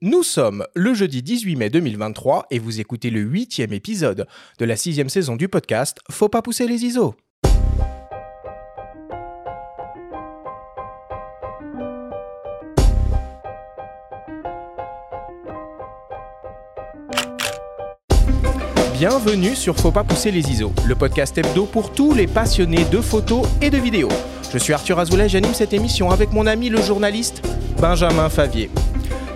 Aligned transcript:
Nous 0.00 0.22
sommes 0.22 0.64
le 0.76 0.94
jeudi 0.94 1.24
18 1.24 1.56
mai 1.56 1.70
2023 1.70 2.46
et 2.52 2.60
vous 2.60 2.78
écoutez 2.78 3.10
le 3.10 3.18
huitième 3.18 3.72
épisode 3.72 4.28
de 4.60 4.64
la 4.64 4.76
sixième 4.76 5.08
saison 5.08 5.34
du 5.34 5.48
podcast 5.48 5.98
Faut 6.08 6.28
pas 6.28 6.40
pousser 6.40 6.68
les 6.68 6.84
ISO. 6.84 7.16
Bienvenue 18.92 19.56
sur 19.56 19.76
Faut 19.80 19.90
pas 19.90 20.04
pousser 20.04 20.30
les 20.30 20.48
ISO, 20.48 20.72
le 20.86 20.94
podcast 20.94 21.36
hebdo 21.38 21.66
pour 21.66 21.90
tous 21.90 22.14
les 22.14 22.28
passionnés 22.28 22.84
de 22.84 23.00
photos 23.00 23.48
et 23.60 23.70
de 23.70 23.78
vidéos. 23.78 24.10
Je 24.52 24.58
suis 24.58 24.72
Arthur 24.72 25.00
Azoulay, 25.00 25.28
j'anime 25.28 25.54
cette 25.54 25.72
émission 25.72 26.12
avec 26.12 26.30
mon 26.30 26.46
ami 26.46 26.68
le 26.68 26.80
journaliste 26.80 27.42
Benjamin 27.80 28.28
Favier. 28.28 28.70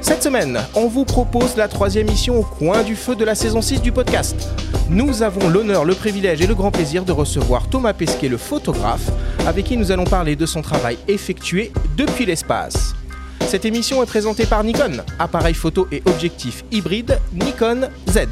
Cette 0.02 0.24
semaine, 0.24 0.58
on 0.74 0.88
vous 0.88 1.04
propose 1.04 1.56
la 1.56 1.68
troisième 1.68 2.08
émission 2.08 2.40
au 2.40 2.42
coin 2.42 2.82
du 2.82 2.96
feu 2.96 3.14
de 3.14 3.24
la 3.24 3.36
saison 3.36 3.62
6 3.62 3.80
du 3.80 3.92
podcast. 3.92 4.34
Nous 4.90 5.22
avons 5.22 5.48
l'honneur, 5.48 5.84
le 5.84 5.94
privilège 5.94 6.40
et 6.40 6.48
le 6.48 6.56
grand 6.56 6.72
plaisir 6.72 7.04
de 7.04 7.12
recevoir 7.12 7.68
Thomas 7.68 7.92
Pesquet, 7.92 8.28
le 8.28 8.36
photographe, 8.36 9.10
avec 9.46 9.66
qui 9.66 9.76
nous 9.76 9.92
allons 9.92 10.04
parler 10.04 10.34
de 10.34 10.44
son 10.44 10.60
travail 10.60 10.98
effectué 11.06 11.70
depuis 11.96 12.26
l'espace. 12.26 12.94
Cette 13.46 13.64
émission 13.64 14.02
est 14.02 14.06
présentée 14.06 14.44
par 14.44 14.64
Nikon, 14.64 15.04
appareil 15.20 15.54
photo 15.54 15.86
et 15.92 16.02
objectif 16.06 16.64
hybride 16.72 17.20
Nikon 17.32 17.88
Z. 18.10 18.26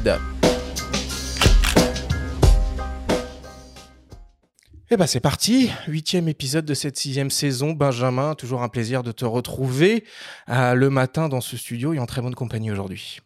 Eh 4.93 4.97
ben 4.97 5.07
c'est 5.07 5.21
parti, 5.21 5.71
huitième 5.87 6.27
épisode 6.27 6.65
de 6.65 6.73
cette 6.73 6.97
sixième 6.97 7.29
saison. 7.29 7.71
Benjamin, 7.71 8.35
toujours 8.35 8.61
un 8.61 8.67
plaisir 8.67 9.03
de 9.03 9.13
te 9.13 9.23
retrouver 9.23 10.03
euh, 10.49 10.73
le 10.73 10.89
matin 10.89 11.29
dans 11.29 11.39
ce 11.39 11.55
studio 11.55 11.93
et 11.93 11.99
en 11.99 12.05
très 12.05 12.21
bonne 12.21 12.35
compagnie 12.35 12.71
aujourd'hui. 12.71 13.19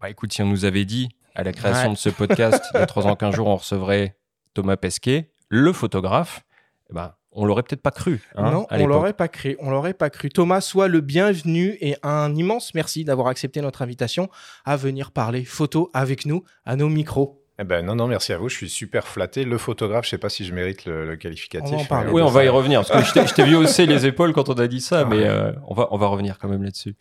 Bah 0.00 0.10
écoute, 0.10 0.32
si 0.32 0.42
on 0.42 0.46
nous 0.46 0.64
avait 0.64 0.84
dit 0.84 1.08
à 1.34 1.42
la 1.42 1.52
création 1.52 1.92
de 1.92 1.98
ce 1.98 2.08
podcast, 2.08 2.64
il 2.72 2.78
y 2.78 2.82
a 2.84 2.86
trois 2.86 3.08
ans 3.08 3.16
qu'un 3.16 3.32
jour 3.32 3.48
on 3.48 3.56
recevrait 3.56 4.16
Thomas 4.54 4.76
Pesquet, 4.76 5.32
le 5.48 5.72
photographe, 5.72 6.44
eh 6.88 6.94
ben, 6.94 7.12
on 7.32 7.44
l'aurait 7.46 7.64
peut-être 7.64 7.82
pas 7.82 7.90
cru. 7.90 8.22
Hein, 8.36 8.52
non, 8.52 8.66
on 8.70 8.86
l'aurait 8.86 9.12
pas 9.12 9.26
cru. 9.26 9.56
On 9.58 9.70
l'aurait 9.70 9.94
pas 9.94 10.10
cru. 10.10 10.28
Thomas, 10.28 10.60
sois 10.60 10.86
le 10.86 11.00
bienvenu 11.00 11.76
et 11.80 11.96
un 12.04 12.32
immense 12.36 12.74
merci 12.74 13.02
d'avoir 13.02 13.26
accepté 13.26 13.60
notre 13.60 13.82
invitation 13.82 14.30
à 14.64 14.76
venir 14.76 15.10
parler 15.10 15.44
photo 15.44 15.90
avec 15.94 16.26
nous 16.26 16.44
à 16.64 16.76
nos 16.76 16.88
micros. 16.88 17.44
Eh 17.60 17.64
ben 17.64 17.84
non, 17.84 17.96
non, 17.96 18.06
merci 18.06 18.32
à 18.32 18.38
vous. 18.38 18.48
Je 18.48 18.56
suis 18.56 18.68
super 18.68 19.08
flatté. 19.08 19.44
Le 19.44 19.58
photographe, 19.58 20.04
je 20.04 20.10
sais 20.10 20.18
pas 20.18 20.28
si 20.28 20.44
je 20.44 20.54
mérite 20.54 20.84
le, 20.84 21.16
qualificatif. 21.16 21.90
On 21.90 22.08
oui, 22.12 22.22
on 22.22 22.28
va 22.28 22.44
y 22.44 22.48
revenir. 22.48 22.84
Parce 22.86 23.12
que 23.12 23.26
je 23.26 23.34
t'ai 23.34 23.44
vu 23.44 23.56
hausser 23.56 23.86
les 23.86 24.06
épaules 24.06 24.32
quand 24.32 24.48
on 24.48 24.54
a 24.54 24.68
dit 24.68 24.80
ça, 24.80 25.04
mais 25.04 25.26
euh, 25.26 25.50
on, 25.66 25.74
va, 25.74 25.88
on 25.90 25.96
va 25.96 26.06
revenir 26.06 26.38
quand 26.38 26.48
même 26.48 26.62
là-dessus. 26.62 26.94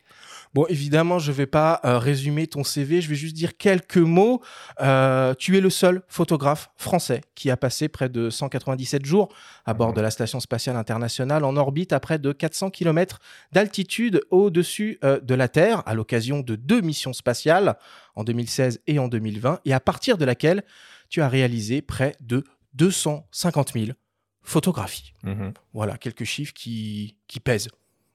Bon, 0.53 0.65
évidemment, 0.69 1.19
je 1.19 1.31
vais 1.31 1.45
pas 1.45 1.79
euh, 1.85 1.97
résumer 1.97 2.47
ton 2.47 2.63
CV, 2.63 3.01
je 3.01 3.09
vais 3.09 3.15
juste 3.15 3.35
dire 3.35 3.57
quelques 3.57 3.97
mots. 3.97 4.41
Euh, 4.81 5.33
tu 5.37 5.57
es 5.57 5.61
le 5.61 5.69
seul 5.69 6.01
photographe 6.07 6.69
français 6.77 7.21
qui 7.35 7.49
a 7.49 7.57
passé 7.57 7.87
près 7.89 8.09
de 8.09 8.29
197 8.29 9.05
jours 9.05 9.29
à 9.65 9.73
bord 9.73 9.93
de 9.93 10.01
la 10.01 10.11
Station 10.11 10.39
spatiale 10.39 10.75
internationale 10.75 11.43
en 11.43 11.55
orbite 11.55 11.93
à 11.93 11.99
près 11.99 12.19
de 12.19 12.31
400 12.31 12.69
km 12.69 13.19
d'altitude 13.51 14.21
au-dessus 14.31 14.99
euh, 15.03 15.19
de 15.19 15.35
la 15.35 15.47
Terre 15.47 15.83
à 15.85 15.93
l'occasion 15.93 16.39
de 16.39 16.55
deux 16.55 16.81
missions 16.81 17.13
spatiales 17.13 17.77
en 18.15 18.23
2016 18.23 18.81
et 18.87 18.99
en 18.99 19.07
2020 19.07 19.59
et 19.65 19.73
à 19.73 19.79
partir 19.79 20.17
de 20.17 20.25
laquelle 20.25 20.63
tu 21.09 21.21
as 21.21 21.29
réalisé 21.29 21.81
près 21.81 22.15
de 22.21 22.43
250 22.73 23.73
000 23.73 23.85
photographies. 24.43 25.13
Mhm. 25.23 25.53
Voilà, 25.73 25.97
quelques 25.97 26.23
chiffres 26.23 26.53
qui, 26.53 27.17
qui 27.27 27.39
pèsent. 27.39 27.69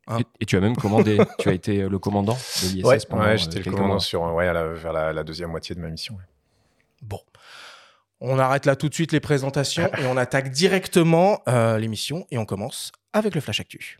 Hein. 0.08 0.19
Et, 0.41 0.47
tu 0.47 0.56
as 0.56 0.61
même 0.61 0.77
commandé, 0.77 1.19
tu 1.39 1.48
as 1.48 1.53
été 1.53 1.83
euh, 1.83 1.89
le 1.89 1.98
commandant 1.98 2.34
de 2.34 2.69
l'ISS 2.69 2.84
ouais, 2.84 2.98
pendant 3.08 3.22
ouais, 3.22 3.39
j'étais 3.39 3.61
le 3.61 3.70
commandant 3.70 3.98
sur, 3.98 4.22
ouais, 4.22 4.53
vers 4.53 4.92
la, 4.92 5.22
deuxième 5.22 5.50
moitié 5.50 5.75
de 5.75 5.81
ma 5.81 5.89
mission. 5.89 6.17
Bon. 7.03 7.20
On 8.20 8.39
arrête 8.39 8.67
là 8.67 8.77
tout 8.77 8.89
de 8.89 8.95
suite 8.95 9.12
les 9.12 9.20
présentations 9.20 9.91
et 9.98 10.06
on 10.06 10.17
attaque 10.17 10.50
directement 10.50 11.42
euh, 11.48 11.79
l'émission 11.79 12.27
et 12.30 12.39
on 12.39 12.45
commence 12.45 12.92
avec 13.13 13.35
le 13.35 13.40
Flash 13.40 13.61
Actu. 13.61 13.98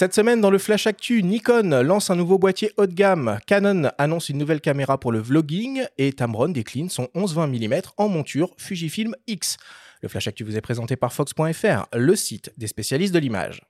Cette 0.00 0.14
semaine, 0.14 0.40
dans 0.40 0.50
le 0.50 0.56
Flash 0.56 0.86
Actu, 0.86 1.22
Nikon 1.22 1.82
lance 1.82 2.08
un 2.08 2.16
nouveau 2.16 2.38
boîtier 2.38 2.72
haut 2.78 2.86
de 2.86 2.94
gamme, 2.94 3.38
Canon 3.46 3.90
annonce 3.98 4.30
une 4.30 4.38
nouvelle 4.38 4.62
caméra 4.62 4.98
pour 4.98 5.12
le 5.12 5.18
vlogging 5.18 5.82
et 5.98 6.14
Tamron 6.14 6.48
décline 6.48 6.88
son 6.88 7.10
11-20 7.14 7.48
mm 7.48 7.82
en 7.98 8.08
monture 8.08 8.54
Fujifilm 8.56 9.14
X. 9.26 9.58
Le 10.00 10.08
Flash 10.08 10.26
Actu 10.26 10.42
vous 10.42 10.56
est 10.56 10.62
présenté 10.62 10.96
par 10.96 11.12
Fox.fr, 11.12 11.84
le 11.92 12.16
site 12.16 12.50
des 12.56 12.66
spécialistes 12.66 13.12
de 13.12 13.18
l'image. 13.18 13.60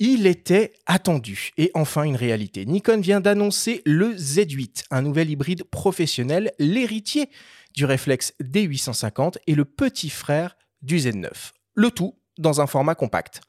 Il 0.00 0.26
était 0.26 0.72
attendu 0.86 1.52
et 1.56 1.70
enfin 1.74 2.02
une 2.02 2.16
réalité. 2.16 2.66
Nikon 2.66 3.00
vient 3.00 3.20
d'annoncer 3.20 3.82
le 3.86 4.14
Z8, 4.14 4.86
un 4.90 5.02
nouvel 5.02 5.30
hybride 5.30 5.62
professionnel, 5.62 6.50
l'héritier 6.58 7.28
du 7.76 7.84
réflexe 7.84 8.34
D850 8.42 9.36
et 9.46 9.54
le 9.54 9.64
petit 9.64 10.10
frère 10.10 10.56
du 10.82 10.96
Z9. 10.96 11.28
Le 11.76 11.92
tout 11.92 12.16
dans 12.38 12.60
un 12.60 12.66
format 12.66 12.94
compact. 12.94 13.40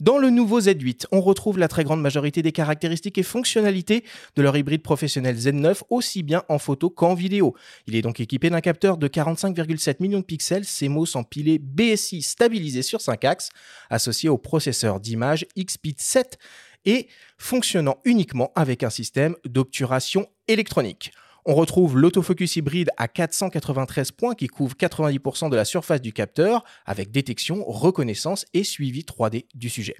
Dans 0.00 0.18
le 0.18 0.30
nouveau 0.30 0.60
Z8, 0.60 1.06
on 1.12 1.20
retrouve 1.20 1.58
la 1.58 1.68
très 1.68 1.84
grande 1.84 2.00
majorité 2.00 2.42
des 2.42 2.50
caractéristiques 2.50 3.18
et 3.18 3.22
fonctionnalités 3.22 4.04
de 4.34 4.42
leur 4.42 4.56
hybride 4.56 4.82
professionnel 4.82 5.36
Z9, 5.36 5.82
aussi 5.90 6.24
bien 6.24 6.42
en 6.48 6.58
photo 6.58 6.90
qu'en 6.90 7.14
vidéo. 7.14 7.54
Il 7.86 7.94
est 7.94 8.02
donc 8.02 8.18
équipé 8.18 8.50
d'un 8.50 8.60
capteur 8.60 8.96
de 8.96 9.06
45,7 9.06 9.96
millions 10.00 10.18
de 10.18 10.24
pixels, 10.24 10.66
CMOS 10.66 11.16
empilé 11.16 11.60
BSI 11.60 12.22
stabilisé 12.22 12.82
sur 12.82 13.00
5 13.00 13.24
axes, 13.24 13.50
associé 13.90 14.28
au 14.28 14.38
processeur 14.38 14.98
d'image 14.98 15.46
XPIT 15.56 15.96
7 15.98 16.38
et 16.84 17.06
fonctionnant 17.38 17.98
uniquement 18.04 18.50
avec 18.56 18.82
un 18.82 18.90
système 18.90 19.36
d'obturation 19.44 20.26
électronique. 20.48 21.12
On 21.44 21.54
retrouve 21.54 21.98
l'autofocus 21.98 22.54
hybride 22.54 22.90
à 22.96 23.08
493 23.08 24.12
points 24.12 24.36
qui 24.36 24.46
couvre 24.46 24.76
90% 24.76 25.50
de 25.50 25.56
la 25.56 25.64
surface 25.64 26.00
du 26.00 26.12
capteur 26.12 26.62
avec 26.86 27.10
détection, 27.10 27.64
reconnaissance 27.66 28.46
et 28.54 28.62
suivi 28.62 29.00
3D 29.00 29.46
du 29.52 29.68
sujet. 29.68 29.96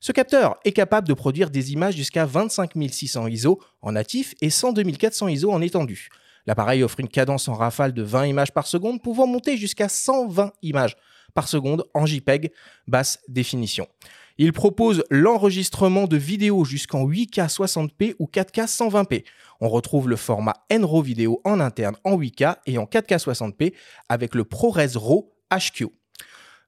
Ce 0.00 0.12
capteur 0.12 0.58
est 0.64 0.72
capable 0.72 1.06
de 1.06 1.12
produire 1.12 1.50
des 1.50 1.72
images 1.72 1.94
jusqu'à 1.94 2.24
25 2.24 2.72
600 2.90 3.26
ISO 3.26 3.60
en 3.82 3.92
natif 3.92 4.34
et 4.40 4.48
102 4.48 4.82
400 4.84 5.28
ISO 5.28 5.52
en 5.52 5.60
étendu. 5.60 6.08
L'appareil 6.46 6.82
offre 6.82 7.00
une 7.00 7.08
cadence 7.08 7.48
en 7.48 7.54
rafale 7.54 7.92
de 7.92 8.02
20 8.02 8.26
images 8.26 8.52
par 8.52 8.66
seconde 8.66 9.02
pouvant 9.02 9.26
monter 9.26 9.58
jusqu'à 9.58 9.90
120 9.90 10.52
images 10.62 10.96
par 11.34 11.48
seconde 11.48 11.84
en 11.92 12.06
JPEG 12.06 12.50
basse 12.86 13.18
définition. 13.28 13.86
Il 14.40 14.52
propose 14.52 15.02
l'enregistrement 15.10 16.06
de 16.06 16.16
vidéos 16.16 16.64
jusqu'en 16.64 17.04
8K 17.04 17.52
60p 17.52 18.14
ou 18.20 18.26
4K 18.32 18.68
120p. 18.68 19.24
On 19.60 19.68
retrouve 19.68 20.08
le 20.08 20.14
format 20.14 20.54
NRAW 20.70 21.02
vidéo 21.02 21.40
en 21.44 21.58
interne 21.58 21.96
en 22.04 22.16
8K 22.16 22.58
et 22.66 22.78
en 22.78 22.84
4K 22.84 23.18
60p 23.18 23.74
avec 24.08 24.36
le 24.36 24.44
ProRes 24.44 24.78
RAW 24.94 25.32
HQ. 25.52 25.86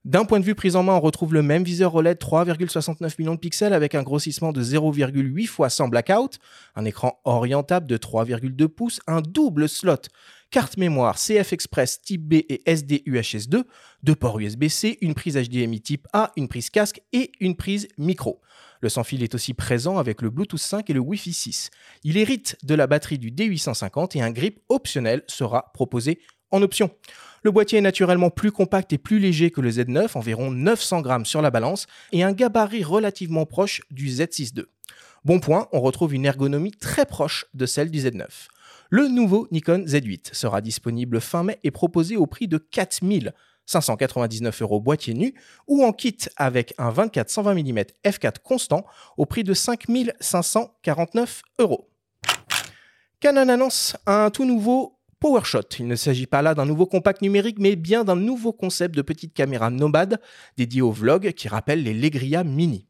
D'un 0.03 0.25
point 0.25 0.41
de 0.41 0.45
vue 0.45 0.55
prise 0.55 0.75
en 0.75 0.83
main, 0.83 0.95
on 0.95 0.99
retrouve 0.99 1.33
le 1.33 1.43
même 1.43 1.63
viseur 1.63 1.95
OLED 1.95 2.17
3,69 2.17 3.13
millions 3.19 3.35
de 3.35 3.39
pixels 3.39 3.71
avec 3.71 3.95
un 3.95 4.03
grossissement 4.03 4.51
de 4.51 4.61
0,8 4.61 5.47
fois 5.47 5.69
sans 5.69 5.87
blackout, 5.87 6.39
un 6.75 6.83
écran 6.83 7.21
orientable 7.23 7.85
de 7.85 7.97
3,2 7.97 8.67
pouces, 8.67 8.99
un 9.07 9.21
double 9.21 9.69
slot 9.69 10.07
carte 10.51 10.77
mémoire 10.77 11.15
CF 11.15 11.53
Express 11.53 12.01
type 12.01 12.27
B 12.27 12.33
et 12.33 12.61
SD 12.69 13.03
UHS 13.05 13.47
2, 13.47 13.63
deux 14.03 14.15
ports 14.15 14.37
USB-C, 14.37 14.97
une 15.01 15.15
prise 15.15 15.37
HDMI 15.37 15.81
type 15.81 16.07
A, 16.13 16.31
une 16.35 16.49
prise 16.49 16.69
casque 16.69 17.01
et 17.13 17.31
une 17.39 17.55
prise 17.55 17.87
micro. 17.97 18.41
Le 18.81 18.89
sans-fil 18.89 19.23
est 19.23 19.33
aussi 19.33 19.53
présent 19.53 19.97
avec 19.97 20.21
le 20.21 20.29
Bluetooth 20.29 20.59
5 20.59 20.89
et 20.89 20.93
le 20.93 20.99
Wi-Fi 20.99 21.33
6. 21.33 21.69
Il 22.03 22.17
hérite 22.17 22.57
de 22.63 22.75
la 22.75 22.85
batterie 22.85 23.17
du 23.17 23.31
D850 23.31 24.17
et 24.17 24.21
un 24.21 24.31
grip 24.31 24.59
optionnel 24.69 25.23
sera 25.27 25.71
proposé 25.73 26.19
en 26.51 26.61
option. 26.61 26.91
Le 27.43 27.51
boîtier 27.51 27.79
est 27.79 27.81
naturellement 27.81 28.29
plus 28.29 28.51
compact 28.51 28.91
et 28.91 28.97
plus 28.97 29.19
léger 29.19 29.51
que 29.51 29.61
le 29.61 29.71
Z9, 29.71 30.17
environ 30.17 30.51
900 30.51 31.01
grammes 31.01 31.25
sur 31.25 31.41
la 31.41 31.49
balance, 31.49 31.87
et 32.11 32.23
un 32.23 32.33
gabarit 32.33 32.83
relativement 32.83 33.45
proche 33.45 33.81
du 33.89 34.07
Z6 34.07 34.57
II. 34.57 34.65
Bon 35.23 35.39
point, 35.39 35.69
on 35.71 35.79
retrouve 35.79 36.13
une 36.13 36.25
ergonomie 36.25 36.71
très 36.71 37.05
proche 37.05 37.45
de 37.53 37.65
celle 37.65 37.89
du 37.89 37.99
Z9. 37.99 38.27
Le 38.93 39.07
nouveau 39.07 39.47
Nikon 39.51 39.85
Z8 39.85 40.33
sera 40.33 40.59
disponible 40.59 41.21
fin 41.21 41.43
mai 41.43 41.57
et 41.63 41.71
proposé 41.71 42.17
au 42.17 42.27
prix 42.27 42.49
de 42.49 42.57
4599 42.57 44.61
euros 44.61 44.81
boîtier 44.81 45.13
nu 45.13 45.33
ou 45.65 45.85
en 45.85 45.93
kit 45.93 46.17
avec 46.35 46.73
un 46.77 46.91
24-120 46.91 47.53
mm 47.53 47.85
f4 48.03 48.39
constant 48.43 48.85
au 49.15 49.25
prix 49.25 49.45
de 49.45 49.53
5549 49.53 51.41
euros. 51.59 51.89
Canon 53.21 53.47
annonce 53.47 53.95
un 54.07 54.29
tout 54.29 54.43
nouveau 54.43 54.99
PowerShot. 55.21 55.69
Il 55.79 55.87
ne 55.87 55.95
s'agit 55.95 56.27
pas 56.27 56.41
là 56.41 56.53
d'un 56.53 56.65
nouveau 56.65 56.85
compact 56.85 57.21
numérique, 57.21 57.59
mais 57.59 57.77
bien 57.77 58.03
d'un 58.03 58.17
nouveau 58.17 58.51
concept 58.51 58.93
de 58.93 59.01
petite 59.01 59.33
caméra 59.33 59.69
nomade 59.69 60.19
dédiée 60.57 60.81
au 60.81 60.91
vlog 60.91 61.31
qui 61.31 61.47
rappelle 61.47 61.81
les 61.81 61.93
Legria 61.93 62.43
Mini. 62.43 62.89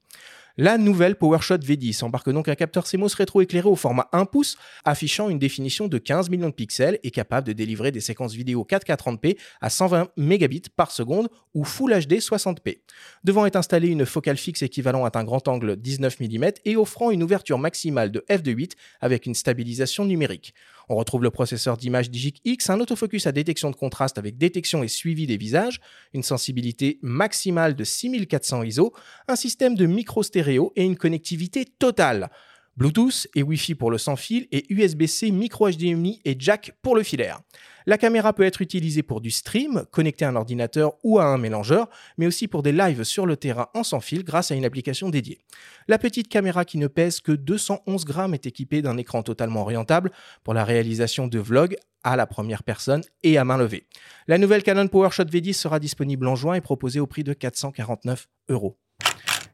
La 0.63 0.77
nouvelle 0.77 1.15
PowerShot 1.15 1.57
V10 1.57 2.03
embarque 2.03 2.29
donc 2.29 2.47
un 2.47 2.53
capteur 2.53 2.85
CMOS 2.85 3.15
rétro-éclairé 3.17 3.67
au 3.67 3.75
format 3.75 4.07
1 4.11 4.25
pouce, 4.25 4.57
affichant 4.85 5.27
une 5.27 5.39
définition 5.39 5.87
de 5.87 5.97
15 5.97 6.29
millions 6.29 6.49
de 6.49 6.53
pixels 6.53 6.99
et 7.01 7.09
capable 7.09 7.47
de 7.47 7.53
délivrer 7.53 7.91
des 7.91 7.99
séquences 7.99 8.35
vidéo 8.35 8.63
4K 8.69 8.95
30p 8.95 9.37
à 9.59 9.71
120 9.71 10.09
mégabits 10.17 10.61
par 10.75 10.91
seconde 10.91 11.29
ou 11.55 11.63
Full 11.63 12.01
HD 12.01 12.19
60p. 12.19 12.77
Devant 13.23 13.47
est 13.47 13.55
installée 13.55 13.87
une 13.87 14.05
focale 14.05 14.37
fixe 14.37 14.61
équivalente 14.61 15.15
à 15.15 15.19
un 15.19 15.23
grand 15.23 15.47
angle 15.47 15.77
19 15.77 16.19
mm 16.19 16.51
et 16.65 16.75
offrant 16.75 17.09
une 17.09 17.23
ouverture 17.23 17.57
maximale 17.57 18.11
de 18.11 18.23
f2.8 18.29 18.73
avec 18.99 19.25
une 19.25 19.33
stabilisation 19.33 20.05
numérique. 20.05 20.53
On 20.89 20.95
retrouve 20.95 21.23
le 21.23 21.31
processeur 21.31 21.77
d'image 21.77 22.09
Digic 22.09 22.41
X, 22.45 22.69
un 22.69 22.79
autofocus 22.79 23.27
à 23.27 23.31
détection 23.31 23.71
de 23.71 23.75
contraste 23.75 24.17
avec 24.17 24.37
détection 24.37 24.83
et 24.83 24.87
suivi 24.87 25.27
des 25.27 25.37
visages, 25.37 25.79
une 26.13 26.23
sensibilité 26.23 26.99
maximale 27.01 27.75
de 27.75 27.83
6400 27.83 28.63
ISO, 28.63 28.93
un 29.27 29.35
système 29.35 29.75
de 29.75 29.85
micro 29.85 30.23
stéréo 30.23 30.73
et 30.75 30.83
une 30.83 30.97
connectivité 30.97 31.65
totale. 31.65 32.29
Bluetooth 32.77 33.27
et 33.35 33.43
Wi-Fi 33.43 33.75
pour 33.75 33.91
le 33.91 33.97
sans 33.97 34.15
fil 34.15 34.47
et 34.51 34.65
USB-C 34.73 35.31
micro 35.31 35.69
HDMI 35.69 36.21
et 36.25 36.35
jack 36.39 36.73
pour 36.81 36.95
le 36.95 37.03
filaire. 37.03 37.41
La 37.85 37.97
caméra 37.97 38.33
peut 38.33 38.43
être 38.43 38.61
utilisée 38.61 39.03
pour 39.03 39.21
du 39.21 39.31
stream, 39.31 39.85
connecté 39.91 40.25
à 40.25 40.29
un 40.29 40.35
ordinateur 40.35 40.93
ou 41.03 41.19
à 41.19 41.25
un 41.25 41.37
mélangeur, 41.37 41.89
mais 42.17 42.27
aussi 42.27 42.47
pour 42.47 42.63
des 42.63 42.71
lives 42.71 43.03
sur 43.03 43.25
le 43.25 43.37
terrain 43.37 43.67
en 43.73 43.83
sans 43.83 43.99
fil 43.99 44.23
grâce 44.23 44.51
à 44.51 44.55
une 44.55 44.65
application 44.65 45.09
dédiée. 45.09 45.39
La 45.87 45.97
petite 45.97 46.27
caméra 46.27 46.63
qui 46.63 46.77
ne 46.77 46.87
pèse 46.87 47.19
que 47.19 47.31
211 47.31 48.05
grammes 48.05 48.33
est 48.33 48.45
équipée 48.45 48.81
d'un 48.81 48.97
écran 48.97 49.23
totalement 49.23 49.61
orientable 49.61 50.11
pour 50.43 50.53
la 50.53 50.63
réalisation 50.63 51.27
de 51.27 51.39
vlogs 51.39 51.75
à 52.03 52.15
la 52.15 52.27
première 52.27 52.63
personne 52.63 53.01
et 53.23 53.37
à 53.37 53.45
main 53.45 53.57
levée. 53.57 53.85
La 54.27 54.37
nouvelle 54.37 54.63
Canon 54.63 54.87
PowerShot 54.87 55.23
V10 55.23 55.53
sera 55.53 55.79
disponible 55.79 56.27
en 56.27 56.35
juin 56.35 56.55
et 56.55 56.61
proposée 56.61 56.99
au 56.99 57.07
prix 57.07 57.23
de 57.23 57.33
449 57.33 58.27
euros. 58.49 58.77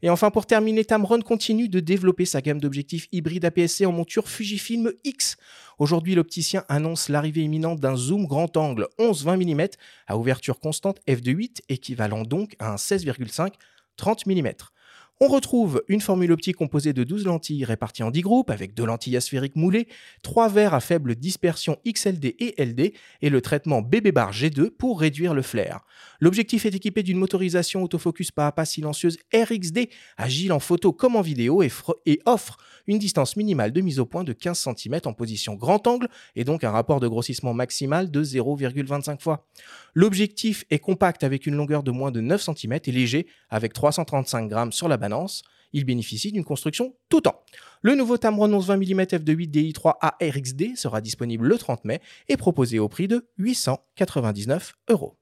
Et 0.02 0.10
enfin, 0.10 0.32
pour 0.32 0.46
terminer, 0.46 0.86
Tamron 0.86 1.22
continue 1.22 1.70
de 1.70 1.80
développer 1.80 2.26
sa 2.26 2.42
gamme 2.42 2.60
d'objectifs 2.60 3.08
hybrides 3.12 3.46
APS-C 3.46 3.86
en 3.86 3.92
monture 3.92 4.30
Fujifilm 4.30 4.92
X. 5.04 5.38
Aujourd'hui, 5.80 6.16
l'opticien 6.16 6.64
annonce 6.70 7.10
l'arrivée 7.10 7.42
imminente 7.42 7.80
d'un 7.80 7.96
zoom 7.96 8.26
grand 8.26 8.56
angle 8.58 8.88
11-20 9.00 9.44
mm 9.44 9.68
à 10.08 10.18
ouverture 10.18 10.60
constante 10.60 11.00
f2.8, 11.08 11.62
équivalent 11.70 12.24
donc 12.24 12.56
à 12.60 12.72
un 12.72 12.76
16,5 12.76 13.54
30 13.98 14.26
mm. 14.28 14.52
On 15.20 15.30
retrouve 15.30 15.82
une 15.88 16.00
formule 16.00 16.32
optique 16.32 16.58
composée 16.58 16.94
de 16.94 17.04
12 17.04 17.26
lentilles 17.26 17.66
réparties 17.66 18.04
en 18.04 18.12
10 18.12 18.22
groupes 18.22 18.52
avec 18.52 18.76
deux 18.76 18.86
lentilles 18.86 19.18
asphériques 19.18 19.56
moulées, 19.56 19.88
trois 20.22 20.48
verres 20.48 20.76
à 20.76 20.80
faible 20.80 21.16
dispersion 21.16 21.80
XLD 21.88 22.36
et 22.38 22.64
LD 22.64 22.94
et 23.24 23.30
le 23.32 23.42
traitement 23.42 23.82
BB 23.82 24.12
bar 24.12 24.32
G2 24.32 24.70
pour 24.70 25.00
réduire 25.00 25.34
le 25.34 25.42
flair. 25.42 25.80
L'objectif 26.20 26.68
est 26.68 26.76
équipé 26.76 27.02
d'une 27.02 27.18
motorisation 27.18 27.82
autofocus 27.82 28.30
pas 28.30 28.46
à 28.46 28.52
pas 28.52 28.66
silencieuse 28.66 29.18
RXD, 29.34 29.90
agile 30.18 30.54
en 30.54 30.60
photo 30.60 30.94
comme 30.94 31.16
en 31.16 31.22
vidéo 31.22 31.64
et, 31.64 31.72
et 32.06 32.20
offre 32.28 32.58
une 32.86 33.00
distance 33.00 33.38
minimale 33.38 33.72
de 33.72 33.82
mise 33.82 33.98
au 33.98 34.06
point 34.06 34.24
de 34.24 34.34
15 34.34 34.70
cm 34.76 35.00
en 35.06 35.14
position 35.14 35.56
grand 35.56 35.88
angle 35.88 36.10
et 36.36 36.44
donc 36.44 36.64
un 36.64 36.72
rapport 36.72 37.00
de 37.00 37.08
grossissement 37.08 37.56
maximal 37.56 38.12
de 38.12 38.24
0,25 38.24 39.20
fois. 39.20 39.48
L'objectif 39.96 40.64
est 40.70 40.78
compact 40.78 41.24
avec 41.24 41.48
une 41.48 41.56
longueur 41.56 41.82
de 41.82 41.90
moins 41.90 42.12
de 42.12 42.22
9 42.22 42.40
cm 42.40 42.74
et 42.86 42.92
léger 42.92 43.28
avec 43.50 43.74
335 43.74 44.48
grammes 44.48 44.72
sur 44.72 44.88
la 44.88 44.98
Il 45.74 45.86
bénéficie 45.86 46.32
d'une 46.32 46.44
construction 46.44 46.96
tout 47.10 47.22
temps. 47.22 47.42
Le 47.82 47.96
nouveau 47.96 48.18
Tamron 48.18 48.48
11-20 48.48 48.78
mm 48.78 49.02
f2.8 49.02 49.52
DI3 49.52 49.96
ARXD 50.02 50.76
sera 50.76 51.02
disponible 51.02 51.48
le 51.48 51.58
30 51.58 51.86
mai 51.86 52.02
et 52.30 52.38
proposé 52.38 52.80
au 52.80 52.88
prix 52.88 53.08
de 53.08 53.28
899 53.38 54.76
euros. 54.90 55.18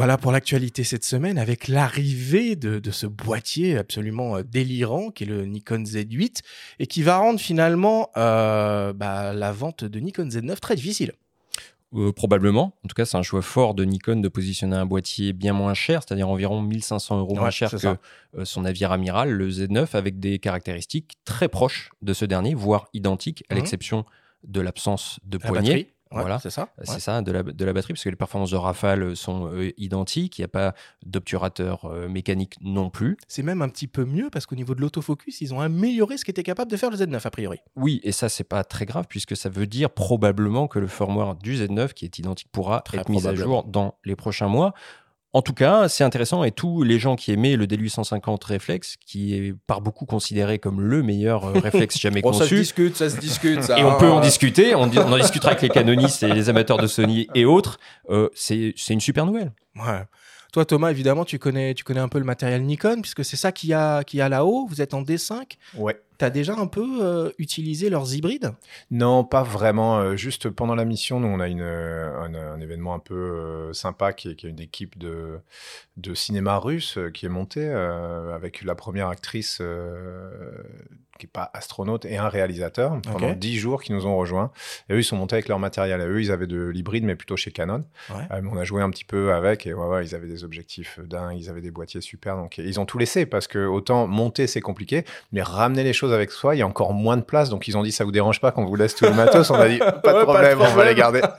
Voilà 0.00 0.16
pour 0.16 0.32
l'actualité 0.32 0.82
cette 0.82 1.04
semaine 1.04 1.36
avec 1.36 1.68
l'arrivée 1.68 2.56
de, 2.56 2.90
ce 2.90 3.06
boîtier 3.06 3.76
absolument 3.76 4.38
euh, 4.38 4.42
délirant 4.42 5.10
qui 5.10 5.24
est 5.24 5.26
le 5.26 5.44
Nikon 5.44 5.82
Z8 5.82 6.38
et 6.78 6.86
qui 6.86 7.02
va 7.02 7.18
rendre 7.18 7.38
finalement 7.38 8.08
euh, 8.16 8.94
bah, 8.94 9.34
la 9.34 9.52
vente 9.52 9.84
de 9.84 10.00
Nikon 10.00 10.28
Z9 10.28 10.58
très 10.58 10.74
difficile. 10.74 11.12
Euh, 11.94 12.12
probablement. 12.12 12.72
En 12.82 12.88
tout 12.88 12.94
cas, 12.94 13.04
c'est 13.04 13.18
un 13.18 13.22
choix 13.22 13.42
fort 13.42 13.74
de 13.74 13.84
Nikon 13.84 14.16
de 14.16 14.28
positionner 14.28 14.76
un 14.76 14.86
boîtier 14.86 15.34
bien 15.34 15.52
moins 15.52 15.74
cher, 15.74 16.02
c'est-à-dire 16.02 16.30
environ 16.30 16.62
1500 16.62 17.18
euros 17.18 17.34
moins 17.34 17.50
cher 17.50 17.70
que 17.70 18.44
son 18.44 18.62
navire 18.62 18.92
amiral, 18.92 19.30
le 19.30 19.50
Z9, 19.50 19.94
avec 19.94 20.18
des 20.18 20.38
caractéristiques 20.38 21.18
très 21.26 21.50
proches 21.50 21.90
de 22.00 22.14
ce 22.14 22.24
dernier, 22.24 22.54
voire 22.54 22.88
identiques, 22.94 23.44
à 23.50 23.54
mmh. 23.54 23.56
l'exception 23.58 24.06
de 24.44 24.62
l'absence 24.62 25.20
de 25.24 25.36
poignée 25.36 25.92
voilà, 26.10 26.38
c'est 26.40 26.50
ça. 26.50 26.68
C'est 26.82 27.00
ça, 27.00 27.22
de 27.22 27.30
la, 27.30 27.42
de 27.42 27.64
la, 27.64 27.72
batterie, 27.72 27.92
parce 27.92 28.02
que 28.02 28.08
les 28.08 28.16
performances 28.16 28.50
de 28.50 28.56
Rafale 28.56 29.16
sont 29.16 29.46
euh, 29.52 29.70
identiques. 29.76 30.38
Il 30.38 30.42
n'y 30.42 30.46
a 30.46 30.48
pas 30.48 30.74
d'obturateur 31.04 31.84
euh, 31.84 32.08
mécanique 32.08 32.56
non 32.60 32.90
plus. 32.90 33.16
C'est 33.28 33.42
même 33.42 33.62
un 33.62 33.68
petit 33.68 33.86
peu 33.86 34.04
mieux 34.04 34.28
parce 34.30 34.46
qu'au 34.46 34.56
niveau 34.56 34.74
de 34.74 34.80
l'autofocus, 34.80 35.40
ils 35.40 35.54
ont 35.54 35.60
amélioré 35.60 36.16
ce 36.16 36.24
qu'était 36.24 36.42
capable 36.42 36.70
de 36.70 36.76
faire 36.76 36.90
le 36.90 36.96
Z9 36.96 37.20
a 37.24 37.30
priori. 37.30 37.58
Oui, 37.76 38.00
et 38.02 38.12
ça, 38.12 38.28
c'est 38.28 38.44
pas 38.44 38.64
très 38.64 38.86
grave 38.86 39.06
puisque 39.08 39.36
ça 39.36 39.48
veut 39.48 39.66
dire 39.66 39.90
probablement 39.90 40.66
que 40.66 40.78
le 40.78 40.88
firmware 40.88 41.36
du 41.36 41.56
Z9, 41.56 41.92
qui 41.92 42.04
est 42.04 42.18
identique, 42.18 42.48
pourra 42.50 42.82
être 42.92 43.08
mis 43.08 43.26
à 43.26 43.34
jour 43.34 43.64
dans 43.64 43.94
les 44.04 44.16
prochains 44.16 44.48
mois. 44.48 44.74
En 45.32 45.42
tout 45.42 45.52
cas, 45.52 45.88
c'est 45.88 46.02
intéressant 46.02 46.42
et 46.42 46.50
tous 46.50 46.82
les 46.82 46.98
gens 46.98 47.14
qui 47.14 47.30
aimaient 47.30 47.54
le 47.54 47.66
D850 47.66 48.44
réflexe, 48.44 48.96
qui 49.06 49.34
est 49.34 49.54
par 49.68 49.80
beaucoup 49.80 50.04
considéré 50.04 50.58
comme 50.58 50.80
le 50.80 51.04
meilleur 51.04 51.44
euh, 51.44 51.52
réflexe 51.52 51.98
jamais 52.00 52.20
conçu. 52.20 52.40
Ça 52.40 52.48
se 52.48 52.54
discute, 52.54 52.96
ça 52.96 53.10
se 53.10 53.16
discute. 53.16 53.70
et 53.70 53.84
on 53.84 53.96
peut 53.96 54.10
en 54.10 54.20
discuter, 54.20 54.74
on, 54.74 54.82
en 54.82 55.16
discutera 55.18 55.52
avec 55.52 55.62
les 55.62 55.68
canonistes 55.68 56.24
et 56.24 56.32
les 56.32 56.48
amateurs 56.48 56.78
de 56.78 56.88
Sony 56.88 57.28
et 57.36 57.44
autres. 57.44 57.78
Euh, 58.08 58.28
c'est 58.34 58.74
une 58.88 59.00
super 59.00 59.24
nouvelle. 59.24 59.52
Ouais. 59.76 60.02
Toi, 60.52 60.64
Thomas, 60.64 60.90
évidemment, 60.90 61.24
tu 61.24 61.38
connais, 61.38 61.74
tu 61.74 61.84
connais 61.84 62.00
un 62.00 62.08
peu 62.08 62.18
le 62.18 62.24
matériel 62.24 62.62
Nikon, 62.62 63.00
puisque 63.00 63.24
c'est 63.24 63.36
ça 63.36 63.52
qu'il 63.52 63.70
y 63.70 63.74
a, 63.74 64.02
qui 64.02 64.20
a 64.20 64.28
là-haut. 64.28 64.66
Vous 64.68 64.82
êtes 64.82 64.94
en 64.94 65.02
D5. 65.02 65.44
Ouais. 65.76 65.96
Tu 66.20 66.26
as 66.26 66.28
déjà 66.28 66.54
un 66.54 66.66
peu 66.66 66.98
euh, 67.00 67.30
utilisé 67.38 67.88
leurs 67.88 68.14
hybrides? 68.14 68.52
Non, 68.90 69.24
pas 69.24 69.42
vraiment. 69.42 70.00
Euh, 70.00 70.16
juste 70.16 70.50
pendant 70.50 70.74
la 70.74 70.84
mission, 70.84 71.18
nous, 71.18 71.28
on 71.28 71.40
a 71.40 71.48
une, 71.48 71.62
euh, 71.62 72.14
un, 72.20 72.60
événement 72.60 72.92
un 72.92 72.98
peu 72.98 73.72
sympa 73.72 74.12
qui 74.12 74.28
est, 74.28 74.34
qui 74.34 74.46
est, 74.46 74.50
une 74.50 74.60
équipe 74.60 74.98
de, 74.98 75.38
de 75.96 76.14
cinéma 76.14 76.58
russe 76.58 76.98
qui 77.14 77.24
est 77.24 77.30
montée 77.30 77.66
avec 77.66 78.62
la 78.64 78.74
première 78.74 79.08
actrice 79.08 79.62
qui 81.20 81.26
n'est 81.26 81.30
pas 81.30 81.50
astronaute, 81.54 82.04
et 82.06 82.16
un 82.16 82.28
réalisateur 82.28 83.00
pendant 83.02 83.32
dix 83.32 83.58
jours 83.58 83.82
qui 83.82 83.92
nous 83.92 84.06
ont 84.06 84.16
rejoints. 84.16 84.50
Et 84.88 84.94
eux, 84.94 84.98
ils 84.98 85.04
sont 85.04 85.16
montés 85.16 85.36
avec 85.36 85.48
leur 85.48 85.58
matériel. 85.58 86.00
Et 86.00 86.04
eux, 86.04 86.20
ils 86.20 86.32
avaient 86.32 86.46
de 86.46 86.66
l'hybride, 86.66 87.04
mais 87.04 87.14
plutôt 87.14 87.36
chez 87.36 87.52
Canon. 87.52 87.84
on 88.10 88.56
a 88.56 88.64
joué 88.64 88.82
un 88.82 88.90
petit 88.90 89.04
peu 89.04 89.32
avec, 89.32 89.66
et 89.66 89.74
ouais, 89.74 89.86
ouais, 89.86 90.04
ils 90.04 90.14
avaient 90.14 90.26
des 90.26 90.42
objectifs 90.42 90.98
dingues, 91.00 91.38
ils 91.38 91.50
avaient 91.50 91.60
des 91.60 91.70
boîtiers 91.70 92.00
super. 92.00 92.36
Donc, 92.36 92.58
ils 92.58 92.80
ont 92.80 92.86
tout 92.86 92.98
laissé 92.98 93.26
parce 93.26 93.46
que 93.46 93.66
autant 93.66 94.06
monter, 94.06 94.46
c'est 94.46 94.62
compliqué, 94.62 95.04
mais 95.30 95.42
ramener 95.42 95.84
les 95.84 95.92
choses 95.92 96.09
avec 96.12 96.30
soi, 96.30 96.54
il 96.54 96.58
y 96.58 96.62
a 96.62 96.66
encore 96.66 96.92
moins 96.92 97.16
de 97.16 97.22
place. 97.22 97.50
Donc 97.50 97.68
ils 97.68 97.76
ont 97.76 97.82
dit 97.82 97.92
ça 97.92 98.04
vous 98.04 98.12
dérange 98.12 98.40
pas 98.40 98.52
qu'on 98.52 98.64
vous 98.64 98.76
laisse 98.76 98.94
tout 98.94 99.04
le 99.04 99.14
matos 99.14 99.50
On 99.50 99.54
a 99.54 99.68
dit 99.68 99.78
pas 100.02 100.12
de, 100.12 100.22
problème, 100.22 100.60
on 100.60 100.74
va 100.74 100.84
les 100.84 100.94
garder. 100.94 101.20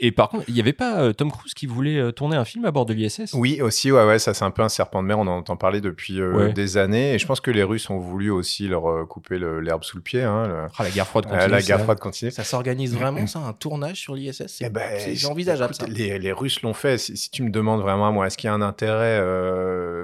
Et 0.00 0.12
par 0.12 0.28
contre, 0.28 0.44
il 0.48 0.54
n'y 0.54 0.60
avait 0.60 0.72
pas 0.72 1.00
euh, 1.00 1.12
Tom 1.12 1.30
Cruise 1.30 1.54
qui 1.54 1.66
voulait 1.66 1.98
euh, 1.98 2.12
tourner 2.12 2.36
un 2.36 2.44
film 2.44 2.64
à 2.64 2.70
bord 2.70 2.86
de 2.86 2.94
l'ISS 2.94 3.32
Oui, 3.34 3.60
aussi, 3.60 3.90
ouais, 3.90 4.04
ouais, 4.06 4.18
ça 4.18 4.32
c'est 4.32 4.44
un 4.44 4.50
peu 4.50 4.62
un 4.62 4.68
serpent 4.68 5.02
de 5.02 5.08
mer. 5.08 5.18
On 5.18 5.22
en 5.22 5.38
entend 5.38 5.56
parler 5.56 5.80
depuis 5.80 6.20
euh, 6.20 6.52
des 6.52 6.76
années. 6.76 7.14
Et 7.14 7.18
je 7.18 7.26
pense 7.26 7.40
que 7.40 7.50
les 7.50 7.64
Russes 7.64 7.90
ont 7.90 7.98
voulu 7.98 8.30
aussi 8.30 8.68
leur 8.68 9.06
couper 9.08 9.38
l'herbe 9.38 9.82
sous 9.82 9.96
le 9.96 10.02
pied. 10.02 10.22
Hein, 10.22 10.68
ah, 10.78 10.82
la 10.84 10.90
guerre 10.90 11.06
froide 11.06 11.26
continue. 11.26 11.50
la 11.50 11.62
guerre 11.62 11.80
froide 11.80 11.98
continue. 11.98 12.30
Ça 12.30 12.44
s'organise 12.44 12.94
vraiment, 12.98 13.26
ça, 13.26 13.40
un 13.40 13.52
tournage 13.52 14.00
sur 14.00 14.14
l'ISS 14.14 14.44
C'est 14.46 14.72
ben, 14.72 15.00
envisageable. 15.28 15.74
Les, 15.88 16.18
les, 16.18 16.32
Russes 16.32 16.62
l'ont 16.62 16.74
fait. 16.74 16.98
Si, 16.98 17.30
tu 17.30 17.42
me 17.42 17.50
demandes 17.50 17.80
vraiment 17.80 18.06
à 18.06 18.10
moi, 18.12 18.26
est-ce 18.26 18.36
qu'il 18.36 18.48
y 18.48 18.50
a 18.50 18.54
un 18.54 18.62
intérêt 18.62 19.20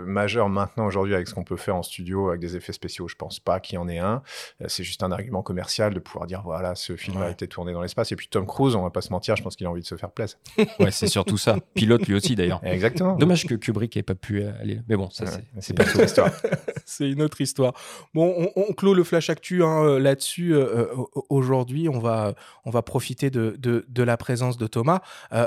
majeur 0.07 0.49
maintenant, 0.49 0.87
aujourd'hui, 0.87 1.15
avec 1.15 1.29
ce 1.29 1.35
qu'on 1.35 1.45
peut 1.45 1.57
faire 1.57 1.77
en 1.77 1.83
studio, 1.83 2.29
avec 2.29 2.41
des 2.41 2.57
effets 2.57 2.73
spéciaux? 2.73 3.07
Je 3.07 3.17
pense 3.17 3.39
pas 3.39 3.61
qu'il 3.61 3.77
y 3.77 3.79
en 3.79 3.84
un. 3.93 4.23
Euh, 4.61 4.67
c'est 4.69 4.85
juste 4.85 5.03
un 5.03 5.13
argument 5.13 5.43
commercial 5.43 5.95
de 5.95 6.01
pouvoir 6.01 6.27
dire 6.27 6.43
voilà, 6.45 6.75
ce 6.75 6.97
film 6.97 7.21
a 7.23 7.31
été 7.31 7.49
tourné 7.49 7.73
dans 7.73 7.83
l'espace. 7.83 8.13
Et 8.13 8.17
puis 8.17 8.29
Tom 8.29 8.47
Cruise, 8.47 8.75
on 8.75 8.83
va 8.83 8.91
pas 8.91 9.01
se 9.01 9.11
mentir, 9.11 9.37
je 9.37 9.43
pense 9.43 9.57
qu'il 9.57 9.67
a 9.67 9.71
envie 9.71 9.83
de 9.83 9.87
se 9.87 9.97
faire 9.97 10.11
plaisir. 10.11 10.39
ouais, 10.81 10.91
c'est 10.91 11.07
surtout 11.07 11.39
ça. 11.39 11.57
Pilote 11.75 12.07
lui 12.07 12.15
aussi 12.15 12.35
d'ailleurs. 12.35 12.61
Exactement. 12.65 13.17
Dommage 13.17 13.47
que 13.47 13.55
Kubrick 13.55 13.97
ait 13.97 14.03
pas 14.03 14.15
pu 14.15 14.45
aller. 14.45 14.81
Mais 14.89 14.97
bon, 14.97 15.11
ça 15.11 15.25
c'est 15.61 15.75
pas 15.75 15.85
une 15.85 15.91
autre 15.91 16.05
histoire. 16.05 16.31
c'est 16.85 17.11
une 17.11 17.23
autre 17.23 17.41
histoire. 17.41 17.75
Bon, 18.15 18.51
on, 18.57 18.73
clôt 18.73 18.95
le 18.95 19.05
flash 19.05 19.31
actu 19.31 19.63
hein, 19.63 19.85
euh, 19.85 19.99
là-dessus. 19.99 20.55
Euh, 20.55 20.87
aujourd'hui, 21.29 21.89
on 21.89 21.99
va, 21.99 22.35
on 22.65 22.71
va 22.71 22.83
profiter 22.83 23.31
de, 23.31 23.57
de, 23.59 23.85
de 23.89 24.03
la 24.03 24.17
présence 24.17 24.57
de 24.57 24.67
Thomas. 24.67 25.01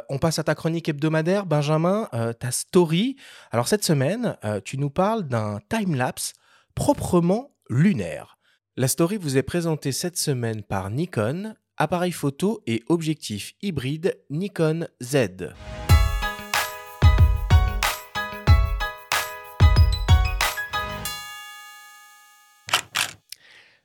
on 0.09 0.17
passe 0.17 0.39
à 0.39 0.43
ta 0.43 0.55
chronique 0.55 0.89
hebdomadaire, 0.89 1.45
Benjamin, 1.45 2.09
ta 2.39 2.51
story. 2.51 3.15
Alors 3.51 3.67
cette 3.67 3.83
semaine, 3.83 4.37
tu 4.63 4.77
nous 4.77 4.89
parles 4.89 5.23
d'un 5.23 5.59
time-lapse 5.69 6.33
proprement 6.75 7.51
lunaire. 7.69 8.37
La 8.75 8.87
story 8.87 9.17
vous 9.17 9.37
est 9.37 9.43
présentée 9.43 9.91
cette 9.91 10.17
semaine 10.17 10.63
par 10.63 10.89
Nikon, 10.89 11.55
appareil 11.77 12.11
photo 12.11 12.61
et 12.67 12.83
objectif 12.87 13.53
hybride 13.61 14.17
Nikon 14.29 14.87
Z. 15.01 15.49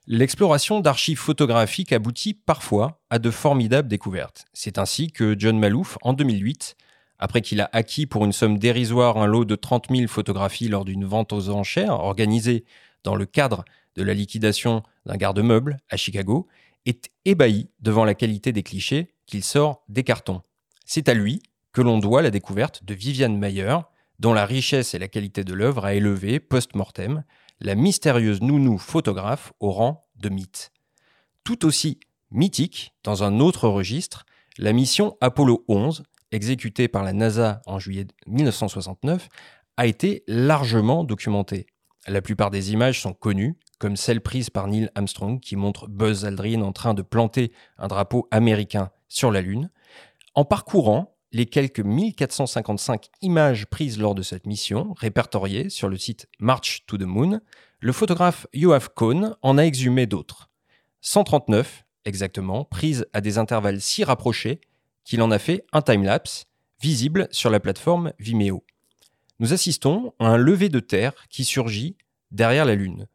L'exploration 0.06 0.80
d'archives 0.80 1.18
photographiques 1.18 1.92
aboutit 1.92 2.34
parfois 2.34 3.00
à 3.08 3.18
de 3.18 3.30
formidables 3.30 3.88
découvertes. 3.88 4.44
C'est 4.52 4.78
ainsi 4.78 5.10
que 5.10 5.36
John 5.38 5.58
Malouf, 5.58 5.96
en 6.02 6.12
2008, 6.12 6.76
après 7.18 7.40
qu'il 7.40 7.60
a 7.60 7.70
acquis 7.72 8.06
pour 8.06 8.24
une 8.24 8.32
somme 8.32 8.58
dérisoire 8.58 9.16
un 9.16 9.26
lot 9.26 9.44
de 9.44 9.54
30 9.54 9.86
000 9.90 10.08
photographies 10.08 10.68
lors 10.68 10.84
d'une 10.84 11.04
vente 11.04 11.32
aux 11.32 11.50
enchères 11.50 12.00
organisée 12.00 12.64
dans 13.04 13.14
le 13.14 13.26
cadre 13.26 13.64
de 13.96 14.02
la 14.02 14.14
liquidation 14.14 14.82
d'un 15.06 15.16
garde-meuble 15.16 15.78
à 15.90 15.96
Chicago, 15.96 16.48
est 16.86 17.10
ébahi 17.24 17.68
devant 17.80 18.04
la 18.04 18.14
qualité 18.14 18.52
des 18.52 18.62
clichés 18.62 19.14
qu'il 19.26 19.44
sort 19.44 19.84
des 19.88 20.02
cartons. 20.02 20.42
C'est 20.84 21.08
à 21.08 21.14
lui 21.14 21.42
que 21.72 21.80
l'on 21.80 21.98
doit 21.98 22.22
la 22.22 22.30
découverte 22.30 22.84
de 22.84 22.94
Viviane 22.94 23.38
Mayer, 23.38 23.76
dont 24.18 24.34
la 24.34 24.46
richesse 24.46 24.94
et 24.94 24.98
la 24.98 25.08
qualité 25.08 25.44
de 25.44 25.54
l'œuvre 25.54 25.84
a 25.84 25.94
élevé, 25.94 26.38
post-mortem, 26.38 27.24
la 27.60 27.74
mystérieuse 27.74 28.42
nounou 28.42 28.78
photographe 28.78 29.52
au 29.60 29.70
rang 29.70 30.06
de 30.16 30.28
mythe. 30.28 30.72
Tout 31.44 31.64
aussi 31.64 32.00
mythique, 32.30 32.94
dans 33.04 33.24
un 33.24 33.40
autre 33.40 33.68
registre, 33.68 34.26
la 34.58 34.72
mission 34.72 35.16
Apollo 35.20 35.64
11, 35.68 36.02
exécutée 36.30 36.88
par 36.88 37.02
la 37.02 37.12
NASA 37.12 37.62
en 37.66 37.78
juillet 37.78 38.06
1969, 38.26 39.28
a 39.76 39.86
été 39.86 40.24
largement 40.26 41.04
documentée. 41.04 41.66
La 42.06 42.20
plupart 42.20 42.50
des 42.50 42.72
images 42.72 43.00
sont 43.00 43.12
connues, 43.12 43.56
comme 43.78 43.96
celle 43.96 44.20
prise 44.20 44.50
par 44.50 44.66
Neil 44.66 44.90
Armstrong 44.94 45.40
qui 45.40 45.56
montre 45.56 45.88
Buzz 45.88 46.24
Aldrin 46.24 46.62
en 46.62 46.72
train 46.72 46.94
de 46.94 47.02
planter 47.02 47.52
un 47.78 47.88
drapeau 47.88 48.26
américain 48.30 48.90
sur 49.08 49.30
la 49.30 49.40
Lune. 49.40 49.70
En 50.34 50.44
parcourant 50.44 51.16
les 51.30 51.46
quelques 51.46 51.80
1455 51.80 53.08
images 53.22 53.66
prises 53.66 53.98
lors 53.98 54.14
de 54.14 54.22
cette 54.22 54.46
mission, 54.46 54.94
répertoriées 54.98 55.70
sur 55.70 55.88
le 55.88 55.96
site 55.96 56.28
March 56.38 56.84
to 56.86 56.98
the 56.98 57.02
Moon, 57.02 57.40
le 57.80 57.92
photographe 57.92 58.46
Yoav 58.52 58.90
Cohn 58.94 59.36
en 59.40 59.58
a 59.58 59.62
exhumé 59.62 60.06
d'autres. 60.06 60.50
139 61.00 61.84
exactement, 62.04 62.64
prises 62.64 63.06
à 63.12 63.20
des 63.20 63.38
intervalles 63.38 63.80
si 63.80 64.04
rapprochés 64.04 64.60
qu'il 65.04 65.22
en 65.22 65.30
a 65.30 65.38
fait 65.38 65.64
un 65.72 65.82
timelapse 65.82 66.46
visible 66.80 67.28
sur 67.30 67.50
la 67.50 67.60
plateforme 67.60 68.12
Vimeo. 68.18 68.64
Nous 69.42 69.52
assistons 69.52 70.14
à 70.20 70.28
un 70.28 70.36
lever 70.36 70.68
de 70.68 70.78
terre 70.78 71.12
qui 71.28 71.44
surgit 71.44 71.96
derrière 72.30 72.64
la 72.64 72.76
Lune. 72.76 73.08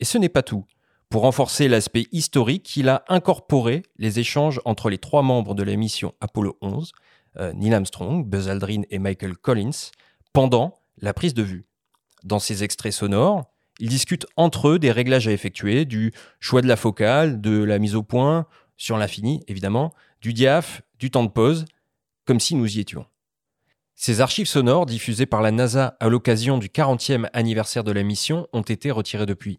Et 0.00 0.06
ce 0.06 0.16
n'est 0.16 0.30
pas 0.30 0.42
tout. 0.42 0.64
Pour 1.10 1.20
renforcer 1.20 1.68
l'aspect 1.68 2.06
historique, 2.12 2.78
il 2.78 2.88
a 2.88 3.04
incorporé 3.08 3.82
les 3.98 4.18
échanges 4.18 4.58
entre 4.64 4.88
les 4.88 4.96
trois 4.96 5.20
membres 5.20 5.54
de 5.54 5.62
la 5.62 5.76
mission 5.76 6.14
Apollo 6.22 6.56
11, 6.62 6.92
euh, 7.36 7.52
Neil 7.52 7.74
Armstrong, 7.74 8.24
Buzz 8.24 8.48
Aldrin 8.48 8.84
et 8.88 8.98
Michael 8.98 9.36
Collins, 9.36 9.90
pendant 10.32 10.80
la 10.96 11.12
prise 11.12 11.34
de 11.34 11.42
vue. 11.42 11.66
Dans 12.24 12.38
ces 12.38 12.64
extraits 12.64 12.94
sonores, 12.94 13.44
ils 13.78 13.90
discutent 13.90 14.26
entre 14.36 14.68
eux 14.68 14.78
des 14.78 14.92
réglages 14.92 15.28
à 15.28 15.32
effectuer, 15.32 15.84
du 15.84 16.14
choix 16.40 16.62
de 16.62 16.68
la 16.68 16.76
focale, 16.76 17.42
de 17.42 17.62
la 17.62 17.78
mise 17.78 17.96
au 17.96 18.02
point, 18.02 18.46
sur 18.78 18.96
l'infini 18.96 19.44
évidemment, 19.46 19.92
du 20.22 20.32
diaph, 20.32 20.80
du 20.98 21.10
temps 21.10 21.24
de 21.24 21.28
pause, 21.28 21.66
comme 22.24 22.40
si 22.40 22.54
nous 22.54 22.78
y 22.78 22.80
étions. 22.80 23.04
Ces 23.98 24.20
archives 24.20 24.46
sonores 24.46 24.84
diffusées 24.84 25.24
par 25.24 25.40
la 25.40 25.50
NASA 25.50 25.96
à 26.00 26.10
l'occasion 26.10 26.58
du 26.58 26.68
40e 26.68 27.30
anniversaire 27.32 27.82
de 27.82 27.92
la 27.92 28.02
mission 28.02 28.46
ont 28.52 28.60
été 28.60 28.90
retirées 28.90 29.24
depuis. 29.24 29.58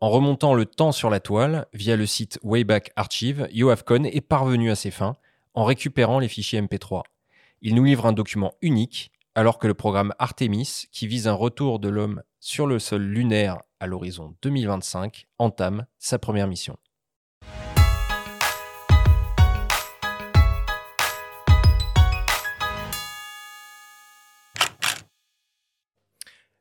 En 0.00 0.10
remontant 0.10 0.54
le 0.54 0.66
temps 0.66 0.90
sur 0.90 1.10
la 1.10 1.20
toile, 1.20 1.66
via 1.72 1.94
le 1.94 2.04
site 2.04 2.40
Wayback 2.42 2.90
Archive, 2.96 3.48
Yoav 3.52 3.84
Cohn 3.84 4.04
est 4.04 4.20
parvenu 4.20 4.72
à 4.72 4.74
ses 4.74 4.90
fins 4.90 5.14
en 5.54 5.64
récupérant 5.64 6.18
les 6.18 6.26
fichiers 6.26 6.60
MP3. 6.60 7.02
Il 7.62 7.76
nous 7.76 7.84
livre 7.84 8.06
un 8.06 8.12
document 8.12 8.52
unique, 8.62 9.12
alors 9.36 9.58
que 9.58 9.68
le 9.68 9.74
programme 9.74 10.12
Artemis, 10.18 10.86
qui 10.90 11.06
vise 11.06 11.28
un 11.28 11.32
retour 11.32 11.78
de 11.78 11.88
l'homme 11.88 12.22
sur 12.40 12.66
le 12.66 12.80
sol 12.80 13.02
lunaire 13.02 13.58
à 13.78 13.86
l'horizon 13.86 14.34
2025, 14.42 15.28
entame 15.38 15.86
sa 15.98 16.18
première 16.18 16.48
mission. 16.48 16.76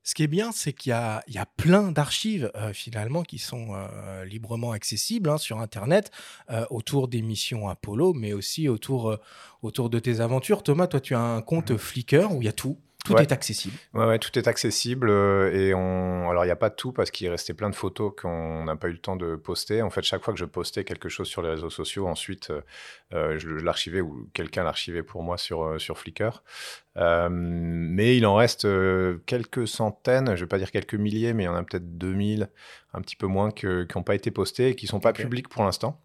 Ce 0.07 0.15
qui 0.15 0.23
est 0.23 0.27
bien, 0.27 0.53
c'est 0.53 0.71
qu'il 0.71 0.91
y 0.91 0.93
a, 0.93 1.45
plein 1.57 1.91
d'archives 1.91 2.49
euh, 2.55 2.71
finalement 2.71 3.23
qui 3.23 3.39
sont 3.39 3.73
euh, 3.73 4.23
librement 4.23 4.71
accessibles 4.71 5.29
hein, 5.29 5.37
sur 5.37 5.59
Internet 5.59 6.11
euh, 6.49 6.65
autour 6.69 7.09
des 7.09 7.21
missions 7.21 7.67
Apollo, 7.67 8.13
mais 8.13 8.31
aussi 8.31 8.69
autour, 8.69 9.17
autour 9.61 9.89
de 9.89 9.99
tes 9.99 10.21
aventures. 10.21 10.63
Thomas, 10.63 10.87
toi, 10.87 11.01
tu 11.01 11.13
as 11.13 11.19
un 11.19 11.41
compte 11.41 11.71
mmh. 11.71 11.77
Flickr 11.77 12.31
où 12.31 12.41
il 12.41 12.45
y 12.45 12.47
a 12.47 12.53
tout. 12.53 12.77
Tout 13.07 13.21
est 13.21 13.31
accessible. 13.31 13.75
Ouais, 13.93 14.19
tout 14.19 14.37
est 14.37 14.47
accessible. 14.47 15.09
Euh, 15.09 15.51
et 15.53 15.73
on... 15.73 16.29
Alors, 16.29 16.43
il 16.43 16.47
n'y 16.47 16.51
a 16.51 16.57
pas 16.57 16.69
tout 16.69 16.91
parce 16.91 17.11
qu'il 17.11 17.29
restait 17.29 17.53
plein 17.53 17.69
de 17.69 17.75
photos 17.75 18.13
qu'on 18.19 18.63
n'a 18.65 18.75
pas 18.75 18.87
eu 18.87 18.91
le 18.91 18.97
temps 18.97 19.15
de 19.15 19.35
poster. 19.35 19.81
En 19.81 19.89
fait, 19.89 20.01
chaque 20.03 20.23
fois 20.23 20.33
que 20.33 20.39
je 20.39 20.45
postais 20.45 20.83
quelque 20.83 21.09
chose 21.09 21.27
sur 21.27 21.41
les 21.41 21.49
réseaux 21.49 21.69
sociaux, 21.69 22.07
ensuite, 22.07 22.49
euh, 22.49 22.61
euh, 23.13 23.39
je 23.39 23.49
l'archivais 23.49 24.01
ou 24.01 24.29
quelqu'un 24.33 24.63
l'archivait 24.63 25.03
pour 25.03 25.23
moi 25.23 25.37
sur, 25.37 25.79
sur 25.79 25.97
Flickr. 25.97 26.43
mais 27.29 28.17
il 28.17 28.25
en 28.25 28.35
reste 28.35 28.67
quelques 29.25 29.67
centaines, 29.67 30.27
je 30.27 30.31
ne 30.31 30.37
vais 30.39 30.47
pas 30.47 30.57
dire 30.57 30.71
quelques 30.71 30.95
milliers, 30.95 31.33
mais 31.33 31.43
il 31.43 31.45
y 31.47 31.49
en 31.49 31.55
a 31.55 31.63
peut-être 31.63 31.97
2000, 31.97 32.49
un 32.93 33.01
petit 33.01 33.15
peu 33.15 33.27
moins, 33.27 33.51
qui 33.51 33.65
n'ont 33.67 34.03
pas 34.03 34.15
été 34.15 34.31
postés 34.31 34.69
et 34.69 34.75
qui 34.75 34.85
ne 34.85 34.89
sont 34.89 34.99
pas 34.99 35.13
publics 35.13 35.47
pour 35.47 35.63
l'instant. 35.63 36.01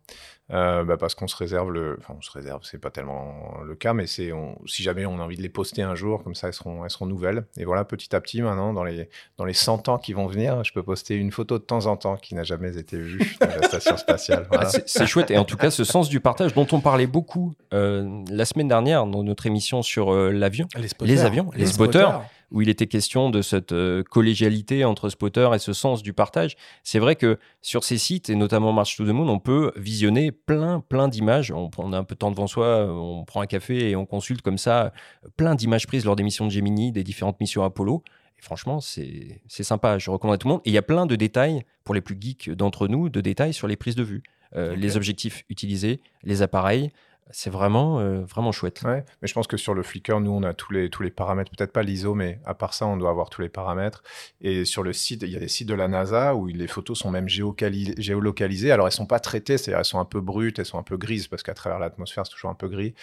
Euh, 0.53 0.85
bah, 0.85 0.97
parce 0.99 1.15
qu'on 1.15 1.29
se 1.29 1.37
réserve 1.37 1.71
le. 1.71 1.97
Enfin, 1.99 2.15
on 2.19 2.23
se 2.23 2.31
réserve, 2.31 2.61
c'est 2.63 2.79
pas 2.79 2.91
tellement 2.91 3.55
le 3.65 3.75
cas, 3.75 3.95
mais 3.95 4.07
c'est 4.07 4.31
si 4.67 4.83
jamais 4.83 5.07
on 5.07 5.19
a 5.19 5.23
envie 5.23 5.37
de 5.37 5.43
les 5.43 5.49
poster 5.49 5.83
un 5.83 5.95
jour, 5.95 6.23
comme 6.23 6.35
ça, 6.35 6.49
elles 6.49 6.53
seront, 6.53 6.85
elles 6.85 6.91
seront 6.91 7.07
nouvelles. 7.07 7.45
Et 7.57 7.65
voilà, 7.65 7.85
petit 7.85 8.15
à 8.15 8.21
petit, 8.21 8.43
maintenant, 8.43 8.73
dans 8.73 8.85
les, 8.85 9.09
dans 9.39 9.45
les 9.45 9.55
100 9.55 9.89
ans 9.89 9.99
qui 9.99 10.13
vont 10.13 10.27
venir, 10.27 10.63
je 10.65 10.73
peux 10.73 10.83
poster 10.83 11.15
une 11.15 11.33
photo 11.33 11.59
de 11.59 11.65
temps 11.65 11.87
en 11.87 11.97
temps 11.97 12.17
qui 12.17 12.35
n'a 12.35 12.43
jamais 12.43 12.77
été 12.77 12.99
vue 12.99 13.37
dans 13.41 13.47
la 13.47 13.63
station 13.63 13.97
spatiale. 13.97 14.47
Ah, 14.55 14.69
c'est 14.87 15.07
chouette. 15.07 15.31
Et 15.31 15.39
en 15.39 15.45
tout 15.45 15.57
cas, 15.57 15.71
ce 15.71 15.83
sens 15.83 16.09
du 16.09 16.21
partage 16.21 16.55
dont 16.55 16.67
on 16.73 16.81
parlait 16.81 17.07
beaucoup 17.07 17.55
euh, 17.73 18.23
la 18.31 18.45
semaine 18.45 18.69
dernière 18.69 19.07
dans 19.07 19.23
notre 19.23 19.47
émission 19.47 19.83
sur 19.83 20.13
euh, 20.13 20.31
l'avion, 20.31 20.69
les, 21.01 21.25
avions, 21.25 21.51
les, 21.55 21.67
spotters 21.67 22.21
où 22.53 22.63
il 22.63 22.69
était 22.69 22.87
question 22.87 23.31
de 23.31 23.43
cette 23.43 23.73
euh, 23.73 24.03
collégialité 24.03 24.85
entre 24.85 25.09
spotter 25.09 25.49
et 25.55 25.59
ce 25.59 25.73
sens 25.73 26.03
du 26.03 26.13
partage. 26.13 26.57
C'est 26.85 26.99
vrai 26.99 27.17
que 27.17 27.39
sur 27.61 27.83
ces 27.83 27.99
sites, 27.99 28.31
et 28.31 28.35
notamment 28.35 28.73
March 28.73 28.97
to 28.97 29.05
the 29.05 29.09
Moon, 29.09 29.29
on 29.29 29.39
peut 29.39 29.73
visionner 29.77 30.31
plein, 30.31 30.81
plein 30.81 31.09
d'images. 31.09 31.51
On, 31.51 31.93
a 31.93 31.99
un 31.99 32.05
peu 32.05 32.15
de 32.15 32.19
temps 32.19 32.31
devant 32.31 32.47
soi, 32.47 32.87
on 32.89 33.25
prend 33.25 33.41
un 33.41 33.47
café 33.47 33.91
et 33.91 33.97
on 33.97 34.07
consulte 34.07 34.43
comme 34.43 34.59
ça 34.59 34.93
plein 35.37 35.55
d'images 35.55 35.87
prises 35.87 36.05
lors 36.05 36.17
des 36.17 36.23
missions 36.23 36.47
de 36.47 36.51
Gemini, 36.51 36.93
des 36.93 37.05
différentes 37.05 37.41
missions 37.41 37.65
Apollo. 37.65 38.03
Et 38.39 38.43
franchement, 38.43 38.81
c'est 38.81 39.41
sympa, 39.49 39.99
je 39.99 40.11
recommande 40.11 40.35
à 40.35 40.39
tout 40.39 40.49
le 40.49 40.53
monde. 40.53 40.63
Et 40.65 40.71
il 40.71 40.75
y 40.75 40.79
a 40.79 40.83
plein 40.83 41.07
de 41.07 41.17
détails, 41.17 41.63
pour 41.85 41.95
les 41.95 42.01
plus 42.01 42.17
geeks 42.21 42.51
d'entre 42.51 42.87
nous, 42.87 43.09
de 43.09 43.21
détails 43.21 43.55
sur 43.55 43.67
les 43.67 43.77
prises 43.77 43.97
de 43.97 44.03
vue. 44.03 44.23
Euh, 44.55 44.77
les 44.77 44.99
objectifs 44.99 45.45
utilisés, 45.49 46.03
les 46.25 46.43
appareils, 46.43 46.91
c'est 47.31 47.51
vraiment, 47.51 48.01
euh, 48.01 48.21
vraiment 48.23 48.53
chouette. 48.53 48.83
Ouais, 48.85 49.05
mais 49.21 49.29
je 49.29 49.35
pense 49.35 49.47
que 49.47 49.57
sur 49.57 49.75
le 49.75 49.83
Flickr, 49.83 50.21
nous, 50.21 50.31
on 50.31 50.43
a 50.43 50.55
tous 50.55 50.73
les, 50.73 50.91
tous 50.91 51.03
les 51.03 51.11
paramètres, 51.11 51.51
peut-être 51.57 51.73
pas 51.73 51.83
l'ISO, 51.83 52.15
mais 52.15 52.41
à 52.45 52.55
part 52.55 52.75
ça, 52.75 52.87
on 52.87 52.97
doit 52.97 53.11
avoir 53.11 53.31
tous 53.31 53.41
les 53.41 53.49
paramètres. 53.49 54.03
Et 54.41 54.65
sur 54.65 54.83
le 54.83 54.93
site, 54.93 55.23
il 55.23 55.31
y 55.31 55.37
a 55.37 55.39
des 55.39 55.49
sites 55.49 55.69
de 55.69 55.75
la 55.75 55.89
NASA 55.89 56.35
où 56.35 56.47
les 56.47 56.67
photos 56.67 56.99
sont 56.99 57.11
même 57.11 57.29
géolocalisées. 57.29 58.71
Alors, 58.71 58.87
elles 58.87 58.93
sont 58.93 59.07
pas 59.07 59.21
traitées, 59.21 59.57
c'est-à-dire 59.57 59.79
elles 59.79 59.85
sont 59.85 60.01
un 60.01 60.05
peu 60.05 60.21
brutes, 60.21 60.59
elles 60.59 60.67
sont 60.67 60.79
un 60.79 60.83
peu 60.83 60.97
grises, 60.97 61.29
parce 61.29 61.43
qu'à 61.43 61.55
travers 61.55 61.79
l'atmosphère, 61.79 62.27
c'est 62.27 62.33
toujours 62.33 62.51
un 62.51 62.55
peu 62.55 62.69
gris. 62.69 62.95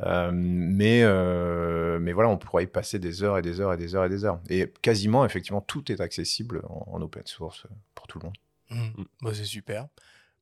Euh, 0.00 0.30
mais, 0.32 1.02
euh, 1.02 1.98
mais 1.98 2.12
voilà, 2.12 2.28
on 2.28 2.36
pourrait 2.36 2.64
y 2.64 2.66
passer 2.66 2.98
des 2.98 3.22
heures 3.22 3.38
et 3.38 3.42
des 3.42 3.60
heures 3.60 3.72
et 3.72 3.78
des 3.78 3.94
heures 3.94 4.04
et 4.04 4.10
des 4.10 4.24
heures. 4.24 4.40
Et 4.50 4.72
quasiment, 4.82 5.24
effectivement, 5.24 5.60
tout 5.60 5.90
est 5.90 6.00
accessible 6.00 6.62
en, 6.68 7.00
open 7.00 7.22
source 7.26 7.66
pour 7.94 8.06
tout 8.06 8.18
le 8.18 8.24
monde. 8.24 8.36
Mmh. 8.70 9.04
Bah, 9.22 9.30
c'est 9.32 9.44
super. 9.44 9.86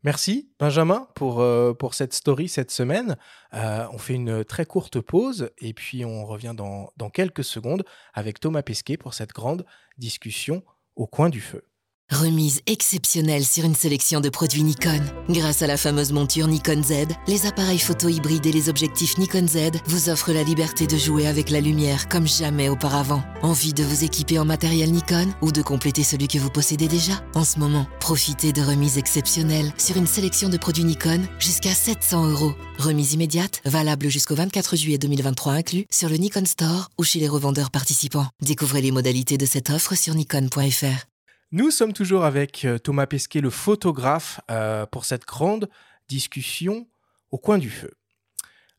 Merci 0.07 0.49
Benjamin 0.61 1.09
pour, 1.17 1.41
euh, 1.41 1.75
pour 1.75 1.95
cette 1.95 2.15
story 2.15 2.49
cette 2.49 2.71
semaine. 2.71 3.17
Euh, 3.55 3.89
on 3.91 3.99
fait 3.99 4.15
une 4.15 4.45
très 4.45 4.65
courte 4.65 5.01
pause 5.01 5.51
et 5.59 5.75
puis 5.75 6.05
on 6.05 6.25
revient 6.25 6.55
dans 6.57 7.11
quelques 7.13 7.43
secondes 7.43 7.85
avec 8.15 8.39
Thomas 8.39 8.63
Pesquet 8.63 8.97
pour 8.97 9.15
cette 9.15 9.33
grande 9.33 9.67
discussion 9.99 10.63
au 10.95 11.09
coin 11.09 11.29
du 11.29 11.41
feu. 11.41 11.65
Remise 12.13 12.61
exceptionnelle 12.67 13.45
sur 13.45 13.65
une 13.65 13.75
sélection 13.75 14.21
de 14.21 14.29
produits 14.29 14.63
Nikon. 14.63 15.03
Grâce 15.29 15.63
à 15.63 15.67
la 15.67 15.77
fameuse 15.77 16.13
monture 16.13 16.47
Nikon 16.47 16.81
Z, 16.83 17.09
les 17.27 17.47
appareils 17.47 17.81
photo 17.81 18.09
hybrides 18.09 18.47
et 18.47 18.53
les 18.53 18.69
objectifs 18.69 19.19
Nikon 19.19 19.47
Z 19.49 19.81
vous 19.87 20.09
offrent 20.09 20.33
la 20.33 20.45
liberté 20.45 20.87
de 20.87 20.97
jouer 20.97 21.27
avec 21.27 21.51
la 21.51 21.61
lumière 21.61 22.09
comme 22.09 22.29
jamais 22.29 22.69
auparavant. 22.69 23.25
Envie 23.43 23.75
de 23.75 23.83
vous 23.83 24.05
équiper 24.05 24.39
en 24.39 24.45
matériel 24.45 24.93
Nikon 24.93 25.27
ou 25.43 25.51
de 25.51 25.63
compléter 25.63 26.05
celui 26.05 26.29
que 26.29 26.39
vous 26.39 26.49
possédez 26.49 26.87
déjà? 26.87 27.13
En 27.35 27.45
ce 27.45 27.59
moment, 27.59 27.89
profitez 27.99 28.53
de 28.53 28.63
remises 28.63 28.99
exceptionnelles 28.99 29.73
sur 29.77 29.97
une 29.97 30.07
sélection 30.07 30.49
de 30.49 30.59
produits 30.59 30.85
Nikon 30.85 31.23
jusqu'à 31.41 31.75
700 31.75 32.29
euros. 32.29 32.55
Remise 32.79 33.15
immédiate, 33.15 33.61
valable 33.65 34.09
jusqu'au 34.09 34.37
24 34.37 34.77
juillet 34.77 34.99
2023 34.99 35.55
inclus, 35.55 35.87
sur 35.91 36.09
le 36.09 36.17
Nikon 36.17 36.47
Store 36.47 36.89
ou 36.99 37.05
chez 37.05 37.19
les 37.19 37.29
revendeurs 37.29 37.73
participants. 37.73 38.29
Découvrez 38.43 38.81
les 38.81 38.93
modalités 38.93 39.39
de 39.39 39.47
cette 39.47 39.71
offre 39.71 39.97
sur 39.97 40.15
nikon.fr. 40.15 41.07
Nous 41.53 41.71
sommes 41.71 41.93
toujours 41.93 42.25
avec 42.25 42.65
euh, 42.65 42.77
Thomas 42.77 43.07
Pesquet, 43.07 43.41
le 43.41 43.51
photographe, 43.51 44.41
euh, 44.51 44.85
pour 44.85 45.05
cette 45.05 45.25
grande 45.25 45.69
discussion 46.09 46.89
au 47.31 47.39
coin 47.39 47.59
du 47.59 47.71
feu. 47.71 47.93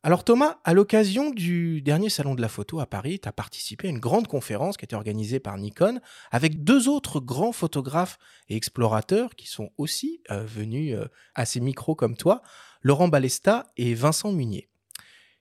Alors 0.04 0.26
Thomas, 0.26 0.58
à 0.66 0.74
l'occasion 0.74 1.30
du 1.30 1.82
dernier 1.82 2.10
salon 2.10 2.36
de 2.36 2.42
la 2.42 2.50
photo 2.50 2.82
à 2.82 2.86
Paris, 2.86 3.22
tu 3.22 3.30
as 3.30 3.32
participé 3.32 3.88
à 3.88 3.90
une 3.90 4.00
grande 4.00 4.28
conférence 4.28 4.76
qui 4.76 4.84
a 4.84 4.88
été 4.88 4.98
organisée 4.98 5.40
par 5.40 5.58
Nikon 5.58 6.02
avec 6.30 6.66
deux 6.66 6.90
autres 6.90 7.22
grands 7.22 7.54
photographes 7.54 8.18
et 8.50 8.58
explorateurs 8.58 9.36
qui 9.36 9.48
sont 9.48 9.70
aussi 9.78 10.22
euh, 10.30 10.44
venus 10.44 10.98
à 11.36 11.46
ces 11.46 11.62
micros 11.62 11.96
comme 11.96 12.18
toi, 12.18 12.42
Laurent 12.82 13.08
Balesta 13.08 13.66
et 13.78 13.94
Vincent 13.94 14.34
Munier. 14.34 14.68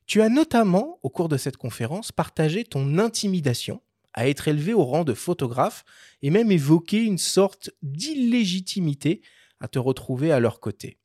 Tu 0.07 0.23
as 0.23 0.29
notamment, 0.29 1.01
au 1.03 1.11
cours 1.11 1.29
de 1.29 1.37
cette 1.37 1.57
conférence, 1.57 2.13
partagé 2.13 2.63
ton 2.63 3.01
intimidation 3.01 3.81
à 4.17 4.29
être 4.29 4.49
élevé 4.49 4.75
au 4.75 4.85
rang 4.85 5.05
de 5.05 5.15
photographe 5.15 5.85
et 6.23 6.31
même 6.31 6.51
évoqué 6.51 7.05
une 7.05 7.19
sorte 7.19 7.71
d'illégitimité 7.83 9.23
à 9.61 9.69
te 9.69 9.79
retrouver 9.79 10.33
à 10.33 10.41
leur 10.41 10.59
côté. 10.59 10.99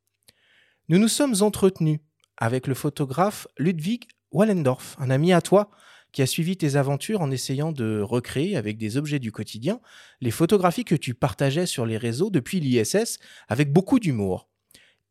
Nous 0.89 0.97
nous 0.97 1.07
sommes 1.07 1.35
entretenus 1.41 1.99
avec 2.37 2.67
le 2.67 2.73
photographe 2.73 3.47
Ludwig 3.57 4.07
Wallendorf, 4.31 4.95
un 4.97 5.09
ami 5.09 5.33
à 5.33 5.41
toi 5.41 5.69
qui 6.11 6.21
a 6.21 6.25
suivi 6.25 6.57
tes 6.57 6.75
aventures 6.75 7.21
en 7.21 7.31
essayant 7.31 7.71
de 7.71 8.01
recréer 8.01 8.57
avec 8.57 8.77
des 8.77 8.97
objets 8.97 9.19
du 9.19 9.31
quotidien 9.31 9.79
les 10.19 10.31
photographies 10.31 10.83
que 10.83 10.95
tu 10.95 11.13
partageais 11.13 11.65
sur 11.65 11.85
les 11.85 11.97
réseaux 11.97 12.29
depuis 12.29 12.59
l'ISS 12.59 13.19
avec 13.47 13.71
beaucoup 13.71 13.99
d'humour. 13.99 14.49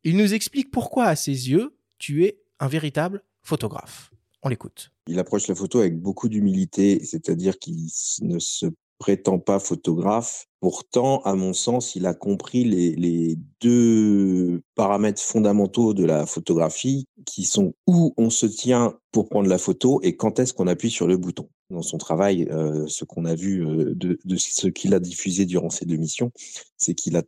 Il 0.05 0.17
nous 0.17 0.35
explique 0.35 0.71
pourquoi, 0.71 1.07
à 1.07 1.17
ses 1.17 1.51
yeux, 1.51 1.77
tu 1.99 2.25
es 2.25 2.41
un 2.59 2.69
véritable 2.69 3.23
photographe. 3.43 4.11
On 4.43 4.49
l'écoute. 4.49 4.93
Il 5.11 5.19
approche 5.19 5.49
la 5.49 5.55
photo 5.55 5.81
avec 5.81 6.01
beaucoup 6.01 6.29
d'humilité, 6.29 7.05
c'est-à-dire 7.05 7.59
qu'il 7.59 7.89
ne 8.23 8.39
se 8.39 8.67
prétend 9.01 9.39
pas 9.41 9.59
photographe. 9.59 10.47
Pourtant, 10.61 11.23
à 11.23 11.35
mon 11.35 11.53
sens, 11.53 11.97
il 11.97 12.07
a 12.07 12.15
compris 12.15 12.65
les, 12.65 13.37
deux 13.61 14.63
paramètres 14.77 15.21
fondamentaux 15.21 15.95
de 15.95 16.05
la 16.05 16.27
photographie, 16.27 17.07
qui 17.27 17.45
sont 17.45 17.75
où 17.87 18.15
on 18.17 18.31
se 18.31 18.47
tient 18.47 18.95
pour 19.11 19.29
prendre 19.29 19.49
la 19.49 19.59
photo 19.59 20.01
et 20.03 20.17
quand 20.17 20.39
est-ce 20.39 20.55
qu'on 20.55 20.69
appuie 20.69 20.91
sur 20.91 21.09
le 21.09 21.17
bouton. 21.17 21.49
Dans 21.71 21.83
son 21.83 21.99
travail, 21.99 22.49
euh, 22.51 22.87
ce 22.87 23.05
qu'on 23.05 23.25
a 23.25 23.35
vu 23.35 23.67
euh, 23.67 23.95
de, 23.95 24.37
ce 24.37 24.69
qu'il 24.69 24.95
a 24.95 25.01
diffusé 25.01 25.47
durant 25.47 25.71
ces 25.71 25.87
deux 25.87 25.97
missions, 25.97 26.31
c'est 26.77 26.95
qu'il 26.95 27.17
a 27.17 27.23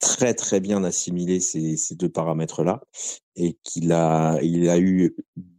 très 0.00 0.34
très 0.34 0.60
bien 0.60 0.84
assimilé 0.84 1.40
ces, 1.40 1.76
ces 1.76 1.94
deux 1.94 2.08
paramètres-là 2.08 2.80
et 3.36 3.56
qu'il 3.64 3.92
a, 3.92 4.38
il 4.42 4.68
a 4.68 4.78
eu 4.78 5.16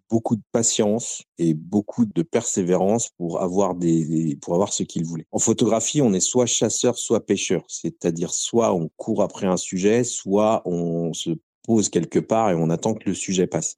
beaucoup 0.09 0.35
de 0.35 0.41
patience 0.51 1.23
et 1.37 1.53
beaucoup 1.53 2.05
de 2.05 2.21
persévérance 2.23 3.09
pour 3.17 3.41
avoir 3.41 3.75
des, 3.75 4.37
pour 4.41 4.55
avoir 4.55 4.73
ce 4.73 4.83
qu'il 4.83 5.05
voulait. 5.05 5.25
En 5.31 5.39
photographie, 5.39 6.01
on 6.01 6.13
est 6.13 6.19
soit 6.19 6.45
chasseur, 6.45 6.97
soit 6.97 7.25
pêcheur, 7.25 7.63
c'est-à-dire 7.67 8.33
soit 8.33 8.73
on 8.73 8.89
court 8.97 9.21
après 9.21 9.47
un 9.47 9.57
sujet, 9.57 10.03
soit 10.03 10.61
on 10.65 11.13
se 11.13 11.31
pose 11.63 11.89
quelque 11.89 12.19
part 12.19 12.49
et 12.51 12.55
on 12.55 12.69
attend 12.69 12.93
que 12.93 13.09
le 13.09 13.13
sujet 13.13 13.47
passe. 13.47 13.75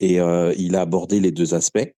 Et 0.00 0.20
euh, 0.20 0.52
il 0.58 0.76
a 0.76 0.82
abordé 0.82 1.20
les 1.20 1.32
deux 1.32 1.54
aspects 1.54 1.92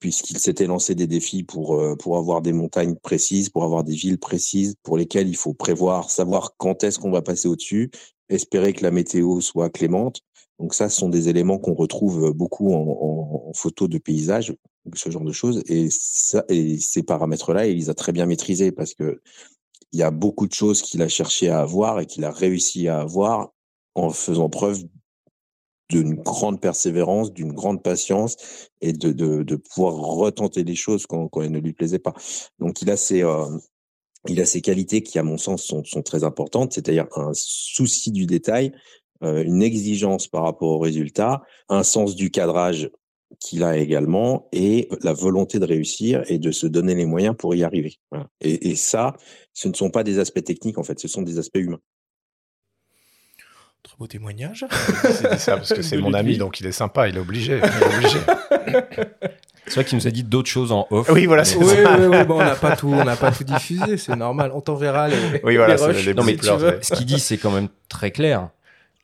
puisqu'il 0.00 0.38
s'était 0.38 0.66
lancé 0.66 0.94
des 0.94 1.06
défis 1.06 1.44
pour 1.44 1.80
euh, 1.80 1.96
pour 1.96 2.18
avoir 2.18 2.42
des 2.42 2.52
montagnes 2.52 2.94
précises, 2.94 3.48
pour 3.48 3.64
avoir 3.64 3.84
des 3.84 3.94
villes 3.94 4.18
précises 4.18 4.74
pour 4.82 4.98
lesquelles 4.98 5.28
il 5.28 5.36
faut 5.36 5.54
prévoir, 5.54 6.10
savoir 6.10 6.52
quand 6.58 6.84
est-ce 6.84 6.98
qu'on 6.98 7.10
va 7.10 7.22
passer 7.22 7.48
au-dessus, 7.48 7.90
espérer 8.28 8.72
que 8.74 8.82
la 8.82 8.90
météo 8.90 9.40
soit 9.40 9.70
clémente 9.70 10.20
donc 10.58 10.74
ça, 10.74 10.88
ce 10.88 10.98
sont 10.98 11.08
des 11.08 11.28
éléments 11.28 11.58
qu'on 11.58 11.74
retrouve 11.74 12.32
beaucoup 12.32 12.72
en, 12.72 13.52
photo 13.54 13.88
de 13.88 13.98
paysage, 13.98 14.54
ce 14.94 15.10
genre 15.10 15.24
de 15.24 15.32
choses. 15.32 15.62
Et, 15.66 15.88
ça, 15.90 16.44
et 16.48 16.78
ces 16.78 17.02
paramètres-là, 17.02 17.66
il 17.66 17.76
les 17.76 17.90
a 17.90 17.94
très 17.94 18.12
bien 18.12 18.26
maîtrisés 18.26 18.72
parce 18.72 18.94
que 18.94 19.20
il 19.92 20.00
y 20.00 20.02
a 20.02 20.10
beaucoup 20.10 20.46
de 20.46 20.52
choses 20.52 20.82
qu'il 20.82 21.00
a 21.00 21.08
cherché 21.08 21.48
à 21.48 21.60
avoir 21.60 22.00
et 22.00 22.06
qu'il 22.06 22.24
a 22.24 22.30
réussi 22.30 22.88
à 22.88 23.00
avoir 23.00 23.52
en 23.94 24.10
faisant 24.10 24.50
preuve 24.50 24.84
d'une 25.88 26.16
grande 26.16 26.60
persévérance, 26.60 27.32
d'une 27.32 27.52
grande 27.52 27.82
patience 27.82 28.36
et 28.82 28.92
de, 28.92 29.56
pouvoir 29.56 29.94
retenter 29.94 30.62
les 30.62 30.74
choses 30.74 31.06
quand, 31.06 31.30
elles 31.40 31.50
ne 31.50 31.58
lui 31.58 31.72
plaisaient 31.72 31.98
pas. 31.98 32.14
Donc 32.58 32.82
il 32.82 32.90
a 32.90 32.98
ces, 32.98 33.22
euh, 33.22 33.46
il 34.28 34.40
a 34.40 34.44
ces 34.44 34.60
qualités 34.60 35.02
qui, 35.02 35.18
à 35.18 35.22
mon 35.22 35.38
sens, 35.38 35.64
sont, 35.64 35.82
sont 35.84 36.02
très 36.02 36.24
importantes, 36.24 36.74
c'est-à-dire 36.74 37.06
un 37.16 37.30
souci 37.32 38.12
du 38.12 38.26
détail, 38.26 38.72
euh, 38.72 38.76
une 39.22 39.62
exigence 39.62 40.28
par 40.28 40.44
rapport 40.44 40.68
au 40.68 40.78
résultat, 40.78 41.42
un 41.68 41.82
sens 41.82 42.14
du 42.14 42.30
cadrage 42.30 42.90
qu'il 43.40 43.62
a 43.62 43.76
également 43.76 44.48
et 44.52 44.88
la 45.02 45.12
volonté 45.12 45.58
de 45.58 45.64
réussir 45.64 46.22
et 46.26 46.38
de 46.38 46.50
se 46.50 46.66
donner 46.66 46.94
les 46.94 47.04
moyens 47.04 47.36
pour 47.36 47.54
y 47.54 47.62
arriver. 47.62 47.98
Et, 48.40 48.74
ça, 48.74 49.16
ce 49.52 49.68
ne 49.68 49.74
sont 49.74 49.90
pas 49.90 50.02
des 50.02 50.18
aspects 50.18 50.42
techniques 50.42 50.78
en 50.78 50.82
fait, 50.82 50.98
ce 50.98 51.08
sont 51.08 51.22
des 51.22 51.38
aspects 51.38 51.58
humains. 51.58 51.80
Très 53.82 53.96
beau 53.98 54.06
témoignage. 54.06 54.66
C'est 55.02 55.38
ça 55.38 55.56
parce 55.56 55.72
que 55.72 55.82
c'est 55.82 55.98
mon 55.98 56.12
ami, 56.12 56.36
donc 56.36 56.60
il 56.60 56.66
est 56.66 56.72
sympa, 56.72 57.08
il 57.08 57.16
est 57.16 57.20
obligé. 57.20 57.60
C'est 59.66 59.74
vrai 59.74 59.84
qu'il 59.84 59.98
nous 59.98 60.06
a 60.06 60.10
dit 60.10 60.24
d'autres 60.24 60.48
choses 60.48 60.72
en 60.72 60.86
off. 60.90 61.08
Oui, 61.10 61.26
voilà, 61.26 61.44
c'est 61.44 61.56
oui, 61.56 61.64
oui, 61.64 62.24
bon, 62.24 62.36
on 62.36 62.44
n'a 62.44 62.56
pas 62.56 62.74
tout, 62.74 62.88
on 62.88 63.04
n'a 63.04 63.16
pas 63.16 63.30
tout 63.30 63.44
diffusé, 63.44 63.98
c'est 63.98 64.16
normal. 64.16 64.50
On 64.54 64.60
t'enverra 64.60 65.08
les. 65.08 65.40
Oui, 65.44 65.56
voilà, 65.56 65.76
les, 65.92 66.02
les 66.02 66.14
non, 66.14 66.24
mais 66.24 66.36
tu 66.36 66.50
veux. 66.50 66.78
ce 66.82 66.94
qu'il 66.94 67.06
dit, 67.06 67.20
c'est 67.20 67.36
quand 67.36 67.50
même 67.50 67.68
très 67.88 68.10
clair 68.10 68.48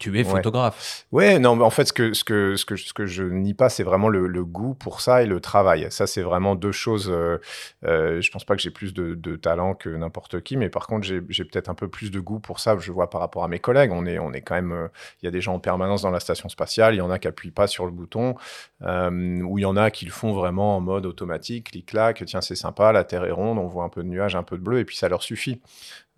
tu 0.05 0.19
es 0.19 0.25
photographe. 0.25 1.07
Ouais, 1.13 1.39
non, 1.39 1.57
mais 1.57 1.65
en 1.65 1.71
fait, 1.71 1.87
ce 1.87 1.93
que, 1.93 2.13
ce 2.13 2.25
que, 2.25 2.57
ce 2.57 2.65
que, 2.67 2.77
ce 2.77 2.93
que 2.93 3.07
je 3.07 3.25
nie 3.25 3.55
pas, 3.55 3.71
c'est 3.71 3.83
vraiment 3.83 4.09
le, 4.09 4.27
le, 4.27 4.45
goût 4.45 4.75
pour 4.75 5.01
ça 5.01 5.23
et 5.23 5.27
le 5.27 5.41
travail. 5.41 5.87
Ça, 5.91 6.07
c'est 6.07 6.23
vraiment 6.23 6.55
deux 6.55 6.73
choses. 6.73 7.11
Euh, 7.11 7.39
euh, 7.87 8.21
je 8.21 8.31
pense 8.31 8.45
pas 8.45 8.55
que 8.55 8.61
j'ai 8.61 8.71
plus 8.71 8.93
de, 8.93 9.15
de, 9.15 9.37
talent 9.37 9.75
que 9.75 9.89
n'importe 9.89 10.43
qui, 10.43 10.57
mais 10.57 10.69
par 10.69 10.87
contre, 10.87 11.07
j'ai 11.07 11.45
peut-être 11.45 11.71
un 11.71 11.75
peu 11.75 11.89
plus 11.89 12.11
de 12.11 12.21
goût 12.21 12.39
pour 12.39 12.61
ça. 12.61 12.77
Je 12.79 12.93
vois 12.93 13.09
par 13.09 13.21
rapport 13.23 13.45
à 13.45 13.49
mes 13.49 13.59
collègues. 13.59 13.93
On 13.93 14.05
est, 14.05 14.19
on 14.19 14.33
est 14.33 14.43
quand 14.43 14.55
même. 14.55 14.73
Euh, 14.73 14.89
il 15.23 15.25
y 15.25 15.29
a 15.29 15.31
des 15.31 15.41
gens 15.41 15.55
en 15.55 15.61
permanence 15.61 16.03
dans 16.03 16.11
la 16.11 16.21
station 16.21 16.49
spatiale. 16.49 16.95
Il 16.95 16.99
y 16.99 17.01
en 17.01 17.11
a 17.11 17.19
qui 17.19 17.29
appuient 17.29 17.51
pas 17.51 17.67
sur 17.67 17.87
le 17.87 17.93
bouton, 17.93 18.35
euh, 18.83 19.41
ou 19.43 19.59
il 19.59 19.63
y 19.63 19.67
en 19.67 19.77
a 19.77 19.91
qui 19.91 20.05
le 20.05 20.13
font 20.13 20.33
vraiment 20.33 20.77
en 20.77 20.81
mode 20.81 21.07
automatique, 21.07 21.71
clic-clac. 21.71 22.23
Tiens, 22.27 22.43
c'est 22.43 22.55
sympa, 22.55 22.93
la 22.93 23.05
Terre 23.05 23.25
est 23.25 23.31
ronde, 23.31 23.59
on 23.59 23.67
voit 23.67 23.85
un 23.85 23.89
peu 23.89 24.03
de 24.03 24.09
nuages, 24.09 24.37
un 24.37 24.43
peu 24.43 24.59
de 24.59 24.63
bleu, 24.63 24.81
et 24.81 24.85
puis 24.85 24.97
ça 24.97 25.09
leur 25.09 25.23
suffit. 25.23 25.63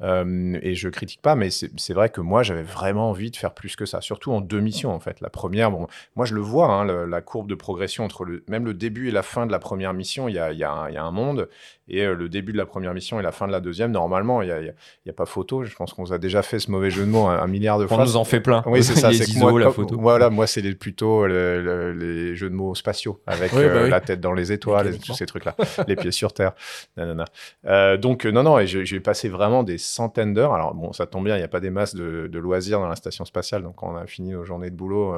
Euh, 0.03 0.59
et 0.63 0.75
je 0.75 0.89
critique 0.89 1.23
pas, 1.23 1.37
mais 1.37 1.49
c'est 1.51 1.93
vrai 1.95 2.11
que 2.11 2.21
moi, 2.21 2.43
j'avais 2.43 2.63
vraiment 2.63 3.11
envie 3.11 3.31
de 3.31 3.37
faire 3.37 3.55
plus 3.55 3.77
que 3.77 3.87
ça, 3.87 4.01
surtout 4.01 4.33
en 4.33 4.41
deux 4.41 4.61
missions, 4.61 4.93
en 4.93 5.01
fait. 5.01 5.21
La 5.21 5.31
première, 5.31 5.71
bon, 5.71 5.87
moi, 6.17 6.27
je 6.27 6.35
le 6.35 6.41
vois, 6.41 6.69
hein, 6.69 7.07
la 7.07 7.21
courbe 7.23 7.49
de 7.49 7.55
progression 7.55 8.05
entre 8.05 8.27
même 8.49 8.65
le 8.65 8.75
début 8.75 9.09
et 9.09 9.11
la 9.11 9.23
fin 9.23 9.47
de 9.47 9.53
la 9.53 9.59
première 9.59 9.95
mission, 9.95 10.29
il 10.29 10.35
y 10.35 10.39
a, 10.39 11.05
un 11.05 11.11
monde, 11.11 11.49
et 11.89 12.05
euh, 12.05 12.15
le 12.15 12.29
début 12.29 12.53
de 12.53 12.59
la 12.59 12.67
première 12.67 12.93
mission 12.95 13.21
et 13.21 13.23
la 13.23 13.33
fin 13.33 13.47
de 13.47 13.53
la 13.53 13.61
deuxième, 13.61 13.93
normalement, 13.93 14.43
il 14.43 14.47
n'y 14.47 14.53
a, 14.53 14.61
y 14.61 15.11
a, 15.11 15.13
pas 15.13 15.27
photo. 15.27 15.65
Je 15.65 15.75
pense 15.75 15.93
qu'on 15.93 16.03
vous 16.03 16.13
a 16.13 16.19
déjà 16.19 16.43
fait 16.43 16.59
ce 16.59 16.71
mauvais 16.71 16.91
jeu 16.91 17.05
de 17.05 17.11
mots 17.11 17.27
un, 17.27 17.47
milliard 17.47 17.79
de 17.79 17.87
fois. 17.87 17.99
On 17.99 18.05
nous 18.05 18.17
en 18.17 18.25
fait 18.25 18.41
plein. 18.41 18.63
Oui, 18.67 18.83
c'est 18.83 18.95
ça. 18.97 19.13
C'est 19.13 19.39
moi, 19.39 19.59
la 19.59 19.71
photo. 19.71 19.97
Voilà, 19.99 20.29
moi, 20.31 20.47
c'est 20.47 20.63
plutôt 20.75 21.27
les 21.27 22.35
jeux 22.35 22.51
de 22.51 22.55
mots 22.55 22.75
spatiaux, 22.75 23.21
avec 23.27 23.53
bah 23.53 23.59
euh, 23.59 23.89
la 23.89 24.01
tête 24.01 24.21
dans 24.21 24.33
les 24.33 24.51
étoiles, 24.53 24.95
et 24.95 24.99
tous 24.99 25.15
ces 25.15 25.27
trucs-là, 25.27 25.55
les 25.87 25.97
pieds 25.97 26.11
sur 26.11 26.33
terre. 26.33 26.55
Euh, 26.99 27.97
donc, 27.97 28.25
non, 28.25 28.43
non, 28.43 28.59
et 28.59 28.67
j'ai 28.67 29.01
passé 29.01 29.29
vraiment 29.29 29.63
des 29.63 29.79
centaines 29.79 30.35
d'heures. 30.35 30.55
Alors, 30.55 30.75
bon, 30.75 30.93
ça 30.93 31.07
tombe 31.07 31.25
bien, 31.25 31.37
il 31.37 31.41
n'y 31.41 31.45
a 31.45 31.49
pas 31.49 31.61
des 31.61 31.71
masses 31.71 31.95
de, 31.95 32.39
loisirs 32.39 32.81
dans 32.81 32.89
la 32.89 32.97
station 32.97 33.25
spatiale. 33.25 33.63
Donc, 33.63 33.77
quand 33.77 33.93
on 33.93 33.97
a 33.97 34.07
fini 34.07 34.31
nos 34.31 34.45
journées 34.45 34.71
de 34.71 34.77
boulot, 34.77 35.17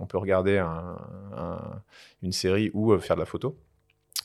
on 0.00 0.06
peut 0.06 0.18
regarder 0.18 0.62
une 2.22 2.32
série 2.32 2.70
ou 2.74 2.98
faire 2.98 3.16
de 3.16 3.20
la 3.20 3.26
photo. 3.26 3.56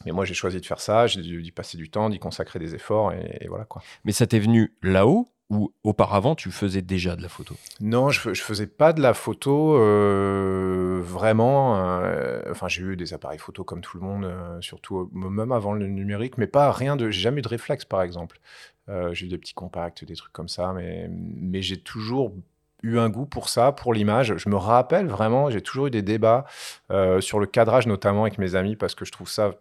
Mais 0.06 0.12
moi, 0.12 0.25
j'ai 0.25 0.34
choisi 0.34 0.60
de 0.60 0.65
faire 0.65 0.79
ça, 0.79 1.08
j'ai 1.08 1.21
dû 1.21 1.41
y 1.41 1.51
passer 1.51 1.77
du 1.77 1.89
temps, 1.89 2.10
d'y 2.10 2.19
consacrer 2.19 2.60
des 2.60 2.75
efforts, 2.75 3.13
et, 3.13 3.47
voilà 3.47 3.65
quoi. 3.65 3.82
Mais 4.03 4.12
ça 4.12 4.27
t'est 4.27 4.39
venu 4.39 4.73
là-haut 4.82 5.27
ou 5.49 5.73
auparavant 5.84 6.36
tu 6.36 6.51
faisais 6.51 6.82
déjà 6.82 7.15
de 7.15 7.21
la 7.21 7.29
photo? 7.29 7.56
Non, 7.79 8.10
je, 8.10 8.29
ne 8.29 8.34
faisais 8.34 8.65
pas 8.65 8.93
de 8.93 9.01
la 9.01 9.13
photo 9.13 9.77
euh, 9.77 11.01
vraiment. 11.03 11.77
Euh, 11.77 12.41
enfin, 12.49 12.67
j'ai 12.67 12.82
eu 12.82 12.95
des 12.95 13.13
appareils 13.13 13.39
photo 13.39 13.63
comme 13.63 13.82
tout 13.82 13.97
le 13.97 14.03
monde, 14.03 14.25
euh, 14.25 14.60
surtout 14.62 15.10
même 15.13 15.51
avant 15.51 15.73
le 15.73 15.86
numérique, 15.88 16.38
mais 16.38 16.47
pas 16.47 16.71
rien 16.71 16.95
de. 16.95 17.10
J'ai 17.10 17.21
jamais 17.21 17.39
eu 17.39 17.43
de 17.43 17.49
réflexe, 17.49 17.86
par 17.86 18.01
exemple. 18.01 18.39
j'ai 18.88 19.25
eu 19.25 19.29
des 19.29 19.38
petits 19.38 19.53
compacts, 19.53 20.03
des 20.03 20.15
trucs 20.15 20.34
comme 20.34 20.49
ça, 20.49 20.73
mais, 20.73 21.08
mais 21.10 21.62
j'ai 21.62 21.77
toujours 21.77 22.34
eu 22.82 22.97
un 22.97 23.10
goût 23.10 23.25
pour 23.25 23.47
ça, 23.47 23.71
pour 23.71 23.93
l'image. 23.93 24.36
Je 24.38 24.49
me 24.49 24.58
rappelle 24.58 25.08
vraiment, 25.08 25.49
j'ai 25.49 25.62
toujours 25.62 25.88
eu 25.88 25.91
des 25.91 26.01
débats 26.01 26.45
sur 27.19 27.39
le 27.39 27.45
cadrage, 27.45 27.86
notamment 27.86 28.23
avec 28.23 28.39
mes 28.39 28.56
amis, 28.56 28.75
parce 28.75 28.95
que 28.95 29.06
je 29.06 29.12
trouve 29.12 29.29
ça 29.29 29.53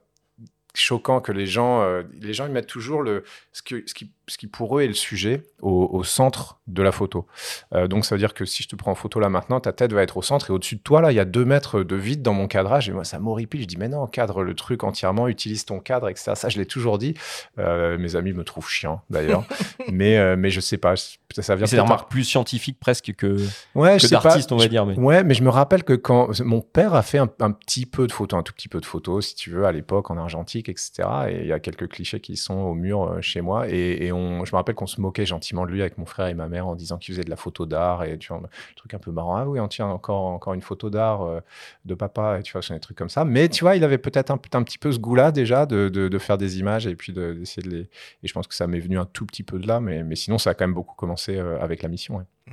choquant 0.74 1.20
que 1.20 1.32
les 1.32 1.46
gens, 1.46 1.82
euh, 1.82 2.02
les 2.20 2.32
gens 2.32 2.46
ils 2.46 2.52
mettent 2.52 2.66
toujours 2.66 3.02
le, 3.02 3.24
ce, 3.52 3.62
que, 3.62 3.82
ce, 3.87 3.94
qui, 3.94 4.11
ce 4.33 4.38
qui 4.38 4.47
pour 4.47 4.79
eux 4.79 4.83
est 4.83 4.88
le 4.88 4.95
sujet 4.95 5.42
au, 5.61 6.03
centre 6.05 6.59
de 6.66 6.83
la 6.83 6.90
photo. 6.90 7.27
Euh, 7.75 7.87
donc 7.87 8.05
ça 8.07 8.14
veut 8.14 8.18
dire 8.18 8.33
que 8.33 8.45
si 8.45 8.62
je 8.62 8.68
te 8.68 8.77
prends 8.77 8.92
en 8.92 8.95
photo 8.95 9.21
là 9.21 9.29
maintenant, 9.29 9.61
ta 9.61 9.73
tête 9.73 9.92
va 9.92 10.03
être 10.03 10.16
au 10.16 10.23
centre 10.23 10.51
et 10.51 10.53
au-dessus 10.53 10.77
de 10.77 10.81
toi 10.81 11.03
là, 11.03 11.12
il 11.12 11.14
y 11.14 11.21
a 11.21 11.25
deux 11.27 11.45
mètres 11.45 11.83
de 11.83 11.97
vide 11.97 12.23
dans 12.23 12.33
mon 12.33 12.49
cadrage 12.49 12.88
et 12.88 12.92
moi 12.92 13.05
ça 13.05 13.18
m'horripile. 13.18 13.61
Je 13.61 13.66
dis 13.66 13.77
mais 13.77 13.88
non, 13.88 14.07
cadre 14.07 14.42
le 14.42 14.55
truc 14.55 14.85
entièrement, 14.85 15.29
utilise 15.29 15.66
ton 15.66 15.81
cadre, 15.81 16.09
etc. 16.09 16.33
Ça 16.35 16.49
je 16.49 16.59
l'ai 16.59 16.66
toujours 16.66 16.97
dit. 16.97 17.14
Euh, 17.59 17.99
mes 17.99 18.16
amis 18.16 18.33
me 18.33 18.42
trouvent 18.42 18.68
chiant 18.68 19.03
d'ailleurs, 19.11 19.45
mais 19.92 20.35
mais 20.37 20.51
je 20.51 20.61
sais 20.61 20.79
pas. 20.79 20.95
Ça 20.97 21.55
vient. 21.55 21.66
C'est 21.66 21.77
une 21.77 21.83
remarque 21.83 22.11
plus 22.11 22.25
scientifique 22.25 22.79
presque 22.81 23.14
que, 23.14 23.37
ouais, 23.75 23.99
que 23.99 24.07
d'artiste 24.09 24.51
on 24.53 24.57
va 24.57 24.68
dire. 24.68 24.87
Mais... 24.87 24.99
Ouais, 24.99 25.25
mais 25.25 25.35
je 25.35 25.42
me 25.42 25.51
rappelle 25.51 25.85
que 25.85 25.95
quand 25.95 26.40
mon 26.40 26.61
père 26.61 26.95
a 26.95 27.03
fait 27.03 27.18
un, 27.18 27.31
un, 27.40 27.53
petit 27.53 27.87
peu 27.87 28.07
de 28.07 28.12
photos, 28.12 28.38
un 28.38 28.42
tout 28.42 28.53
petit 28.53 28.68
peu 28.68 28.81
de 28.81 28.87
photos 28.87 29.29
si 29.29 29.35
tu 29.35 29.51
veux 29.51 29.64
à 29.64 29.73
l'époque 29.73 30.11
en 30.11 30.16
argentique, 30.16 30.68
etc. 30.68 31.09
Et 31.29 31.40
il 31.42 31.47
y 31.47 31.53
a 31.53 31.61
quelques 31.61 31.88
clichés 31.88 32.21
qui 32.21 32.37
sont 32.37 32.55
au 32.55 32.75
mur 32.75 33.18
chez 33.21 33.40
moi 33.40 33.68
et, 33.68 34.07
et 34.07 34.12
on 34.12 34.21
je 34.44 34.52
me 34.52 34.56
rappelle 34.56 34.74
qu'on 34.74 34.87
se 34.87 35.00
moquait 35.00 35.26
gentiment 35.26 35.66
de 35.66 35.70
lui 35.70 35.80
avec 35.80 35.98
mon 35.98 36.06
frère 36.06 36.26
et 36.26 36.35
ma 36.35 36.48
mère 36.48 36.66
en 36.66 36.74
disant 36.74 36.98
qu'il 36.98 37.14
faisait 37.14 37.24
de 37.24 37.30
la 37.30 37.37
photo 37.37 37.66
d'art 37.66 38.04
et 38.04 38.18
tu 38.18 38.28
vois, 38.28 38.38
un 38.38 38.74
truc 38.76 38.94
un 38.94 38.98
peu 38.98 39.11
marrant. 39.11 39.37
Ah 39.37 39.46
oui, 39.46 39.61
on 39.61 39.68
tient 39.68 39.87
encore, 39.87 40.24
encore 40.26 40.54
une 40.54 40.62
photo 40.62 40.90
d'art 40.90 41.22
euh, 41.22 41.40
de 41.85 41.94
papa 41.94 42.38
et 42.38 42.42
tu 42.42 42.52
vois, 42.52 42.62
c'est 42.62 42.74
des 42.74 42.80
trucs 42.80 42.96
comme 42.96 43.08
ça. 43.08 43.24
Mais 43.24 43.48
tu 43.48 43.64
vois, 43.64 43.76
il 43.76 43.85
avait 43.85 43.98
peut-être 43.98 44.30
un, 44.30 44.38
petit 44.38 44.78
peu 44.78 44.92
ce 44.92 44.98
goût-là 44.98 45.32
déjà 45.32 45.66
de, 45.66 46.18
faire 46.18 46.38
des 46.38 46.58
images 46.58 46.87
et 46.87 46.94
puis 46.94 47.12
d'essayer 47.12 47.68
de, 47.68 47.74
les. 47.74 47.80
Et 48.22 48.28
je 48.28 48.32
pense 48.32 48.46
que 48.46 48.54
ça 48.54 48.66
m'est 48.66 48.80
venu 48.80 48.98
un 48.98 49.06
tout 49.06 49.26
petit 49.26 49.42
peu 49.42 49.58
de 49.58 49.66
là, 49.66 49.80
mais, 49.80 50.02
mais 50.02 50.16
sinon, 50.16 50.38
ça 50.38 50.50
a 50.50 50.54
quand 50.54 50.64
même 50.64 50.74
beaucoup 50.74 50.94
commencé 50.94 51.37
euh, 51.37 51.61
avec 51.61 51.82
la 51.82 51.88
mission. 51.88 52.24
Mmh. 52.46 52.52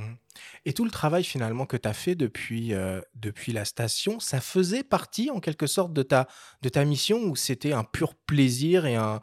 Et 0.65 0.74
tout 0.74 0.86
le 0.86 0.91
travail 0.91 1.24
finalement 1.24 1.65
que 1.65 1.78
tu 1.78 1.88
as 1.88 1.93
fait 1.93 2.15
depuis, 2.15 2.74
euh, 2.74 3.02
depuis 3.15 3.54
la 3.54 3.65
station, 3.65 4.19
ça 4.19 4.41
faisait 4.41 4.84
partie 4.84 5.30
en 5.30 5.39
quelque 5.39 5.67
sorte 5.67 5.93
de 5.93 6.04
ta, 6.04 6.28
de 6.62 6.69
ta 6.69 6.86
mission 6.86 7.19
ou 7.24 7.36
c'était 7.36 7.74
un 7.74 7.84
pur 7.84 8.15
plaisir 8.15 8.86
et 8.86 8.95
un, 8.95 9.22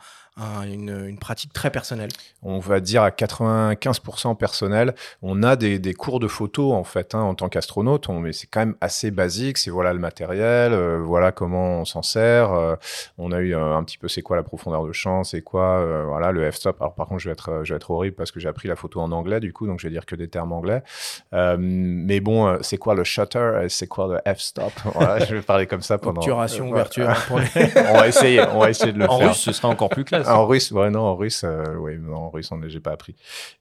une, 0.65 1.19
pratique 1.19 1.53
très 1.53 1.71
personnelle? 1.71 2.11
On 2.43 2.59
va 2.59 2.81
dire 2.81 3.03
à 3.03 3.11
95% 3.11 4.37
personnel. 4.37 4.95
On 5.23 5.43
a 5.43 5.57
des, 5.57 5.95
cours 5.95 6.21
de 6.21 6.29
photo 6.29 6.73
en 6.73 6.85
fait 6.85 7.15
hein, 7.15 7.21
en 7.21 7.35
tant 7.35 7.49
qu'astronaute, 7.49 8.09
mais 8.09 8.33
c'est 8.33 8.47
quand 8.47 8.61
même 8.61 8.77
assez 8.81 9.11
basique. 9.11 9.59
C'est 9.59 9.71
voilà 9.71 9.93
le 9.93 9.99
matériel, 9.99 10.73
euh, 10.73 11.01
voilà 11.01 11.33
comment 11.33 11.81
on 11.81 11.85
s'en 11.85 12.03
sert. 12.03 12.53
Euh, 12.53 12.77
on 13.19 13.33
a 13.33 13.39
eu 13.41 13.55
un, 13.55 13.83
petit 13.85 13.99
peu 13.99 14.09
c'est 14.09 14.23
quoi 14.23 14.37
la 14.37 14.43
profondeur 14.43 14.87
de 14.87 14.93
champ, 14.93 15.25
c'est 15.25 15.43
quoi 15.43 16.05
voilà 16.05 16.33
le 16.33 16.51
f-stop. 16.51 16.77
Alors 16.81 16.95
par 16.95 17.07
contre 17.07 17.21
je 17.21 17.29
vais 17.29 17.33
être 17.33 17.63
je 17.65 17.73
vais 17.73 17.77
être 17.77 17.91
horrible 17.91 18.17
parce 18.17 18.31
que 18.31 18.41
j'ai 18.41 18.49
appris 18.49 18.69
la 18.69 18.77
photo 18.77 19.01
en 19.01 19.13
anglais 19.13 19.41
du 19.41 19.53
coup 19.53 19.67
donc 19.67 19.81
je 19.81 19.87
vais 19.87 19.93
dire 19.93 20.07
que 20.07 20.17
des 20.17 20.29
termes 20.29 20.53
anglais. 20.53 20.83
Mais 21.59 22.21
bon 22.21 22.59
c'est 22.63 22.79
quoi 22.79 22.95
le 22.95 23.05
shutter, 23.05 23.67
c'est 23.69 23.87
quoi 23.87 24.09
le 24.25 24.35
f-stop? 24.35 24.73
Voilà, 24.95 25.25
je 25.25 25.35
vais 25.35 25.43
parler 25.43 25.67
comme 25.67 25.83
ça 25.83 25.99
pendant. 25.99 26.21
Obturation, 26.21 26.71
ouverture. 26.71 27.09
on 27.31 27.37
va 27.37 28.09
essayer, 28.09 28.41
on 28.53 28.61
va 28.61 28.71
essayer 28.71 28.93
de 28.93 28.99
le 28.99 29.09
en 29.09 29.19
faire. 29.19 29.27
En 29.29 29.31
russe 29.31 29.41
ce 29.41 29.53
sera 29.53 29.69
encore 29.69 29.91
plus 29.91 30.05
classe. 30.05 30.27
En 30.29 30.47
russe, 30.47 30.71
ouais, 30.71 30.91
non, 30.91 31.01
en 31.01 31.17
russe, 31.17 31.43
euh, 31.45 31.65
oui, 31.79 31.99
non, 31.99 32.17
en 32.17 32.31
russe, 32.31 32.51
j'ai 32.69 32.81
pas 32.81 32.93
appris. 32.93 33.15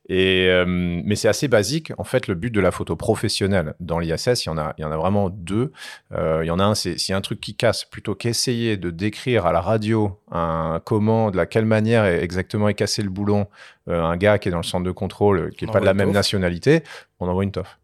Et, 0.07 0.47
euh, 0.49 0.65
mais 0.67 1.15
c'est 1.15 1.27
assez 1.27 1.47
basique. 1.47 1.91
En 1.97 2.03
fait, 2.03 2.27
le 2.27 2.35
but 2.35 2.51
de 2.51 2.59
la 2.59 2.71
photo 2.71 2.95
professionnelle 2.95 3.73
dans 3.79 3.99
l'ISS, 3.99 4.45
il 4.45 4.49
y 4.49 4.49
en 4.49 4.57
a, 4.57 4.73
il 4.77 4.81
y 4.81 4.85
en 4.85 4.91
a 4.91 4.97
vraiment 4.97 5.29
deux. 5.29 5.71
Euh, 6.13 6.41
il 6.43 6.47
y 6.47 6.51
en 6.51 6.59
a 6.59 6.63
un, 6.63 6.75
c'est 6.75 6.97
s'il 6.97 7.13
y 7.13 7.15
a 7.15 7.17
un 7.17 7.21
truc 7.21 7.39
qui 7.39 7.55
casse, 7.55 7.85
plutôt 7.85 8.13
qu'essayer 8.13 8.77
de 8.77 8.91
décrire 8.91 9.45
à 9.45 9.51
la 9.51 9.61
radio 9.61 10.19
un 10.31 10.79
comment, 10.83 11.31
de 11.31 11.37
la 11.37 11.45
quelle 11.45 11.65
manière 11.65 12.05
exactement 12.05 12.69
est 12.69 12.75
cassé 12.75 13.01
le 13.01 13.09
boulon, 13.09 13.47
un 13.87 14.17
gars 14.17 14.37
qui 14.39 14.49
est 14.49 14.51
dans 14.51 14.57
le 14.57 14.63
centre 14.63 14.85
de 14.85 14.91
contrôle, 14.91 15.51
qui 15.51 15.65
n'est 15.65 15.71
pas 15.71 15.79
de 15.79 15.85
la 15.85 15.93
même 15.93 16.11
nationalité, 16.11 16.83
on 17.19 17.27
envoie 17.27 17.43
une 17.43 17.51
toffe. 17.51 17.77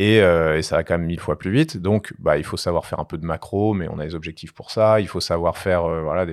Euh, 0.00 0.56
et, 0.56 0.62
ça 0.62 0.76
va 0.76 0.84
quand 0.84 0.98
même 0.98 1.06
mille 1.06 1.20
fois 1.20 1.38
plus 1.38 1.50
vite. 1.50 1.76
Donc, 1.76 2.14
bah, 2.18 2.36
il 2.36 2.44
faut 2.44 2.56
savoir 2.56 2.86
faire 2.86 2.98
un 2.98 3.04
peu 3.04 3.18
de 3.18 3.24
macro, 3.24 3.74
mais 3.74 3.88
on 3.88 3.98
a 3.98 4.04
des 4.04 4.14
objectifs 4.14 4.52
pour 4.52 4.70
ça. 4.70 5.00
Il 5.00 5.06
faut 5.06 5.20
savoir 5.20 5.56
faire, 5.56 5.84
euh, 5.84 6.02
voilà, 6.02 6.26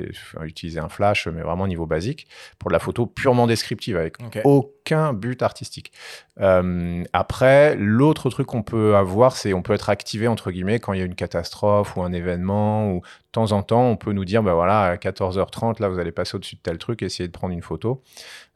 utiliser 0.43 0.79
un 0.79 0.89
flash, 0.89 1.27
mais 1.27 1.41
vraiment 1.41 1.65
au 1.65 1.67
niveau 1.67 1.86
basique, 1.86 2.27
pour 2.57 2.69
de 2.69 2.73
la 2.73 2.79
photo 2.79 3.05
purement 3.05 3.47
descriptive, 3.47 3.97
avec 3.97 4.17
aucun 4.43 5.13
but 5.13 5.41
artistique. 5.41 5.91
Euh, 6.39 7.03
après, 7.13 7.75
l'autre 7.75 8.29
truc 8.29 8.47
qu'on 8.47 8.63
peut 8.63 8.95
avoir, 8.95 9.36
c'est 9.38 9.53
on 9.53 9.62
peut 9.62 9.73
être 9.73 9.89
activé, 9.89 10.27
entre 10.27 10.51
guillemets, 10.51 10.79
quand 10.79 10.93
il 10.93 10.99
y 10.99 11.03
a 11.03 11.05
une 11.05 11.15
catastrophe 11.15 11.95
ou 11.95 12.01
un 12.01 12.13
événement, 12.13 12.91
ou 12.91 13.01
de 13.01 13.31
temps 13.31 13.51
en 13.51 13.63
temps, 13.63 13.88
on 13.88 13.95
peut 13.95 14.13
nous 14.13 14.25
dire, 14.25 14.41
bah 14.41 14.53
voilà, 14.53 14.81
à 14.81 14.95
14h30, 14.95 15.81
là, 15.81 15.88
vous 15.88 15.99
allez 15.99 16.12
passer 16.12 16.36
au-dessus 16.36 16.55
de 16.55 16.62
tel 16.62 16.77
truc, 16.77 17.03
essayer 17.03 17.27
de 17.27 17.34
prendre 17.34 17.53
une 17.53 17.62
photo. 17.62 18.01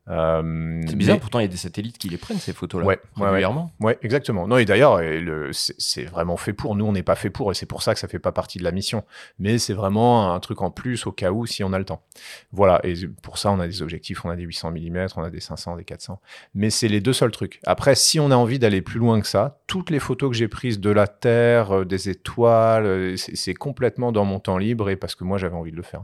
Euh, 0.07 0.81
c'est 0.87 0.95
bizarre, 0.95 1.19
pourtant 1.19 1.39
il 1.39 1.43
y 1.43 1.45
a 1.45 1.49
des 1.49 1.57
satellites 1.57 1.97
qui 1.97 2.09
les 2.09 2.17
prennent 2.17 2.37
ces 2.37 2.53
photos-là 2.53 2.85
ouais, 2.85 2.99
régulièrement. 3.17 3.71
Ouais, 3.79 3.97
exactement. 4.03 4.47
Non 4.47 4.57
et 4.57 4.65
d'ailleurs 4.65 5.01
c'est 5.51 6.05
vraiment 6.05 6.37
fait 6.37 6.53
pour. 6.53 6.75
Nous 6.75 6.85
on 6.85 6.91
n'est 6.91 7.03
pas 7.03 7.15
fait 7.15 7.29
pour 7.29 7.51
et 7.51 7.55
c'est 7.55 7.65
pour 7.65 7.81
ça 7.81 7.93
que 7.93 7.99
ça 7.99 8.07
fait 8.07 8.19
pas 8.19 8.31
partie 8.31 8.59
de 8.59 8.63
la 8.63 8.71
mission. 8.71 9.03
Mais 9.39 9.57
c'est 9.57 9.73
vraiment 9.73 10.33
un 10.33 10.39
truc 10.39 10.61
en 10.61 10.69
plus 10.69 11.07
au 11.07 11.11
cas 11.11 11.31
où 11.31 11.45
si 11.45 11.63
on 11.63 11.73
a 11.73 11.79
le 11.79 11.85
temps. 11.85 12.03
Voilà 12.51 12.79
et 12.83 12.93
pour 13.23 13.37
ça 13.37 13.51
on 13.51 13.59
a 13.59 13.67
des 13.67 13.81
objectifs, 13.81 14.23
on 14.25 14.29
a 14.29 14.35
des 14.35 14.43
800 14.43 14.71
mm, 14.71 15.07
on 15.15 15.23
a 15.23 15.29
des 15.29 15.39
500, 15.39 15.77
des 15.77 15.83
400. 15.83 16.21
Mais 16.53 16.69
c'est 16.69 16.87
les 16.87 17.01
deux 17.01 17.13
seuls 17.13 17.31
trucs. 17.31 17.59
Après 17.65 17.95
si 17.95 18.19
on 18.19 18.29
a 18.31 18.35
envie 18.35 18.59
d'aller 18.59 18.81
plus 18.81 18.99
loin 18.99 19.19
que 19.21 19.27
ça, 19.27 19.59
toutes 19.67 19.89
les 19.89 19.99
photos 19.99 20.29
que 20.29 20.35
j'ai 20.35 20.47
prises 20.47 20.79
de 20.79 20.89
la 20.91 21.07
Terre, 21.07 21.79
euh, 21.79 21.85
des 21.85 22.09
étoiles, 22.09 22.85
euh, 22.85 23.15
c'est 23.17 23.53
complètement 23.53 24.11
dans 24.11 24.25
mon 24.25 24.39
temps 24.39 24.57
libre 24.57 24.89
et 24.89 24.95
parce 24.95 25.15
que 25.15 25.23
moi 25.23 25.37
j'avais 25.37 25.55
envie 25.55 25.71
de 25.71 25.77
le 25.77 25.83
faire. 25.83 26.03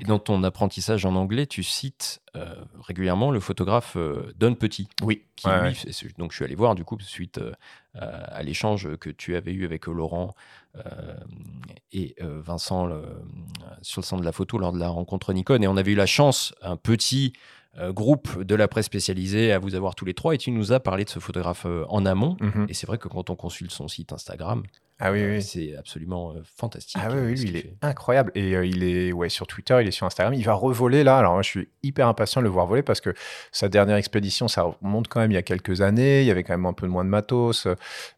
Et 0.00 0.04
dans 0.04 0.18
ton 0.18 0.42
apprentissage 0.44 1.04
en 1.04 1.16
anglais, 1.16 1.46
tu 1.46 1.62
cites 1.62 2.20
euh, 2.36 2.54
régulièrement 2.80 3.30
le 3.30 3.40
photographe 3.40 3.94
euh, 3.96 4.32
Don 4.38 4.54
Petit. 4.54 4.88
Oui. 5.02 5.24
Qui, 5.34 5.48
donc 6.18 6.30
je 6.32 6.36
suis 6.36 6.44
allé 6.44 6.54
voir 6.54 6.74
du 6.74 6.84
coup 6.84 6.98
suite 7.00 7.38
euh, 7.38 7.52
à 7.94 8.42
l'échange 8.42 8.96
que 8.96 9.10
tu 9.10 9.34
avais 9.34 9.52
eu 9.52 9.64
avec 9.64 9.86
Laurent 9.86 10.34
et 11.92 12.14
Vincent 12.20 12.88
sur 13.82 14.00
le 14.00 14.06
centre 14.06 14.20
de 14.20 14.26
la 14.26 14.32
photo 14.32 14.58
lors 14.58 14.72
de 14.72 14.78
la 14.78 14.88
rencontre 14.88 15.32
Nikon. 15.32 15.60
Et 15.62 15.66
on 15.66 15.76
avait 15.76 15.92
eu 15.92 15.96
la 15.96 16.06
chance, 16.06 16.54
un 16.62 16.76
petit 16.76 17.32
groupe 17.90 18.42
de 18.42 18.54
la 18.54 18.68
presse 18.68 18.86
spécialisée, 18.86 19.52
à 19.52 19.58
vous 19.58 19.74
avoir 19.74 19.94
tous 19.94 20.04
les 20.04 20.14
trois. 20.14 20.34
Et 20.34 20.38
tu 20.38 20.50
nous 20.50 20.72
as 20.72 20.80
parlé 20.80 21.04
de 21.04 21.10
ce 21.10 21.18
photographe 21.18 21.66
en 21.88 22.04
amont. 22.04 22.36
Mhm. 22.40 22.66
Et 22.68 22.74
c'est 22.74 22.86
vrai 22.86 22.98
que 22.98 23.08
quand 23.08 23.30
on 23.30 23.36
consulte 23.36 23.70
son 23.70 23.88
site 23.88 24.12
Instagram, 24.12 24.62
ah 25.02 25.12
oui, 25.12 25.24
oui. 25.24 25.42
C'est 25.42 25.74
absolument 25.76 26.32
euh, 26.32 26.42
fantastique. 26.44 27.00
Ah 27.02 27.08
oui, 27.10 27.20
oui 27.24 27.34
lui, 27.34 27.48
il 27.48 27.56
est 27.56 27.72
incroyable. 27.80 28.30
Et 28.34 28.54
euh, 28.54 28.66
il 28.66 28.84
est 28.84 29.12
ouais, 29.12 29.30
sur 29.30 29.46
Twitter, 29.46 29.78
il 29.80 29.88
est 29.88 29.92
sur 29.92 30.06
Instagram. 30.06 30.34
Il 30.34 30.44
va 30.44 30.52
revoler 30.52 31.02
là. 31.02 31.16
Alors 31.16 31.32
moi, 31.32 31.42
je 31.42 31.48
suis 31.48 31.68
hyper 31.82 32.06
impatient 32.06 32.42
de 32.42 32.44
le 32.44 32.50
voir 32.50 32.66
voler 32.66 32.82
parce 32.82 33.00
que 33.00 33.14
sa 33.50 33.70
dernière 33.70 33.96
expédition, 33.96 34.46
ça 34.46 34.62
remonte 34.82 35.08
quand 35.08 35.20
même 35.20 35.30
il 35.30 35.34
y 35.34 35.38
a 35.38 35.42
quelques 35.42 35.80
années. 35.80 36.20
Il 36.20 36.26
y 36.26 36.30
avait 36.30 36.44
quand 36.44 36.52
même 36.52 36.66
un 36.66 36.74
peu 36.74 36.86
moins 36.86 37.04
de 37.04 37.08
matos. 37.08 37.66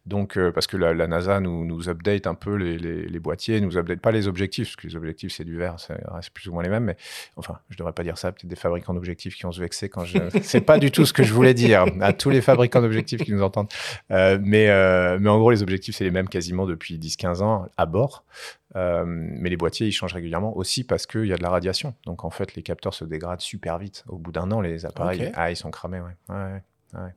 Donc, 0.05 0.37
euh, 0.37 0.51
parce 0.51 0.67
que 0.67 0.75
la, 0.75 1.07
NASA 1.07 1.39
nous, 1.39 1.63
nous 1.63 1.87
update 1.87 2.27
un 2.27 2.35
peu 2.35 2.55
les, 2.55 2.77
les, 2.77 3.19
boîtiers, 3.19 3.61
nous 3.61 3.77
update 3.77 4.01
pas 4.01 4.11
les 4.11 4.27
objectifs, 4.27 4.67
parce 4.67 4.75
que 4.75 4.87
les 4.87 4.97
objectifs, 4.97 5.31
c'est 5.31 5.45
du 5.45 5.55
verre, 5.55 5.79
ça 5.79 5.95
reste 6.11 6.31
plus 6.31 6.49
ou 6.49 6.53
moins 6.53 6.63
les 6.63 6.69
mêmes. 6.69 6.83
Mais 6.83 6.97
enfin, 7.37 7.59
je 7.69 7.77
devrais 7.77 7.93
pas 7.93 8.03
dire 8.03 8.17
ça. 8.17 8.33
Peut-être 8.33 8.47
des 8.47 8.57
fabricants 8.57 8.93
d'objectifs 8.93 9.35
qui 9.35 9.42
ont 9.45 9.51
se 9.51 9.59
vexé 9.59 9.89
quand 9.89 10.05
je. 10.05 10.17
c'est 10.41 10.61
pas 10.61 10.77
du 10.77 10.91
tout 10.91 11.05
ce 11.05 11.13
que 11.13 11.23
je 11.23 11.33
voulais 11.33 11.53
dire 11.53 11.85
à 12.01 12.13
tous 12.13 12.29
les 12.29 12.41
fabricants 12.41 12.81
d'objectifs 12.81 13.23
qui 13.23 13.31
nous 13.31 13.41
entendent. 13.41 13.71
mais, 14.09 14.39
mais 15.19 15.29
en 15.29 15.39
gros, 15.39 15.51
les 15.51 15.61
objectifs, 15.61 15.95
c'est 15.95 16.03
les 16.03 16.11
mêmes 16.11 16.29
quasiment 16.29 16.65
depuis 16.65 16.97
10-15 16.97 17.41
ans 17.41 17.67
à 17.77 17.85
bord. 17.85 18.23
Euh, 18.75 19.03
mais 19.05 19.49
les 19.49 19.57
boîtiers, 19.57 19.87
ils 19.87 19.91
changent 19.91 20.13
régulièrement 20.13 20.55
aussi 20.57 20.83
parce 20.83 21.05
qu'il 21.05 21.25
y 21.25 21.33
a 21.33 21.37
de 21.37 21.43
la 21.43 21.49
radiation. 21.49 21.93
Donc 22.05 22.23
en 22.23 22.29
fait, 22.29 22.55
les 22.55 22.63
capteurs 22.63 22.93
se 22.93 23.05
dégradent 23.05 23.41
super 23.41 23.77
vite. 23.77 24.03
Au 24.07 24.17
bout 24.17 24.31
d'un 24.31 24.51
an, 24.51 24.61
les 24.61 24.85
appareils, 24.85 25.31
ah, 25.35 25.51
ils 25.51 25.55
sont 25.55 25.71
cramés. 25.71 26.01
Ouais. 26.29 26.61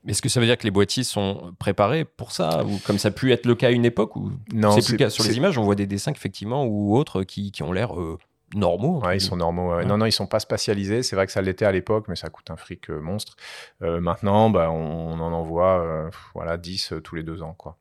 Est-ce 0.08 0.22
que 0.22 0.30
ça 0.30 0.40
veut 0.40 0.46
dire 0.46 0.56
que 0.56 0.64
les 0.64 0.70
boîtiers 0.70 1.04
sont 1.04 1.54
préparés 1.58 2.06
pour 2.06 2.32
ça 2.32 2.64
ou 2.64 2.78
comme 2.86 2.96
ça 2.96 3.08
a 3.08 3.10
pu 3.10 3.32
être 3.32 3.44
le 3.44 3.54
cas 3.54 3.68
à 3.68 3.70
une 3.72 3.84
époque 3.84 4.16
ou 4.16 4.32
non 4.54 4.70
c'est 4.72 4.82
plus 4.82 4.92
le 4.92 4.96
cas 4.96 5.10
sur 5.10 5.22
les 5.24 5.36
images 5.36 5.58
on 5.58 5.64
voit 5.64 5.74
des 5.74 5.86
dessins 5.86 6.12
effectivement 6.12 6.64
ou 6.64 6.96
autres 6.96 7.24
qui, 7.24 7.52
qui 7.52 7.62
ont 7.62 7.72
l'air 7.72 8.00
euh, 8.00 8.16
normaux. 8.54 9.02
Ouais, 9.04 9.16
ils 9.16 9.20
sont 9.20 9.37
normaux. 9.37 9.82
Non, 9.82 9.98
non, 9.98 10.06
ils 10.06 10.12
sont 10.12 10.26
pas 10.26 10.40
spécialisés. 10.40 11.02
C'est 11.02 11.16
vrai 11.16 11.26
que 11.26 11.32
ça 11.32 11.42
l'était 11.42 11.64
à 11.64 11.72
l'époque, 11.72 12.06
mais 12.09 12.16
ça 12.16 12.28
coûte 12.30 12.50
un 12.50 12.56
fric 12.56 12.90
euh, 12.90 13.00
monstre. 13.00 13.37
maintenant, 13.80 14.50
bah, 14.50 14.70
on, 14.70 14.76
on, 14.76 15.20
en 15.20 15.32
envoie 15.32 16.11
voilà, 16.35 16.56
10 16.56 16.94
tous 17.02 17.16
les 17.16 17.22
deux 17.22 17.42
ans. 17.42 17.54
Quoi. 17.54 17.76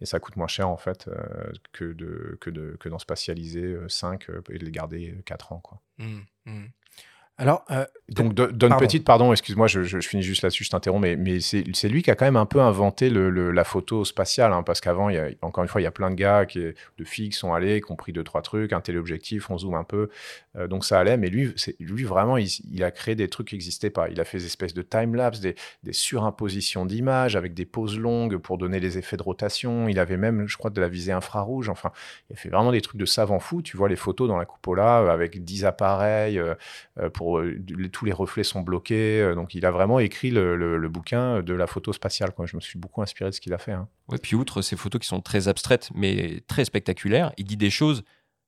Et 0.00 0.06
ça 0.06 0.20
coûte 0.20 0.36
moins 0.36 0.46
cher, 0.46 0.68
en 0.68 0.76
fait, 0.76 1.08
euh, 1.08 1.52
que, 1.72 1.92
de, 1.92 2.38
que, 2.40 2.50
de, 2.50 2.76
que 2.80 2.88
d'en 2.88 2.98
spécialiser 2.98 3.76
5 3.88 4.30
euh, 4.30 4.42
et 4.50 4.58
de 4.58 4.64
les 4.64 4.70
garder 4.70 5.16
4 5.24 5.52
ans. 5.52 5.60
Quoi. 5.60 5.80
Mmh, 5.98 6.20
mmh. 6.46 6.64
Alors, 7.36 7.64
euh, 7.72 7.84
donc 8.10 8.34
Don 8.34 8.76
Petite, 8.76 9.04
pardon, 9.04 9.32
excuse-moi, 9.32 9.66
je, 9.66 9.82
je, 9.82 9.98
finis 10.00 10.22
juste 10.22 10.42
là-dessus, 10.42 10.62
je 10.64 10.70
t'interromps, 10.70 11.02
mais, 11.02 11.16
mais 11.16 11.40
c'est 11.40 11.88
lui 11.88 12.02
qui 12.02 12.10
a 12.10 12.14
quand 12.14 12.26
même 12.26 12.36
un 12.36 12.46
peu 12.46 12.60
inventé 12.60 13.08
le, 13.08 13.50
la 13.50 13.64
photo 13.64 14.04
spatiale, 14.04 14.52
hein, 14.52 14.62
parce 14.62 14.80
qu'avant, 14.80 15.08
encore 15.40 15.64
une 15.64 15.68
fois, 15.68 15.80
il 15.80 15.84
y 15.84 15.86
a 15.86 15.90
plein 15.90 16.10
de 16.10 16.14
gars, 16.14 16.44
qui, 16.44 16.58
de 16.58 17.04
filles 17.04 17.30
qui 17.30 17.36
sont 17.36 17.54
allés, 17.54 17.80
qui 17.80 17.90
ont 17.90 17.96
pris 17.96 18.12
deux 18.12 18.22
trois 18.22 18.42
trucs, 18.42 18.72
un 18.72 18.80
téléobjectif, 18.80 19.50
on 19.50 19.58
zoome 19.58 19.74
un 19.74 19.84
peu, 19.84 20.10
euh, 20.56 20.68
donc 20.68 20.84
ça 20.84 21.00
allait. 21.00 21.16
Mais 21.16 21.30
lui, 21.30 21.54
lui 21.80 22.04
vraiment, 22.04 22.36
il, 22.36 22.84
a 22.84 22.90
créé 22.90 23.14
des 23.14 23.28
trucs 23.28 23.48
qui 23.48 23.54
n'existaient 23.54 23.90
pas. 23.90 24.08
Il 24.10 24.20
a 24.20 24.24
fait 24.24 24.38
des 24.38 24.46
espèces 24.46 24.74
de 24.74 24.82
time 24.82 25.14
lapse, 25.14 25.40
des, 25.40 25.54
des 25.82 25.92
surimpositions 25.94 26.84
d'images 26.84 27.36
avec 27.36 27.54
des 27.54 27.64
pauses 27.64 27.98
longues 27.98 28.36
pour 28.36 28.58
donner 28.58 28.80
les 28.80 28.98
effets 28.98 29.16
de 29.16 29.22
rotation. 29.22 29.88
Il 29.88 29.98
avait 29.98 30.18
même, 30.18 30.46
je 30.46 30.56
crois, 30.58 30.70
de 30.70 30.80
la 30.80 30.88
visée 30.88 31.12
infrarouge. 31.12 31.68
Enfin, 31.70 31.90
il 32.28 32.34
a 32.34 32.36
fait 32.36 32.50
vraiment 32.50 32.72
des 32.72 32.82
trucs 32.82 33.00
de 33.00 33.06
savant 33.06 33.40
fou. 33.40 33.62
Tu 33.62 33.76
vois 33.76 33.88
les 33.88 33.96
photos 33.96 34.28
dans 34.28 34.36
la 34.36 34.44
cupola 34.44 35.00
euh, 35.00 35.08
avec 35.08 35.42
10 35.42 35.64
appareils 35.64 36.40
pour 37.12 37.23
euh, 37.38 37.60
tous 37.92 38.04
les 38.04 38.12
reflets 38.12 38.44
sont 38.44 38.60
bloqués. 38.60 39.20
Euh, 39.20 39.34
donc, 39.34 39.54
il 39.54 39.64
a 39.66 39.70
vraiment 39.70 39.98
écrit 39.98 40.30
le, 40.30 40.88
bouquin 40.88 41.42
de 41.42 41.54
la 41.54 41.66
photo 41.66 41.92
spatiale. 41.92 42.32
Quoi. 42.32 42.46
Je 42.46 42.56
me 42.56 42.60
suis 42.60 42.78
beaucoup 42.78 43.02
inspiré 43.02 43.30
de 43.30 43.34
ce 43.34 43.40
qu'il 43.40 43.52
a 43.54 43.58
fait. 43.58 43.72
Hein. 43.72 43.88
puis 44.22 44.36
outre 44.36 44.62
ces 44.62 44.76
photos 44.76 45.00
qui 45.00 45.06
sont 45.06 45.20
très 45.20 45.48
abstraites, 45.48 45.90
mais 45.94 46.42
très 46.46 46.64
spectaculaires, 46.64 47.32
il 47.36 47.44
dit 47.44 47.56
des 47.56 47.70
choses 47.70 48.04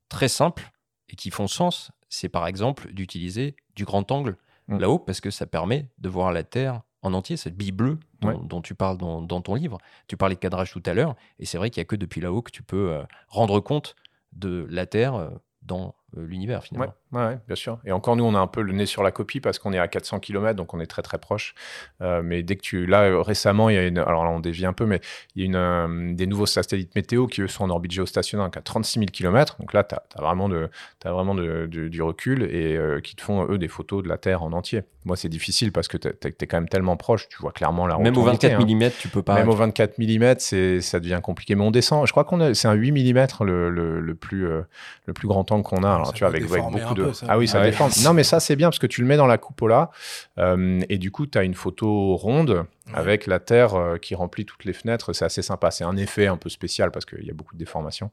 très 0.09 0.29
simples 0.29 0.71
et 1.09 1.17
qui 1.17 1.31
font 1.31 1.47
sens. 1.47 1.91
C'est 2.09 2.29
par 2.29 2.47
exemple 2.47 2.93
d'utiliser 2.93 3.57
du 3.75 3.85
grand 3.85 4.11
angle 4.13 4.37
mm. 4.69 4.79
là-haut, 4.79 4.99
parce 4.99 5.21
que 5.21 5.31
ça 5.31 5.47
permet 5.47 5.89
de 5.99 6.09
voir 6.09 6.33
la 6.33 6.43
Terre 6.43 6.83
en 7.03 7.13
entier, 7.15 7.37
cette 7.37 7.57
bille 7.57 7.73
bleue 7.73 7.99
dont, 8.21 8.61
tu 8.63 8.75
parles 8.75 8.99
dans, 8.99 9.41
ton 9.41 9.55
livre. 9.55 9.79
Tu 10.09 10.17
parlais 10.17 10.35
de 10.35 10.41
cadrage 10.41 10.73
tout 10.73 10.83
à 10.87 10.95
l'heure, 10.95 11.15
et 11.39 11.47
c'est 11.47 11.59
vrai 11.59 11.71
qu'il 11.71 11.81
n'y 11.81 11.83
a 11.83 11.87
que 11.87 11.95
depuis 11.95 12.21
là-haut 12.21 12.43
que 12.43 12.51
tu 12.51 12.65
peux 12.65 12.91
euh, 12.91 13.03
rendre 13.29 13.61
compte 13.61 13.95
de 14.33 14.67
la 14.71 14.87
Terre 14.87 15.31
dans 15.63 15.95
l'univers 16.17 16.65
finalement. 16.65 16.95
Ouais, 17.13 17.39
bien 17.47 17.57
sûr. 17.57 17.79
Et 17.85 17.93
encore, 17.93 18.17
nous, 18.17 18.25
on 18.25 18.35
a 18.35 18.39
un 18.39 18.47
peu 18.47 18.63
le 18.63 18.73
nez 18.73 18.87
sur 18.87 19.03
la 19.03 19.11
copie 19.11 19.41
parce 19.41 19.59
qu'on 19.59 19.73
est 19.73 19.79
à 19.79 19.89
400 19.89 20.21
km, 20.21 20.57
donc 20.57 20.75
on 20.75 20.81
est 20.81 20.87
très 20.87 21.03
très 21.03 21.19
proche. 21.19 21.55
mais 22.01 22.43
dès 22.43 22.57
que 22.57 22.63
tu. 22.63 22.87
Là, 22.87 23.23
récemment, 23.23 23.69
il 23.69 23.77
y 23.77 23.79
a 23.79 23.87
une. 23.87 23.99
Alors 23.99 24.25
là, 24.25 24.31
on 24.31 24.41
dévie 24.41 24.67
un 24.67 24.73
peu, 24.73 24.87
mais 24.87 25.01
il 25.35 25.43
y 25.43 25.57
a 25.57 25.87
une, 25.87 26.17
des 26.17 26.27
nouveaux 26.27 26.47
satellites 26.47 26.95
météo 26.95 27.27
qui, 27.27 27.43
eux, 27.43 27.49
sont 27.49 27.65
en 27.65 27.71
orbite 27.71 27.93
géostationnaire 27.93 28.47
à 28.47 28.61
36 28.61 28.99
000 28.99 29.11
km. 29.13 29.57
Donc 29.59 29.73
là, 29.73 29.85
tu 29.85 29.95
as, 29.95 30.21
vraiment, 30.21 30.49
de, 30.49 30.69
as 31.05 31.13
vraiment 31.13 31.35
de, 31.35 31.67
du 31.67 32.03
recul 32.03 32.43
et 32.43 32.79
qui 33.03 33.17
te 33.17 33.23
font, 33.23 33.47
eux, 33.51 33.59
des 33.59 33.69
photos 33.69 34.03
de 34.03 34.09
la 34.09 34.19
Terre 34.19 34.43
en 34.43 34.53
entier. 34.53 34.83
Moi, 35.07 35.17
c'est 35.17 35.29
difficile 35.29 35.71
parce 35.71 35.87
que 35.87 35.97
tu 35.97 36.09
es, 36.09 36.47
quand 36.47 36.57
même 36.57 36.69
tellement 36.69 36.97
proche, 36.97 37.29
tu 37.29 37.39
vois 37.39 37.53
clairement 37.53 37.87
la 37.87 37.97
Même 37.97 38.17
au 38.17 38.23
24 38.23 38.61
mm, 38.61 38.91
tu 38.99 39.09
peux 39.09 39.23
pas. 39.23 39.35
Même 39.35 39.49
au 39.49 39.55
24 39.55 39.99
mm, 39.99 40.81
ça 40.81 40.99
devient 40.99 41.21
compliqué. 41.23 41.55
Mais 41.55 41.63
on 41.63 41.71
descend. 41.71 42.07
Je 42.07 42.11
crois 42.11 42.25
qu'on 42.25 42.53
c'est 42.55 42.67
un 42.67 42.73
8 42.73 42.91
mm 42.91 43.27
le, 43.45 43.71
le, 43.71 44.15
plus, 44.17 44.47
euh, 44.49 44.63
le 45.07 45.13
plus 45.13 45.29
grand 45.29 45.51
angle 45.53 45.63
qu'on 45.63 45.85
a. 45.85 45.95
Alors, 45.95 46.06
tu 46.13 46.21
vois, 46.21 46.29
avec, 46.29 46.47
beaucoup 46.47 46.95
de. 46.95 47.11
ah 47.29 47.39
oui, 47.39 47.49
ça 47.49 47.63
déforme. 47.63 47.91
Non, 48.05 48.13
mais 48.13 48.25
ça, 48.25 48.41
c'est 48.41 48.57
bien 48.57 48.69
parce 48.69 48.79
que 48.79 48.87
tu 48.87 49.01
le 49.01 49.07
mets 49.07 49.17
dans 49.17 49.27
la 49.27 49.39
coupola 49.39 49.91
euh, 50.39 50.81
et 50.89 50.99
du 50.99 51.11
coup, 51.11 51.27
tu 51.27 51.39
as 51.39 51.43
une 51.43 51.55
photo 51.55 52.17
ronde 52.17 52.67
avec 52.95 53.27
la 53.27 53.41
Terre 53.41 53.75
euh, 53.75 53.97
qui 53.99 54.15
remplit 54.15 54.45
toutes 54.45 54.65
les 54.65 54.73
fenêtres. 54.73 55.13
C'est 55.13 55.25
assez 55.25 55.43
sympa. 55.43 55.71
C'est 55.71 55.85
un 55.85 55.97
effet 55.97 56.27
un 56.27 56.37
peu 56.37 56.49
spécial 56.49 56.91
parce 56.91 57.05
qu'il 57.05 57.25
y 57.25 57.31
a 57.31 57.35
beaucoup 57.35 57.55
de 57.55 57.59
déformations. 57.59 58.11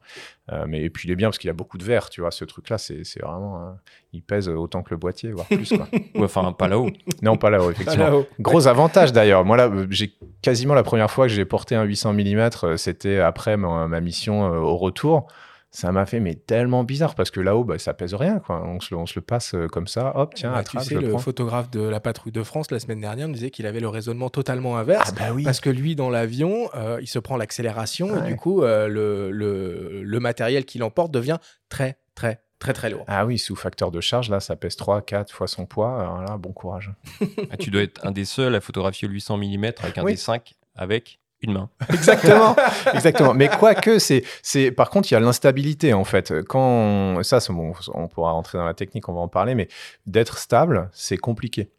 mais 0.66 0.82
et 0.82 0.90
puis, 0.90 1.08
il 1.08 1.12
est 1.12 1.16
bien 1.16 1.28
parce 1.28 1.38
qu'il 1.38 1.48
y 1.48 1.50
a 1.50 1.54
beaucoup 1.54 1.78
de 1.78 1.84
verre. 1.84 2.10
Tu 2.10 2.20
vois, 2.20 2.30
ce 2.30 2.44
truc-là, 2.44 2.78
c'est 2.78 3.02
vraiment. 3.22 3.76
il 4.12 4.22
pèse 4.22 4.48
autant 4.48 4.82
que 4.82 4.90
le 4.90 4.96
boîtier, 4.96 5.32
voire 5.32 5.46
plus. 5.46 5.70
Quoi. 5.70 5.88
enfin, 6.24 6.52
pas 6.52 6.68
là-haut. 6.68 6.90
Non, 7.22 7.36
pas 7.36 7.50
là-haut, 7.50 7.70
effectivement. 7.70 8.24
Gros 8.40 8.66
avantage 8.66 9.12
d'ailleurs. 9.12 9.44
Moi, 9.44 9.56
là, 9.56 9.70
j'ai 9.90 10.14
quasiment 10.42 10.74
la 10.74 10.82
première 10.82 11.10
fois 11.10 11.26
que 11.26 11.32
j'ai 11.32 11.44
porté 11.44 11.74
un 11.74 11.84
800 11.84 12.12
mm, 12.12 12.76
c'était 12.76 13.18
après 13.18 13.56
ma, 13.56 14.00
mission 14.00 14.44
euh, 14.44 14.58
au 14.58 14.76
retour 14.76 15.26
ça 15.74 15.90
m'a 15.90 16.06
fait 16.06 16.20
mais 16.20 16.34
tellement 16.34 16.84
bizarre 16.84 17.16
parce 17.16 17.32
que 17.32 17.40
là-haut 17.40 17.64
bah, 17.64 17.78
ça 17.78 17.94
pèse 17.94 18.14
rien 18.14 18.38
quoi 18.38 18.64
on 18.64 18.78
se, 18.78 18.94
on 18.94 19.06
se 19.06 19.14
le 19.16 19.22
passe 19.22 19.54
euh, 19.54 19.66
comme 19.66 19.88
ça 19.88 20.12
hop 20.16 20.32
tiens 20.34 20.52
bah, 20.52 20.62
tu 20.62 20.78
sais, 20.78 20.94
le, 20.94 21.18
photographe 21.18 21.68
de 21.68 21.80
la 21.80 21.98
patrouille 21.98 22.30
de 22.30 22.44
France 22.44 22.70
la 22.70 22.78
semaine 22.78 23.00
dernière 23.00 23.26
nous 23.26 23.34
disait 23.34 23.50
qu'il 23.50 23.66
avait 23.66 23.80
le 23.80 23.88
raisonnement 23.88 24.30
totalement 24.30 24.76
inverse 24.76 25.12
ah, 25.12 25.18
bah 25.18 25.32
oui. 25.34 25.42
parce 25.42 25.60
que 25.60 25.70
lui 25.70 25.96
dans 25.96 26.10
l'avion 26.10 26.70
euh, 26.76 26.98
il 27.02 27.08
se 27.08 27.18
prend 27.18 27.36
l'accélération 27.36 28.24
et 28.24 28.28
du 28.28 28.36
coup 28.36 28.62
le, 28.62 28.86
le, 29.32 30.02
le 30.04 30.20
matériel 30.20 30.64
qu'il 30.64 30.84
emporte 30.84 31.10
devient 31.10 31.38
très 31.68 31.98
très 32.14 32.40
très 32.60 32.72
très 32.72 32.88
lourd. 32.88 33.04
Ah 33.08 33.26
oui, 33.26 33.36
sous 33.36 33.56
facteur 33.56 33.90
de 33.90 34.00
charge, 34.00 34.30
là, 34.30 34.40
ça 34.40 34.56
pèse 34.56 34.76
3, 34.76 35.02
4 35.02 35.34
fois 35.34 35.46
son 35.46 35.66
poids. 35.66 36.00
Alors 36.00 36.22
là, 36.22 36.38
bon 36.38 36.52
courage. 36.52 36.92
Ah, 37.50 37.58
tu 37.58 37.70
dois 37.70 37.82
être 37.82 38.06
un 38.06 38.10
des 38.10 38.24
seuls 38.24 38.54
à 38.54 38.60
photographier 38.60 39.06
800 39.06 39.36
mm 39.36 39.64
avec 39.82 39.98
un 39.98 40.04
D5 40.04 40.54
avec 40.76 41.20
main. 41.52 41.68
Exactement, 41.92 42.56
exactement. 42.92 43.34
Mais 43.34 43.48
quoique, 43.48 43.98
c'est, 43.98 44.24
c'est, 44.42 44.70
par 44.70 44.90
contre, 44.90 45.10
il 45.10 45.14
y 45.14 45.16
a 45.16 45.20
l'instabilité 45.20 45.92
en 45.92 46.04
fait. 46.04 46.32
Quand 46.48 47.22
ça, 47.22 47.38
bon, 47.50 47.72
on 47.94 48.08
pourra 48.08 48.32
rentrer 48.32 48.58
dans 48.58 48.64
la 48.64 48.74
technique, 48.74 49.08
on 49.08 49.14
va 49.14 49.20
en 49.20 49.28
parler, 49.28 49.54
mais 49.54 49.68
d'être 50.06 50.38
stable, 50.38 50.90
c'est 50.92 51.16
compliqué. 51.16 51.70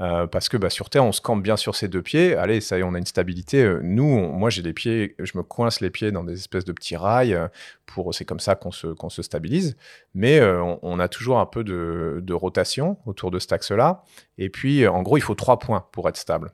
Euh, 0.00 0.26
parce 0.26 0.48
que 0.48 0.56
bah, 0.56 0.70
sur 0.70 0.88
Terre, 0.88 1.04
on 1.04 1.12
se 1.12 1.20
campe 1.20 1.42
bien 1.42 1.56
sur 1.56 1.76
ses 1.76 1.88
deux 1.88 2.02
pieds. 2.02 2.34
Allez, 2.34 2.60
ça 2.60 2.78
y 2.78 2.80
est, 2.80 2.82
on 2.82 2.94
a 2.94 2.98
une 2.98 3.06
stabilité. 3.06 3.62
Euh, 3.62 3.80
nous, 3.82 4.06
moi, 4.32 4.48
j'ai 4.48 4.62
les 4.62 4.72
pieds, 4.72 5.14
je 5.18 5.36
me 5.36 5.42
coince 5.42 5.80
les 5.80 5.90
pieds 5.90 6.10
dans 6.10 6.24
des 6.24 6.34
espèces 6.34 6.64
de 6.64 6.72
petits 6.72 6.96
rails. 6.96 7.34
Euh, 7.34 7.48
pour, 7.86 8.14
c'est 8.14 8.24
comme 8.24 8.40
ça 8.40 8.54
qu'on 8.54 8.70
se, 8.70 8.86
qu'on 8.86 9.10
se 9.10 9.22
stabilise. 9.22 9.76
Mais 10.14 10.40
on, 10.42 10.98
a 10.98 11.08
toujours 11.08 11.40
un 11.40 11.46
peu 11.46 11.62
de, 11.62 12.32
rotation 12.32 12.96
autour 13.04 13.30
de 13.30 13.38
cet 13.38 13.52
axe-là. 13.52 14.02
Et 14.38 14.48
puis, 14.48 14.86
en 14.86 15.02
gros, 15.02 15.18
il 15.18 15.20
faut 15.20 15.34
trois 15.34 15.58
points 15.58 15.84
pour 15.92 16.08
être 16.08 16.16
stable. 16.16 16.52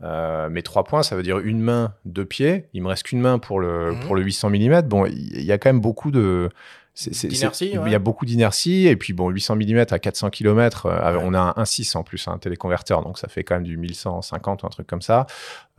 mais 0.00 0.60
trois 0.60 0.84
points, 0.84 1.02
ça 1.02 1.16
veut 1.16 1.22
dire 1.22 1.38
une 1.38 1.60
main, 1.60 1.94
deux 2.04 2.26
pieds. 2.26 2.68
Il 2.74 2.82
me 2.82 2.88
reste 2.88 3.04
qu'une 3.04 3.20
main 3.20 3.38
pour 3.38 3.60
le, 3.60 3.92
mmh. 3.92 4.00
pour 4.00 4.14
le 4.14 4.22
800 4.22 4.50
mm. 4.50 4.82
Bon, 4.82 5.06
il 5.06 5.42
y 5.42 5.52
a 5.52 5.58
quand 5.58 5.70
même 5.70 5.80
beaucoup 5.80 6.10
de, 6.10 6.50
il 7.86 7.90
y 7.90 7.94
a 7.94 7.98
beaucoup 7.98 8.24
d'inertie. 8.24 8.86
Et 8.86 8.96
puis, 8.96 9.12
bon, 9.12 9.28
800 9.28 9.56
mm 9.56 9.86
à 9.90 9.98
400 9.98 10.30
km, 10.30 10.86
euh, 10.86 11.18
on 11.20 11.34
a 11.34 11.40
un 11.56 11.62
1.6 11.62 11.96
en 11.96 12.04
plus, 12.04 12.28
un 12.28 12.38
téléconverteur. 12.38 13.02
Donc, 13.02 13.18
ça 13.18 13.28
fait 13.28 13.42
quand 13.42 13.56
même 13.56 13.64
du 13.64 13.76
1150 13.76 14.62
ou 14.62 14.66
un 14.66 14.70
truc 14.70 14.86
comme 14.86 15.02
ça. 15.02 15.26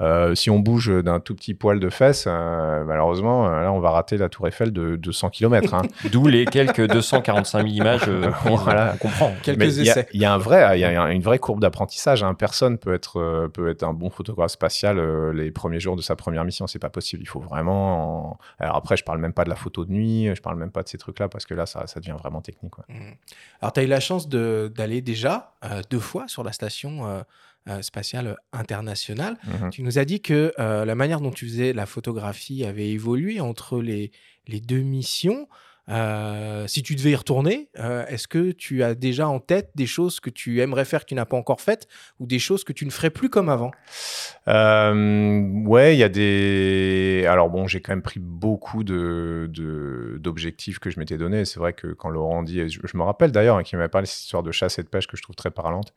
Euh, 0.01 0.35
si 0.35 0.49
on 0.49 0.59
bouge 0.59 0.91
d'un 1.03 1.19
tout 1.19 1.35
petit 1.35 1.53
poil 1.53 1.79
de 1.79 1.89
fesse, 1.89 2.25
euh, 2.27 2.83
malheureusement, 2.83 3.47
là, 3.49 3.71
on 3.71 3.79
va 3.79 3.91
rater 3.91 4.17
la 4.17 4.27
Tour 4.27 4.47
Eiffel 4.47 4.73
de 4.73 4.95
200 4.97 5.29
km. 5.29 5.73
Hein. 5.73 5.83
D'où 6.11 6.27
les 6.27 6.45
quelques 6.45 6.87
245 6.87 7.63
000 7.63 7.69
images 7.69 8.09
voilà. 8.43 8.93
on 8.95 8.97
comprend. 8.97 9.33
Quelques 9.41 9.79
essais. 9.79 10.07
Il 10.13 10.21
y, 10.21 10.25
a 10.25 10.33
un 10.33 10.37
vrai, 10.37 10.77
il 10.77 10.81
y 10.81 10.85
a 10.85 11.11
une 11.11 11.21
vraie 11.21 11.39
courbe 11.39 11.61
d'apprentissage. 11.61 12.23
Hein. 12.23 12.33
Personne 12.33 12.77
peut 12.77 12.93
être, 12.93 13.47
peut 13.53 13.69
être 13.69 13.83
un 13.83 13.93
bon 13.93 14.09
photographe 14.09 14.51
spatial 14.51 14.99
les 15.31 15.51
premiers 15.51 15.79
jours 15.79 15.95
de 15.95 16.01
sa 16.01 16.15
première 16.15 16.43
mission. 16.43 16.67
C'est 16.67 16.79
pas 16.79 16.89
possible. 16.89 17.23
Il 17.23 17.27
faut 17.27 17.39
vraiment. 17.39 18.37
Alors 18.59 18.75
après, 18.75 18.97
je 18.97 19.03
parle 19.03 19.19
même 19.19 19.33
pas 19.33 19.45
de 19.45 19.49
la 19.49 19.55
photo 19.55 19.85
de 19.85 19.91
nuit. 19.91 20.29
Je 20.35 20.41
parle 20.41 20.57
même 20.57 20.71
pas 20.71 20.83
de 20.83 20.89
ces 20.89 20.97
truc-là 20.97 21.29
parce 21.29 21.45
que 21.45 21.53
là, 21.53 21.65
ça, 21.65 21.87
ça 21.87 21.99
devient 21.99 22.15
vraiment 22.19 22.41
technique. 22.41 22.73
Mmh. 22.89 22.93
Alors, 23.61 23.73
tu 23.73 23.79
as 23.79 23.83
eu 23.83 23.87
la 23.87 23.99
chance 23.99 24.27
d'aller 24.27 25.01
déjà 25.01 25.53
euh, 25.63 25.81
deux 25.89 25.99
fois 25.99 26.27
sur 26.27 26.43
la 26.43 26.51
station 26.51 27.23
euh, 27.67 27.77
euh, 27.77 27.81
spatiale 27.81 28.37
internationale. 28.53 29.37
Mmh 29.43 29.69
tu 29.71 29.83
nous 29.83 29.99
as 29.99 30.05
dit 30.05 30.21
que 30.21 30.53
la 30.57 30.95
manière 30.95 31.19
dont 31.19 31.31
tu 31.31 31.45
faisais 31.47 31.73
la 31.73 31.85
photographie 31.85 32.63
avait 32.63 32.89
évolué 32.89 33.39
entre 33.39 33.81
les, 33.81 34.11
les 34.47 34.59
deux 34.59 34.81
missions. 34.81 35.47
Euh, 35.89 36.65
si 36.67 36.81
tu 36.81 36.95
devais 36.95 37.11
y 37.11 37.15
retourner, 37.15 37.69
euh, 37.79 38.05
est-ce 38.07 38.27
que 38.27 38.51
tu 38.51 38.81
as 38.83 38.95
déjà 38.95 39.27
en 39.27 39.39
tête 39.39 39.69
des 39.75 39.85
choses 39.85 40.19
que 40.19 40.31
tu 40.31 40.59
aimerais 40.61 40.85
faire 40.85 41.01
que 41.01 41.05
tu 41.05 41.15
n'as 41.15 41.25
pas 41.25 41.37
encore 41.37 41.61
faites 41.61 41.87
ou 42.19 42.25
des 42.25 42.39
choses 42.39 42.63
que 42.63 42.73
tu 42.73 42.85
ne 42.85 42.91
ferais 42.91 43.11
plus 43.11 43.29
comme 43.29 43.49
avant? 43.49 43.71
Euh, 44.47 45.41
Ouais, 45.65 45.95
il 45.95 45.99
y 45.99 46.03
a 46.03 46.09
des. 46.09 47.25
Alors 47.27 47.49
bon, 47.49 47.67
j'ai 47.67 47.81
quand 47.81 47.91
même 47.91 48.01
pris 48.01 48.19
beaucoup 48.19 48.83
d'objectifs 48.83 50.79
que 50.79 50.89
je 50.89 50.99
m'étais 50.99 51.17
donné. 51.17 51.45
C'est 51.45 51.59
vrai 51.59 51.73
que 51.73 51.87
quand 51.87 52.09
Laurent 52.09 52.41
dit, 52.43 52.67
je, 52.69 52.97
me 52.97 53.03
rappelle 53.03 53.31
d'ailleurs 53.31 53.57
hein, 53.57 53.63
qu'il 53.63 53.77
m'avait 53.77 53.89
parlé 53.89 54.05
de 54.05 54.09
cette 54.09 54.23
histoire 54.23 54.43
de 54.43 54.51
chasse 54.51 54.79
et 54.79 54.83
de 54.83 54.87
pêche 54.87 55.07
que 55.07 55.17
je 55.17 55.21
trouve 55.21 55.35
très 55.35 55.51
parlante 55.51 55.93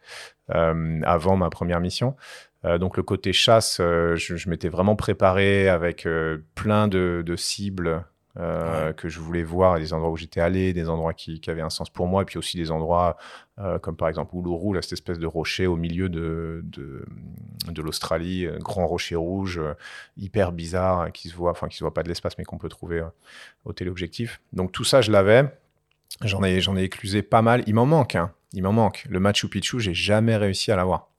avant 0.48 1.36
ma 1.36 1.50
première 1.50 1.80
mission. 1.80 2.16
donc 2.64 2.96
le 2.96 3.02
côté 3.02 3.32
chasse, 3.34 3.76
je, 3.78 4.48
m'étais 4.48 4.70
vraiment 4.70 4.96
préparé 4.96 5.68
avec 5.68 6.08
plein 6.54 6.88
de 6.88 7.34
cibles 7.36 8.04
euh, 8.38 8.92
que 8.92 9.08
je 9.08 9.18
voulais 9.18 9.42
voir, 9.42 9.78
des 9.78 9.92
endroits 9.92 10.10
où 10.10 10.16
j'étais 10.16 10.40
allé, 10.40 10.72
des 10.72 10.88
endroits 10.88 11.12
qui, 11.12 11.40
qui, 11.40 11.50
avaient 11.50 11.62
un 11.62 11.70
sens 11.70 11.90
pour 11.90 12.06
moi, 12.06 12.22
et 12.22 12.24
puis 12.24 12.38
aussi 12.38 12.56
des 12.56 12.70
endroits 12.70 13.16
euh, 13.58 13.78
comme 13.78 13.96
par 13.96 14.08
exemple 14.08 14.36
Uluru, 14.36 14.74
là, 14.74 14.82
cette 14.82 14.92
espèce 14.92 15.18
de 15.18 15.26
rocher 15.26 15.66
au 15.66 15.76
milieu 15.76 16.08
de, 16.08 16.60
de, 16.64 17.04
de 17.68 17.82
l'Australie, 17.82 18.46
grand 18.60 18.86
rocher 18.86 19.16
rouge, 19.16 19.58
euh, 19.58 19.74
hyper 20.16 20.52
bizarre, 20.52 21.10
qui 21.12 21.28
se 21.28 21.34
voit, 21.34 21.50
enfin 21.50 21.68
qui 21.68 21.76
se 21.76 21.82
voit 21.82 21.94
pas 21.94 22.02
de 22.02 22.08
l'espace, 22.08 22.38
mais 22.38 22.44
qu'on 22.44 22.58
peut 22.58 22.68
trouver 22.68 23.04
au 23.64 23.72
téléobjectif. 23.72 24.40
Donc 24.52 24.72
tout 24.72 24.84
ça, 24.84 25.00
je 25.00 25.10
l'avais. 25.10 25.52
J'en 26.22 26.42
ai, 26.42 26.60
j'en 26.60 26.76
ai 26.76 26.84
éclusé 26.84 27.22
pas 27.22 27.42
mal. 27.42 27.62
Il 27.66 27.74
m'en 27.74 27.86
manque, 27.86 28.14
hein. 28.14 28.32
Il 28.52 28.62
m'en 28.62 28.72
manque. 28.72 29.04
Le 29.10 29.20
Machu 29.20 29.48
Picchu, 29.48 29.78
j'ai 29.78 29.94
jamais 29.94 30.36
réussi 30.36 30.72
à 30.72 30.76
l'avoir 30.76 31.10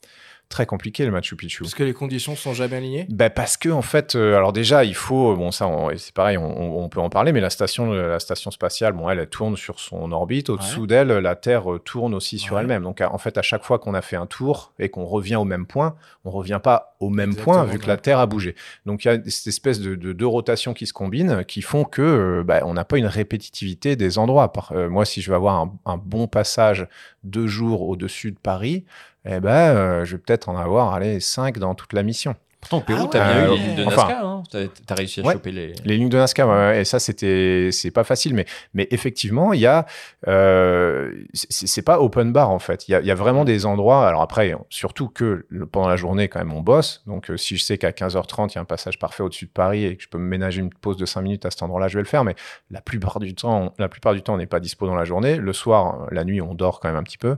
très 0.49 0.65
compliqué 0.65 1.05
le 1.05 1.11
Machu 1.11 1.35
Picchu. 1.35 1.61
Parce 1.61 1.75
que 1.75 1.83
les 1.83 1.93
conditions 1.93 2.35
sont 2.35 2.53
jamais 2.53 2.77
alignées? 2.77 3.05
Ben 3.09 3.29
Parce 3.29 3.55
que, 3.55 3.69
en 3.69 3.83
fait, 3.83 4.15
euh, 4.15 4.35
alors 4.35 4.51
déjà, 4.51 4.83
il 4.83 4.95
faut, 4.95 5.35
bon, 5.35 5.51
ça, 5.51 5.69
c'est 5.95 6.13
pareil, 6.13 6.37
on, 6.37 6.89
peut 6.89 6.99
en 6.99 7.11
parler, 7.11 7.31
mais 7.31 7.39
la 7.39 7.51
station, 7.51 7.93
la 7.93 8.19
station 8.19 8.49
spatiale, 8.49 8.93
bon, 8.93 9.09
elle, 9.09 9.19
elle 9.19 9.29
tourne 9.29 9.55
sur 9.55 9.79
son 9.79 10.11
orbite. 10.11 10.49
Au-dessous 10.49 10.87
d'elle, 10.87 11.09
la 11.09 11.35
Terre 11.35 11.71
euh, 11.71 11.79
tourne 11.79 12.15
aussi 12.15 12.39
sur 12.39 12.59
elle-même. 12.59 12.81
Donc, 12.81 13.01
en 13.01 13.17
fait, 13.19 13.37
à 13.37 13.43
chaque 13.43 13.63
fois 13.63 13.77
qu'on 13.77 13.93
a 13.93 14.01
fait 14.01 14.15
un 14.15 14.25
tour 14.25 14.73
et 14.79 14.89
qu'on 14.89 15.05
revient 15.05 15.35
au 15.35 15.45
même 15.45 15.67
point, 15.67 15.95
on 16.25 16.31
revient 16.31 16.59
pas 16.61 16.95
au 16.99 17.09
même 17.09 17.35
point 17.35 17.63
vu 17.63 17.77
que 17.77 17.87
la 17.87 17.97
Terre 17.97 18.19
a 18.19 18.25
bougé. 18.25 18.55
Donc, 18.87 19.05
il 19.05 19.07
y 19.09 19.11
a 19.11 19.19
cette 19.27 19.47
espèce 19.47 19.79
de 19.79 19.95
deux 19.95 20.27
rotations 20.27 20.73
qui 20.73 20.87
se 20.87 20.93
combinent 20.93 21.43
qui 21.45 21.61
font 21.61 21.83
que 21.83 22.01
euh, 22.01 22.43
bah, 22.43 22.61
on 22.63 22.73
n'a 22.73 22.85
pas 22.85 22.97
une 22.97 23.05
répétitivité 23.05 23.95
des 23.95 24.17
endroits. 24.17 24.51
moi, 24.89 25.05
si 25.05 25.21
je 25.21 25.29
veux 25.29 25.35
avoir 25.35 25.55
un, 25.55 25.73
un 25.85 25.97
bon 25.97 26.27
passage 26.27 26.87
deux 27.23 27.47
jours 27.47 27.87
au-dessus 27.87 28.31
de 28.31 28.37
Paris, 28.37 28.85
eh 29.25 29.39
ben, 29.39 29.75
euh, 29.75 30.05
je 30.05 30.15
vais 30.15 30.21
peut-être 30.21 30.49
en 30.49 30.57
avoir 30.57 30.93
allez, 30.93 31.19
5 31.19 31.57
dans 31.57 31.75
toute 31.75 31.93
la 31.93 32.03
mission. 32.03 32.35
Pourtant, 32.61 32.77
au 32.79 32.81
Pérou, 32.81 33.05
ah 33.05 33.09
t'as 33.09 33.33
bien 33.33 33.45
eu 33.45 33.49
les 33.51 33.57
lignes 33.57 33.75
de 33.75 33.83
Nazca. 33.85 34.21
Hein. 34.21 34.43
T'as 34.85 34.95
réussi 34.95 35.21
à 35.21 35.31
choper 35.31 35.51
les... 35.51 35.73
Les 35.85 35.97
lignes 35.97 36.09
de 36.09 36.17
Nazca, 36.17 36.75
et 36.75 36.83
ça, 36.83 36.99
c'était, 36.99 37.69
c'est 37.71 37.91
pas 37.91 38.03
facile. 38.03 38.33
Mais, 38.33 38.45
mais 38.73 38.87
effectivement, 38.91 39.53
il 39.53 39.61
y 39.61 39.65
a, 39.65 39.85
euh, 40.27 41.13
c'est 41.33 41.81
pas 41.83 42.01
open 42.01 42.33
bar, 42.33 42.49
en 42.49 42.59
fait. 42.59 42.89
Il 42.89 42.91
y 42.91 42.95
a, 42.95 43.01
y 43.01 43.11
a, 43.11 43.15
vraiment 43.15 43.45
des 43.45 43.65
endroits. 43.65 44.07
Alors 44.07 44.21
après, 44.21 44.53
surtout 44.69 45.07
que 45.07 45.47
pendant 45.71 45.87
la 45.87 45.95
journée, 45.95 46.27
quand 46.27 46.39
même, 46.39 46.53
on 46.53 46.61
bosse. 46.61 47.01
Donc, 47.07 47.31
euh, 47.31 47.37
si 47.37 47.55
je 47.55 47.63
sais 47.63 47.77
qu'à 47.77 47.91
15h30, 47.91 48.51
il 48.51 48.55
y 48.55 48.57
a 48.57 48.61
un 48.61 48.65
passage 48.65 48.99
parfait 48.99 49.23
au-dessus 49.23 49.45
de 49.45 49.51
Paris 49.51 49.85
et 49.85 49.95
que 49.95 50.03
je 50.03 50.09
peux 50.09 50.17
me 50.17 50.27
ménager 50.27 50.59
une 50.59 50.69
pause 50.69 50.97
de 50.97 51.05
5 51.05 51.21
minutes 51.21 51.45
à 51.45 51.51
cet 51.51 51.63
endroit-là, 51.63 51.87
je 51.87 51.97
vais 51.97 52.03
le 52.03 52.07
faire. 52.07 52.25
Mais 52.25 52.35
la 52.71 52.81
plupart 52.81 53.19
du 53.19 53.35
temps, 53.35 53.73
la 53.79 53.87
plupart 53.87 54.13
du 54.13 54.21
temps, 54.21 54.33
on 54.33 54.37
n'est 54.37 54.47
pas 54.47 54.59
dispo 54.59 54.85
dans 54.85 54.95
la 54.95 55.05
journée. 55.05 55.37
Le 55.37 55.53
soir, 55.53 56.07
la 56.11 56.25
nuit, 56.25 56.41
on 56.41 56.55
dort 56.55 56.81
quand 56.81 56.89
même 56.89 56.97
un 56.97 57.03
petit 57.03 57.17
peu. 57.17 57.37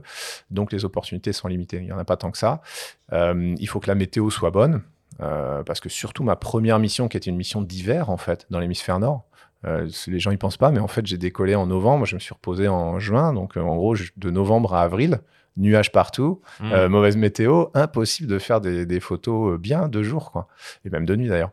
Donc, 0.50 0.72
les 0.72 0.84
opportunités 0.84 1.32
sont 1.32 1.46
limitées. 1.46 1.78
Il 1.78 1.86
y 1.86 1.92
en 1.92 1.98
a 1.98 2.04
pas 2.04 2.16
tant 2.16 2.32
que 2.32 2.38
ça. 2.38 2.60
Euh, 3.12 3.54
il 3.58 3.68
faut 3.68 3.80
que 3.80 3.88
la 3.88 3.94
météo 3.94 4.30
soit 4.30 4.50
bonne. 4.50 4.82
Euh, 5.20 5.62
parce 5.62 5.80
que 5.80 5.88
surtout 5.88 6.24
ma 6.24 6.36
première 6.36 6.78
mission, 6.78 7.08
qui 7.08 7.16
était 7.16 7.30
une 7.30 7.36
mission 7.36 7.62
d'hiver 7.62 8.10
en 8.10 8.16
fait, 8.16 8.46
dans 8.50 8.58
l'hémisphère 8.58 8.98
nord, 8.98 9.26
euh, 9.64 9.88
les 10.08 10.18
gens 10.18 10.30
y 10.32 10.36
pensent 10.36 10.56
pas, 10.56 10.70
mais 10.70 10.80
en 10.80 10.88
fait 10.88 11.06
j'ai 11.06 11.18
décollé 11.18 11.54
en 11.54 11.66
novembre, 11.66 12.04
je 12.04 12.16
me 12.16 12.20
suis 12.20 12.34
reposé 12.34 12.68
en 12.68 12.98
juin, 12.98 13.32
donc 13.32 13.56
euh, 13.56 13.60
en 13.60 13.76
gros 13.76 13.94
de 14.16 14.30
novembre 14.30 14.74
à 14.74 14.82
avril, 14.82 15.20
nuages 15.56 15.92
partout, 15.92 16.40
mmh. 16.60 16.72
euh, 16.72 16.88
mauvaise 16.88 17.16
météo, 17.16 17.66
impossible 17.74 18.28
de 18.28 18.38
faire 18.38 18.60
des, 18.60 19.00
photos 19.00 19.60
bien 19.60 19.88
de 19.88 20.02
jour, 20.02 20.32
quoi. 20.32 20.48
Et 20.84 20.90
même 20.90 21.04
de 21.04 21.14
nuit 21.14 21.28
d'ailleurs. 21.28 21.52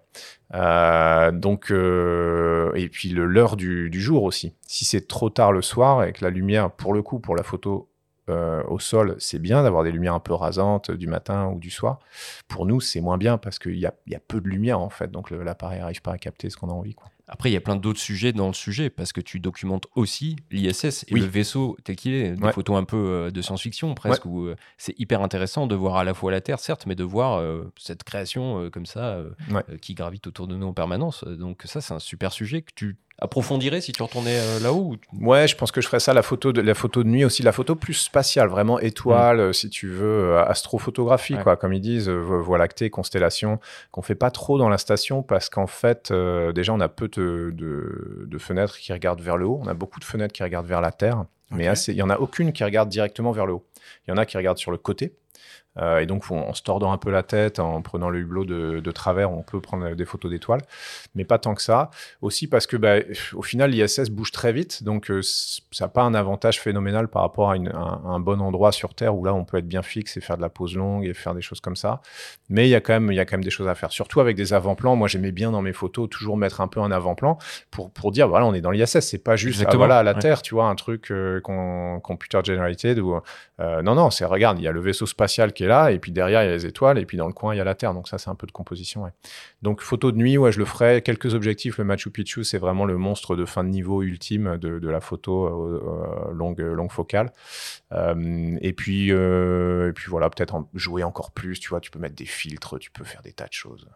Donc, 1.34 1.70
et 1.70 2.90
puis 2.90 3.10
l'heure 3.10 3.58
du, 3.58 3.90
du, 3.90 4.02
jour 4.02 4.24
aussi. 4.24 4.56
Si 4.66 4.86
c'est 4.86 5.08
trop 5.08 5.30
tard 5.30 5.52
le 5.52 5.62
soir 5.62 6.06
et 6.06 6.14
que 6.14 6.24
la 6.24 6.32
lumière, 6.32 6.72
pour 6.72 6.94
le 6.94 7.02
coup, 7.04 7.20
pour 7.20 7.36
la 7.36 7.44
photo 7.44 7.89
au 8.30 8.80
sol, 8.80 9.16
c'est 9.20 9.40
bien 9.40 9.64
d'avoir 9.64 9.84
des 9.84 9.92
lumières 9.92 10.14
un 10.14 10.20
peu 10.20 10.34
rasantes 10.34 10.92
du 10.92 11.08
matin 11.08 11.48
ou 11.48 11.60
du 11.60 11.70
soir. 11.70 12.00
Pour 12.48 12.66
nous, 12.66 12.82
c'est 12.82 13.02
moins 13.02 13.18
bien 13.18 13.38
parce 13.38 13.60
qu'il 13.60 13.78
y 13.78 13.86
a, 13.86 13.94
y 14.08 14.16
a, 14.16 14.20
peu 14.20 14.42
de 14.42 14.48
lumière 14.48 14.80
en 14.80 14.90
fait, 14.90 15.12
donc 15.12 15.32
l'appareil 15.32 15.80
n'arrive 15.80 16.02
pas 16.02 16.14
à 16.14 16.18
capter 16.18 16.50
ce 16.50 16.58
qu'on 16.58 16.70
a 16.70 16.74
envie. 16.74 16.94
Quoi. 16.94 17.10
Après, 17.30 17.52
il 17.52 17.54
y 17.54 17.58
a 17.58 17.62
plein 17.62 17.76
d'autres 17.76 18.00
sujets 18.00 18.34
dans 18.34 18.48
le 18.48 18.54
sujet 18.54 18.90
parce 18.90 19.14
que 19.14 19.22
tu 19.22 19.40
documentes 19.40 19.86
aussi 19.96 20.36
l'ISS 20.50 21.06
et 21.08 21.14
le 21.14 21.26
vaisseau 21.26 21.78
tel 21.84 21.96
qu'il 21.96 22.14
est. 22.14 22.32
Des 22.32 22.52
photos 22.52 22.78
un 22.78 22.84
peu 22.84 22.98
euh, 22.98 23.32
de 23.32 23.42
science-fiction 23.42 23.94
presque 23.94 24.26
où 24.26 24.48
euh, 24.48 24.56
c'est 24.78 25.00
hyper 25.00 25.22
intéressant 25.22 25.68
de 25.68 25.76
voir 25.76 25.98
à 25.98 26.04
la 26.04 26.16
fois 26.16 26.32
la 26.32 26.42
Terre, 26.42 26.60
certes, 26.60 26.88
mais 26.88 26.96
de 26.96 27.04
voir 27.04 27.38
euh, 27.38 27.72
cette 27.78 28.04
création 28.04 28.70
comme 28.72 28.88
ça 28.88 29.20
qui 29.82 29.94
gravite 29.94 30.26
autour 30.26 30.48
de 30.48 30.56
nous 30.56 30.66
en 30.66 30.74
permanence. 30.74 31.24
Donc, 31.24 31.62
ça, 31.66 31.82
c'est 31.82 31.94
un 31.94 32.00
super 32.00 32.34
sujet 32.34 32.64
que 32.64 32.72
tu 32.74 32.98
approfondirais 33.22 33.82
si 33.82 33.92
tu 33.92 34.02
retournais 34.02 34.38
euh, 34.38 34.60
là-haut 34.60 34.96
Ouais, 35.20 35.48
je 35.48 35.56
pense 35.56 35.72
que 35.72 35.82
je 35.82 35.88
ferais 35.88 36.00
ça, 36.00 36.14
la 36.14 36.22
photo 36.22 36.52
de, 36.52 36.62
la 36.62 36.74
photo 36.74 37.04
de 37.04 37.10
nuit 37.10 37.26
aussi, 37.26 37.44
la 37.44 37.52
photo 37.52 37.76
plus 37.76 37.94
spatiale, 37.94 38.48
vraiment 38.48 38.80
étoile, 38.80 39.38
mm. 39.38 39.42
euh, 39.42 39.54
si 39.54 39.70
tu 39.70 39.88
veux, 39.88 40.34
euh, 40.34 40.44
astrophotographie, 40.46 41.36
quoi, 41.44 41.56
comme 41.56 41.74
ils 41.74 41.82
disent, 41.82 42.10
Voie 42.10 42.58
lactée, 42.58 42.90
constellation, 42.90 43.60
qu'on 43.92 44.02
fait 44.02 44.16
pas 44.16 44.32
trop 44.32 44.58
dans 44.58 44.70
la 44.70 44.78
station 44.78 45.24
parce 45.24 45.50
qu'en 45.50 45.68
fait, 45.68 46.12
déjà, 46.54 46.74
on 46.74 46.80
a 46.80 46.90
peu 46.90 47.08
de, 47.08 47.54
de, 47.54 48.38
fenêtres 48.38 48.78
qui 48.78 48.94
regardent 48.94 49.22
vers 49.22 49.38
le 49.38 49.46
haut, 49.46 49.60
on 49.62 49.68
a 49.68 49.74
beaucoup 49.74 50.00
de 50.00 50.06
fenêtres 50.06 50.34
qui 50.34 50.44
regardent 50.44 50.68
vers 50.68 50.82
la 50.82 50.92
Terre, 50.92 51.26
mais 51.52 51.66
il 51.88 51.96
y 51.96 52.02
en 52.02 52.10
a 52.10 52.18
aucune 52.18 52.54
qui 52.54 52.64
regarde 52.64 52.90
directement 52.90 53.32
vers 53.32 53.46
le 53.46 53.54
haut. 53.54 53.66
Il 54.08 54.12
y 54.12 54.14
en 54.14 54.18
a 54.18 54.26
qui 54.26 54.38
regardent 54.38 54.58
sur 54.58 54.72
le 54.72 54.78
côté. 54.78 55.14
Euh, 55.78 56.00
et 56.00 56.06
donc, 56.06 56.30
en 56.32 56.54
se 56.54 56.62
tordant 56.62 56.92
un 56.92 56.98
peu 56.98 57.12
la 57.12 57.24
tête, 57.24 57.60
en 57.60 57.82
prenant 57.82 58.10
le 58.10 58.20
hublot 58.20 58.46
de, 58.46 58.92
travers, 58.92 59.32
on 59.32 59.44
peut 59.44 59.62
prendre 59.62 59.96
des 59.96 60.06
photos 60.06 60.32
d'étoiles, 60.32 60.62
mais 61.16 61.26
pas 61.26 61.38
tant 61.38 61.54
que 61.54 61.62
ça. 61.62 61.92
Aussi 62.22 62.48
parce 62.48 62.68
que, 62.68 62.76
bah, 62.76 62.96
au 63.34 63.42
final, 63.42 63.72
l'ISS 63.72 64.10
bouge 64.10 64.32
très 64.32 64.52
vite, 64.52 64.84
donc 64.84 65.12
euh, 65.12 65.22
ça 65.22 65.86
n'a 65.86 65.90
pas 65.90 66.02
un 66.02 66.14
avantage 66.14 66.60
phénoménal 66.60 67.08
par 67.08 67.22
rapport 67.22 67.52
à, 67.52 67.56
un, 67.56 68.20
bon 68.20 68.42
endroit 68.42 68.72
sur 68.72 68.94
Terre 68.94 69.16
où 69.16 69.24
là, 69.24 69.34
on 69.34 69.46
peut 69.46 69.58
être 69.58 69.68
bien 69.68 69.84
fixe 69.84 70.18
et 70.18 70.22
faire 70.22 70.38
de 70.38 70.42
la 70.42 70.50
pose 70.50 70.76
longue 70.76 71.06
et 71.06 71.14
faire 71.14 71.36
des 71.36 71.42
choses 71.42 71.62
comme 71.62 71.76
ça. 71.76 72.02
Mais 72.50 72.68
il 72.68 72.72
y 72.72 72.76
a 72.76 72.82
quand 72.82 72.94
même, 72.94 73.12
il 73.12 73.16
y 73.16 73.20
a 73.20 73.26
quand 73.26 73.38
même 73.38 73.44
des 73.44 73.50
choses 73.50 73.68
à 73.68 73.76
faire, 73.76 73.92
surtout 73.92 74.20
avec 74.20 74.36
des 74.36 74.54
avant-plans. 74.54 74.96
Moi, 74.96 75.08
j'aimais 75.08 75.32
bien 75.32 75.52
dans 75.52 75.62
mes 75.62 75.74
photos 75.74 76.10
toujours 76.10 76.36
mettre 76.36 76.62
un 76.62 76.68
peu 76.68 76.82
un 76.82 76.92
avant-plan 76.92 77.38
pour, 77.72 77.92
pour 77.92 78.12
dire, 78.12 78.28
voilà, 78.28 78.46
on 78.46 78.54
est 78.54 78.62
dans 78.62 78.72
l'ISS, 78.72 79.00
c'est 79.00 79.24
pas 79.24 79.36
juste, 79.36 79.64
ah, 79.66 79.76
voilà, 79.76 80.00
à 80.00 80.04
la 80.04 80.16
Terre, 80.16 80.42
tu 80.42 80.56
vois, 80.56 80.66
un 80.66 80.76
truc 80.76 81.12
euh, 81.12 81.40
computer 81.42 82.40
generated 82.44 83.00
ou 83.00 83.20
non, 83.84 83.96
non, 83.96 84.10
c'est 84.10 84.26
regarde, 84.26 84.60
il 84.60 84.64
y 84.64 84.68
a 84.68 84.72
le 84.72 84.82
vaisseau 84.82 85.06
spatial 85.06 85.54
qui 85.54 85.64
est 85.64 85.68
là, 85.68 85.92
et 85.92 86.00
puis 86.00 86.12
derrière, 86.12 86.44
il 86.44 86.46
y 86.46 86.50
a 86.50 86.52
les 86.52 86.66
étoiles, 86.66 86.98
et 86.98 87.06
puis 87.06 87.18
dans 87.18 87.28
le 87.28 87.34
coin, 87.34 87.54
il 87.54 87.58
y 87.58 87.62
a 87.62 87.64
la 87.64 87.76
Terre. 87.76 87.94
Donc 87.94 88.08
ça, 88.08 88.18
c'est 88.18 88.30
un 88.30 88.36
peu 88.36 88.48
de 88.48 88.52
composition. 88.52 89.10
Donc 89.62 89.82
photo 89.82 90.12
de 90.12 90.18
nuit, 90.18 90.38
ouais, 90.38 90.52
je 90.52 90.60
le 90.60 90.66
ferai. 90.66 91.02
Quelques 91.02 91.34
objectifs. 91.34 91.78
Le 91.78 91.84
Machu 91.84 92.10
Picchu, 92.10 92.44
c'est 92.44 92.58
vraiment 92.58 92.86
le 92.86 92.98
monstre 92.98 93.36
de 93.36 93.46
fin 93.46 93.64
de 93.64 93.70
niveau 93.70 94.02
ultime 94.02 94.58
de, 94.58 94.90
la 94.90 95.02
photo 95.02 95.46
euh, 95.46 96.30
euh, 96.30 96.34
longue, 96.34 96.60
longue 96.60 96.92
focale. 96.92 97.32
Euh, 97.92 98.58
et, 98.62 98.74
puis, 98.74 99.10
et 99.10 99.92
puis 99.94 100.10
voilà, 100.10 100.30
peut-être 100.30 100.66
jouer 100.74 101.04
encore 101.04 101.32
plus. 101.32 101.60
Tu 101.60 101.70
vois, 101.70 101.80
tu 101.80 101.92
peux 101.92 102.00
mettre 102.00 102.16
des 102.16 102.26
filtres, 102.26 102.80
tu 102.80 102.92
peux 102.92 103.04
faire 103.04 103.22
des 103.22 103.34
tas 103.34 103.48
de 103.48 103.54
choses. 103.54 103.88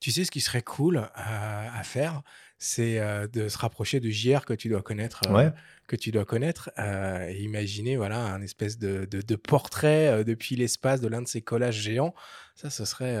Tu 0.00 0.10
sais 0.10 0.24
ce 0.24 0.30
qui 0.30 0.40
serait 0.40 0.62
cool 0.62 1.08
à 1.14 1.82
faire, 1.82 2.22
c'est 2.58 3.00
de 3.32 3.48
se 3.48 3.58
rapprocher 3.58 4.00
de 4.00 4.08
JR 4.08 4.44
que 4.44 4.54
tu 4.54 4.68
dois 4.68 4.82
connaître. 4.82 5.22
Ouais 5.30 5.52
que 5.86 5.96
tu 5.96 6.10
dois 6.10 6.24
connaître. 6.24 6.70
Euh, 6.78 7.28
et 7.28 7.42
imaginer 7.42 7.96
voilà, 7.96 8.18
un 8.18 8.42
espèce 8.42 8.78
de, 8.78 9.04
de, 9.04 9.36
portrait 9.36 10.08
euh, 10.08 10.24
depuis 10.24 10.56
l'espace 10.56 11.00
de 11.00 11.08
l'un 11.08 11.22
de 11.22 11.28
ces 11.28 11.42
collages 11.42 11.80
géants. 11.80 12.14
Ça, 12.54 12.70
ce 12.70 12.84
serait. 12.84 13.16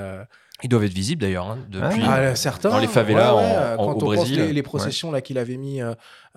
Euh, 0.58 0.62
ils 0.62 0.68
doivent 0.68 0.84
être 0.84 0.92
visibles 0.92 1.20
d'ailleurs, 1.20 1.48
hein, 1.48 1.58
depuis 1.68 2.02
ah, 2.04 2.34
certains, 2.34 2.70
dans 2.70 2.78
les 2.78 2.86
favelas 2.86 3.34
en, 3.34 3.76
quand 3.76 4.02
on 4.02 4.06
Brésil. 4.06 4.36
Pense 4.36 4.46
les, 4.46 4.52
les 4.52 4.62
processions 4.62 5.10
là 5.10 5.20
qu'il 5.20 5.38
avait 5.38 5.56
mis 5.56 5.80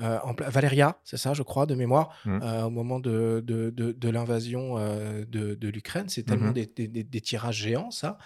euh, 0.02 0.18
en 0.24 0.34
Valéria, 0.34 0.98
c'est 1.04 1.18
ça, 1.18 1.34
je 1.34 1.44
crois, 1.44 1.66
de 1.66 1.76
mémoire, 1.76 2.10
mmh. 2.24 2.40
euh, 2.42 2.64
au 2.64 2.70
moment 2.70 3.00
de, 3.00 3.44
de, 3.46 3.70
de, 3.72 4.10
l'invasion 4.10 4.76
euh, 4.78 5.26
de, 5.28 5.56
de 5.56 5.68
l'Ukraine. 5.68 6.06
C'est 6.08 6.24
tellement 6.24 6.52
mmh 6.52 6.54
des, 6.54 6.88
des, 7.04 7.22
tirages 7.22 7.58
géants, 7.58 7.92
ça, 7.92 8.18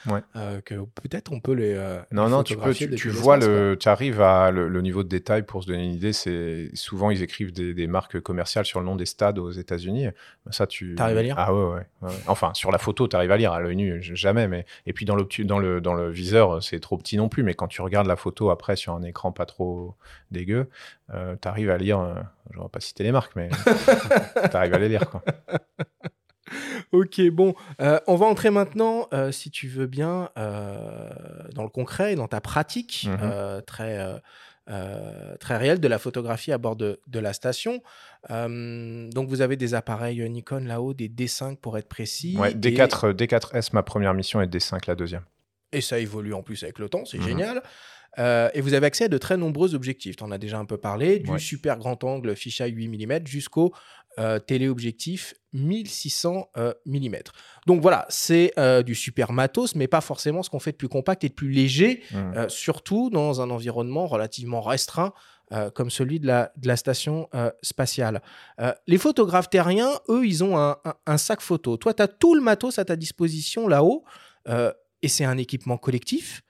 que 0.65 0.75
peut-être 1.01 1.31
on 1.31 1.39
peut 1.39 1.53
les. 1.53 1.75
non, 2.11 2.29
non, 2.29 2.43
tu 2.43 2.57
peux, 2.57 2.73
tu, 2.73 3.09
vois, 3.09 3.37
le, 3.37 3.75
tu 3.79 3.89
arrives 3.89 4.21
à 4.21 4.51
le, 4.51 4.81
niveau 4.81 5.03
de 5.03 5.09
détail 5.09 5.43
pour 5.43 5.63
se 5.63 5.67
donner 5.67 5.85
une 5.85 5.93
idée. 5.93 6.13
C'est 6.13 6.69
souvent 6.73 7.09
ils 7.09 7.23
écrivent 7.23 7.51
des, 7.51 7.87
marques 7.87 8.19
commerciales 8.19 8.65
sur 8.65 8.79
le 8.79 8.85
nom 8.85 8.95
des 8.95 9.05
stades 9.05 9.39
aux 9.39 9.51
États-Unis. 9.51 10.07
Ça, 10.51 10.67
tu. 10.67 10.95
Arrives 10.99 11.17
à 11.17 11.23
lire? 11.23 11.35
Ah 11.37 11.53
ouais, 11.53 11.85
ouais, 12.01 12.09
Enfin, 12.27 12.51
sur 12.53 12.71
la 12.71 12.77
photo, 12.77 13.07
tu 13.07 13.15
arrives 13.15 13.31
à 13.31 13.37
lire 13.37 13.51
à 13.51 13.61
l'œil 13.61 13.75
nu, 13.75 14.01
jamais. 14.01 14.47
Mais 14.47 14.65
et 14.85 14.93
puis 14.93 15.05
dans 15.05 15.15
le 15.15 15.25
dans 15.43 15.59
le 15.59 15.81
dans 15.83 15.93
le 15.93 16.09
viseur, 16.09 16.63
c'est 16.63 16.79
trop 16.79 16.97
petit 16.97 17.17
non 17.17 17.29
plus. 17.29 17.43
Mais 17.43 17.53
quand 17.53 17.67
tu 17.67 17.81
regardes 17.81 18.07
la 18.07 18.15
photo 18.15 18.49
après 18.49 18.75
sur 18.75 18.93
un 18.93 19.03
écran 19.03 19.31
pas 19.31 19.45
trop 19.45 19.95
dégueu, 20.31 20.69
euh, 21.13 21.35
tu 21.39 21.47
arrives 21.47 21.69
à 21.69 21.77
lire, 21.77 21.99
euh, 21.99 22.15
je 22.51 22.57
ne 22.57 22.63
vais 22.63 22.69
pas 22.69 22.79
citer 22.79 23.03
les 23.03 23.11
marques, 23.11 23.35
mais 23.35 23.49
tu 24.49 24.57
arrives 24.57 24.73
à 24.73 24.79
les 24.79 24.89
lire. 24.89 25.09
Quoi. 25.09 25.23
ok, 26.91 27.21
bon, 27.29 27.53
euh, 27.81 27.99
on 28.07 28.15
va 28.15 28.25
entrer 28.25 28.49
maintenant, 28.49 29.07
si 29.31 29.51
tu 29.51 29.67
veux 29.67 29.87
bien, 29.87 30.29
dans 30.35 31.63
le 31.63 31.69
concret 31.69 32.13
et 32.13 32.15
dans 32.15 32.27
ta 32.27 32.41
pratique 32.41 33.07
mhm. 33.07 33.61
très, 33.67 34.21
très 35.39 35.57
réelle 35.57 35.79
de 35.79 35.87
la 35.87 35.99
photographie 35.99 36.51
à 36.51 36.57
bord 36.57 36.75
de, 36.75 36.99
de 37.07 37.19
la 37.19 37.33
station. 37.33 37.81
donc, 38.29 39.27
vous 39.27 39.41
avez 39.41 39.57
des 39.57 39.73
appareils 39.75 40.27
Nikon 40.29 40.65
là-haut, 40.65 40.93
des 40.93 41.09
D5 41.09 41.57
pour 41.57 41.77
être 41.77 41.89
précis. 41.89 42.35
Ouais, 42.37 42.53
D4, 42.53 43.13
D4S, 43.13 43.69
ma 43.73 43.83
première 43.83 44.13
mission, 44.13 44.41
et 44.41 44.47
D5 44.47 44.83
la 44.87 44.95
deuxième. 44.95 45.23
Et 45.73 45.81
ça 45.81 45.99
évolue 45.99 46.33
en 46.33 46.43
plus 46.43 46.63
avec 46.63 46.79
le 46.79 46.87
temps, 46.87 47.05
c'est 47.05 47.17
mhm. 47.17 47.27
génial. 47.27 47.63
Euh, 48.19 48.49
et 48.53 48.61
vous 48.61 48.73
avez 48.73 48.85
accès 48.85 49.05
à 49.05 49.07
de 49.07 49.17
très 49.17 49.37
nombreux 49.37 49.75
objectifs. 49.75 50.15
Tu 50.15 50.23
en 50.23 50.31
as 50.31 50.37
déjà 50.37 50.59
un 50.59 50.65
peu 50.65 50.77
parlé, 50.77 51.19
du 51.19 51.39
super 51.39 51.77
grand 51.77 52.03
angle 52.03 52.35
fisheye 52.35 52.71
8 52.71 52.87
mm 52.87 53.27
jusqu'au 53.27 53.73
euh, 54.19 54.37
téléobjectif 54.37 55.33
1600 55.53 56.49
euh, 56.57 56.73
mm. 56.85 57.09
Donc 57.65 57.81
voilà, 57.81 58.05
c'est 58.09 58.53
du 58.85 58.95
super 58.95 59.31
matos, 59.31 59.75
mais 59.75 59.87
pas 59.87 60.01
forcément 60.01 60.43
ce 60.43 60.49
qu'on 60.49 60.59
fait 60.59 60.71
de 60.71 60.77
plus 60.77 60.89
compact 60.89 61.23
et 61.23 61.29
de 61.29 61.33
plus 61.33 61.51
léger, 61.51 62.03
mmh. 62.11 62.49
surtout 62.49 63.09
dans 63.09 63.41
un 63.41 63.49
environnement 63.49 64.07
relativement 64.07 64.61
restreint. 64.61 65.13
comme 65.75 65.89
celui 65.89 66.19
de 66.19 66.27
la, 66.27 66.51
de 66.57 66.67
la 66.67 66.75
station 66.75 67.29
spatiale. 67.61 68.21
les 68.87 68.97
photographes 68.97 69.49
terriens, 69.49 69.91
eux, 70.09 70.25
ils 70.25 70.43
ont 70.43 70.57
un, 70.57 70.77
un 71.05 71.17
sac 71.17 71.41
photo. 71.41 71.77
Toi, 71.77 71.93
tu 71.93 72.01
as 72.01 72.07
tout 72.07 72.33
le 72.35 72.41
matos 72.41 72.79
à 72.79 72.85
ta 72.85 72.95
disposition 72.95 73.67
là-haut, 73.67 74.03
et 75.03 75.07
c'est 75.07 75.25
un 75.25 75.37
équipement 75.37 75.77
collectif. 75.77 76.41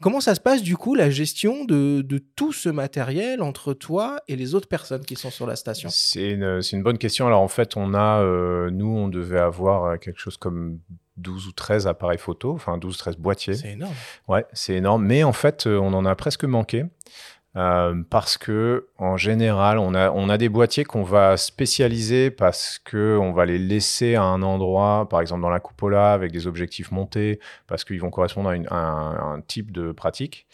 Comment 0.00 0.20
ça 0.20 0.34
se 0.34 0.40
passe 0.40 0.62
du 0.62 0.76
coup 0.76 0.94
la 0.94 1.08
gestion 1.08 1.64
de, 1.64 2.04
tout 2.36 2.52
ce 2.52 2.68
matériel 2.68 3.42
entre 3.42 3.72
toi 3.72 4.18
et 4.28 4.36
les 4.36 4.54
autres 4.54 4.68
personnes 4.68 5.04
qui 5.04 5.16
sont 5.16 5.30
sur 5.30 5.46
la 5.46 5.56
station? 5.56 5.88
C'est 5.90 6.30
une, 6.30 6.82
bonne 6.82 6.98
question. 6.98 7.26
Alors 7.26 7.40
en 7.40 7.48
fait, 7.48 7.76
on 7.76 7.94
a, 7.94 8.20
euh, 8.20 8.70
nous, 8.70 8.86
on 8.86 9.08
devait 9.08 9.38
avoir 9.38 9.84
euh, 9.84 9.96
quelque 9.96 10.20
chose 10.20 10.36
comme 10.36 10.78
12 11.16 11.46
ou 11.46 11.52
13 11.52 11.86
appareils 11.86 12.18
photo, 12.18 12.52
enfin 12.52 12.76
12 12.76 12.94
ou 12.94 12.98
13 12.98 13.16
boîtiers. 13.16 13.54
C'est 13.54 13.72
énorme. 13.72 13.94
Ouais, 14.28 14.44
c'est 14.52 14.74
énorme. 14.74 15.04
Mais 15.06 15.22
en 15.22 15.32
fait, 15.32 15.66
euh, 15.66 15.78
on 15.78 15.94
en 15.94 16.04
a 16.04 16.14
presque 16.16 16.44
manqué. 16.44 16.84
Euh, 17.56 18.02
parce 18.10 18.36
que 18.36 18.88
en 18.98 19.16
général, 19.16 19.78
on 19.78 19.94
a, 19.94 20.10
on 20.10 20.28
a 20.28 20.38
des 20.38 20.48
boîtiers 20.48 20.84
qu'on 20.84 21.04
va 21.04 21.36
spécialiser 21.36 22.30
parce 22.30 22.80
que 22.84 23.16
on 23.20 23.32
va 23.32 23.46
les 23.46 23.58
laisser 23.58 24.16
à 24.16 24.22
un 24.22 24.42
endroit, 24.42 25.08
par 25.08 25.20
exemple 25.20 25.42
dans 25.42 25.50
la 25.50 25.60
cupola 25.60 26.12
avec 26.12 26.32
des 26.32 26.48
objectifs 26.48 26.90
montés, 26.90 27.38
parce 27.68 27.84
qu'ils 27.84 28.00
vont 28.00 28.10
correspondre 28.10 28.50
à, 28.70 28.76
un, 28.76 29.40
type 29.40 29.70
de 29.70 29.92
pratique. 29.92 30.46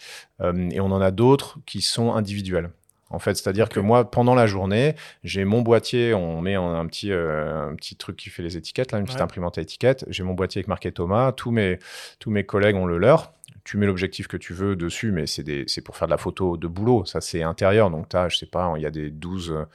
Euh, 0.43 0.69
et 0.71 0.81
on 0.81 0.93
en 0.93 1.01
a 1.01 1.11
d'autres 1.11 1.59
qui 1.65 1.81
sont 1.81 2.15
individuels. 2.15 2.71
En 3.11 3.19
fait, 3.19 3.35
c'est-à-dire 3.35 3.69
que 3.69 3.81
moi, 3.81 4.09
pendant 4.09 4.37
la 4.37 4.47
journée, 4.47 4.95
j'ai 5.25 5.45
mon 5.45 5.63
boîtier, 5.63 6.15
on 6.15 6.41
met 6.41 6.55
un 6.55 6.87
petit, 6.87 7.11
euh, 7.11 7.71
un 7.71 7.75
petit 7.75 7.97
truc 7.97 8.17
qui 8.17 8.31
fait 8.31 8.43
les 8.43 8.57
étiquettes, 8.57 8.93
là, 8.93 8.99
une 8.99 9.05
petite 9.05 9.21
imprimante 9.21 9.59
à 9.59 9.63
étiquettes. 9.63 10.05
J'ai 10.09 10.23
mon 10.23 10.35
boîtier 10.35 10.61
avec 10.61 10.69
marqué 10.69 10.93
Thomas. 10.93 11.33
Tous 11.33 11.51
mes, 11.51 11.81
tous 12.21 12.31
mes 12.31 12.45
collègues 12.45 12.77
ont 12.77 12.87
le 12.87 12.99
leur 12.99 13.33
tu 13.65 13.77
mets 13.77 13.87
l'objectif 13.87 14.27
que 14.29 14.37
tu 14.37 14.53
veux 14.53 14.77
dessus, 14.77 15.13
mais 15.13 15.27
c'est 15.27 15.81
pour 15.85 15.97
faire 15.97 16.09
de 16.09 16.13
la 16.13 16.19
photo 16.19 16.57
de 16.57 16.69
boulot. 16.69 17.05
Ça, 17.05 17.21
c'est 17.21 17.43
intérieur. 17.43 17.91
Donc, 17.91 18.09
tu 18.09 18.17
as, 18.17 18.29
je 18.29 18.39
sais 18.39 18.47
pas, 18.47 18.73
il 18.77 18.83
y 18.83 18.87
a 18.87 18.91
des 18.91 19.11
12, 19.11 19.67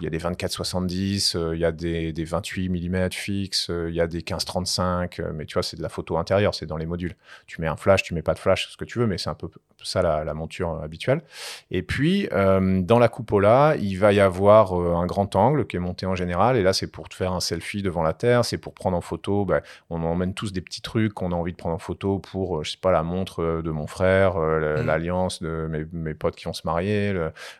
il 0.00 0.04
y 0.04 0.06
a 0.06 0.10
des 0.10 0.18
24-70, 0.18 1.36
euh, 1.36 1.54
il 1.54 1.60
y 1.60 1.64
a 1.64 1.72
des, 1.72 2.12
des 2.12 2.24
28 2.24 2.68
mm 2.68 3.10
fixes, 3.12 3.70
euh, 3.70 3.88
il 3.88 3.94
y 3.94 4.00
a 4.00 4.06
des 4.06 4.20
15-35, 4.20 5.20
euh, 5.20 5.32
mais 5.34 5.46
tu 5.46 5.54
vois, 5.54 5.62
c'est 5.62 5.76
de 5.76 5.82
la 5.82 5.88
photo 5.88 6.18
intérieure, 6.18 6.54
c'est 6.54 6.66
dans 6.66 6.76
les 6.76 6.86
modules. 6.86 7.14
Tu 7.46 7.60
mets 7.60 7.66
un 7.66 7.76
flash, 7.76 8.02
tu 8.02 8.14
mets 8.14 8.22
pas 8.22 8.34
de 8.34 8.38
flash, 8.38 8.68
ce 8.70 8.76
que 8.76 8.84
tu 8.84 8.98
veux, 8.98 9.06
mais 9.06 9.18
c'est 9.18 9.30
un 9.30 9.34
peu 9.34 9.48
ça 9.82 10.02
la, 10.02 10.34
monture 10.34 10.80
habituelle. 10.82 11.22
Et 11.70 11.82
puis, 11.82 12.28
dans 12.32 12.98
la 12.98 13.08
cupola, 13.08 13.76
il 13.78 13.94
va 13.94 14.12
y 14.12 14.18
avoir 14.18 14.72
un 14.74 15.06
grand 15.06 15.36
angle 15.36 15.66
qui 15.66 15.76
est 15.76 15.80
monté 15.80 16.04
en 16.04 16.16
général, 16.16 16.56
et 16.56 16.62
là, 16.62 16.72
c'est 16.72 16.88
pour 16.88 17.08
te 17.08 17.14
faire 17.14 17.32
un 17.32 17.40
selfie 17.40 17.82
devant 17.82 18.02
la 18.02 18.12
Terre, 18.12 18.44
c'est 18.44 18.58
pour 18.58 18.74
prendre 18.74 18.96
en 18.96 19.00
photo, 19.00 19.44
ben, 19.44 19.60
on 19.88 20.02
emmène 20.02 20.34
tous 20.34 20.52
des 20.52 20.60
petits 20.60 20.82
trucs 20.82 21.14
qu'on 21.14 21.30
a 21.30 21.34
envie 21.36 21.52
de 21.52 21.56
prendre 21.56 21.76
en 21.76 21.78
photo 21.78 22.18
pour, 22.18 22.64
je 22.64 22.72
sais 22.72 22.78
pas, 22.80 22.90
la 22.90 23.04
montre 23.04 23.62
de 23.62 23.70
mon 23.70 23.86
frère, 23.86 24.36
mmh. 24.36 24.84
l'alliance 24.84 25.42
de 25.42 25.68
mes, 25.70 25.84
mes, 25.92 26.14
potes 26.14 26.34
qui 26.34 26.46
vont 26.46 26.52
se 26.52 26.62
marier, 26.64 27.14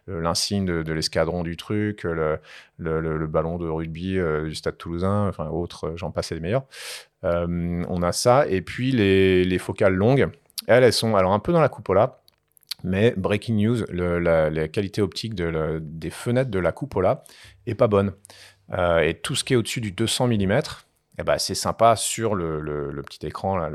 l'insigne 0.08 0.64
de, 0.64 0.82
de 0.82 0.92
l'escadron 0.92 1.44
du 1.44 1.56
truc, 1.56 2.04
le, 2.78 3.26
ballon 3.26 3.58
de 3.58 3.68
rugby 3.68 4.18
du 4.44 4.54
Stade 4.54 4.76
Toulousain, 4.78 5.28
enfin 5.28 5.48
autres, 5.48 5.92
j'en 5.96 6.10
passais 6.10 6.34
les 6.34 6.40
meilleurs. 6.40 6.64
on 7.22 8.02
a 8.02 8.12
ça 8.12 8.46
et 8.48 8.60
puis 8.60 8.92
les, 8.92 9.44
les 9.44 9.58
focales 9.58 9.94
longues. 9.94 10.28
Elles, 10.66 10.84
elles 10.84 10.92
sont 10.92 11.16
alors 11.16 11.32
un 11.32 11.38
peu 11.38 11.52
dans 11.52 11.60
la 11.60 11.68
cupola. 11.68 12.20
Mais 12.84 13.12
breaking 13.16 13.56
news, 13.56 13.84
la, 13.90 14.68
qualité 14.68 15.02
optique 15.02 15.34
de, 15.34 15.80
des 15.82 16.10
fenêtres 16.10 16.50
de 16.50 16.58
la 16.60 16.72
cupola 16.72 17.24
est 17.66 17.74
pas 17.74 17.88
bonne. 17.88 18.12
et 18.72 19.14
tout 19.22 19.34
ce 19.34 19.44
qui 19.44 19.54
est 19.54 19.56
au-dessus 19.56 19.80
du 19.80 19.92
200 19.92 20.28
mm, 20.28 20.60
eh 21.18 21.24
ben, 21.24 21.36
c'est 21.38 21.56
sympa 21.56 21.96
sur 21.96 22.36
le, 22.36 23.02
petit 23.02 23.26
écran, 23.26 23.68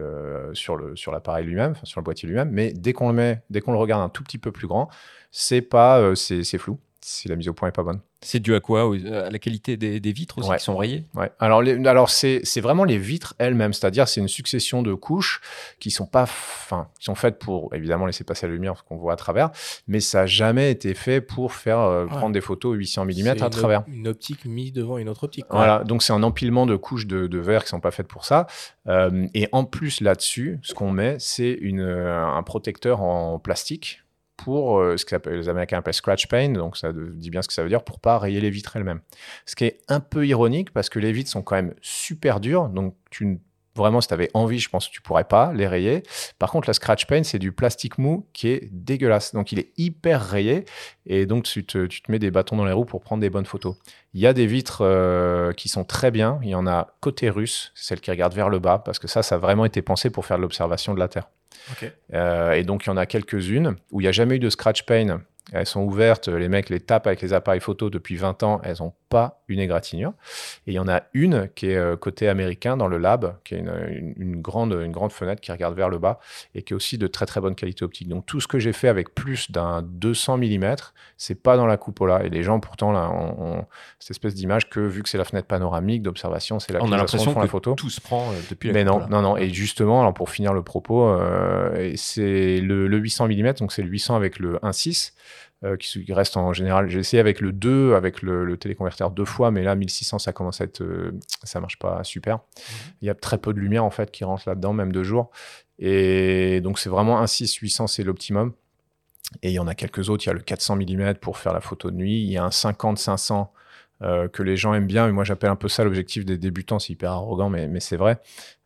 sur, 0.53 0.77
l'appareil 1.11 1.45
lui-même, 1.45 1.75
sur 1.83 1.99
le 1.99 2.05
boîtier 2.05 2.27
lui-même, 2.27 2.49
mais 2.51 2.71
dès 2.71 2.93
qu'on 2.93 3.09
le 3.09 3.15
met, 3.15 3.41
dès 3.49 3.59
qu'on 3.59 3.73
le 3.73 3.77
regarde 3.77 4.01
un 4.01 4.09
tout 4.09 4.23
petit 4.23 4.37
peu 4.37 4.51
plus 4.51 4.67
grand, 4.67 4.89
c'est 5.31 5.61
pas, 5.61 5.99
euh, 5.99 6.15
c'est 6.15 6.57
flou 6.57 6.79
si 7.01 7.27
la 7.27 7.35
mise 7.35 7.49
au 7.49 7.53
point 7.53 7.67
est 7.67 7.73
pas 7.73 7.83
bonne. 7.83 7.99
C'est 8.23 8.39
dû 8.39 8.55
à 8.55 8.59
quoi 8.59 8.83
À 8.83 9.29
la 9.29 9.39
qualité 9.39 9.77
des, 9.77 10.13
vitres 10.13 10.37
aussi 10.39 10.49
qui 10.49 10.63
sont 10.63 10.77
rayées 10.77 11.05
ouais. 11.15 11.31
Alors, 11.39 11.61
alors 11.85 12.09
c'est 12.09 12.61
vraiment 12.61 12.83
les 12.83 12.97
vitres 12.97 13.33
elles-mêmes, 13.37 13.73
c'est-à-dire 13.73 14.07
c'est 14.07 14.21
une 14.21 14.27
succession 14.27 14.81
de 14.83 14.93
couches 14.93 15.41
qui 15.79 15.91
sont 15.91 16.05
pas, 16.05 16.23
enfin, 16.23 16.87
qui 16.99 17.05
sont 17.05 17.15
faites 17.15 17.39
pour 17.39 17.73
évidemment 17.73 18.05
laisser 18.05 18.23
passer 18.23 18.47
la 18.47 18.53
lumière, 18.53 18.77
ce 18.77 18.83
qu'on 18.83 18.97
voit 18.97 19.13
à 19.13 19.15
travers, 19.15 19.51
mais 19.87 19.99
ça 19.99 20.21
n'a 20.21 20.25
jamais 20.25 20.71
été 20.71 20.93
fait 20.93 21.21
pour 21.21 21.53
faire 21.53 21.79
euh, 21.79 22.05
prendre 22.05 22.33
des 22.33 22.41
photos 22.41 22.75
800 22.77 23.05
mm 23.05 23.27
à 23.41 23.49
travers. 23.49 23.83
Une 23.87 24.07
optique 24.07 24.45
mise 24.45 24.73
devant 24.73 24.97
une 24.97 25.09
autre 25.09 25.25
optique. 25.25 25.45
Voilà, 25.49 25.83
donc 25.83 26.03
c'est 26.03 26.13
un 26.13 26.23
empilement 26.23 26.65
de 26.65 26.75
couches 26.75 27.07
de, 27.07 27.37
verre 27.37 27.63
qui 27.63 27.69
sont 27.69 27.79
pas 27.79 27.91
faites 27.91 28.07
pour 28.07 28.25
ça. 28.25 28.47
Euh, 28.87 29.27
et 29.33 29.49
en 29.51 29.65
plus 29.65 30.01
là-dessus, 30.01 30.59
ce 30.61 30.73
qu'on 30.73 30.91
met, 30.91 31.17
c'est 31.19 31.59
euh, 31.61 32.25
un 32.25 32.43
protecteur 32.43 33.01
en 33.01 33.39
plastique 33.39 34.02
pour 34.43 34.79
euh, 34.79 34.97
ce 34.97 35.05
que 35.05 35.29
les 35.29 35.49
Américains 35.49 35.77
appellent 35.77 35.93
scratch 35.93 36.27
paint, 36.27 36.49
donc 36.49 36.77
ça 36.77 36.91
dit 36.93 37.29
bien 37.29 37.41
ce 37.41 37.47
que 37.47 37.53
ça 37.53 37.63
veut 37.63 37.69
dire, 37.69 37.83
pour 37.83 37.99
pas 37.99 38.19
rayer 38.19 38.41
les 38.41 38.49
vitres 38.49 38.75
elles-mêmes. 38.75 39.01
Ce 39.45 39.55
qui 39.55 39.65
est 39.65 39.79
un 39.87 39.99
peu 39.99 40.27
ironique 40.27 40.71
parce 40.71 40.89
que 40.89 40.99
les 40.99 41.11
vitres 41.11 41.29
sont 41.29 41.41
quand 41.41 41.55
même 41.55 41.73
super 41.81 42.39
dures, 42.39 42.69
donc 42.69 42.95
tu 43.09 43.39
Vraiment, 43.75 44.01
si 44.01 44.07
tu 44.07 44.13
avais 44.13 44.29
envie, 44.33 44.59
je 44.59 44.69
pense 44.69 44.87
que 44.87 44.93
tu 44.93 45.01
pourrais 45.01 45.23
pas 45.23 45.51
les 45.53 45.67
rayer. 45.67 46.03
Par 46.37 46.51
contre, 46.51 46.69
la 46.69 46.73
scratch 46.73 47.07
paint, 47.07 47.23
c'est 47.23 47.39
du 47.39 47.51
plastique 47.51 47.97
mou 47.97 48.27
qui 48.31 48.49
est 48.49 48.69
dégueulasse. 48.71 49.33
Donc, 49.33 49.51
il 49.51 49.59
est 49.59 49.71
hyper 49.77 50.23
rayé. 50.23 50.65
Et 51.07 51.25
donc, 51.25 51.43
tu 51.43 51.65
te, 51.65 51.87
tu 51.87 52.01
te 52.01 52.11
mets 52.11 52.19
des 52.19 52.29
bâtons 52.29 52.55
dans 52.55 52.65
les 52.65 52.71
roues 52.71 52.85
pour 52.85 53.01
prendre 53.01 53.21
des 53.21 53.31
bonnes 53.31 53.45
photos. 53.45 53.75
Il 54.13 54.21
y 54.21 54.27
a 54.27 54.33
des 54.33 54.45
vitres 54.45 54.81
euh, 54.81 55.53
qui 55.53 55.69
sont 55.69 55.83
très 55.83 56.11
bien. 56.11 56.39
Il 56.43 56.49
y 56.49 56.55
en 56.55 56.67
a 56.67 56.95
côté 56.99 57.29
russe, 57.29 57.71
celle 57.73 57.99
qui 57.99 58.11
regarde 58.11 58.33
vers 58.33 58.49
le 58.49 58.59
bas, 58.59 58.77
parce 58.77 58.99
que 58.99 59.07
ça, 59.07 59.23
ça 59.23 59.35
a 59.35 59.37
vraiment 59.39 59.65
été 59.65 59.81
pensé 59.81 60.11
pour 60.11 60.25
faire 60.25 60.37
de 60.37 60.43
l'observation 60.43 60.93
de 60.93 60.99
la 60.99 61.07
Terre. 61.07 61.29
Euh, 62.13 62.53
et 62.53 62.63
donc, 62.63 62.85
il 62.85 62.89
y 62.89 62.91
en 62.91 62.97
a 62.97 63.07
quelques-unes 63.07 63.75
où 63.91 64.01
il 64.01 64.03
n'y 64.03 64.09
a 64.09 64.11
jamais 64.11 64.35
eu 64.35 64.39
de 64.39 64.49
scratch 64.49 64.83
paint 64.83 65.21
elles 65.51 65.65
sont 65.65 65.81
ouvertes, 65.81 66.29
les 66.29 66.47
mecs 66.47 66.69
les 66.69 66.79
tapent 66.79 67.07
avec 67.07 67.21
les 67.21 67.33
appareils 67.33 67.59
photo 67.59 67.89
depuis 67.89 68.15
20 68.15 68.43
ans, 68.43 68.61
elles 68.63 68.77
n'ont 68.79 68.93
pas 69.13 69.43
une 69.47 69.59
égratignure. 69.59 70.13
Et 70.65 70.71
il 70.71 70.73
y 70.73 70.79
en 70.79 70.87
a 70.87 71.03
une 71.13 71.47
qui 71.53 71.69
est 71.69 71.77
euh, 71.77 71.95
côté 71.95 72.27
américain 72.27 72.75
dans 72.77 72.87
le 72.87 72.97
lab, 72.97 73.37
qui 73.43 73.53
est 73.53 73.59
une, 73.59 74.41
grande, 74.41 74.73
une 74.73 74.91
grande 74.91 75.11
fenêtre 75.11 75.39
qui 75.39 75.51
regarde 75.51 75.75
vers 75.75 75.89
le 75.89 75.99
bas 75.99 76.19
et 76.55 76.63
qui 76.63 76.73
est 76.73 76.75
aussi 76.75 76.97
de 76.97 77.05
très 77.05 77.27
très 77.27 77.39
bonne 77.39 77.53
qualité 77.53 77.85
optique. 77.85 78.07
Donc 78.07 78.25
tout 78.25 78.41
ce 78.41 78.47
que 78.47 78.57
j'ai 78.57 78.73
fait 78.73 78.87
avec 78.87 79.13
plus 79.13 79.51
d'un 79.51 79.83
200 79.83 80.39
mm, 80.39 80.75
c'est 81.17 81.35
pas 81.35 81.57
dans 81.57 81.67
la 81.67 81.77
cupola. 81.77 82.23
Et 82.25 82.29
les 82.29 82.41
gens 82.41 82.59
pourtant 82.59 82.91
là 82.91 83.11
ont, 83.11 83.65
cette 83.99 84.11
espèce 84.11 84.33
d'image 84.33 84.67
que 84.67 84.79
vu 84.79 85.03
que 85.03 85.09
c'est 85.09 85.19
la 85.19 85.25
fenêtre 85.25 85.47
panoramique 85.47 86.01
d'observation, 86.01 86.59
c'est 86.59 86.73
là 86.73 86.79
on 86.81 86.91
a 86.91 86.97
l'impression 86.97 87.35
que 87.35 87.39
la 87.39 87.47
photo. 87.47 87.75
tout 87.75 87.91
se 87.91 88.01
prend 88.01 88.31
euh, 88.31 88.35
depuis 88.49 88.69
la 88.69 88.73
Mais 88.73 88.83
non, 88.83 89.07
non, 89.09 89.21
non. 89.21 89.37
Et 89.37 89.49
justement, 89.49 90.01
alors 90.01 90.15
pour 90.15 90.31
finir 90.31 90.53
le 90.53 90.63
propos, 90.63 91.07
euh, 91.07 91.93
c'est 91.97 92.59
le, 92.61 92.87
le 92.87 92.97
800 92.97 93.27
mm, 93.27 93.53
donc 93.59 93.71
c'est 93.71 93.83
le 93.83 93.89
800 93.89 94.15
avec 94.15 94.39
le 94.39 94.57
1.6. 94.57 95.11
Euh, 95.63 95.77
qui, 95.77 96.11
reste 96.11 96.35
en 96.35 96.51
général. 96.51 96.89
J'ai 96.89 96.99
essayé 96.99 97.21
avec 97.21 97.39
le 97.39 97.53
2, 97.53 97.93
avec 97.93 98.21
le, 98.21 98.57
téléconverteur 98.57 99.11
deux 99.11 99.23
fois, 99.23 99.49
mais 99.49 99.63
là, 99.63 99.75
1600, 99.75 100.19
ça 100.19 100.33
commence 100.33 100.59
à 100.59 100.65
être. 100.65 100.81
Euh, 100.81 101.17
ça 101.43 101.61
marche 101.61 101.79
pas 101.79 102.03
super. 102.03 102.37
Mhm. 102.37 102.93
Il 103.01 103.05
y 103.05 103.09
a 103.09 103.15
très 103.15 103.37
peu 103.37 103.53
de 103.53 103.59
lumière, 103.59 103.85
en 103.85 103.89
fait, 103.89 104.11
qui 104.11 104.25
rentre 104.25 104.43
là-dedans, 104.45 104.73
même 104.73 104.91
de 104.91 105.03
jour. 105.03 105.31
Et 105.79 106.59
donc, 106.59 106.79
c'est 106.79 106.89
vraiment 106.89 107.19
un 107.21 107.27
6 107.27 107.55
800, 107.55 107.87
c'est 107.87 108.03
l'optimum. 108.03 108.51
Et 109.41 109.51
il 109.51 109.53
y 109.53 109.59
en 109.59 109.67
a 109.67 109.73
quelques 109.73 110.09
autres. 110.09 110.25
Il 110.25 110.27
y 110.27 110.31
a 110.31 110.33
le 110.33 110.41
400 110.41 110.75
mm 110.75 111.13
pour 111.15 111.37
faire 111.37 111.53
la 111.53 111.61
photo 111.61 111.91
de 111.91 111.95
nuit. 111.95 112.21
Il 112.21 112.29
y 112.29 112.37
a 112.37 112.43
un 112.43 112.49
50-500 112.49 113.47
euh, 114.01 114.27
que 114.27 114.43
les 114.43 114.57
gens 114.57 114.73
aiment 114.73 114.85
bien. 114.85 115.07
Et 115.07 115.13
moi, 115.13 115.23
j'appelle 115.23 115.49
un 115.49 115.55
peu 115.55 115.69
ça 115.69 115.85
l'objectif 115.85 116.25
des 116.25 116.37
débutants. 116.37 116.79
C'est 116.79 116.91
hyper 116.91 117.11
arrogant, 117.11 117.49
mais, 117.49 117.69
mais 117.69 117.79
c'est 117.79 117.97
vrai. 117.97 118.19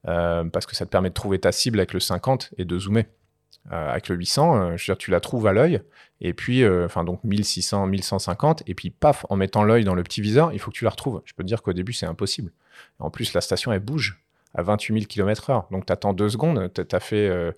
parce 0.04 0.66
que 0.66 0.76
ça 0.76 0.88
te 0.88 0.90
permet 0.90 1.10
de 1.10 1.14
trouver 1.14 1.38
ta 1.38 1.52
cible 1.52 1.80
avec 1.80 1.94
le 1.94 2.00
50 2.00 2.56
et 2.58 2.66
de 2.66 2.80
zoomer. 2.80 3.06
Euh, 3.72 3.90
avec 3.90 4.08
le 4.08 4.16
800, 4.16 4.56
euh, 4.56 4.78
je 4.78 4.84
veux 4.84 4.94
dire, 4.94 4.98
tu 4.98 5.12
la 5.12 5.20
trouves 5.20 5.46
à 5.46 5.52
l'œil, 5.52 5.82
et 6.22 6.34
puis, 6.34 6.64
euh, 6.64 6.86
enfin, 6.86 7.04
donc 7.04 7.22
1600, 7.26 7.88
1150, 7.88 8.64
et 8.66 8.74
puis 8.74 8.92
paf, 8.92 9.26
en 9.30 9.36
mettant 9.36 9.64
l'œil 9.64 9.84
dans 9.84 9.94
le 9.94 10.04
petit 10.04 10.22
viseur, 10.22 10.54
il 10.54 10.60
faut 10.60 10.72
que 10.72 10.78
tu 10.78 10.86
la 10.86 10.90
retrouves. 10.90 11.22
Je 11.26 11.34
peux 11.34 11.44
te 11.44 11.48
dire 11.48 11.62
qu'au 11.62 11.74
début, 11.74 11.92
c'est 11.92 12.06
impossible. 12.06 12.52
En 13.00 13.10
plus, 13.10 13.34
la 13.34 13.42
station, 13.42 13.74
elle 13.74 13.82
bouge 13.82 14.22
à 14.54 14.64
28 14.64 14.94
000 14.94 15.06
km/h. 15.06 15.66
Donc, 15.72 15.86
tu 15.86 15.92
attends 15.92 16.14
deux 16.14 16.30
secondes, 16.30 16.72
as 16.92 17.00
fait, 17.00 17.56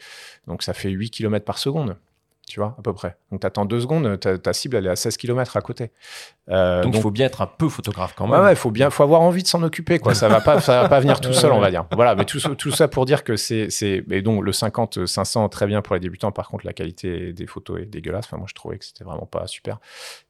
donc 0.48 0.64
ça 0.64 0.74
fait 0.74 0.90
8 0.90 1.12
km 1.12 1.46
par 1.46 1.60
seconde 1.60 1.96
tu 2.50 2.60
vois, 2.60 2.76
à 2.78 2.82
peu 2.82 2.94
près. 2.94 3.16
Donc, 3.32 3.42
tu 3.42 3.48
attends 3.48 3.66
deux 3.66 3.80
secondes, 3.80 4.20
ta, 4.20 4.54
cible, 4.54 4.76
elle 4.76 4.88
est 4.88 4.90
à 4.90 4.96
16 4.96 5.18
km 5.18 5.56
à 5.56 5.62
côté. 5.62 5.92
Euh, 6.50 6.82
donc, 6.82 6.96
il 6.96 7.02
faut 7.02 7.12
bien 7.12 7.28
être 7.28 7.42
un 7.42 7.48
peu 7.48 7.70
photographe 7.70 8.14
quand 8.18 8.28
même. 8.28 8.42
Ouais, 8.42 8.54
il 8.54 8.56
faut 8.56 8.72
bien, 8.72 8.90
faut 8.90 9.04
avoir 9.04 9.22
envie 9.22 9.44
de 9.44 9.48
s'en 9.48 9.62
occuper, 9.62 10.00
quoi. 10.00 10.16
ça 10.16 10.28
va 10.28 10.42
pas, 10.42 10.60
ça 10.60 10.82
va 10.82 10.90
pas 10.90 11.00
venir 11.00 11.22
tout 11.22 11.32
seul, 11.32 11.52
on 11.52 11.60
va 11.60 11.70
dire. 11.70 11.86
Voilà, 11.92 12.16
mais 12.16 12.26
tout, 12.26 12.40
tout 12.56 12.72
ça 12.72 12.88
pour 12.88 13.06
dire 13.06 13.24
que 13.24 13.36
c'est, 13.36 13.70
c'est, 13.70 14.04
et 14.10 14.22
donc 14.24 14.44
le 14.44 14.52
50, 14.52 15.06
500, 15.06 15.48
très 15.50 15.68
bien 15.68 15.82
pour 15.84 15.94
les 15.94 16.02
débutants. 16.02 16.32
Par 16.32 16.50
contre, 16.50 16.66
la 16.66 16.74
qualité 16.74 17.34
des 17.34 17.46
photos 17.46 17.82
est 17.82 17.86
dégueulasse. 17.86 18.26
Enfin, 18.26 18.38
moi, 18.38 18.48
je 18.50 18.56
trouvais 18.56 18.80
que 18.80 18.86
c'était 18.86 19.04
vraiment 19.04 19.28
pas 19.28 19.46
super. 19.46 19.78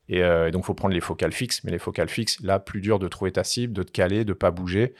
Et, 0.09 0.23
euh, 0.23 0.47
et 0.47 0.51
donc, 0.51 0.65
faut 0.65 0.73
prendre 0.73 0.93
les 0.93 1.01
focales 1.01 1.31
fixes, 1.31 1.63
mais 1.63 1.71
les 1.71 1.79
focales 1.79 2.09
fixes, 2.09 2.41
là, 2.41 2.59
plus 2.59 2.81
dur 2.81 2.99
de 2.99 3.07
trouver 3.07 3.31
ta 3.31 3.43
cible, 3.43 3.73
de 3.73 3.83
te 3.83 3.91
caler, 3.91 4.25
de 4.25 4.33
pas 4.33 4.51
bouger. 4.51 4.93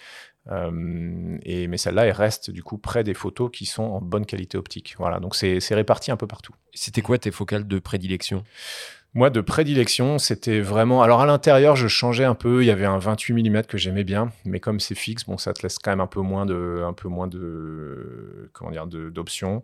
Euh, 0.47 1.37
et, 1.43 1.67
mais 1.67 1.77
celle-là, 1.77 2.05
elle 2.05 2.13
reste 2.13 2.49
du 2.49 2.63
coup 2.63 2.77
près 2.77 3.03
des 3.03 3.13
photos 3.13 3.51
qui 3.51 3.65
sont 3.65 3.83
en 3.83 4.01
bonne 4.01 4.25
qualité 4.25 4.57
optique. 4.57 4.95
Voilà, 4.97 5.19
donc 5.19 5.35
c'est 5.35 5.59
réparti 5.71 6.11
un 6.11 6.17
peu 6.17 6.27
partout. 6.27 6.53
C'était 6.73 7.01
quoi 7.01 7.17
tes 7.17 7.31
focales 7.31 7.67
de 7.67 7.79
prédilection? 7.79 8.43
Moi, 9.13 9.29
de 9.29 9.41
prédilection, 9.41 10.19
c'était 10.19 10.59
vraiment. 10.59 11.01
Alors, 11.01 11.21
à 11.21 11.25
l'intérieur, 11.25 11.75
je 11.75 11.87
changeais 11.87 12.25
un 12.25 12.35
peu. 12.35 12.63
Il 12.63 12.67
y 12.67 12.71
avait 12.71 12.85
un 12.85 12.99
28 12.99 13.49
mm 13.49 13.63
que 13.63 13.77
j'aimais 13.77 14.03
bien, 14.03 14.31
mais 14.45 14.59
comme 14.59 14.79
c'est 14.79 14.95
fixe, 14.95 15.25
bon, 15.25 15.37
ça 15.37 15.53
te 15.53 15.63
laisse 15.63 15.79
quand 15.79 15.91
même 15.91 15.99
un 15.99 16.07
peu 16.07 16.21
moins 16.21 16.45
de, 16.45 16.83
un 16.85 16.93
peu 16.93 17.07
moins 17.07 17.27
de, 17.27 18.49
comment 18.53 18.71
dire, 18.71 18.85
d'options. 18.87 19.63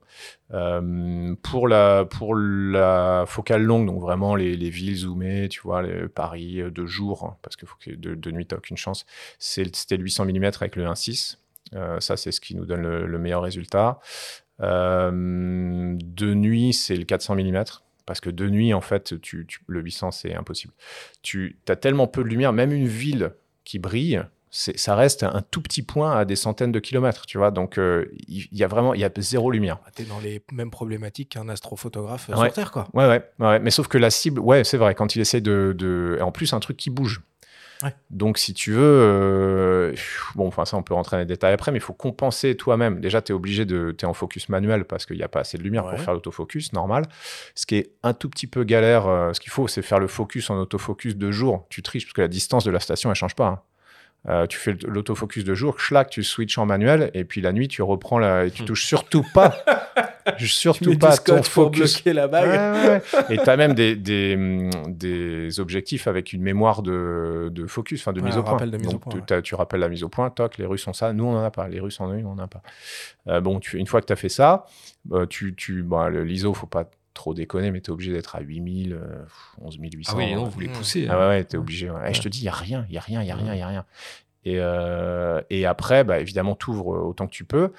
Euh, 0.53 1.35
pour 1.43 1.67
la, 1.67 2.05
pour 2.05 2.35
la 2.35 3.25
focale 3.27 3.63
longue, 3.63 3.85
donc 3.85 4.01
vraiment 4.01 4.35
les, 4.35 4.55
les 4.55 4.69
villes 4.69 4.97
zoomées, 4.97 5.47
tu 5.49 5.61
vois, 5.61 5.83
Paris 6.13 6.61
de 6.63 6.85
jour, 6.85 7.25
hein, 7.25 7.37
parce 7.41 7.55
que, 7.55 7.65
de, 7.91 8.15
de 8.15 8.31
nuit, 8.31 8.47
t'as 8.47 8.57
aucune 8.57 8.77
chance. 8.77 9.05
C'était 9.37 9.97
le 9.97 10.03
800 10.03 10.25
mm 10.25 10.45
avec 10.59 10.75
le 10.75 10.85
1.6. 10.85 11.37
Euh, 11.73 11.99
ça, 11.99 12.17
c'est 12.17 12.31
ce 12.31 12.41
qui 12.41 12.55
nous 12.55 12.65
donne 12.65 12.81
le, 12.81 13.17
meilleur 13.19 13.41
résultat. 13.41 13.99
Euh, 14.61 15.11
de 15.11 16.33
nuit, 16.33 16.73
c'est 16.73 16.95
le 16.95 17.03
400 17.03 17.35
mm 17.35 17.63
parce 18.05 18.19
que 18.19 18.29
de 18.29 18.47
nuit, 18.49 18.73
en 18.73 18.81
fait, 18.81 19.19
tu, 19.21 19.47
le 19.67 19.81
800, 19.81 20.11
c'est 20.11 20.35
impossible. 20.35 20.73
Tu 21.21 21.57
as 21.67 21.75
tellement 21.75 22.07
peu 22.07 22.23
de 22.23 22.29
lumière, 22.29 22.53
même 22.53 22.71
une 22.71 22.87
ville 22.87 23.31
qui 23.63 23.79
brille, 23.79 24.23
ça 24.55 24.95
reste 24.95 25.23
un 25.23 25.41
tout 25.51 25.61
petit 25.61 25.81
point 25.81 26.17
à 26.17 26.23
des 26.23 26.37
centaines 26.37 26.71
de 26.71 26.79
kilomètres, 26.79 27.25
tu 27.25 27.37
vois. 27.37 27.51
Donc, 27.51 27.77
euh, 27.77 28.05
il 28.27 28.47
y, 28.51 28.63
a 28.63 28.67
vraiment, 28.67 28.93
il 28.93 29.01
y 29.01 29.03
a 29.03 29.11
zéro 29.17 29.51
lumière. 29.51 29.79
Ah, 29.85 29.89
tu 29.93 30.03
es 30.03 30.05
dans 30.05 30.19
les 30.19 30.41
mêmes 30.53 30.71
problématiques 30.71 31.29
qu'un 31.29 31.49
astrophotographe 31.49 32.27
sur 32.27 32.53
Terre, 32.53 32.71
quoi. 32.71 32.87
Ouais, 32.93 33.05
ouais, 33.05 33.23
ouais, 33.39 33.59
Mais 33.59 33.71
sauf 33.71 33.87
que 33.87 33.97
la 33.97 34.09
cible, 34.09 34.39
ouais, 34.39 34.63
c'est 34.63 34.77
vrai, 34.77 34.95
quand 34.95 35.15
il 35.15 35.19
essaie 35.19 35.41
de, 35.41 35.75
de... 35.77 36.19
En 36.21 36.31
plus, 36.31 36.53
un 36.53 36.59
truc 36.59 36.77
qui 36.77 36.89
bouge. 36.89 37.21
Donc, 38.09 38.37
si 38.37 38.53
tu 38.53 38.71
veux, 38.71 38.79
euh, 38.81 39.95
bon, 40.35 40.47
enfin, 40.47 40.65
ça, 40.65 40.77
on 40.77 40.83
peut 40.83 40.93
rentrer 40.93 41.17
dans 41.17 41.21
les 41.21 41.25
détails 41.25 41.53
après, 41.53 41.71
mais 41.71 41.77
il 41.77 41.81
faut 41.81 41.93
compenser 41.93 42.55
toi-même. 42.55 42.99
Déjà, 42.99 43.21
tu 43.21 43.31
es 43.31 43.35
obligé 43.35 43.65
de. 43.65 43.93
Tu 43.97 44.05
es 44.05 44.07
en 44.07 44.13
focus 44.13 44.49
manuel 44.49 44.85
parce 44.85 45.05
qu'il 45.05 45.17
n'y 45.17 45.23
a 45.23 45.27
pas 45.27 45.41
assez 45.41 45.57
de 45.57 45.63
lumière 45.63 45.87
pour 45.87 45.99
faire 45.99 46.13
l'autofocus, 46.13 46.73
normal. 46.73 47.05
Ce 47.53 47.65
qui 47.65 47.75
est 47.75 47.91
un 48.03 48.13
tout 48.13 48.29
petit 48.29 48.47
peu 48.47 48.63
galère, 48.63 49.07
euh, 49.07 49.33
ce 49.33 49.39
qu'il 49.39 49.51
faut, 49.51 49.67
c'est 49.67 49.81
faire 49.81 49.99
le 49.99 50.07
focus 50.07 50.49
en 50.49 50.57
autofocus 50.59 51.15
de 51.15 51.31
jour. 51.31 51.65
Tu 51.69 51.81
triches 51.81 52.05
parce 52.05 52.13
que 52.13 52.21
la 52.21 52.27
distance 52.27 52.63
de 52.63 52.71
la 52.71 52.79
station, 52.79 53.09
elle 53.09 53.15
change 53.15 53.35
pas. 53.35 53.47
Hein. 53.47 53.59
Euh, 54.27 54.47
tu 54.47 54.57
fais 54.57 54.75
l'autofocus 54.87 55.43
de 55.43 55.53
jour, 55.53 55.79
schlac, 55.79 56.09
tu 56.09 56.23
switches 56.23 56.57
en 56.57 56.65
manuel, 56.65 57.11
et 57.13 57.25
puis 57.25 57.41
la 57.41 57.53
nuit, 57.53 57.67
tu 57.67 57.83
reprends 57.83 58.17
la, 58.17 58.45
et 58.45 58.51
tu 58.51 58.63
hmm. 58.63 58.65
touches 58.65 58.85
surtout 58.85 59.23
pas, 59.33 59.55
surtout 60.39 60.97
pas 60.97 61.17
ton 61.17 61.43
focus. 61.43 62.03
la 62.05 62.27
bague. 62.27 63.01
Et 63.29 63.37
tu 63.37 63.49
as 63.49 63.57
même 63.57 63.73
des, 63.73 63.95
des, 63.95 64.69
des, 64.87 65.59
objectifs 65.59 66.07
avec 66.07 66.33
une 66.33 66.41
mémoire 66.41 66.81
de, 66.81 67.49
de 67.51 67.67
focus, 67.67 68.01
enfin 68.01 68.13
de 68.13 68.21
mise 68.21 68.37
au 68.37 68.43
point. 68.43 68.57
Donc, 68.57 69.43
tu, 69.43 69.55
rappelles 69.55 69.79
la 69.79 69.89
mise 69.89 70.03
au 70.03 70.09
point, 70.09 70.29
toc, 70.29 70.57
les 70.57 70.65
Russes 70.65 70.87
ont 70.87 70.93
ça, 70.93 71.13
nous 71.13 71.25
on 71.25 71.35
en 71.35 71.43
a 71.43 71.51
pas, 71.51 71.67
les 71.67 71.79
Russes 71.79 71.99
en 71.99 72.09
ont, 72.09 72.25
on 72.25 72.31
en 72.31 72.39
a 72.39 72.47
pas. 72.47 72.61
Euh, 73.27 73.41
bon, 73.41 73.59
tu, 73.59 73.77
une 73.77 73.87
fois 73.87 74.01
que 74.01 74.07
tu 74.07 74.13
as 74.13 74.17
fait 74.17 74.29
ça, 74.29 74.65
euh, 75.11 75.25
tu, 75.25 75.55
tu, 75.55 75.83
bon, 75.83 76.07
l'ISO, 76.07 76.53
faut 76.53 76.67
pas 76.67 76.89
trop 77.13 77.33
déconner, 77.33 77.71
mais 77.71 77.81
tu 77.81 77.91
es 77.91 77.93
obligé 77.93 78.11
d'être 78.11 78.35
à 78.35 78.41
8000, 78.41 78.99
11800. 79.61 80.11
Ah 80.13 80.17
oui, 80.17 80.35
non, 80.35 80.45
vous 80.45 80.59
les 80.59 80.67
poussez. 80.67 81.07
Ah 81.09 81.17
ouais, 81.17 81.27
ouais 81.27 81.45
tu 81.45 81.55
es 81.55 81.59
obligé. 81.59 81.89
je 82.11 82.21
te 82.21 82.27
dis, 82.27 82.39
il 82.39 82.43
n'y 82.43 82.49
a 82.49 82.53
rien, 82.53 82.85
il 82.89 82.91
n'y 82.91 82.97
a 82.97 83.01
rien, 83.01 83.21
il 83.21 83.25
n'y 83.25 83.31
a 83.31 83.35
rien, 83.35 83.55
il 83.55 83.61
a 83.61 83.67
rien. 83.67 83.85
Et, 84.45 84.57
euh, 84.59 85.41
et 85.49 85.65
après, 85.65 86.03
bah, 86.03 86.19
évidemment, 86.19 86.55
tu 86.55 86.69
ouvres 86.69 86.87
autant 86.87 87.25
que 87.25 87.31
tu 87.31 87.45
peux, 87.45 87.73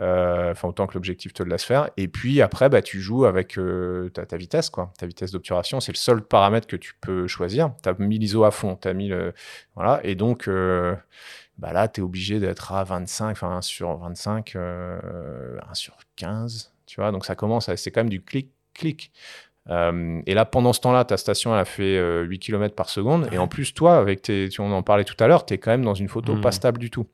euh, 0.00 0.50
enfin 0.50 0.68
autant 0.68 0.86
que 0.88 0.94
l'objectif 0.94 1.32
te 1.32 1.42
le 1.44 1.50
laisse 1.50 1.64
faire. 1.64 1.90
Et 1.96 2.08
puis 2.08 2.42
après, 2.42 2.68
bah, 2.68 2.82
tu 2.82 3.00
joues 3.00 3.24
avec 3.24 3.56
euh, 3.56 4.10
ta, 4.10 4.36
vitesse, 4.36 4.68
quoi. 4.68 4.92
Ta 4.98 5.06
vitesse 5.06 5.30
d'obturation, 5.30 5.80
c'est 5.80 5.92
le 5.92 5.96
seul 5.96 6.22
paramètre 6.22 6.66
que 6.66 6.76
tu 6.76 6.94
peux 7.00 7.28
choisir. 7.28 7.72
Tu 7.82 7.88
as 7.88 7.94
mis 7.98 8.18
l'ISO 8.18 8.44
à 8.44 8.50
fond, 8.50 8.76
tu 8.76 8.92
mis. 8.94 9.12
Voilà. 9.76 10.00
Et 10.04 10.16
donc, 10.16 10.50
bah 11.58 11.72
là, 11.72 11.88
tu 11.88 12.00
es 12.00 12.04
obligé 12.04 12.40
d'être 12.40 12.72
à 12.72 12.84
25, 12.84 13.30
enfin 13.30 13.56
1 13.56 13.62
sur 13.62 13.96
25, 13.96 14.56
1 14.56 15.74
sur 15.74 15.96
15. 16.16 16.72
Tu 16.86 17.00
vois, 17.00 17.12
donc 17.12 17.24
ça 17.26 17.34
commence, 17.34 17.72
c'est 17.74 17.90
quand 17.90 18.00
même 18.00 18.08
du 18.08 18.22
clic-clic. 18.22 19.12
Euh, 19.70 20.22
et 20.26 20.34
là, 20.34 20.44
pendant 20.44 20.72
ce 20.72 20.80
temps-là, 20.80 21.04
ta 21.04 21.16
station, 21.16 21.54
elle 21.54 21.60
a 21.60 21.64
fait 21.64 21.94
8 21.94 21.98
euh, 21.98 22.38
km 22.38 22.74
par 22.74 22.88
seconde. 22.88 23.28
Et 23.32 23.38
en 23.38 23.48
plus, 23.48 23.74
toi, 23.74 23.96
avec 23.96 24.22
tes, 24.22 24.48
on 24.58 24.72
en 24.72 24.82
parlait 24.82 25.04
tout 25.04 25.16
à 25.22 25.26
l'heure, 25.26 25.44
tu 25.44 25.54
es 25.54 25.58
quand 25.58 25.70
même 25.70 25.84
dans 25.84 25.94
une 25.94 26.08
photo 26.08 26.36
pas 26.36 26.48
hmm. 26.48 26.52
stable 26.52 26.78
du 26.78 26.90
tout. 26.90 27.06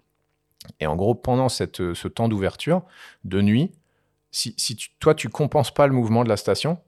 Et 0.81 0.87
en 0.87 0.97
gros, 0.97 1.15
pendant 1.15 1.49
cette, 1.49 1.81
euh, 1.81 1.95
ce 1.95 2.09
temps 2.09 2.29
d'ouverture, 2.29 2.83
de 3.25 3.41
nuit, 3.43 3.73
si, 4.31 4.55
si 4.57 4.77
tu, 4.77 4.91
toi, 4.99 5.15
tu 5.15 5.29
compenses 5.29 5.73
pas 5.73 5.87
le 5.87 5.93
mouvement 5.93 6.25
de 6.25 6.29
la 6.29 6.37
station, 6.37 6.79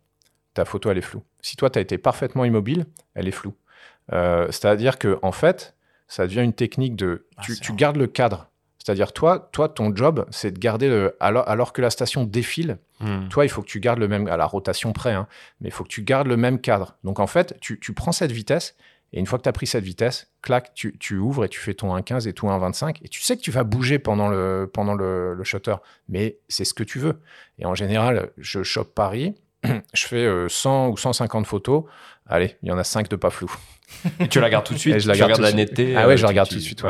ta 0.55 0.65
photo, 0.65 0.91
elle 0.91 0.99
est 0.99 1.03
floue. 1.03 1.23
Si 1.41 1.57
toi, 1.57 1.69
tu 1.69 1.79
as 1.79 1.83
été 1.83 1.99
parfaitement 1.99 2.45
immobile, 2.45 2.87
elle 3.15 3.29
est 3.29 3.33
floue. 3.33 3.55
C'est-à-dire 4.11 4.99
que 4.99 5.19
en 5.23 5.33
fait, 5.33 5.77
ça 6.07 6.27
devient 6.27 6.43
une 6.43 6.53
technique 6.53 6.95
de... 6.95 7.27
Ah, 7.37 7.43
tu, 7.43 7.59
tu 7.59 7.73
gardes 7.73 7.97
le 7.97 8.07
cadre 8.07 8.51
c'est-à-dire, 8.87 9.13
toi, 9.13 9.49
toi, 9.51 9.69
ton 9.69 9.93
job, 9.97 10.27
c'est 10.31 10.53
de 10.53 10.61
garder 10.61 10.89
le. 10.89 11.17
Alors, 11.19 11.49
alors 11.49 11.73
que 11.73 11.83
la 11.83 11.91
station 11.91 12.23
défile, 12.23 12.79
hmm. 13.01 13.27
toi, 13.27 13.45
il 13.45 13.49
faut 13.49 13.61
que 13.61 13.67
tu 13.67 13.81
gardes 13.81 13.99
le 13.99 14.07
même. 14.07 14.29
à 14.29 14.37
la 14.37 14.47
rotation 14.47 14.93
près, 14.93 15.11
hein, 15.11 15.27
mais 15.61 15.71
il 15.71 15.73
faut 15.73 15.83
que 15.83 15.89
tu 15.89 16.03
gardes 16.03 16.29
le 16.29 16.37
même 16.37 16.61
cadre. 16.61 16.97
Donc, 17.03 17.19
en 17.19 17.27
fait, 17.27 17.57
tu, 17.61 17.81
tu 17.81 17.95
prends 17.95 18.13
cette 18.13 18.31
vitesse, 18.31 18.77
et 19.13 19.19
une 19.19 19.27
fois 19.27 19.41
que 19.41 19.43
tu 19.43 19.49
as 19.49 19.53
pris 19.53 19.67
cette 19.67 19.83
vitesse, 19.83 20.31
clac, 20.41 20.73
tu, 20.73 20.97
tu, 20.99 21.17
ouvres 21.17 21.45
et 21.45 21.49
tu 21.49 21.59
fais 21.59 21.75
ton 21.75 21.97
1,15 21.97 22.29
et 22.29 22.33
tout 22.33 22.47
1,25. 22.47 22.99
Et 23.03 23.09
tu 23.09 23.23
sais 23.23 23.37
que 23.37 23.43
tu 23.43 23.51
vas 23.51 23.65
bouger 23.65 23.99
pendant 23.99 24.29
le, 24.29 24.71
pendant 24.73 24.95
le, 24.95 25.35
le 25.35 25.43
shutter, 25.43 25.75
mais 26.09 26.39
c'est 26.47 26.65
ce 26.65 26.73
que 26.73 26.85
tu 26.85 27.01
veux. 27.01 27.21
Et 27.59 27.67
en 27.67 27.75
général, 27.75 28.31
je 28.39 28.63
chope 28.63 28.95
Paris, 28.95 29.35
je 29.95 30.07
fais 30.07 30.29
100 30.49 30.87
euh, 30.87 30.91
ou 30.91 30.97
150 30.97 31.45
photos. 31.45 31.83
Allez, 32.29 32.57
il 32.63 32.69
y 32.69 32.73
en 32.73 32.79
a 32.79 32.85
5 32.85 33.09
de 33.09 33.17
pas 33.17 33.31
flou. 33.31 33.51
tu 34.31 34.41
la 34.41 34.47
regardes 34.47 34.67
tout 34.67 34.75
de 34.75 34.79
suite. 34.79 34.99
je 34.99 35.07
la 35.07 35.17
garde 35.17 35.41
la 35.41 35.53
netteté. 35.53 35.97
Ah 35.97 36.09
ouais, 36.09 36.17
je 36.17 36.23
la 36.23 36.29
regarde 36.29 36.49
tout 36.49 36.57
de 36.57 36.61
suite. 36.61 36.83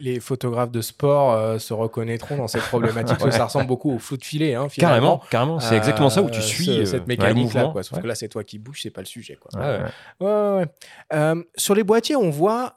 les, 0.00 0.18
photographes 0.18 0.70
de 0.70 0.80
sport 0.80 1.32
euh, 1.32 1.58
se 1.58 1.74
reconnaîtront 1.74 2.36
dans 2.36 2.48
cette 2.48 2.62
problématique. 2.62 3.18
Ça 3.32 3.44
ressemble 3.44 3.66
beaucoup 3.66 3.92
au 3.94 3.98
flou 3.98 4.16
de 4.16 4.24
filet. 4.24 4.54
Hein, 4.54 4.68
carrément, 4.74 5.22
carrément. 5.30 5.60
C'est 5.60 5.76
exactement 5.76 6.10
ça 6.10 6.22
où 6.22 6.30
tu 6.30 6.38
euh, 6.38 6.42
suis 6.42 6.86
cette 6.86 7.06
mécanique 7.06 7.52
là. 7.54 7.72
Sauf 7.82 8.00
que 8.00 8.06
là, 8.06 8.14
c'est 8.14 8.28
toi 8.28 8.44
qui 8.44 8.58
bouges, 8.58 8.80
c'est 8.82 8.90
pas 8.90 9.02
le 9.02 9.06
sujet. 9.06 9.36
Quoi. 9.36 9.50
Euh, 10.22 11.42
sur 11.56 11.74
les 11.74 11.84
boîtiers, 11.84 12.16
on 12.16 12.30
voit 12.30 12.74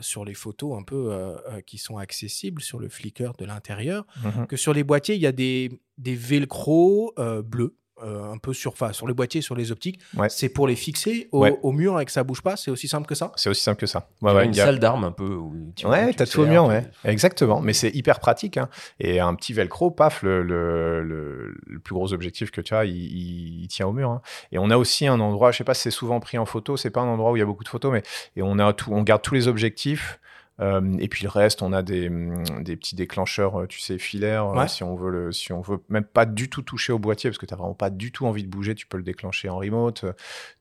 sur 0.00 0.24
les 0.24 0.34
photos 0.34 0.78
un 0.78 0.82
peu 0.82 1.36
qui 1.66 1.78
sont 1.78 1.98
accessibles 1.98 2.62
sur 2.62 2.78
le 2.78 2.88
Flickr 2.88 3.32
de 3.38 3.44
l'intérieur 3.44 4.04
mhm. 4.24 4.46
que 4.46 4.56
sur 4.56 4.72
les 4.72 4.84
boîtiers, 4.84 5.14
il 5.14 5.20
y 5.20 5.26
a 5.26 5.32
des 5.32 5.70
des 5.98 6.14
velcro 6.14 7.14
bleus 7.44 7.64
euh, 7.64 7.76
un 8.02 8.38
peu 8.38 8.52
sur, 8.52 8.74
sur 8.92 9.06
les 9.06 9.14
boîtiers, 9.14 9.42
sur 9.42 9.54
les 9.54 9.72
optiques. 9.72 10.00
C'est 10.28 10.48
pour 10.48 10.66
les 10.66 10.76
fixer 10.76 11.28
au, 11.32 11.72
mur 11.72 12.00
et 12.00 12.04
que 12.04 12.12
ça 12.12 12.24
bouge 12.24 12.42
pas. 12.42 12.56
C'est 12.56 12.70
aussi 12.70 12.88
simple 12.88 13.06
que 13.06 13.14
ça? 13.14 13.32
C'est 13.36 13.48
aussi 13.48 13.62
simple 13.62 13.80
que 13.80 13.86
ça. 13.86 14.08
Ouais, 14.20 14.44
une 14.44 14.54
salle 14.54 14.78
d'armes 14.78 15.04
un 15.04 15.12
peu. 15.12 15.38
tu 15.76 15.86
ouais, 15.86 16.12
t'as 16.12 16.26
tout 16.26 16.40
au 16.40 16.46
mur, 16.46 16.66
ouais. 16.66 16.84
Exactement. 17.04 17.60
Mais 17.60 17.72
c'est 17.72 17.90
hyper 17.90 18.20
pratique. 18.20 18.56
Hein. 18.56 18.68
Et 19.00 19.20
un 19.20 19.34
petit 19.34 19.52
velcro, 19.52 19.90
paf, 19.90 20.22
le, 20.22 20.42
le, 20.42 21.02
le, 21.02 21.78
plus 21.82 21.94
gros 21.94 22.12
objectif 22.12 22.50
que 22.50 22.60
tu 22.60 22.74
as, 22.74 22.84
il, 22.84 23.66
tient 23.68 23.86
au 23.86 23.92
mur. 23.92 24.10
Hein. 24.10 24.22
Et 24.50 24.58
on 24.58 24.70
a 24.70 24.76
aussi 24.76 25.06
un 25.06 25.20
endroit, 25.20 25.52
je 25.52 25.58
sais 25.58 25.64
pas 25.64 25.74
si 25.74 25.82
c'est 25.82 25.90
souvent 25.90 26.20
pris 26.20 26.38
en 26.38 26.46
photo. 26.46 26.76
C'est 26.76 26.90
pas 26.90 27.00
un 27.00 27.08
endroit 27.08 27.32
où 27.32 27.36
il 27.36 27.40
y 27.40 27.42
a 27.42 27.46
beaucoup 27.46 27.64
de 27.64 27.68
photos, 27.68 27.92
mais 27.92 28.02
et 28.36 28.42
on 28.42 28.58
a 28.58 28.72
tout, 28.72 28.92
on 28.92 29.02
garde 29.02 29.22
tous 29.22 29.34
les 29.34 29.48
objectifs. 29.48 30.20
Euh, 30.62 30.80
et 30.98 31.08
puis 31.08 31.24
le 31.24 31.28
reste, 31.28 31.60
on 31.62 31.72
a 31.72 31.82
des, 31.82 32.08
mm, 32.08 32.62
des 32.62 32.76
petits 32.76 32.94
déclencheurs, 32.94 33.62
euh, 33.62 33.66
tu 33.66 33.80
sais, 33.80 33.98
filaires. 33.98 34.46
Euh, 34.46 34.66
si 34.68 34.84
on 34.84 34.94
veut 34.94 35.10
le, 35.10 35.32
si 35.32 35.52
on 35.52 35.60
veut 35.60 35.82
même 35.88 36.04
pas 36.04 36.24
du 36.24 36.48
tout 36.48 36.62
toucher 36.62 36.92
au 36.92 36.98
boîtier 36.98 37.30
parce 37.30 37.38
que 37.38 37.46
tu 37.46 37.52
n'as 37.52 37.58
vraiment 37.58 37.74
pas 37.74 37.90
du 37.90 38.12
tout 38.12 38.26
envie 38.26 38.44
de 38.44 38.48
bouger, 38.48 38.74
tu 38.74 38.86
peux 38.86 38.96
le 38.96 39.02
déclencher 39.02 39.48
en 39.48 39.58
remote. 39.58 40.04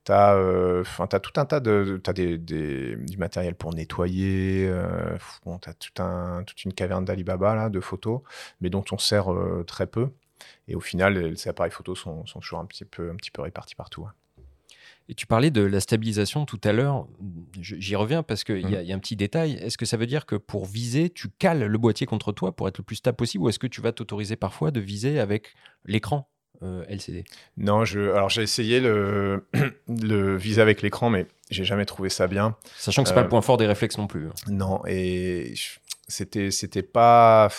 Tu 0.03 0.11
as, 0.11 0.31
as, 0.33 1.19
tout 1.19 1.39
un 1.39 1.45
tas 1.45 1.59
de, 1.59 2.01
as 2.07 2.13
des, 2.13 2.37
des, 2.37 2.95
du 2.95 3.17
matériel 3.17 3.55
pour 3.55 3.73
nettoyer. 3.73 4.71
bon, 5.45 5.59
tu 5.59 5.69
as 5.69 5.73
tout 5.73 6.01
un, 6.01 6.43
toute 6.43 6.63
une 6.65 6.73
caverne 6.73 7.05
d'Alibaba 7.05 7.55
là 7.55 7.69
de 7.69 7.79
photos, 7.79 8.21
mais 8.59 8.69
dont 8.69 8.83
on 8.91 8.97
sert 8.97 9.27
très 9.67 9.87
peu. 9.87 10.09
Et 10.67 10.75
au 10.75 10.79
final, 10.79 11.37
ces 11.37 11.49
appareils 11.49 11.71
photos 11.71 11.99
sont, 11.99 12.25
sont, 12.25 12.39
toujours 12.39 12.59
un 12.59 12.65
petit 12.65 12.85
peu, 12.85 13.11
un 13.11 13.15
petit 13.15 13.31
peu 13.31 13.43
répartis 13.43 13.75
partout. 13.75 14.05
Hein. 14.07 14.13
Et 15.11 15.13
tu 15.13 15.27
parlais 15.27 15.51
de 15.51 15.61
la 15.61 15.81
stabilisation 15.81 16.45
tout 16.45 16.59
à 16.63 16.71
l'heure. 16.71 17.05
J'y 17.59 17.97
reviens 17.97 18.23
parce 18.23 18.45
qu'il 18.45 18.65
y, 18.65 18.71
y, 18.71 18.91
a 18.93 18.95
un 18.95 18.99
petit 18.99 19.17
détail. 19.17 19.55
Est-ce 19.61 19.77
que 19.77 19.85
ça 19.85 19.97
veut 19.97 20.07
dire 20.07 20.25
que 20.25 20.37
pour 20.37 20.65
viser, 20.65 21.09
tu 21.09 21.27
cales 21.37 21.65
le 21.65 21.77
boîtier 21.77 22.07
contre 22.07 22.31
toi 22.31 22.55
pour 22.55 22.69
être 22.69 22.77
le 22.77 22.85
plus 22.85 22.95
stable 22.95 23.17
possible 23.17 23.43
ou 23.43 23.49
est-ce 23.49 23.59
que 23.59 23.67
tu 23.67 23.81
vas 23.81 23.91
t'autoriser 23.91 24.37
parfois 24.37 24.71
de 24.71 24.79
viser 24.79 25.19
avec 25.19 25.53
l'écran 25.83 26.29
euh, 26.63 26.85
LCD 26.87 27.25
Non, 27.57 27.83
je, 27.83 27.99
alors 27.99 28.29
j'ai 28.29 28.41
essayé 28.41 28.79
le, 28.79 29.47
le 29.89 30.37
viser 30.37 30.61
avec 30.61 30.81
l'écran, 30.81 31.09
mais 31.09 31.27
j'ai 31.49 31.65
jamais 31.65 31.85
trouvé 31.85 32.07
ça 32.07 32.27
bien. 32.27 32.55
Sachant 32.77 33.03
que 33.03 33.09
c'est 33.09 33.13
pas 33.15 33.19
le 33.19 33.27
euh, 33.27 33.29
point 33.29 33.41
fort 33.41 33.57
des 33.57 33.67
réflexes 33.67 33.97
non 33.97 34.07
plus. 34.07 34.27
Hein. 34.27 34.33
Non, 34.47 34.81
et 34.87 35.55
c'était 36.07 36.51
c'était 36.51 36.83
pas 36.83 37.49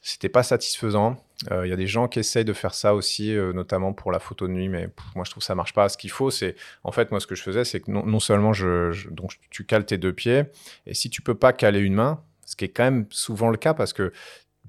c'était 0.00 0.30
pas 0.30 0.42
satisfaisant. 0.42 1.22
Il 1.46 1.52
euh, 1.52 1.66
y 1.66 1.72
a 1.72 1.76
des 1.76 1.86
gens 1.86 2.06
qui 2.06 2.18
essayent 2.18 2.44
de 2.44 2.52
faire 2.52 2.74
ça 2.74 2.94
aussi, 2.94 3.34
euh, 3.34 3.52
notamment 3.52 3.92
pour 3.92 4.12
la 4.12 4.18
photo 4.18 4.46
de 4.46 4.52
nuit, 4.52 4.68
mais 4.68 4.88
moi 5.14 5.24
je 5.24 5.30
trouve 5.30 5.40
que 5.40 5.46
ça 5.46 5.54
marche 5.54 5.72
pas. 5.72 5.88
Ce 5.88 5.96
qu'il 5.96 6.10
faut, 6.10 6.30
c'est 6.30 6.54
en 6.84 6.92
fait 6.92 7.10
moi 7.10 7.20
ce 7.20 7.26
que 7.26 7.34
je 7.34 7.42
faisais, 7.42 7.64
c'est 7.64 7.80
que 7.80 7.90
non, 7.90 8.20
seulement 8.20 8.52
je, 8.52 9.08
donc 9.10 9.32
tu 9.48 9.64
cales 9.64 9.86
tes 9.86 9.96
deux 9.96 10.12
pieds, 10.12 10.44
et 10.86 10.94
si 10.94 11.08
tu 11.08 11.22
peux 11.22 11.34
pas 11.34 11.52
caler 11.52 11.80
une 11.80 11.94
main, 11.94 12.22
ce 12.44 12.56
qui 12.56 12.66
est 12.66 12.68
quand 12.68 12.84
même 12.84 13.06
souvent 13.10 13.48
le 13.48 13.56
cas 13.56 13.74
parce 13.74 13.92
que 13.92 14.12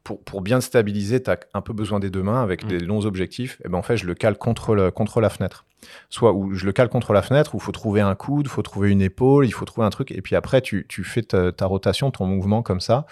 pour, 0.03 0.23
pour 0.23 0.41
bien 0.41 0.61
stabiliser, 0.61 1.21
tu 1.21 1.29
as 1.29 1.39
un 1.53 1.61
peu 1.61 1.73
besoin 1.73 1.99
des 1.99 2.09
deux 2.09 2.23
mains 2.23 2.41
avec 2.41 2.63
mm. 2.63 2.67
des 2.67 2.79
longs 2.79 3.05
objectifs. 3.05 3.61
Et 3.63 3.69
ben 3.69 3.77
en 3.77 3.83
fait, 3.83 3.97
je 3.97 4.05
le 4.05 4.15
cale 4.15 4.37
contre, 4.37 4.73
le, 4.73 4.89
contre 4.91 5.21
la 5.21 5.29
fenêtre. 5.29 5.65
Soit 6.09 6.33
où 6.33 6.53
je 6.53 6.65
le 6.65 6.71
cale 6.71 6.89
contre 6.89 7.13
la 7.13 7.21
fenêtre, 7.21 7.53
où 7.53 7.57
il 7.57 7.61
faut 7.61 7.71
trouver 7.71 8.01
un 8.01 8.15
coude, 8.15 8.45
il 8.47 8.49
faut 8.49 8.61
trouver 8.61 8.91
une 8.91 9.01
épaule, 9.01 9.45
il 9.45 9.51
faut 9.51 9.65
trouver 9.65 9.85
un 9.85 9.89
truc. 9.89 10.11
Et 10.11 10.21
puis 10.21 10.35
après, 10.35 10.61
tu, 10.61 10.85
tu 10.87 11.03
fais 11.03 11.21
ta, 11.21 11.51
ta, 11.51 11.65
rotation, 11.65 12.09
ton 12.11 12.25
mouvement 12.25 12.63
comme 12.63 12.79
ça, 12.79 13.05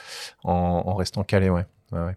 en, 0.44 0.84
en 0.86 0.96
restant 0.96 1.24
calé. 1.24 1.50
Ouais. 1.50 1.66
ouais, 1.92 2.00
ouais. 2.00 2.16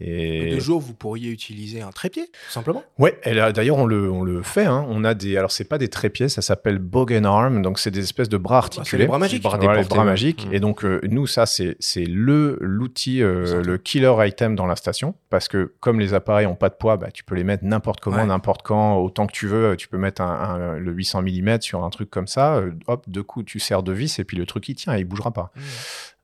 Et... 0.00 0.54
De 0.54 0.60
jour, 0.60 0.80
vous 0.80 0.94
pourriez 0.94 1.30
utiliser 1.30 1.82
un 1.82 1.90
trépied, 1.90 2.26
tout 2.26 2.52
simplement. 2.52 2.84
Ouais, 2.98 3.18
d'ailleurs, 3.52 3.78
on 3.78 3.86
le, 3.86 4.10
on 4.10 4.22
le 4.22 4.42
fait. 4.42 4.64
Hein. 4.64 4.86
On 4.88 5.04
a 5.04 5.14
des, 5.14 5.36
alors 5.36 5.50
c'est 5.50 5.64
pas 5.64 5.78
des 5.78 5.88
trépieds, 5.88 6.28
ça 6.28 6.42
s'appelle 6.42 6.78
bogen 6.78 7.26
arm, 7.26 7.62
donc 7.62 7.78
c'est 7.78 7.90
des 7.90 8.00
espèces 8.00 8.28
de 8.28 8.36
bras 8.36 8.58
articulés. 8.58 9.04
des 9.04 9.08
bras 9.08 9.18
magiques. 9.18 9.42
Bras, 9.42 9.58
bras 9.58 10.04
magiques. 10.04 10.46
Mmh. 10.46 10.54
Et 10.54 10.60
donc 10.60 10.84
euh, 10.84 11.00
nous, 11.10 11.26
ça 11.26 11.46
c'est 11.46 11.76
c'est 11.80 12.04
le 12.04 12.58
l'outil, 12.60 13.22
euh, 13.22 13.62
le 13.62 13.78
killer 13.78 14.14
item 14.20 14.54
dans 14.54 14.66
la 14.66 14.76
station, 14.76 15.14
parce 15.30 15.48
que 15.48 15.74
comme 15.80 15.98
les 15.98 16.14
appareils 16.14 16.46
ont 16.46 16.54
pas 16.54 16.68
de 16.68 16.74
poids, 16.74 16.96
bah, 16.96 17.10
tu 17.12 17.24
peux 17.24 17.34
les 17.34 17.44
mettre 17.44 17.64
n'importe 17.64 18.00
comment, 18.00 18.24
n'importe 18.24 18.62
quand, 18.62 18.96
autant 18.96 19.26
que 19.26 19.32
tu 19.32 19.46
veux. 19.46 19.76
Tu 19.76 19.88
peux 19.88 19.98
mettre 19.98 20.22
un, 20.22 20.78
le 20.78 20.92
800 20.92 21.22
mm 21.22 21.60
sur 21.60 21.84
un 21.84 21.90
truc 21.90 22.10
comme 22.10 22.28
ça. 22.28 22.56
Euh, 22.56 22.70
hop, 22.86 23.04
de 23.08 23.20
coup, 23.20 23.42
tu 23.42 23.58
sers 23.58 23.82
de 23.82 23.92
vis 23.92 24.18
et 24.18 24.24
puis 24.24 24.36
le 24.36 24.46
truc 24.46 24.68
il 24.68 24.74
tient, 24.74 24.94
et 24.94 25.00
il 25.00 25.04
bougera 25.04 25.32
pas. 25.32 25.50
Mmh. 25.54 25.60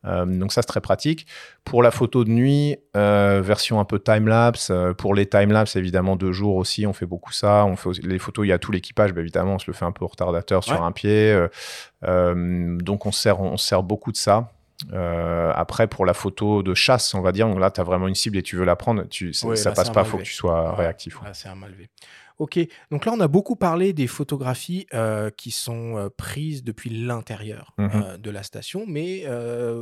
Euh, 0.06 0.24
donc 0.26 0.52
ça, 0.52 0.62
c'est 0.62 0.66
très 0.66 0.80
pratique. 0.80 1.26
Pour 1.64 1.82
la 1.82 1.90
photo 1.90 2.24
de 2.24 2.30
nuit, 2.30 2.76
euh, 2.96 3.40
version 3.42 3.80
un 3.80 3.84
peu 3.84 3.98
time-lapse. 3.98 4.68
Euh, 4.70 4.92
pour 4.92 5.14
les 5.14 5.26
time-lapse, 5.26 5.76
évidemment, 5.76 6.16
deux 6.16 6.32
jours 6.32 6.56
aussi, 6.56 6.86
on 6.86 6.92
fait 6.92 7.06
beaucoup 7.06 7.32
ça. 7.32 7.64
On 7.64 7.76
fait 7.76 7.90
les 8.02 8.18
photos, 8.18 8.46
il 8.46 8.48
y 8.48 8.52
a 8.52 8.58
tout 8.58 8.72
l'équipage, 8.72 9.12
bah, 9.12 9.20
évidemment, 9.20 9.54
on 9.54 9.58
se 9.58 9.66
le 9.66 9.72
fait 9.72 9.84
un 9.84 9.92
peu 9.92 10.04
au 10.04 10.08
retardateur 10.08 10.62
sur 10.64 10.82
un 10.82 10.92
pied. 10.92 11.34
donc 12.02 13.06
on 13.06 13.12
sert, 13.12 13.40
on 13.40 13.56
sert 13.56 13.82
beaucoup 13.82 14.12
de 14.12 14.16
ça. 14.16 14.50
après, 15.54 15.86
pour 15.86 16.04
la 16.04 16.14
photo 16.14 16.62
de 16.62 16.74
chasse, 16.74 17.14
on 17.14 17.20
va 17.20 17.32
dire, 17.32 17.48
donc 17.48 17.58
là, 17.58 17.70
tu 17.70 17.80
as 17.80 17.84
vraiment 17.84 18.08
une 18.08 18.14
cible 18.14 18.36
et 18.36 18.42
tu 18.42 18.56
veux 18.56 18.64
la 18.64 18.76
prendre, 18.76 19.04
tu, 19.08 19.32
ça, 19.32 19.72
passe 19.72 19.90
pas, 19.90 20.02
il 20.02 20.06
faut 20.06 20.18
que 20.18 20.22
tu 20.22 20.34
sois 20.34 20.74
réactif. 20.74 21.18
c'est 21.32 21.48
un 21.48 21.54
malvé. 21.54 21.88
Ok, 22.38 22.58
donc 22.90 23.06
là 23.06 23.12
on 23.12 23.20
a 23.20 23.28
beaucoup 23.28 23.54
parlé 23.54 23.92
des 23.92 24.08
photographies 24.08 24.86
euh, 24.92 25.30
qui 25.30 25.52
sont 25.52 25.96
euh, 25.96 26.08
prises 26.08 26.64
depuis 26.64 26.90
l'intérieur 26.90 27.72
mmh 27.78 27.84
euh, 27.94 28.16
de 28.18 28.30
la 28.30 28.42
station, 28.42 28.84
mais 28.88 29.24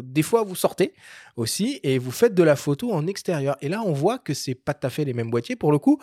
des 0.02 0.22
fois 0.22 0.42
vous 0.42 0.54
sortez 0.54 0.94
aussi 1.36 1.80
et 1.82 1.98
vous 1.98 2.10
faites 2.10 2.34
de 2.34 2.42
la 2.42 2.56
photo 2.56 2.92
en 2.92 3.06
extérieur. 3.06 3.56
Et 3.62 3.68
là 3.68 3.82
on 3.84 3.92
voit 3.92 4.18
que 4.18 4.34
c'est 4.34 4.54
pas 4.54 4.74
tout 4.74 4.86
à 4.86 4.90
fait 4.90 5.04
les 5.04 5.14
mêmes 5.14 5.30
boîtiers. 5.30 5.56
Pour 5.56 5.72
le 5.72 5.78
coup, 5.78 6.00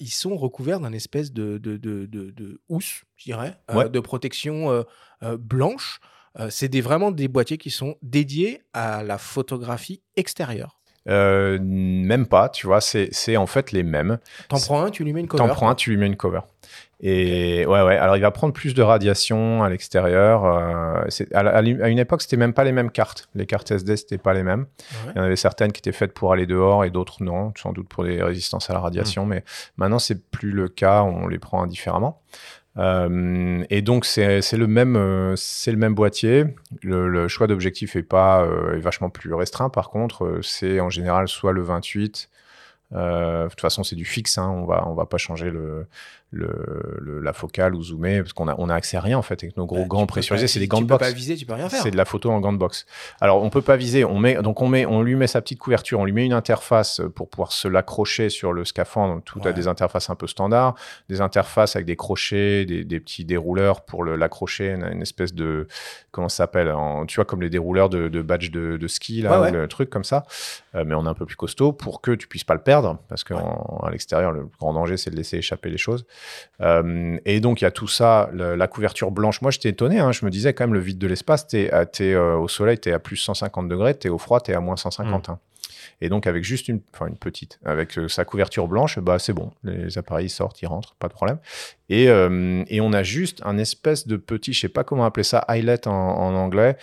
ils 0.00 0.10
sont 0.10 0.36
recouverts 0.36 0.80
d'un 0.80 0.92
espèce 0.92 1.32
de, 1.32 1.58
de, 1.58 1.76
de, 1.76 2.06
de, 2.06 2.60
housse, 2.68 3.04
je 3.16 3.24
dirais, 3.24 3.58
de 3.68 4.00
protection 4.00 4.84
blanche. 5.38 6.00
c'est 6.50 6.80
vraiment 6.80 7.10
des 7.10 7.28
boîtiers 7.28 7.58
qui 7.58 7.70
sont 7.70 7.96
dédiés 8.02 8.62
à 8.72 9.02
la 9.02 9.18
photographie 9.18 10.02
extérieure. 10.16 10.81
Euh, 11.08 11.58
même 11.60 12.26
pas, 12.26 12.48
tu 12.48 12.66
vois, 12.66 12.80
c'est 12.80 13.36
en 13.36 13.46
fait 13.46 13.72
les 13.72 13.82
mêmes. 13.82 14.18
T'en 14.48 14.58
prends 14.58 14.84
un, 14.84 14.90
tu 14.90 15.04
lui 15.04 15.12
mets 15.12 15.20
une 15.20 15.28
cover. 15.28 15.42
T'en 15.42 15.52
prends 15.52 15.68
un, 15.68 15.74
tu 15.74 15.90
lui 15.90 15.96
mets 15.96 16.06
une 16.06 16.16
cover. 16.16 16.40
Et 17.04 17.66
ouais, 17.66 17.82
ouais. 17.82 17.96
Alors, 17.96 18.16
il 18.16 18.20
va 18.20 18.30
prendre 18.30 18.52
plus 18.52 18.74
de 18.74 18.82
radiation 18.82 19.64
à 19.64 19.68
l'extérieur. 19.68 20.44
Euh, 20.44 21.02
à, 21.34 21.40
à, 21.40 21.88
une 21.88 21.98
époque, 21.98 22.22
c'était 22.22 22.36
même 22.36 22.52
pas 22.52 22.62
les 22.62 22.70
mêmes 22.70 22.92
cartes. 22.92 23.28
Les 23.34 23.44
cartes 23.44 23.72
SD, 23.72 23.96
c'était 23.96 24.18
pas 24.18 24.32
les 24.32 24.44
mêmes. 24.44 24.66
Il 25.08 25.18
y 25.18 25.20
en 25.20 25.24
avait 25.24 25.34
certaines 25.34 25.72
qui 25.72 25.80
étaient 25.80 25.90
faites 25.90 26.14
pour 26.14 26.32
aller 26.32 26.46
dehors 26.46 26.84
et 26.84 26.90
d'autres 26.90 27.24
non, 27.24 27.52
sans 27.56 27.72
doute 27.72 27.88
pour 27.88 28.04
des 28.04 28.22
résistances 28.22 28.70
à 28.70 28.72
la 28.72 28.78
radiation. 28.78 29.26
Hmm. 29.26 29.30
Mais 29.30 29.44
maintenant, 29.76 29.98
c'est 29.98 30.30
plus 30.30 30.52
le 30.52 30.68
cas. 30.68 31.02
On 31.02 31.26
les 31.26 31.40
prend 31.40 31.60
indifféremment. 31.64 32.20
Euh, 32.78 33.64
et 33.68 33.82
donc 33.82 34.06
c'est 34.06 34.40
le 34.52 34.66
même 34.66 34.96
euh, 34.96 35.36
c'est 35.36 35.72
le 35.72 35.78
même 35.78 35.94
boîtier. 35.94 36.46
Le, 36.82 37.28
choix 37.28 37.46
d'objectif 37.46 37.96
est 37.96 38.02
pas 38.02 38.46
est 38.74 38.80
vachement 38.80 39.10
plus 39.10 39.34
restreint. 39.34 39.68
Par 39.68 39.90
contre, 39.90 40.40
c'est 40.42 40.80
en 40.80 40.90
général 40.90 41.28
soit 41.28 41.52
le 41.52 41.62
28. 41.62 42.28
de 42.92 43.48
toute 43.48 43.60
façon, 43.60 43.84
c'est 43.84 43.96
du 43.96 44.04
fixe. 44.04 44.38
Hein, 44.38 44.50
on 44.50 44.64
va 44.64 44.86
on 44.88 44.94
va 44.94 45.06
pas 45.06 45.18
changer 45.18 45.50
le 45.50 45.86
le, 46.32 47.20
la 47.22 47.32
focale 47.32 47.74
ou 47.74 47.82
zoomer, 47.82 48.22
parce 48.22 48.32
qu'on 48.32 48.48
a, 48.48 48.54
on 48.58 48.68
a 48.68 48.74
accès 48.74 48.96
à 48.96 49.00
rien 49.00 49.18
en 49.18 49.22
fait 49.22 49.42
avec 49.42 49.56
nos 49.56 49.66
gros 49.66 49.84
gants 49.84 50.06
pressurisés. 50.06 50.48
C'est 50.48 50.60
des 50.60 50.68
gants 50.68 50.80
de 50.80 50.86
box. 50.86 50.98
Tu 50.98 51.04
peux 51.04 51.12
pas 51.12 51.16
viser, 51.16 51.36
tu 51.36 51.46
peux 51.46 51.54
rien 51.54 51.68
faire. 51.68 51.82
C'est 51.82 51.90
de 51.90 51.96
la 51.96 52.04
photo 52.04 52.30
en 52.30 52.40
gants 52.40 52.52
de 52.52 52.58
box. 52.58 52.86
Alors 53.20 53.42
on 53.42 53.50
peut 53.50 53.62
pas 53.62 53.76
viser. 53.76 54.04
On 54.04 54.18
met 54.18 54.34
donc 54.42 54.62
on 54.62 54.68
met, 54.68 54.86
on 54.86 55.02
lui 55.02 55.14
met 55.14 55.26
sa 55.26 55.40
petite 55.40 55.58
couverture, 55.58 56.00
on 56.00 56.04
lui 56.04 56.12
met 56.12 56.24
une 56.24 56.32
interface 56.32 57.02
pour 57.14 57.28
pouvoir 57.28 57.52
se 57.52 57.68
l'accrocher 57.68 58.30
sur 58.30 58.52
le 58.52 58.64
scaphandre. 58.64 59.22
Tout 59.24 59.40
a 59.44 59.52
des 59.52 59.68
interfaces 59.68 60.10
un 60.10 60.14
peu 60.14 60.26
standards, 60.26 60.74
des 61.08 61.20
interfaces 61.20 61.76
avec 61.76 61.86
des 61.86 61.96
crochets, 61.96 62.64
des, 62.64 62.84
des 62.84 63.00
petits 63.00 63.24
dérouleurs 63.24 63.82
pour 63.82 64.04
l'accrocher, 64.04 64.72
une, 64.72 65.02
espèce 65.02 65.34
de 65.34 65.68
comment 66.10 66.28
ça 66.28 66.38
s'appelle, 66.38 66.74
tu 67.08 67.16
vois 67.16 67.24
comme 67.24 67.42
les 67.42 67.50
dérouleurs 67.50 67.88
de, 67.88 68.08
de 68.08 68.22
badge 68.22 68.50
de, 68.50 68.76
de, 68.76 68.88
ski 68.88 69.22
là, 69.22 69.50
le 69.50 69.68
truc 69.68 69.90
comme 69.90 70.04
ça. 70.04 70.24
Euh, 70.74 70.84
mais 70.86 70.94
on 70.94 71.04
est 71.04 71.08
un 71.08 71.14
peu 71.14 71.26
plus 71.26 71.36
costaud 71.36 71.72
pour 71.72 72.00
que 72.00 72.12
tu 72.12 72.26
puisses 72.26 72.44
pas 72.44 72.54
le 72.54 72.62
perdre, 72.62 72.98
parce 73.08 73.24
qu'à 73.24 73.34
l'extérieur 73.90 74.32
le 74.32 74.48
grand 74.58 74.72
danger 74.72 74.96
c'est 74.96 75.10
de 75.10 75.16
laisser 75.16 75.38
échapper 75.38 75.70
les 75.70 75.78
choses. 75.78 76.06
Euh, 76.60 77.18
et 77.24 77.40
donc, 77.40 77.60
il 77.60 77.64
y 77.64 77.66
a 77.66 77.70
tout 77.70 77.88
ça, 77.88 78.30
la 78.32 78.66
couverture 78.68 79.10
blanche. 79.10 79.42
Moi, 79.42 79.50
j'étais 79.50 79.70
étonné. 79.70 79.98
Hein, 79.98 80.12
je 80.12 80.24
me 80.24 80.30
disais 80.30 80.54
quand 80.54 80.64
même, 80.64 80.74
le 80.74 80.80
vide 80.80 80.98
de 80.98 81.06
l'espace, 81.06 81.46
tu 81.46 81.58
es, 81.58 81.70
euh, 81.72 82.36
au 82.36 82.48
soleil, 82.48 82.78
tu 82.78 82.88
es 82.88 82.92
à 82.92 82.98
plus 82.98 83.16
150 83.16 83.68
degrés, 83.68 83.96
tu 83.98 84.08
es 84.08 84.10
au 84.10 84.18
froid, 84.18 84.40
tu 84.40 84.50
es 84.50 84.54
à 84.54 84.60
moins 84.60 84.76
150. 84.76 85.28
Mm. 85.28 85.32
Hein. 85.32 85.38
Et 86.00 86.08
donc, 86.08 86.26
avec 86.26 86.42
juste 86.42 86.68
une, 86.68 86.80
enfin, 86.92 87.06
une 87.06 87.16
petite, 87.16 87.58
avec 87.64 87.96
euh, 87.96 88.08
sa 88.08 88.24
couverture 88.24 88.66
blanche, 88.66 88.98
bah, 88.98 89.18
c'est 89.18 89.32
bon. 89.32 89.52
Les 89.64 89.98
appareils 89.98 90.28
sortent, 90.28 90.60
ils 90.62 90.66
rentrent, 90.66 90.94
pas 90.96 91.08
de 91.08 91.12
problème. 91.12 91.38
Et, 91.88 92.04
et 92.04 92.80
on 92.80 92.92
a 92.94 93.02
juste 93.02 93.42
un 93.44 93.58
espèce 93.58 94.06
de 94.06 94.16
petit, 94.16 94.54
je 94.54 94.60
sais 94.60 94.70
pas 94.70 94.82
comment 94.82 95.04
appeler 95.04 95.24
ça, 95.24 95.44
eyelet 95.50 95.86
en, 95.86 95.92
en 95.92 96.34
anglais, 96.34 96.78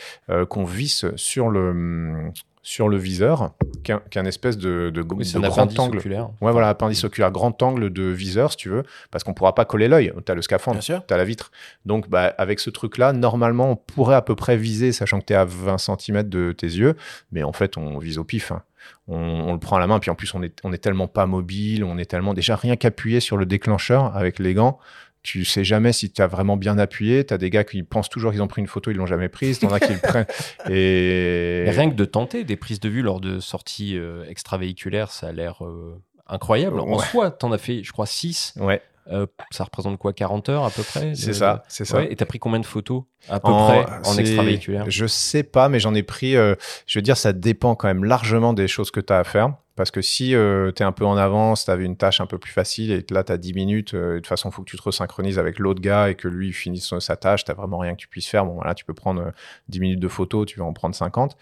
qu'on 0.49 0.65
visse 0.65 1.05
sur 1.15 1.49
le, 1.49 2.31
sur 2.61 2.89
le 2.89 2.97
viseur, 2.97 3.53
qu'un 3.83 4.25
espèce 4.25 4.57
de, 4.57 4.91
de, 4.93 5.01
grand 5.01 5.79
angle. 5.79 5.97
Oculaire. 5.97 6.29
Ouais, 6.41 6.51
voilà, 6.51 6.69
appendice 6.69 7.03
oculaire, 7.03 7.31
grand 7.31 7.61
angle 7.63 7.89
de 7.89 8.03
viseur, 8.03 8.51
si 8.51 8.57
tu 8.57 8.69
veux, 8.69 8.83
parce 9.11 9.23
qu'on 9.23 9.33
pourra 9.33 9.55
pas 9.55 9.65
coller 9.65 9.87
l'œil. 9.87 10.11
Tu 10.25 10.31
as 10.31 10.35
le 10.35 10.41
scaphandre, 10.41 10.79
tu 10.79 10.93
as 10.93 11.17
la 11.17 11.23
vitre. 11.23 11.51
Donc, 11.85 12.09
bah, 12.09 12.33
avec 12.37 12.59
ce 12.59 12.69
truc-là, 12.69 13.13
normalement, 13.13 13.71
on 13.71 13.75
pourrait 13.75 14.15
à 14.15 14.21
peu 14.21 14.35
près 14.35 14.57
viser, 14.57 14.91
sachant 14.91 15.19
que 15.19 15.25
tu 15.25 15.33
es 15.33 15.37
à 15.37 15.45
20 15.45 15.77
cm 15.77 16.23
de 16.23 16.51
tes 16.51 16.67
yeux, 16.67 16.95
mais 17.31 17.43
en 17.43 17.53
fait, 17.53 17.77
on 17.77 17.97
vise 17.97 18.17
au 18.17 18.23
pif. 18.23 18.51
Hein. 18.51 18.63
On, 19.07 19.53
le 19.53 19.59
prend 19.59 19.77
à 19.77 19.79
la 19.79 19.87
main, 19.87 19.99
puis 19.99 20.11
en 20.11 20.15
plus, 20.15 20.33
on 20.33 20.43
est, 20.43 20.59
on 20.63 20.71
est 20.71 20.77
tellement 20.77 21.07
pas 21.07 21.25
mobile, 21.25 21.83
on 21.83 21.97
est 21.97 22.05
tellement 22.05 22.33
déjà 22.33 22.55
rien 22.55 22.75
qu'appuyé 22.75 23.19
sur 23.19 23.37
le 23.37 23.45
déclencheur 23.45 24.15
avec 24.15 24.39
les 24.39 24.53
gants 24.53 24.79
tu 25.21 25.43
sais 25.43 25.63
jamais 25.63 25.91
si 25.91 26.11
tu 26.11 26.21
as 26.21 26.27
vraiment 26.27 26.57
bien 26.57 26.77
appuyé. 26.77 27.25
Tu 27.25 27.33
as 27.33 27.37
des 27.37 27.49
gars 27.49 27.63
qui 27.63 27.83
pensent 27.83 28.09
toujours 28.09 28.31
qu'ils 28.31 28.41
ont 28.41 28.47
pris 28.47 28.61
une 28.61 28.67
photo, 28.67 28.91
ils 28.91 28.97
l'ont 28.97 29.05
jamais 29.05 29.29
prise. 29.29 29.59
T'en 29.59 29.69
as 29.69 29.79
qui 29.79 29.93
le 29.93 29.99
prennent. 29.99 30.25
Et... 30.69 31.65
rien 31.69 31.89
que 31.89 31.95
de 31.95 32.05
tenter 32.05 32.43
des 32.43 32.55
prises 32.55 32.79
de 32.79 32.89
vue 32.89 33.01
lors 33.01 33.19
de 33.19 33.39
sorties 33.39 33.97
euh, 33.97 34.25
extravéhiculaires, 34.27 35.11
ça 35.11 35.27
a 35.27 35.31
l'air 35.31 35.65
euh, 35.65 36.01
incroyable. 36.27 36.79
En 36.79 36.99
soi, 36.99 37.31
t'en 37.31 37.51
as 37.51 37.57
fait, 37.57 37.83
je 37.83 37.91
crois, 37.91 38.05
6. 38.05 38.53
Ouais. 38.57 38.81
Euh, 39.11 39.25
ça 39.49 39.63
représente 39.63 39.97
quoi 39.97 40.13
40 40.13 40.49
heures 40.49 40.65
à 40.65 40.69
peu 40.69 40.83
près 40.83 41.15
C'est 41.15 41.33
ça, 41.33 41.63
c'est 41.67 41.83
ça. 41.83 42.03
et 42.03 42.15
t'as 42.15 42.25
pris 42.25 42.37
combien 42.37 42.59
de 42.59 42.65
photos 42.65 43.05
à 43.27 43.39
peu 43.39 43.51
près 43.51 43.85
en 44.05 44.17
extravéhiculaire? 44.17 44.85
Je 44.87 45.07
sais 45.07 45.41
pas, 45.41 45.67
mais 45.67 45.79
j'en 45.79 45.95
ai 45.95 46.03
pris. 46.03 46.33
je 46.33 46.55
veux 46.95 47.01
dire, 47.01 47.17
ça 47.17 47.33
dépend 47.33 47.75
quand 47.75 47.87
même 47.87 48.03
largement 48.03 48.53
des 48.53 48.67
choses 48.67 48.91
que 48.91 48.99
tu 48.99 49.11
as 49.11 49.19
à 49.19 49.23
faire. 49.23 49.55
Parce 49.79 49.91
que 49.91 50.01
si 50.01 50.35
euh, 50.35 50.73
tu 50.73 50.83
es 50.83 50.85
un 50.85 50.91
peu 50.91 51.05
en 51.05 51.15
avance, 51.15 51.63
tu 51.63 51.71
avais 51.71 51.85
une 51.85 51.95
tâche 51.95 52.19
un 52.19 52.25
peu 52.25 52.37
plus 52.37 52.51
facile 52.51 52.91
et 52.91 53.05
là, 53.11 53.23
tu 53.23 53.31
as 53.31 53.37
10 53.37 53.53
minutes, 53.53 53.93
euh, 53.93 54.15
de 54.15 54.17
toute 54.17 54.27
façon, 54.27 54.49
il 54.49 54.51
faut 54.51 54.61
que 54.61 54.69
tu 54.69 54.75
te 54.75 54.81
resynchronises 54.81 55.39
avec 55.39 55.57
l'autre 55.57 55.79
gars 55.79 56.09
et 56.09 56.15
que 56.15 56.27
lui 56.27 56.51
finisse 56.51 56.99
sa 56.99 57.15
tâche, 57.15 57.45
tu 57.45 57.53
vraiment 57.53 57.77
rien 57.77 57.93
que 57.93 58.01
tu 58.01 58.09
puisses 58.09 58.27
faire. 58.27 58.45
Bon, 58.45 58.55
voilà, 58.55 58.75
tu 58.75 58.83
peux 58.83 58.93
prendre 58.93 59.31
10 59.69 59.77
euh, 59.77 59.81
minutes 59.81 60.01
de 60.01 60.09
photo, 60.09 60.43
tu 60.43 60.59
vas 60.59 60.65
en 60.65 60.73
prendre 60.73 60.93
50. 60.93 61.37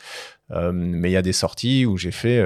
mais 0.72 1.10
il 1.10 1.14
y 1.14 1.18
a 1.18 1.24
des 1.24 1.34
sorties 1.34 1.88
où 1.88 1.98
j'ai 1.98 2.12
fait 2.12 2.40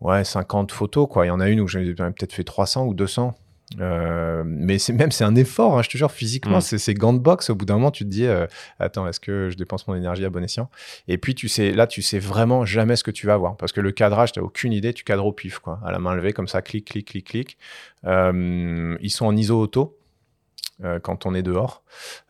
ouais, 0.00 0.24
50 0.24 0.72
photos. 0.72 1.08
Il 1.22 1.26
y 1.26 1.30
en 1.30 1.38
a 1.38 1.48
une 1.48 1.60
où 1.60 1.68
j'ai 1.68 1.94
peut-être 1.94 2.32
fait 2.32 2.42
300 2.42 2.86
ou 2.86 2.94
200. 2.94 3.36
Euh, 3.80 4.44
mais 4.46 4.78
c'est 4.78 4.92
même 4.92 5.10
c'est 5.10 5.24
un 5.24 5.34
effort, 5.34 5.76
hein, 5.76 5.82
je 5.82 5.90
te 5.90 5.96
jure, 5.96 6.10
physiquement, 6.10 6.58
mm. 6.58 6.62
c'est 6.62 6.78
ces 6.78 6.94
gants 6.94 7.12
de 7.12 7.18
boxe. 7.18 7.50
Au 7.50 7.54
bout 7.54 7.64
d'un 7.64 7.74
moment, 7.74 7.90
tu 7.90 8.04
te 8.04 8.08
dis, 8.08 8.26
euh, 8.26 8.46
attends, 8.78 9.08
est-ce 9.08 9.20
que 9.20 9.50
je 9.50 9.56
dépense 9.56 9.88
mon 9.88 9.94
énergie 9.94 10.24
à 10.24 10.30
bon 10.30 10.42
escient? 10.42 10.70
Et 11.08 11.18
puis 11.18 11.34
tu 11.34 11.48
sais, 11.48 11.72
là, 11.72 11.86
tu 11.86 12.02
sais 12.02 12.18
vraiment 12.18 12.64
jamais 12.64 12.96
ce 12.96 13.04
que 13.04 13.10
tu 13.10 13.26
vas 13.26 13.34
avoir 13.34 13.56
parce 13.56 13.72
que 13.72 13.80
le 13.80 13.90
cadrage, 13.90 14.32
tu 14.32 14.40
n'as 14.40 14.46
aucune 14.46 14.72
idée, 14.72 14.92
tu 14.92 15.04
cadres 15.04 15.26
au 15.26 15.32
pif, 15.32 15.58
quoi, 15.58 15.80
à 15.84 15.90
la 15.90 15.98
main 15.98 16.14
levée 16.14 16.32
comme 16.32 16.48
ça, 16.48 16.62
clic, 16.62 16.86
clic, 16.86 17.08
clic, 17.08 17.26
clic. 17.26 17.58
Euh, 18.04 18.96
ils 19.00 19.10
sont 19.10 19.26
en 19.26 19.36
ISO 19.36 19.60
auto. 19.60 19.98
Euh, 20.84 21.00
quand 21.00 21.24
on 21.24 21.34
est 21.34 21.42
dehors. 21.42 21.82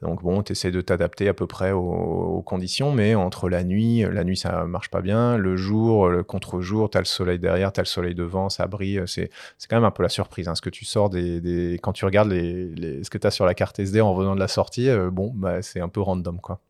Donc 0.02 0.22
bon, 0.22 0.40
tu 0.44 0.52
essaies 0.52 0.70
de 0.70 0.80
t'adapter 0.80 1.26
à 1.26 1.34
peu 1.34 1.48
près 1.48 1.72
aux, 1.72 2.42
conditions, 2.46 2.92
mais 2.92 3.16
entre 3.16 3.48
la 3.48 3.64
nuit, 3.64 4.04
la 4.08 4.22
nuit 4.22 4.36
ça 4.36 4.66
marche 4.66 4.88
pas 4.88 5.00
bien, 5.00 5.36
le 5.36 5.56
jour, 5.56 6.08
le 6.08 6.22
contre-jour, 6.22 6.88
tu 6.88 6.96
as 6.96 7.00
le 7.00 7.06
soleil 7.06 7.40
derrière, 7.40 7.72
tu 7.72 7.80
as 7.80 7.82
le 7.82 7.88
soleil 7.88 8.14
devant, 8.14 8.48
ça 8.48 8.68
brille, 8.68 9.02
c'est 9.06 9.30
quand 9.68 9.76
même 9.76 9.84
un 9.84 9.90
peu 9.90 10.04
la 10.04 10.08
surprise. 10.08 10.46
Hein, 10.46 10.54
ce 10.54 10.62
que 10.62 10.70
tu 10.70 10.84
sors 10.84 11.10
des, 11.10 11.80
Quand 11.82 11.92
tu 11.92 12.04
regardes 12.04 12.30
les, 12.30 13.02
ce 13.02 13.10
que 13.10 13.18
tu 13.18 13.26
as 13.26 13.32
sur 13.32 13.46
la 13.46 13.54
carte 13.54 13.80
SD 13.80 14.00
en 14.00 14.14
revenant 14.14 14.36
de 14.36 14.40
la 14.40 14.46
sortie, 14.46 14.88
euh, 14.90 15.10
bon, 15.10 15.32
bah, 15.34 15.60
c'est 15.60 15.80
un 15.80 15.88
peu 15.88 16.00
random 16.00 16.40
quoi. 16.40 16.60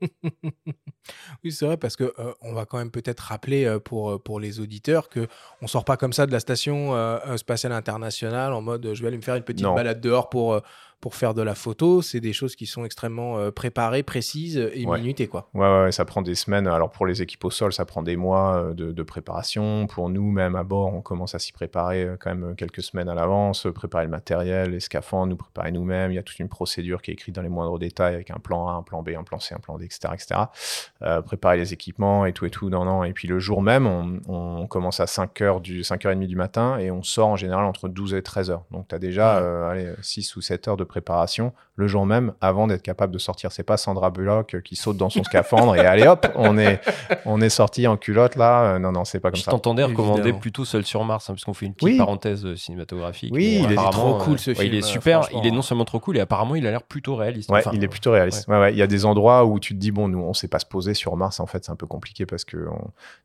oui, 1.44 1.52
c'est 1.52 1.66
vrai 1.66 1.76
parce 1.76 1.96
que 1.96 2.04
euh, 2.18 2.32
on 2.40 2.52
va 2.52 2.66
quand 2.66 2.78
même 2.78 2.90
peut-être 2.90 3.20
rappeler 3.20 3.78
pour, 3.84 4.22
pour 4.22 4.40
les 4.40 4.60
auditeurs 4.60 5.08
que 5.08 5.26
on 5.62 5.66
sort 5.66 5.84
pas 5.84 5.96
comme 5.96 6.12
ça 6.12 6.26
de 6.26 6.32
la 6.32 6.40
station 6.40 6.94
spatiale 7.36 7.72
internationale 7.72 8.52
en 8.52 8.60
mode 8.60 8.94
je 8.94 9.02
vais 9.02 9.08
aller 9.08 9.16
me 9.16 9.22
faire 9.22 9.36
une 9.36 9.42
petite 9.42 9.64
balade 9.64 10.00
dehors 10.00 10.28
pour 10.28 10.60
pour 11.00 11.14
faire 11.14 11.32
de 11.32 11.42
la 11.42 11.54
photo, 11.54 12.02
c'est 12.02 12.18
des 12.18 12.32
choses 12.32 12.56
qui 12.56 12.66
sont 12.66 12.84
extrêmement 12.84 13.38
euh, 13.38 13.52
préparées, 13.52 14.02
précises 14.02 14.56
et 14.56 14.84
minutées. 14.84 15.28
Quoi. 15.28 15.48
Ouais, 15.54 15.84
ouais, 15.84 15.92
ça 15.92 16.04
prend 16.04 16.22
des 16.22 16.34
semaines. 16.34 16.66
Alors 16.66 16.90
pour 16.90 17.06
les 17.06 17.22
équipes 17.22 17.44
au 17.44 17.50
sol, 17.50 17.72
ça 17.72 17.84
prend 17.84 18.02
des 18.02 18.16
mois 18.16 18.56
euh, 18.56 18.74
de, 18.74 19.02
préparation. 19.04 19.86
Pour 19.86 20.10
nous, 20.10 20.30
même 20.32 20.56
à 20.56 20.64
bord, 20.64 20.92
on 20.92 21.00
commence 21.00 21.36
à 21.36 21.38
s'y 21.38 21.52
préparer 21.52 22.02
euh, 22.02 22.16
quand 22.18 22.34
même 22.34 22.56
quelques 22.56 22.82
semaines 22.82 23.08
à 23.08 23.14
l'avance, 23.14 23.66
préparer 23.74 24.04
le 24.04 24.10
matériel, 24.10 24.72
les 24.72 24.80
scaphandres, 24.80 25.28
nous 25.28 25.36
préparer 25.36 25.70
nous-mêmes. 25.70 26.10
Il 26.10 26.16
y 26.16 26.18
a 26.18 26.22
toute 26.24 26.40
une 26.40 26.48
procédure 26.48 27.00
qui 27.00 27.12
est 27.12 27.14
écrite 27.14 27.36
dans 27.36 27.42
les 27.42 27.48
moindres 27.48 27.78
détails 27.78 28.14
avec 28.14 28.32
un 28.32 28.38
plan 28.38 28.68
A, 28.68 28.72
un 28.72 28.82
plan 28.82 29.02
B, 29.02 29.10
un 29.16 29.22
plan 29.22 29.38
C, 29.38 29.54
un 29.54 29.60
plan 29.60 29.78
D, 29.78 29.84
etc. 29.84 30.12
etc. 30.14 31.20
préparer 31.24 31.58
les 31.58 31.72
équipements 31.72 32.26
et 32.26 32.32
tout 32.32 32.44
et 32.44 32.50
tout. 32.50 32.70
Non, 32.70 32.84
non. 32.84 33.04
Et 33.04 33.12
puis 33.12 33.28
le 33.28 33.38
jour 33.38 33.62
même, 33.62 33.86
on, 34.26 34.66
commence 34.68 35.00
à 35.00 35.04
5h 35.04 35.62
du, 35.62 35.82
5h30 35.82 36.26
du 36.26 36.36
matin 36.36 36.76
et 36.78 36.90
on 36.90 37.02
sort 37.02 37.28
en 37.28 37.36
général 37.36 37.64
entre 37.64 37.88
12 37.88 38.14
et 38.14 38.22
13 38.22 38.50
h 38.50 38.60
Donc 38.70 38.88
tu 38.88 38.94
as 38.94 38.98
déjà 38.98 39.70
allez, 39.70 39.92
6 40.02 40.36
ou 40.36 40.40
7 40.40 40.68
heures 40.68 40.76
de 40.76 40.84
préparation 40.88 41.52
le 41.78 41.86
jour 41.86 42.04
même 42.04 42.32
avant 42.40 42.66
d'être 42.66 42.82
capable 42.82 43.12
de 43.12 43.18
sortir. 43.18 43.52
C'est 43.52 43.62
pas 43.62 43.76
Sandra 43.76 44.10
Bullock 44.10 44.60
qui 44.62 44.74
saute 44.74 44.96
dans 44.96 45.10
son 45.10 45.22
scaphandre 45.22 45.76
et 45.76 45.78
allez 45.78 46.08
hop, 46.08 46.26
on 46.34 46.58
est, 46.58 46.80
on 47.24 47.40
est 47.40 47.48
sorti 47.48 47.86
en 47.86 47.96
culotte 47.96 48.34
là. 48.34 48.74
Euh, 48.74 48.78
non, 48.80 48.90
non, 48.90 49.04
c'est 49.04 49.20
pas 49.20 49.30
comme 49.30 49.36
je 49.36 49.44
ça. 49.44 49.52
Je 49.52 49.54
t'entendais 49.54 49.84
recommander 49.84 50.32
plutôt 50.32 50.64
Seul 50.64 50.84
sur 50.84 51.04
Mars, 51.04 51.30
hein, 51.30 51.34
puisqu'on 51.34 51.54
fait 51.54 51.66
une 51.66 51.74
petite 51.74 51.98
parenthèse 51.98 52.44
euh, 52.44 52.56
cinématographique. 52.56 53.32
Oui, 53.32 53.62
il 53.62 53.72
est 53.72 53.76
trop 53.76 54.18
cool 54.18 54.40
ce 54.40 54.54
film. 54.54 54.66
il 54.66 54.74
est 54.74 54.82
super, 54.82 55.28
il 55.32 55.46
est 55.46 55.52
non 55.52 55.62
seulement 55.62 55.84
trop 55.84 56.00
cool 56.00 56.16
et 56.16 56.20
apparemment 56.20 56.56
il 56.56 56.66
a 56.66 56.70
l'air 56.72 56.82
plutôt 56.82 57.14
réaliste. 57.14 57.48
Ouais, 57.48 57.62
il 57.72 57.84
est 57.84 57.88
plutôt 57.88 58.10
réaliste. 58.10 58.48
Ouais. 58.48 58.58
Ouais, 58.58 58.72
il 58.72 58.76
y 58.76 58.82
a 58.82 58.88
des 58.88 59.04
endroits 59.04 59.44
où 59.44 59.60
tu 59.60 59.74
te 59.74 59.78
dis, 59.78 59.92
bon, 59.92 60.08
nous, 60.08 60.18
on 60.18 60.34
sait 60.34 60.48
pas 60.48 60.58
se 60.58 60.66
poser 60.66 60.94
sur 60.94 61.16
Mars. 61.16 61.38
En 61.38 61.46
fait, 61.46 61.64
c'est 61.64 61.70
un 61.70 61.76
peu 61.76 61.86
compliqué 61.86 62.26
parce 62.26 62.44
que 62.44 62.66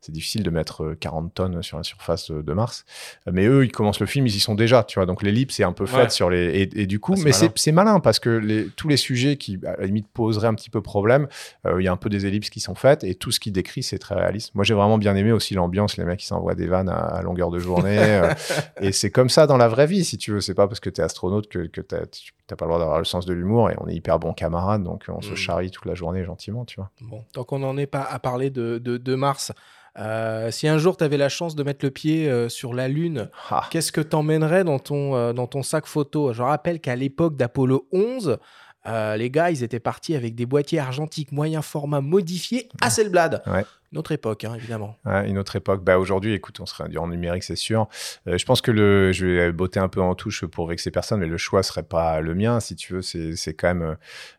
c'est 0.00 0.12
difficile 0.12 0.44
de 0.44 0.50
mettre 0.50 0.94
40 1.00 1.24
euh, 1.24 1.28
tonnes 1.34 1.62
sur 1.64 1.76
la 1.76 1.82
surface 1.82 2.30
de 2.30 2.52
Mars. 2.52 2.84
Mais 3.30 3.46
eux, 3.46 3.64
ils 3.64 3.72
commencent 3.72 3.98
le 3.98 4.06
film, 4.06 4.28
ils 4.28 4.36
y 4.36 4.40
sont 4.40 4.54
déjà, 4.54 4.84
tu 4.84 5.00
vois. 5.00 5.06
Donc 5.06 5.24
l'ellipse 5.24 5.58
est 5.58 5.64
un 5.64 5.72
peu 5.72 5.86
faite 5.86 6.12
sur 6.12 6.30
les. 6.30 6.70
Et, 6.72 6.86
du 6.86 7.00
coup, 7.00 7.14
ah, 7.16 7.22
mais 7.24 7.32
c'est 7.32 7.53
malin 7.72 8.00
parce 8.00 8.18
que 8.18 8.68
tous 8.76 8.88
les 8.88 8.96
sujets 8.96 9.36
qui, 9.36 9.58
à 9.66 9.76
la 9.76 9.86
limite, 9.86 10.08
poseraient 10.08 10.48
un 10.48 10.54
petit 10.54 10.70
peu 10.70 10.80
problème, 10.80 11.28
euh, 11.66 11.80
il 11.80 11.84
y 11.84 11.88
a 11.88 11.92
un 11.92 11.96
peu 11.96 12.08
des 12.08 12.26
ellipses 12.26 12.50
qui 12.50 12.60
sont 12.60 12.74
faites 12.74 13.04
et 13.04 13.14
tout 13.14 13.30
ce 13.30 13.40
qui 13.40 13.52
décrit, 13.52 13.82
c'est 13.82 13.98
très 13.98 14.14
réaliste. 14.14 14.54
Moi, 14.54 14.64
j'ai 14.64 14.74
vraiment 14.74 14.98
bien 14.98 15.16
aimé 15.16 15.32
aussi 15.32 15.54
l'ambiance, 15.54 15.96
les 15.96 16.04
mecs 16.04 16.20
qui 16.20 16.26
s'envoient 16.26 16.54
des 16.54 16.66
vannes 16.66 16.88
à, 16.88 17.20
longueur 17.22 17.50
de 17.50 17.58
journée. 17.58 17.98
Euh, 17.98 18.32
et 18.80 18.92
c'est 18.92 19.10
comme 19.10 19.28
ça 19.28 19.46
dans 19.46 19.56
la 19.56 19.68
vraie 19.68 19.86
vie, 19.86 20.04
si 20.04 20.18
tu 20.18 20.32
veux. 20.32 20.40
C'est 20.40 20.54
pas 20.54 20.68
parce 20.68 20.80
que 20.80 20.90
tu 20.90 21.00
es 21.00 21.04
astronaute 21.04 21.48
que, 21.48 21.66
que 21.66 21.80
tu 21.80 21.94
n'as 21.94 22.56
pas 22.56 22.64
le 22.64 22.70
droit 22.70 22.78
d'avoir 22.78 22.98
le 22.98 23.04
sens 23.04 23.26
de 23.26 23.32
l'humour 23.32 23.70
et 23.70 23.76
on 23.78 23.88
est 23.88 23.94
hyper 23.94 24.18
bons 24.18 24.32
camarades, 24.32 24.82
donc 24.82 25.04
on 25.08 25.20
se 25.20 25.32
mm. 25.32 25.36
charrie 25.36 25.70
toute 25.70 25.86
la 25.86 25.94
journée 25.94 26.24
gentiment, 26.24 26.64
tu 26.64 26.76
vois. 26.76 26.90
Bon, 27.00 27.24
tant 27.32 27.44
qu'on 27.44 27.58
n'en 27.58 27.76
est 27.76 27.86
pas 27.86 28.02
à 28.02 28.18
parler 28.18 28.50
de, 28.50 28.78
de, 28.78 29.14
Mars, 29.14 29.52
euh, 29.98 30.50
si 30.50 30.66
un 30.68 30.78
jour 30.78 30.96
tu 30.96 31.04
avais 31.04 31.16
la 31.16 31.28
chance 31.28 31.54
de 31.54 31.62
mettre 31.62 31.84
le 31.84 31.90
pied 31.90 32.48
sur 32.48 32.74
la 32.74 32.88
Lune, 32.88 33.28
ah. 33.50 33.66
qu'est-ce 33.70 33.92
que 33.92 34.00
tu 34.00 34.16
emmènerais 34.16 34.64
dans 34.64 34.78
ton, 34.78 35.32
dans 35.32 35.46
ton 35.46 35.62
sac 35.62 35.86
photo? 35.86 36.32
Je 36.32 36.42
rappelle 36.42 36.80
qu'à 36.80 36.96
l'époque 36.96 37.36
d'Apollo 37.36 37.86
11, 37.92 38.38
euh, 38.86 39.16
les 39.16 39.30
gars, 39.30 39.50
ils 39.50 39.62
étaient 39.62 39.80
partis 39.80 40.14
avec 40.14 40.34
des 40.34 40.46
boîtiers 40.46 40.78
argentiques 40.78 41.32
moyen 41.32 41.62
format 41.62 42.00
modifiés 42.00 42.68
Hasselblad. 42.80 43.42
Ouais. 43.46 43.64
Une 43.94 43.98
autre 44.00 44.10
époque, 44.10 44.42
hein, 44.42 44.54
évidemment. 44.56 44.96
une 45.06 45.38
autre 45.38 45.54
époque. 45.54 45.84
Bah, 45.84 46.00
Aujourd'hui, 46.00 46.34
écoute, 46.34 46.58
on 46.58 46.66
serait 46.66 46.84
en 46.96 47.06
numérique, 47.06 47.44
c'est 47.44 47.54
sûr. 47.54 47.86
Euh, 48.26 48.36
je 48.36 48.44
pense 48.44 48.60
que 48.60 48.72
le, 48.72 49.12
je 49.12 49.24
vais 49.24 49.52
botter 49.52 49.78
un 49.78 49.86
peu 49.86 50.00
en 50.00 50.16
touche 50.16 50.44
pour 50.46 50.66
vexer 50.66 50.90
personne, 50.90 51.20
mais 51.20 51.28
le 51.28 51.36
choix 51.36 51.62
serait 51.62 51.84
pas 51.84 52.20
le 52.20 52.34
mien, 52.34 52.58
si 52.58 52.74
tu 52.74 52.94
veux. 52.94 53.02
C'est 53.02 53.54
quand 53.54 53.68
même 53.68 53.82
euh, 53.82 53.94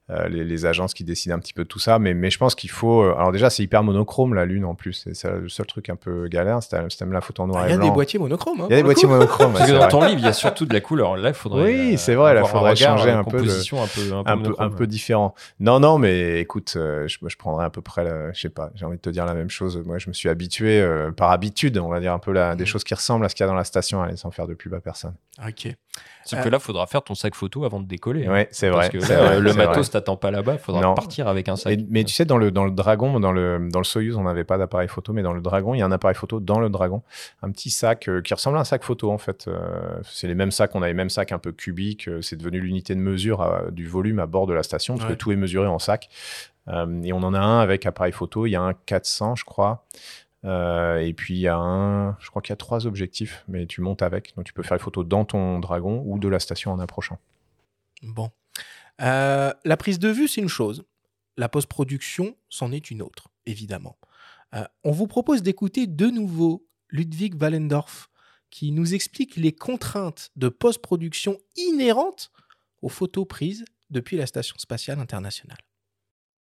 euh, 0.09 0.27
les, 0.27 0.65
agences 0.65 0.93
qui 0.93 1.05
décident 1.05 1.35
un 1.35 1.39
petit 1.39 1.53
peu 1.53 1.63
de 1.63 1.69
tout 1.69 1.79
ça. 1.79 1.99
Mais, 1.99 2.13
mais 2.13 2.29
je 2.29 2.37
pense 2.37 2.53
qu'il 2.53 2.69
faut. 2.69 3.03
alors, 3.03 3.31
déjà, 3.31 3.49
c'est 3.49 3.63
hyper 3.63 3.81
monochrome, 3.81 4.33
la 4.33 4.43
Lune, 4.43 4.65
en 4.65 4.75
plus. 4.75 5.07
C'est 5.13 5.31
le 5.31 5.47
seul 5.47 5.67
truc 5.67 5.89
un 5.89 5.95
peu 5.95 6.27
galère. 6.27 6.59
C'est 6.61 7.01
même 7.01 7.13
la 7.13 7.21
photo 7.21 7.43
en 7.43 7.47
noir 7.47 7.63
ah, 7.63 7.69
et 7.69 7.69
blanc. 7.69 7.81
Il 7.81 7.85
y 7.85 7.87
a 7.87 7.89
des 7.89 7.93
boîtiers 7.93 8.19
monochromes. 8.19 8.59
Hein, 8.59 8.67
il 8.69 8.71
y 8.71 8.75
a 8.75 8.77
des 8.79 8.83
boîtiers 8.83 9.07
monochromes. 9.07 9.53
Parce 9.53 9.71
que 9.71 9.77
dans 9.77 9.87
ton 9.87 10.03
livre, 10.05 10.19
il 10.19 10.25
y 10.25 10.27
a 10.27 10.33
surtout 10.33 10.65
de 10.65 10.73
la 10.73 10.81
couleur. 10.81 11.15
Là, 11.15 11.29
il 11.29 11.33
faudrait. 11.33 11.63
Oui, 11.63 11.97
c'est 11.97 12.15
vrai. 12.15 12.33
Là, 12.33 12.41
il 12.43 12.49
faudrait 12.49 12.75
changer 12.75 13.11
un 13.11 13.23
peu. 13.23 13.37
un 13.37 13.87
peu, 13.87 14.13
un 14.25 14.37
peu, 14.37 14.55
un 14.59 14.69
peu, 14.69 14.85
différent. 14.85 15.33
Non, 15.61 15.79
non, 15.79 15.97
mais 15.97 16.41
écoute, 16.41 16.71
je, 16.73 17.07
je 17.07 17.37
prendrais 17.37 17.63
à 17.63 17.69
peu 17.69 17.81
près, 17.81 18.05
je 18.33 18.39
sais 18.41 18.49
pas, 18.49 18.71
j'ai 18.75 18.85
envie 18.85 18.97
de 18.97 19.01
te 19.01 19.09
dire 19.09 19.25
la 19.25 19.33
même 19.33 19.44
chose. 19.49 19.81
Moi, 19.85 19.97
je 19.97 20.09
me 20.09 20.13
suis 20.13 20.29
habitué, 20.29 20.81
euh, 20.81 21.11
par 21.11 21.31
habitude, 21.31 21.77
on 21.77 21.89
va 21.89 21.99
dire 21.99 22.13
un 22.13 22.19
peu 22.19 22.31
la, 22.31 22.55
des 22.55 22.63
mm. 22.63 22.67
choses 22.67 22.83
qui 22.83 22.93
ressemblent 22.93 23.25
à 23.25 23.29
ce 23.29 23.35
qu'il 23.35 23.43
y 23.43 23.45
a 23.45 23.47
dans 23.47 23.55
la 23.55 23.63
station, 23.63 24.01
allez, 24.01 24.17
sans 24.17 24.31
faire 24.31 24.47
de 24.47 24.53
pub 24.53 24.73
à 24.73 24.79
personne. 24.79 25.15
Ok. 25.45 25.75
Sauf 26.25 26.43
que 26.43 26.49
là, 26.49 26.57
il 26.57 26.63
faudra 26.63 26.87
faire 26.87 27.03
ton 27.03 27.13
sac 27.13 27.35
photo 27.35 27.65
avant 27.65 27.79
de 27.79 27.85
décoller. 27.85 28.25
Hein. 28.25 28.33
Oui, 28.33 28.39
c'est 28.49 28.69
vrai. 28.69 28.89
Parce 28.89 29.07
que 29.07 29.39
le 29.39 29.53
matos 29.53 29.91
t'attend 29.91 30.17
pas 30.17 30.31
là-bas, 30.31 30.53
il 30.53 30.59
faudra 30.59 30.95
partir 30.95 31.27
avec 31.27 31.47
un 31.49 31.55
sac. 31.55 31.79
mais 31.89 32.03
tu 32.03 32.13
sais, 32.13 32.25
dans 32.25 32.37
le, 32.37 32.51
dans 32.51 32.65
le 32.65 32.71
Dragon, 32.71 33.19
dans 33.19 33.31
le, 33.31 33.69
dans 33.71 33.79
le 33.79 33.85
Soyuz, 33.85 34.17
on 34.17 34.23
n'avait 34.23 34.43
pas 34.43 34.57
d'appareil 34.57 34.87
photo, 34.87 35.13
mais 35.13 35.21
dans 35.21 35.33
le 35.33 35.41
Dragon, 35.41 35.73
il 35.73 35.79
y 35.79 35.81
a 35.81 35.85
un 35.85 35.91
appareil 35.91 36.15
photo 36.15 36.39
dans 36.39 36.59
le 36.59 36.69
Dragon. 36.69 37.03
Un 37.43 37.51
petit 37.51 37.69
sac 37.69 38.09
euh, 38.09 38.21
qui 38.21 38.33
ressemble 38.33 38.57
à 38.57 38.61
un 38.61 38.65
sac 38.65 38.83
photo, 38.83 39.11
en 39.11 39.17
fait. 39.17 39.47
Euh, 39.47 39.99
c'est 40.03 40.27
les 40.27 40.35
mêmes 40.35 40.51
sacs, 40.51 40.73
on 40.73 40.81
a 40.81 40.87
les 40.87 40.93
mêmes 40.93 41.09
sacs 41.09 41.31
un 41.31 41.39
peu 41.39 41.51
cubiques. 41.51 42.09
c'est 42.21 42.37
devenu 42.37 42.59
l'unité 42.59 42.95
de 42.95 42.99
mesure 42.99 43.47
du 43.71 43.87
volume 43.87 44.19
à 44.19 44.25
bord 44.25 44.47
de 44.47 44.53
la 44.53 44.63
station, 44.63 44.95
parce 44.97 45.09
que 45.09 45.15
tout 45.15 45.31
est 45.31 45.35
mesuré 45.35 45.67
en 45.67 45.79
sac. 45.79 46.09
Et 46.68 47.13
on 47.13 47.18
en 47.18 47.34
a 47.34 47.39
un 47.39 47.59
avec 47.59 47.86
appareil 47.86 48.11
photo, 48.11 48.45
il 48.45 48.51
y 48.51 48.55
a 48.55 48.61
un 48.61 48.74
400, 48.74 49.36
je 49.36 49.45
crois. 49.45 49.86
Euh, 50.45 50.97
et 50.97 51.13
puis 51.13 51.34
il 51.34 51.39
y 51.39 51.47
a 51.47 51.57
un, 51.57 52.18
je 52.20 52.30
crois 52.30 52.41
qu'il 52.41 52.51
y 52.51 52.53
a 52.53 52.57
trois 52.57 52.86
objectifs, 52.86 53.43
mais 53.47 53.66
tu 53.66 53.82
montes 53.82 54.01
avec, 54.01 54.36
donc 54.36 54.45
tu 54.45 54.53
peux 54.53 54.61
faire 54.61 54.78
les 54.78 54.84
photos 54.84 55.05
dans 55.05 55.26
ton 55.26 55.59
dragon 55.59 56.03
ou 56.05 56.20
de 56.20 56.28
la 56.28 56.39
station 56.39 56.72
en 56.72 56.80
approchant. 56.80 57.20
Bon, 58.03 58.30
euh, 59.01 59.51
la 59.63 59.78
prise 59.78 59.97
de 59.97 60.09
vue 60.09 60.28
c'est 60.28 60.41
une 60.41 60.47
chose, 60.49 60.84
la 61.38 61.49
post-production 61.49 62.36
c'en 62.49 62.72
est 62.72 62.91
une 62.91 63.01
autre, 63.01 63.30
évidemment. 63.47 63.97
Euh, 64.53 64.66
on 64.84 64.91
vous 64.91 65.07
propose 65.07 65.41
d'écouter 65.41 65.88
de 65.88 66.07
nouveau 66.07 66.68
Ludwig 66.89 67.41
Wallendorf 67.41 68.09
qui 68.51 68.72
nous 68.72 68.93
explique 68.93 69.38
les 69.38 69.51
contraintes 69.51 70.30
de 70.36 70.49
post-production 70.49 71.39
inhérentes 71.57 72.32
aux 72.84 72.89
photos 72.89 73.28
prises 73.28 73.66
depuis 73.89 74.16
la 74.16 74.28
Station 74.28 74.55
spatiale 74.59 74.99
internationale. 74.99 75.57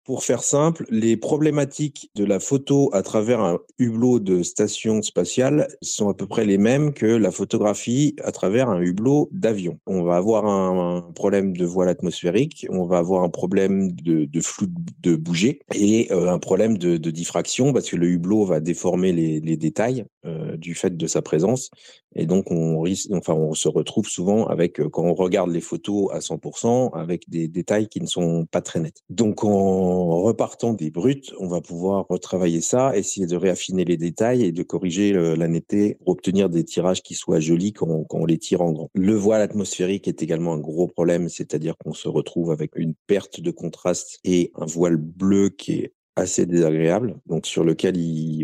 Pour 0.05 0.25
faire 0.25 0.43
simple, 0.43 0.85
les 0.91 1.17
problématiques 1.17 2.11
de 2.17 2.25
la 2.25 2.41
photo 2.41 2.91
à 2.93 3.03
travers 3.03 3.41
un 3.41 3.61
hublot 3.79 4.19
de 4.19 4.43
station 4.43 5.01
spatiale 5.01 5.69
sont 5.81 6.09
à 6.09 6.15
peu 6.15 6.27
près 6.27 6.45
les 6.45 6.59
mêmes 6.59 6.93
que 6.93 7.07
la 7.07 7.31
photographie 7.31 8.17
à 8.25 8.33
travers 8.33 8.69
un 8.69 8.81
hublot 8.81 9.29
d'avion. 9.31 9.79
On 9.87 10.03
va 10.03 10.17
avoir 10.17 10.47
un, 10.47 11.03
problème 11.15 11.57
de 11.57 11.65
voile 11.65 11.89
atmosphérique, 11.89 12.67
on 12.69 12.85
va 12.85 12.99
avoir 12.99 13.23
un 13.23 13.29
problème 13.29 13.93
de, 13.93 14.29
flou 14.41 14.67
de 15.03 15.15
bouger 15.15 15.61
et 15.73 16.11
euh, 16.11 16.33
un 16.33 16.41
problème 16.41 16.79
de, 16.79 16.97
diffraction 16.97 17.73
parce 17.73 17.89
que 17.91 17.97
le 17.97 18.09
hublot 18.09 18.45
va 18.45 18.59
déformer 18.59 19.13
les, 19.13 19.57
détails 19.57 20.05
euh, 20.25 20.57
du 20.57 20.75
fait 20.75 20.97
de 20.97 21.07
sa 21.07 21.23
présence. 21.23 21.71
Et 22.15 22.27
donc, 22.27 22.51
on, 22.51 22.81
risque, 22.81 23.11
enfin, 23.13 23.35
on 23.35 23.55
se 23.55 23.69
retrouve 23.69 24.07
souvent 24.07 24.47
avec, 24.47 24.81
euh, 24.81 24.89
quand 24.89 25.03
on 25.03 25.15
regarde 25.15 25.51
les 25.51 25.61
photos 25.61 26.11
à 26.13 26.19
100%, 26.19 26.93
avec 26.95 27.29
des 27.29 27.49
détails 27.49 27.89
qui 27.89 28.01
ne 28.01 28.07
sont 28.07 28.47
pas 28.47 28.61
très 28.61 28.81
nets. 28.81 29.03
Donc, 29.09 29.45
en 29.93 30.23
repartant 30.23 30.73
des 30.73 30.91
brutes, 30.91 31.33
on 31.39 31.47
va 31.47 31.61
pouvoir 31.61 32.07
retravailler 32.09 32.61
ça, 32.61 32.97
essayer 32.97 33.27
de 33.27 33.37
réaffiner 33.37 33.85
les 33.85 33.97
détails 33.97 34.45
et 34.45 34.53
de 34.53 34.63
corriger 34.63 35.13
la 35.13 35.49
netteté 35.49 35.97
pour 36.01 36.09
obtenir 36.09 36.49
des 36.49 36.65
tirages 36.65 37.03
qui 37.03 37.15
soient 37.15 37.41
jolis 37.41 37.73
quand 37.73 38.07
on, 38.11 38.25
les 38.25 38.39
tire 38.39 38.63
en 38.63 38.73
grand. 38.73 38.91
Le 38.95 39.15
voile 39.15 39.43
atmosphérique 39.43 40.09
est 40.09 40.23
également 40.23 40.55
un 40.55 40.59
gros 40.59 40.87
problème, 40.87 41.29
c'est-à-dire 41.29 41.77
qu'on 41.79 41.93
se 41.93 42.09
retrouve 42.09 42.51
avec 42.51 42.73
une 42.77 42.95
perte 43.07 43.41
de 43.41 43.51
contraste 43.51 44.19
et 44.25 44.53
un 44.55 44.67
voile 44.67 44.97
bleu 44.97 45.51
qui 45.51 45.73
est 45.73 45.93
assez 46.17 46.47
désagréable, 46.47 47.17
donc 47.27 47.47
sur 47.47 47.65
lequel 47.65 47.97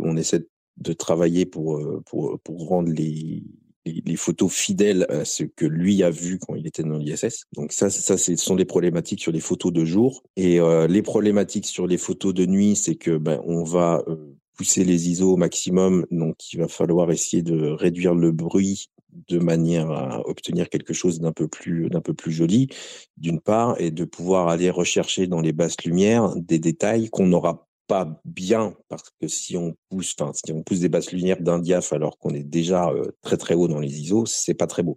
on 0.03 0.17
essaie 0.17 0.47
de 0.77 0.93
travailler 0.93 1.45
pour, 1.47 1.77
euh, 1.77 2.03
pour 2.05 2.69
rendre 2.69 2.91
les, 2.91 3.43
les, 3.85 4.17
photos 4.17 4.53
fidèles 4.53 5.07
à 5.09 5.25
ce 5.25 5.45
que 5.45 5.65
lui 5.65 6.03
a 6.03 6.11
vu 6.11 6.39
quand 6.39 6.55
il 6.55 6.67
était 6.67 6.83
dans 6.83 6.99
l'ISS. 6.99 7.45
Donc 7.55 7.73
ça, 7.73 7.91
ça, 7.91 8.17
ce 8.17 8.37
sont 8.37 8.57
des 8.57 8.65
problématiques 8.65 9.21
sur 9.21 9.33
les 9.33 9.41
photos 9.41 9.73
de 9.73 9.85
jour. 9.85 10.23
Et 10.37 10.61
euh, 10.61 10.87
les 10.87 11.03
problématiques 11.03 11.67
sur 11.67 11.87
les 11.87 11.99
photos 11.99 12.35
de 12.35 12.47
nuit, 12.47 12.77
c'est 12.77 12.97
que 12.97 13.17
ben, 13.17 13.41
on 13.45 13.65
va 13.65 14.03
euh, 14.09 14.17
pousser 14.57 14.85
les 14.85 15.09
ISO 15.09 15.33
au 15.33 15.37
maximum. 15.37 16.07
Donc 16.11 16.53
il 16.53 16.61
va 16.61 16.69
falloir 16.69 17.11
essayer 17.11 17.43
de 17.43 17.69
réduire 17.69 18.15
le 18.15 18.33
bruit 18.33 18.91
de 19.29 19.39
manière 19.39 19.91
à 19.91 20.29
obtenir 20.29 20.69
quelque 20.69 20.93
chose 20.93 21.19
d'un 21.19 21.33
peu 21.33 21.49
plus 21.49 21.89
d'un 21.89 22.03
peu 22.03 22.15
plus 22.15 22.31
joli 22.31 22.69
d'une 23.17 23.41
part 23.41 23.81
et 23.81 23.91
de 23.91 24.05
pouvoir 24.05 24.49
aller 24.49 24.71
rechercher 24.71 25.27
dans 25.27 25.41
les 25.41 25.53
basses 25.53 25.83
lumières 25.85 26.37
des 26.37 26.59
détails 26.59 27.09
qu'on 27.09 27.27
n'aura 27.27 27.68
pas 27.89 28.21
bien 28.25 28.77
parce 28.89 29.11
que 29.21 29.27
si 29.27 29.57
on 29.57 29.75
pousse, 29.89 30.15
enfin 30.21 30.33
si 30.33 30.53
on 30.53 30.63
pousse 30.63 30.81
des 30.81 30.91
basses 30.91 31.11
lumières 31.11 31.41
d'un 31.41 31.59
diaph 31.59 31.93
alors 31.93 32.19
qu'on 32.19 32.35
est 32.35 32.45
déjà 32.45 32.91
euh, 32.91 33.11
très 33.23 33.39
très 33.39 33.55
haut 33.55 33.67
dans 33.67 33.81
les 33.81 34.01
ISO, 34.01 34.27
c'est 34.27 34.55
pas 34.55 34.69
très 34.69 34.83
beau. 34.85 34.95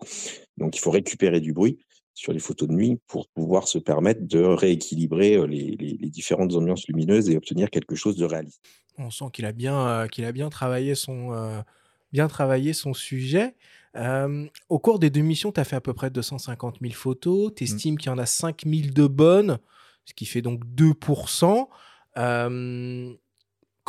Donc 0.58 0.76
il 0.76 0.80
faut 0.80 0.92
récupérer 0.92 1.40
du 1.40 1.54
bruit 1.54 1.80
sur 2.14 2.34
les 2.34 2.40
photos 2.40 2.68
de 2.68 2.74
nuit 2.74 3.00
pour 3.08 3.30
pouvoir 3.30 3.70
se 3.70 3.80
permettre 3.80 4.28
de 4.28 4.42
rééquilibrer 4.42 5.38
euh, 5.38 5.48
les, 5.48 5.78
les, 5.80 6.10
différentes 6.10 6.54
ambiances 6.54 6.86
lumineuses 6.88 7.30
et 7.30 7.38
obtenir 7.38 7.70
quelque 7.70 7.96
chose 7.96 8.18
de 8.18 8.26
réaliste. 8.26 8.62
On 8.98 9.10
sent 9.10 9.26
qu'il 9.32 9.46
a 9.46 9.54
bien 9.54 9.88
euh, 9.88 10.08
qu'il 10.08 10.26
a 10.26 10.34
bien 10.34 10.50
travaillé 10.50 10.94
son 10.94 11.64
bien 12.12 12.28
travaillé 12.28 12.74
son 12.74 12.94
sujet. 12.94 13.56
au 14.68 14.80
cours 14.80 15.00
des 15.00 15.10
deux 15.10 15.22
missions, 15.22 15.54
tu 15.54 15.62
as 15.62 15.64
fait 15.64 15.78
à 15.78 15.82
peu 15.82 15.94
près 15.94 16.10
250 16.10 16.80
000 16.82 16.94
photos. 16.94 17.54
Tu 17.56 17.64
mmh. 17.64 17.68
estimes 17.68 17.98
qu'il 17.98 18.10
y 18.10 18.14
en 18.14 18.18
a 18.18 18.26
5 18.26 18.64
000 18.66 18.90
de 18.94 19.08
bonnes, 19.08 19.60
ce 20.04 20.14
qui 20.14 20.26
fait 20.26 20.42
donc 20.42 20.66
2% 20.76 21.70
Um, 22.16 23.20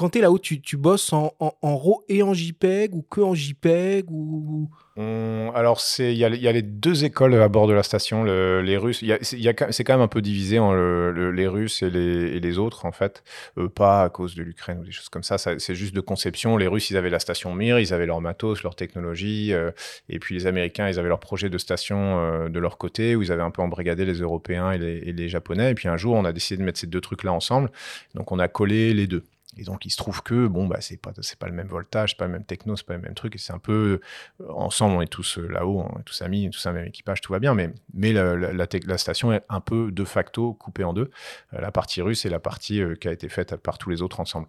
quand 0.02 0.08
tu 0.08 0.18
es 0.18 0.20
là-haut, 0.20 0.40
tu, 0.40 0.76
bosses 0.76 1.12
en, 1.12 1.32
en, 1.38 1.76
RAW 1.76 2.04
et 2.08 2.24
en 2.24 2.34
JPEG 2.34 2.92
ou 2.92 3.02
que 3.02 3.20
en 3.20 3.36
JPEG 3.36 4.10
ou... 4.10 4.68
alors, 4.96 5.80
il 6.00 6.16
y, 6.16 6.24
a 6.24 6.52
les 6.52 6.62
deux 6.62 7.04
écoles 7.04 7.34
à 7.40 7.48
bord 7.48 7.68
de 7.68 7.72
la 7.72 7.84
station. 7.84 8.24
les 8.24 8.76
Russes, 8.76 9.04
c'est 9.22 9.84
quand 9.84 9.94
même 9.94 10.00
un 10.00 10.08
peu 10.08 10.20
divisé 10.20 10.58
en 10.58 10.72
les 10.72 11.46
Russes 11.46 11.84
et 11.84 11.90
les, 11.90 12.58
autres, 12.58 12.84
en 12.84 12.90
fait. 12.90 13.22
Euh, 13.58 13.68
pas 13.68 14.02
à 14.02 14.08
cause 14.08 14.34
de 14.34 14.42
l'Ukraine 14.42 14.80
ou 14.80 14.84
des 14.84 14.90
choses 14.90 15.08
comme 15.08 15.22
ça. 15.22 15.38
c'est 15.38 15.74
juste 15.76 15.94
de 15.94 16.00
conception. 16.00 16.56
Les 16.56 16.66
Russes, 16.66 16.90
ils 16.90 16.96
avaient 16.96 17.08
la 17.08 17.20
station 17.20 17.54
Mir, 17.54 17.78
ils 17.78 17.94
avaient 17.94 18.06
leur 18.06 18.20
matos, 18.20 18.64
leur 18.64 18.74
technologie. 18.74 19.52
Euh, 19.52 19.70
et 20.08 20.18
puis 20.18 20.34
les 20.34 20.48
Américains, 20.48 20.88
ils 20.88 20.98
avaient 20.98 21.10
leur 21.10 21.20
projet 21.20 21.48
de 21.48 21.58
station 21.58 22.18
euh, 22.18 22.48
de 22.48 22.58
leur 22.58 22.76
côté, 22.76 23.14
où 23.14 23.22
ils 23.22 23.30
avaient 23.30 23.42
un 23.42 23.52
peu 23.52 23.62
embrigadé 23.62 24.04
les 24.04 24.14
Européens 24.14 24.72
et 24.72 24.78
les 25.12 25.28
Japonais. 25.28 25.70
Et 25.70 25.74
puis 25.74 25.86
un 25.86 25.96
jour, 25.96 26.16
on 26.16 26.24
a 26.24 26.32
décidé 26.32 26.58
de 26.58 26.64
mettre 26.64 26.80
ces 26.80 26.88
deux 26.88 27.00
trucs-là 27.00 27.32
ensemble. 27.32 27.70
Donc, 28.16 28.32
on 28.32 28.40
a 28.40 28.48
collé 28.48 28.94
les 28.94 29.06
deux. 29.06 29.22
Et 29.58 29.64
donc, 29.64 29.84
il 29.84 29.90
se 29.90 29.96
trouve 29.96 30.22
que, 30.22 30.46
bon, 30.46 30.66
bah, 30.66 30.78
c'est 30.80 30.96
pas, 30.96 31.12
pas 31.38 31.46
le 31.46 31.52
même 31.52 31.66
voltage, 31.66 32.10
c'est 32.10 32.18
pas 32.18 32.26
le 32.26 32.32
même 32.32 32.44
techno, 32.44 32.74
c'est 32.74 32.86
pas 32.86 32.94
le 32.94 33.02
même 33.02 33.14
truc. 33.14 33.34
Et 33.34 33.38
c'est 33.38 33.52
un 33.52 33.58
peu, 33.58 34.00
euh, 34.40 34.48
ensemble, 34.50 34.96
on 34.96 35.02
est 35.02 35.06
tous 35.06 35.38
euh, 35.38 35.46
là-haut, 35.46 35.86
on 35.94 36.00
est 36.00 36.04
tous 36.04 36.22
amis, 36.22 36.48
tous 36.50 36.64
un 36.66 36.72
même 36.72 36.86
équipage, 36.86 37.20
tout 37.20 37.32
va 37.32 37.38
bien. 37.38 37.54
Mais, 37.54 37.70
mais 37.92 38.12
la, 38.12 38.98
station 38.98 39.32
est 39.32 39.42
un 39.50 39.60
peu 39.60 39.90
de 39.90 40.04
facto 40.04 40.54
coupée 40.54 40.84
en 40.84 40.94
deux. 40.94 41.10
Euh, 41.52 41.60
la 41.60 41.70
partie 41.70 42.00
russe 42.00 42.24
et 42.24 42.30
la 42.30 42.38
partie 42.38 42.82
qui 43.00 43.08
a 43.08 43.12
été 43.12 43.28
faite 43.28 43.56
par 43.56 43.76
tous 43.76 43.90
les 43.90 44.00
autres 44.00 44.20
ensemble. 44.20 44.48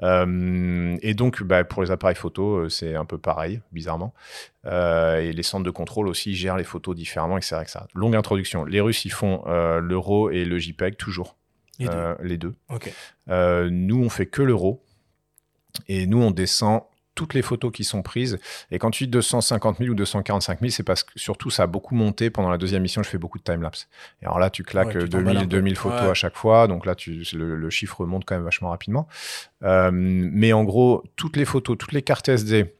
et 0.00 1.14
donc, 1.14 1.42
bah, 1.42 1.64
pour 1.64 1.82
les 1.82 1.90
appareils 1.90 2.16
photo, 2.16 2.68
c'est 2.68 2.94
un 2.94 3.04
peu 3.04 3.18
pareil, 3.18 3.60
bizarrement. 3.72 4.14
et 4.64 5.32
les 5.32 5.42
centres 5.42 5.64
de 5.64 5.70
contrôle 5.70 6.08
aussi 6.08 6.34
gèrent 6.34 6.56
les 6.56 6.64
photos 6.64 6.96
différemment, 6.96 7.36
etc. 7.36 7.62
ça 7.66 7.86
Longue 7.94 8.16
introduction. 8.16 8.64
Les 8.64 8.80
Russes, 8.80 9.04
ils 9.04 9.12
font 9.12 9.44
l'euro 9.80 10.30
et 10.30 10.44
le 10.44 10.58
JPEG 10.58 10.96
toujours. 10.96 11.36
Les 11.78 12.38
deux. 12.38 12.54
Euh, 12.70 12.78
euh, 13.28 13.68
nous, 13.70 14.02
on 14.02 14.08
fait 14.08 14.26
que 14.26 14.42
l'euro. 14.42 14.82
Et 15.86 16.06
nous, 16.06 16.20
on 16.20 16.30
descend 16.30 16.82
toutes 17.18 17.34
les 17.34 17.42
photos 17.42 17.72
qui 17.72 17.82
sont 17.82 18.02
prises. 18.02 18.38
Et 18.70 18.78
quand 18.78 18.92
tu 18.92 19.04
dis 19.04 19.10
250 19.10 19.78
000 19.78 19.90
ou 19.90 19.94
245 19.94 20.60
000, 20.60 20.70
c'est 20.70 20.84
parce 20.84 21.02
que 21.02 21.10
surtout 21.16 21.50
ça 21.50 21.64
a 21.64 21.66
beaucoup 21.66 21.96
monté. 21.96 22.30
Pendant 22.30 22.48
la 22.48 22.58
deuxième 22.58 22.82
mission, 22.82 23.02
je 23.02 23.08
fais 23.08 23.18
beaucoup 23.18 23.38
de 23.38 23.42
timelapse. 23.42 23.88
Et 24.22 24.26
alors 24.26 24.38
là, 24.38 24.50
tu 24.50 24.62
claques 24.62 24.96
2000, 24.96 25.48
2000 25.48 25.76
photos 25.76 26.10
à 26.10 26.14
chaque 26.14 26.36
fois. 26.36 26.68
Donc 26.68 26.86
là, 26.86 26.94
tu, 26.94 27.24
le, 27.34 27.70
chiffre 27.70 28.06
monte 28.06 28.24
quand 28.24 28.36
même 28.36 28.44
vachement 28.44 28.70
rapidement. 28.70 29.08
Euh, 29.64 29.90
mais 29.92 30.52
en 30.52 30.62
gros, 30.62 31.02
toutes 31.16 31.36
les 31.36 31.44
photos, 31.44 31.76
toutes 31.76 31.92
les 31.92 32.02
cartes 32.02 32.28
SD 32.28 32.72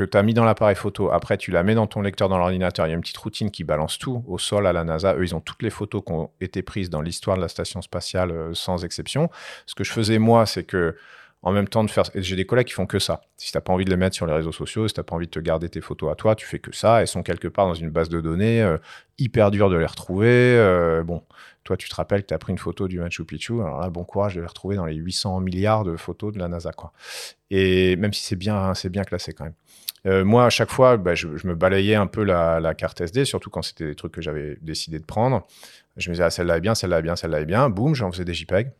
que 0.00 0.10
tu 0.10 0.16
as 0.16 0.22
mis 0.22 0.32
dans 0.32 0.44
l'appareil 0.44 0.76
photo, 0.76 1.10
après 1.10 1.36
tu 1.36 1.50
la 1.50 1.62
mets 1.62 1.74
dans 1.74 1.86
ton 1.86 2.00
lecteur 2.00 2.28
dans 2.30 2.38
l'ordinateur, 2.38 2.86
il 2.86 2.90
y 2.90 2.92
a 2.92 2.94
une 2.94 3.02
petite 3.02 3.18
routine 3.18 3.50
qui 3.50 3.64
balance 3.64 3.98
tout 3.98 4.24
au 4.26 4.38
sol 4.38 4.66
à 4.66 4.72
la 4.72 4.82
NASA. 4.82 5.14
Eux, 5.14 5.24
ils 5.24 5.34
ont 5.34 5.40
toutes 5.40 5.62
les 5.62 5.68
photos 5.68 6.02
qui 6.04 6.12
ont 6.12 6.30
été 6.40 6.62
prises 6.62 6.88
dans 6.88 7.02
l'histoire 7.02 7.36
de 7.36 7.42
la 7.42 7.48
station 7.48 7.82
spatiale 7.82 8.30
euh, 8.30 8.54
sans 8.54 8.84
exception. 8.84 9.28
Ce 9.66 9.74
que 9.74 9.84
je 9.84 9.92
faisais 9.92 10.18
moi, 10.18 10.46
c'est 10.46 10.64
que 10.64 10.96
en 11.42 11.52
même 11.52 11.68
temps 11.68 11.84
de 11.84 11.90
faire. 11.90 12.04
J'ai 12.14 12.36
des 12.36 12.44
collègues 12.44 12.66
qui 12.66 12.74
font 12.74 12.86
que 12.86 12.98
ça. 12.98 13.22
Si 13.36 13.52
t'as 13.52 13.60
pas 13.60 13.72
envie 13.72 13.84
de 13.84 13.90
les 13.90 13.96
mettre 13.96 14.14
sur 14.14 14.26
les 14.26 14.32
réseaux 14.32 14.52
sociaux, 14.52 14.88
si 14.88 14.94
t'as 14.94 15.02
pas 15.02 15.14
envie 15.14 15.26
de 15.26 15.30
te 15.30 15.38
garder 15.38 15.68
tes 15.68 15.80
photos 15.80 16.12
à 16.12 16.14
toi, 16.14 16.34
tu 16.34 16.46
fais 16.46 16.58
que 16.58 16.74
ça. 16.74 17.00
Elles 17.00 17.08
sont 17.08 17.22
quelque 17.22 17.48
part 17.48 17.66
dans 17.66 17.74
une 17.74 17.90
base 17.90 18.08
de 18.08 18.20
données, 18.20 18.62
euh, 18.62 18.76
hyper 19.18 19.50
dur 19.50 19.70
de 19.70 19.76
les 19.76 19.86
retrouver. 19.86 20.28
Euh, 20.28 21.02
bon, 21.02 21.22
toi, 21.64 21.76
tu 21.76 21.88
te 21.88 21.94
rappelles 21.94 22.22
que 22.22 22.28
tu 22.28 22.34
as 22.34 22.38
pris 22.38 22.52
une 22.52 22.58
photo 22.58 22.88
du 22.88 22.98
Machu 23.00 23.24
Picchu. 23.24 23.54
Alors 23.60 23.80
là, 23.80 23.88
bon 23.88 24.04
courage 24.04 24.34
de 24.34 24.40
les 24.40 24.46
retrouver 24.46 24.76
dans 24.76 24.84
les 24.84 24.94
800 24.94 25.40
milliards 25.40 25.84
de 25.84 25.96
photos 25.96 26.32
de 26.32 26.38
la 26.38 26.48
NASA, 26.48 26.72
quoi. 26.72 26.92
Et 27.50 27.96
même 27.96 28.12
si 28.12 28.22
c'est 28.22 28.36
bien, 28.36 28.74
c'est 28.74 28.90
bien 28.90 29.04
classé 29.04 29.32
quand 29.32 29.44
même. 29.44 29.54
Euh, 30.06 30.24
moi, 30.24 30.46
à 30.46 30.50
chaque 30.50 30.70
fois, 30.70 30.96
bah, 30.96 31.14
je, 31.14 31.26
me 31.26 31.54
balayais 31.54 31.94
un 31.94 32.06
peu 32.06 32.22
la, 32.22 32.60
la, 32.60 32.74
carte 32.74 33.00
SD, 33.00 33.24
surtout 33.26 33.50
quand 33.50 33.62
c'était 33.62 33.86
des 33.86 33.94
trucs 33.94 34.12
que 34.12 34.22
j'avais 34.22 34.56
décidé 34.62 34.98
de 34.98 35.04
prendre. 35.04 35.46
Je 35.96 36.08
me 36.08 36.14
disais, 36.14 36.24
ah, 36.24 36.30
celle-là 36.30 36.56
est 36.56 36.60
bien, 36.60 36.74
celle-là 36.74 37.00
est 37.00 37.02
bien, 37.02 37.16
celle-là 37.16 37.40
est 37.40 37.46
bien. 37.46 37.68
Boum, 37.68 37.94
j'en 37.94 38.10
faisais 38.10 38.24
des 38.24 38.34
JPEG. 38.34 38.72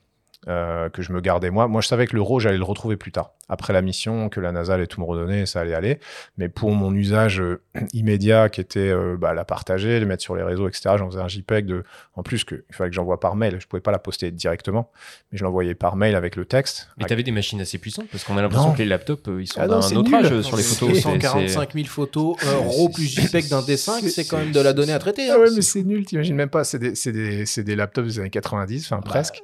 Euh, 0.49 0.89
que 0.89 1.03
je 1.03 1.13
me 1.13 1.21
gardais 1.21 1.51
moi. 1.51 1.69
Moi, 1.69 1.83
je 1.83 1.89
savais 1.89 2.07
que 2.07 2.17
le 2.17 2.23
RAW, 2.23 2.41
j'allais 2.41 2.57
le 2.57 2.65
retrouver 2.65 2.97
plus 2.97 3.13
tard. 3.13 3.33
Après 3.51 3.75
la 3.75 3.83
mission, 3.83 4.31
que 4.31 4.41
la 4.41 4.53
NASA 4.53 4.73
allait 4.73 4.87
tout 4.87 4.99
me 4.99 5.05
redonner, 5.05 5.45
ça 5.45 5.61
allait 5.61 5.75
aller. 5.75 6.01
Mais 6.39 6.49
pour 6.49 6.71
mon 6.71 6.95
usage 6.95 7.43
euh, 7.43 7.61
immédiat, 7.93 8.49
qui 8.49 8.63
était 8.63 8.89
euh, 8.89 9.19
bah, 9.19 9.35
la 9.35 9.45
partager, 9.45 10.01
le 10.01 10.07
mettre 10.07 10.23
sur 10.23 10.35
les 10.37 10.43
réseaux, 10.43 10.67
etc., 10.67 10.95
j'en 10.97 11.11
faisais 11.11 11.21
un 11.21 11.29
JPEG 11.29 11.67
de. 11.67 11.85
En 12.15 12.23
plus, 12.23 12.45
que, 12.45 12.65
il 12.71 12.75
fallait 12.75 12.89
que 12.89 12.97
j'envoie 12.97 13.21
par 13.21 13.37
mail. 13.37 13.59
Je 13.61 13.67
pouvais 13.67 13.83
pas 13.83 13.91
la 13.91 13.99
poster 13.99 14.31
directement, 14.31 14.91
mais 15.31 15.37
je 15.37 15.45
l'envoyais 15.45 15.75
par 15.75 15.97
mail 15.97 16.15
avec 16.15 16.37
le 16.37 16.47
texte. 16.47 16.89
Mais 16.97 17.05
tu 17.05 17.13
avais 17.13 17.23
des 17.23 17.33
machines 17.33 17.61
assez 17.61 17.77
puissantes 17.77 18.09
parce 18.11 18.25
qu'on 18.25 18.39
a 18.39 18.43
l'impression 18.43 18.73
que 18.73 18.79
les 18.79 18.87
laptops, 18.87 19.29
ils 19.39 19.47
sont 19.47 19.61
ah 19.61 19.69
d'un 19.69 19.77
autre 19.77 20.15
âge 20.15 20.41
sur 20.41 20.57
les 20.57 20.63
photos. 20.63 21.01
145 21.01 21.75
000 21.75 21.87
photos, 21.87 22.37
RAW 22.43 22.89
plus 22.89 23.05
JPEG 23.05 23.49
d'un 23.49 23.61
D5, 23.61 24.09
c'est 24.09 24.25
quand 24.25 24.39
même 24.39 24.53
de 24.53 24.61
la 24.61 24.73
donnée 24.73 24.95
à 24.95 24.99
traiter. 24.99 25.29
Ah 25.31 25.39
ouais, 25.39 25.51
mais 25.55 25.61
c'est 25.61 25.83
nul, 25.83 26.07
t'imagines 26.07 26.35
même 26.35 26.49
pas. 26.49 26.65
C'est 26.65 26.79
des, 26.79 26.93
des, 26.93 27.63
des, 27.63 27.77
laptops 27.77 28.07
des 28.07 28.21
années 28.21 28.31
90, 28.31 28.87
enfin 28.91 29.03
presque. 29.03 29.43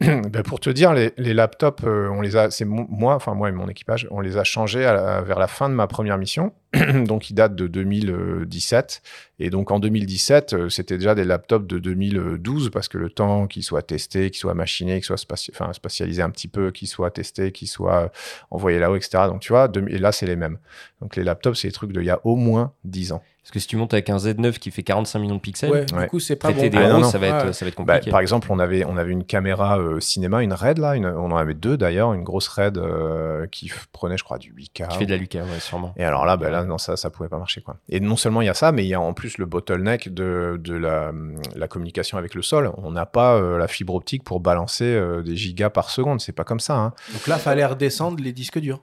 Ben, 0.00 0.42
pour 0.42 0.60
te 0.60 0.70
dire, 0.70 0.92
les, 0.92 1.12
laptops, 1.16 1.84
euh, 1.84 2.08
on 2.08 2.20
les 2.20 2.36
a, 2.36 2.50
c'est 2.50 2.64
moi, 2.64 3.14
enfin 3.14 3.34
moi 3.34 3.48
et 3.48 3.52
mon 3.52 3.68
équipage, 3.68 4.06
on 4.10 4.20
les 4.20 4.36
a 4.36 4.44
changés 4.44 4.80
vers 4.80 5.38
la 5.38 5.46
fin 5.46 5.68
de 5.68 5.74
ma 5.74 5.86
première 5.86 6.18
mission. 6.18 6.52
donc, 7.06 7.30
ils 7.30 7.34
datent 7.34 7.54
de 7.54 7.66
2017. 7.66 9.02
Et 9.38 9.50
donc, 9.50 9.70
en 9.70 9.78
2017, 9.78 10.54
euh, 10.54 10.68
c'était 10.68 10.96
déjà 10.96 11.14
des 11.14 11.24
laptops 11.24 11.66
de 11.66 11.78
2012 11.78 12.70
parce 12.70 12.88
que 12.88 12.98
le 12.98 13.10
temps 13.10 13.46
qu'ils 13.46 13.62
soient 13.62 13.82
testés, 13.82 14.30
qu'ils 14.30 14.40
soient 14.40 14.54
machinés, 14.54 15.00
qu'ils 15.00 15.04
soient 15.04 15.72
spatialisés 15.72 16.22
un 16.22 16.30
petit 16.30 16.48
peu, 16.48 16.70
qu'ils 16.70 16.88
soient 16.88 17.10
testés, 17.10 17.52
qu'ils 17.52 17.68
soient 17.68 18.10
envoyés 18.50 18.78
là-haut, 18.78 18.96
etc. 18.96 19.24
Donc, 19.26 19.40
tu 19.40 19.52
vois, 19.52 19.70
et 19.88 19.98
là, 19.98 20.12
c'est 20.12 20.26
les 20.26 20.36
mêmes. 20.36 20.58
Donc, 21.00 21.16
les 21.16 21.24
laptops, 21.24 21.60
c'est 21.60 21.68
des 21.68 21.72
trucs 21.72 21.92
d'il 21.92 22.04
y 22.04 22.10
a 22.10 22.20
au 22.24 22.36
moins 22.36 22.72
10 22.84 23.12
ans. 23.12 23.22
Parce 23.44 23.50
que 23.50 23.58
si 23.58 23.66
tu 23.66 23.76
montes 23.76 23.92
avec 23.92 24.08
un 24.08 24.16
Z9 24.16 24.58
qui 24.58 24.70
fait 24.70 24.82
45 24.82 25.18
millions 25.18 25.34
de 25.34 25.40
pixels, 25.40 25.84
du 25.84 26.06
coup, 26.06 26.18
c'est 26.18 26.36
pas 26.36 26.50
bon. 26.50 26.62
Des 26.62 26.70
ah, 26.78 27.02
ça, 27.02 27.18
va 27.18 27.26
être, 27.26 27.54
ça 27.54 27.66
va 27.66 27.68
être 27.68 27.82
bah, 27.82 27.96
compliqué. 27.96 28.10
par 28.10 28.20
exemple, 28.20 28.48
on 28.50 28.58
avait, 28.58 28.86
on 28.86 28.96
avait 28.96 29.12
une 29.12 29.24
caméra 29.24 29.78
euh, 29.78 30.00
cinéma, 30.00 30.42
une 30.42 30.54
RED, 30.54 30.78
là, 30.78 30.94
on 30.96 31.30
en 31.30 31.36
avait 31.36 31.52
deux 31.52 31.76
d'ailleurs, 31.76 32.14
une 32.14 32.22
grosse 32.22 32.48
RED 32.48 32.78
euh, 32.78 33.46
qui 33.48 33.70
prenait, 33.92 34.16
je 34.16 34.24
crois, 34.24 34.38
du 34.38 34.54
8K. 34.54 34.88
Qui 34.88 34.96
fait 34.96 35.04
de 35.04 35.14
la 35.14 35.18
8K, 35.18 35.42
ouais, 35.42 35.60
sûrement. 35.60 35.92
Et 35.98 36.04
alors 36.04 36.24
là, 36.24 36.38
bah, 36.38 36.48
là 36.48 36.64
non, 36.64 36.78
ça, 36.78 36.96
ça 36.96 37.10
pouvait 37.10 37.28
pas 37.28 37.36
marcher. 37.36 37.60
Quoi. 37.60 37.76
Et 37.90 38.00
non 38.00 38.16
seulement 38.16 38.40
il 38.40 38.46
y 38.46 38.48
a 38.48 38.54
ça, 38.54 38.72
mais 38.72 38.82
il 38.82 38.88
y 38.88 38.94
a 38.94 39.00
en 39.00 39.12
plus 39.12 39.36
le 39.36 39.44
bottleneck 39.44 40.14
de, 40.14 40.58
de 40.58 40.74
la, 40.74 41.12
la 41.54 41.68
communication 41.68 42.16
avec 42.16 42.34
le 42.34 42.40
sol. 42.40 42.72
On 42.78 42.92
n'a 42.92 43.04
pas 43.04 43.34
euh, 43.34 43.58
la 43.58 43.68
fibre 43.68 43.94
optique 43.94 44.24
pour 44.24 44.40
balancer 44.40 44.98
des 45.22 45.36
gigas 45.36 45.68
par 45.68 45.90
seconde. 45.90 46.22
C'est 46.22 46.32
pas 46.32 46.44
comme 46.44 46.60
ça. 46.60 46.76
Hein. 46.76 46.94
Donc 47.12 47.26
là, 47.26 47.36
fallait 47.36 47.66
redescendre 47.66 48.22
les 48.22 48.32
disques 48.32 48.58
durs. 48.58 48.80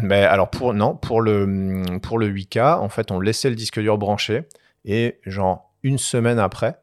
mais 0.00 0.22
alors, 0.22 0.48
pour, 0.48 0.74
non, 0.74 0.94
pour 0.94 1.20
le, 1.20 1.98
pour 2.00 2.20
le 2.20 2.30
8K, 2.30 2.76
en 2.76 2.88
fait, 2.88 3.10
on 3.10 3.18
laissait 3.18 3.50
le 3.50 3.56
disque 3.56 3.80
dur 3.80 3.95
branché. 3.96 4.44
Et 4.84 5.20
genre 5.24 5.72
une 5.82 5.98
semaine 5.98 6.38
après, 6.38 6.80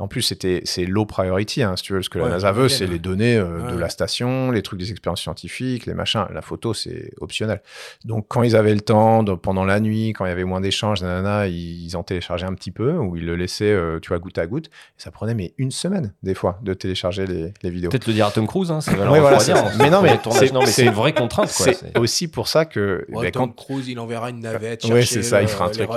en 0.00 0.08
plus, 0.08 0.22
c'était 0.22 0.62
c'est 0.64 0.86
low 0.86 1.04
priority, 1.04 1.62
hein, 1.62 1.76
si 1.76 1.82
tu 1.82 1.92
veux. 1.92 2.02
Ce 2.02 2.08
que 2.08 2.18
la 2.18 2.28
NASA 2.28 2.52
veut, 2.52 2.68
c'est 2.68 2.86
les 2.86 2.98
données 2.98 3.36
euh, 3.36 3.70
de 3.70 3.78
la 3.78 3.90
station, 3.90 4.50
les 4.50 4.62
trucs 4.62 4.80
des 4.80 4.90
expériences 4.90 5.20
scientifiques, 5.20 5.84
les 5.84 5.94
machins. 5.94 6.24
La 6.32 6.40
photo, 6.40 6.72
c'est 6.72 7.12
optionnel. 7.20 7.60
Donc, 8.04 8.26
quand 8.28 8.42
ils 8.42 8.56
avaient 8.56 8.74
le 8.74 8.80
temps, 8.80 9.24
pendant 9.36 9.64
la 9.64 9.78
nuit, 9.78 10.08
quand 10.14 10.24
il 10.24 10.28
y 10.28 10.32
avait 10.32 10.44
moins 10.44 10.62
d'échanges, 10.62 11.00
ils, 11.02 11.96
en 11.96 12.02
téléchargeaient 12.02 12.46
un 12.46 12.54
petit 12.54 12.70
peu, 12.70 12.96
ou 12.96 13.16
ils 13.16 13.26
le 13.26 13.36
laissaient, 13.36 13.72
euh, 13.72 14.00
tu 14.00 14.08
vois, 14.08 14.18
goutte 14.18 14.38
à 14.38 14.46
goutte. 14.46 14.66
Et 14.66 15.02
ça 15.02 15.10
prenait 15.10 15.34
mais 15.34 15.52
une 15.58 15.70
semaine, 15.70 16.14
des 16.22 16.34
fois, 16.34 16.58
de 16.62 16.72
télécharger 16.72 17.26
les, 17.26 17.52
les 17.62 17.70
vidéos. 17.70 17.90
Peut-être 17.90 18.06
le 18.06 18.14
dire 18.14 18.26
à 18.26 18.30
Tom 18.30 18.46
Cruise, 18.46 18.70
hein, 18.70 18.80
c'est 18.80 18.94
voilà, 18.94 19.38
Mais 19.78 19.90
non, 19.90 20.02
mais 20.02 20.18
c'est 20.66 20.86
une 20.86 20.92
vraie 20.92 21.12
contrainte. 21.12 21.48
C'est 21.48 21.98
aussi 21.98 22.28
pour 22.28 22.48
ça 22.48 22.64
que. 22.64 23.04
Ben, 23.10 23.30
Tom 23.30 23.54
Cruise, 23.54 23.88
il 23.88 23.98
enverra 23.98 24.30
une 24.30 24.40
navette. 24.40 24.84
Oui, 24.84 25.04
c'est 25.04 25.22
ça, 25.22 25.42
il 25.42 25.48
fera 25.48 25.66
un 25.66 25.70
truc. 25.70 25.88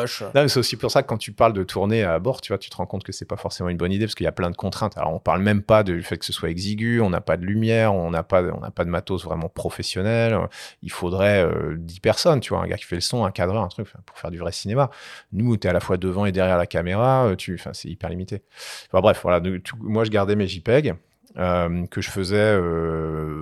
C'est 0.47 0.57
aussi 0.59 0.75
pour 0.75 0.91
ça 0.91 1.03
que 1.03 1.07
quand 1.07 1.17
tu 1.17 1.31
parles 1.31 1.53
de 1.53 1.63
tourner 1.63 2.03
à 2.03 2.19
bord, 2.19 2.41
tu 2.41 2.51
vois, 2.51 2.57
tu 2.57 2.69
te 2.69 2.75
rends 2.75 2.85
compte 2.85 3.03
que 3.03 3.13
c'est 3.13 3.25
pas 3.25 3.37
forcément 3.37 3.69
une 3.69 3.77
bonne 3.77 3.92
idée 3.93 4.05
parce 4.05 4.15
qu'il 4.15 4.25
y 4.25 4.27
a 4.27 4.31
plein 4.31 4.49
de 4.49 4.55
contraintes. 4.55 4.97
Alors, 4.97 5.13
on 5.13 5.19
parle 5.19 5.41
même 5.41 5.61
pas 5.61 5.83
du 5.83 6.03
fait 6.03 6.17
que 6.17 6.25
ce 6.25 6.33
soit 6.33 6.49
exigu, 6.49 7.01
on 7.01 7.09
n'a 7.09 7.21
pas 7.21 7.37
de 7.37 7.45
lumière, 7.45 7.93
on 7.93 8.11
n'a 8.11 8.23
pas, 8.23 8.43
pas 8.43 8.85
de 8.85 8.89
matos 8.89 9.23
vraiment 9.23 9.49
professionnel. 9.49 10.37
Il 10.81 10.91
faudrait 10.91 11.47
10 11.77 11.95
euh, 11.95 11.99
personnes, 12.01 12.39
tu 12.39 12.49
vois, 12.49 12.63
un 12.63 12.67
gars 12.67 12.77
qui 12.77 12.85
fait 12.85 12.95
le 12.95 13.01
son, 13.01 13.25
un 13.25 13.31
cadreur, 13.31 13.63
un 13.63 13.67
truc 13.67 13.87
pour 14.05 14.17
faire 14.17 14.31
du 14.31 14.37
vrai 14.37 14.51
cinéma. 14.51 14.89
Nous, 15.31 15.57
tu 15.57 15.67
es 15.67 15.69
à 15.69 15.73
la 15.73 15.79
fois 15.79 15.97
devant 15.97 16.25
et 16.25 16.31
derrière 16.31 16.57
la 16.57 16.67
caméra, 16.67 17.27
euh, 17.27 17.35
tu, 17.35 17.59
c'est 17.73 17.89
hyper 17.89 18.09
limité. 18.09 18.43
Enfin, 18.91 19.01
bref, 19.01 19.19
voilà. 19.23 19.41
moi, 19.79 20.03
je 20.03 20.09
gardais 20.09 20.35
mes 20.35 20.47
JPEG. 20.47 20.95
Euh, 21.35 21.87
que 21.87 21.99
je 21.99 22.11
faisais 22.11 22.59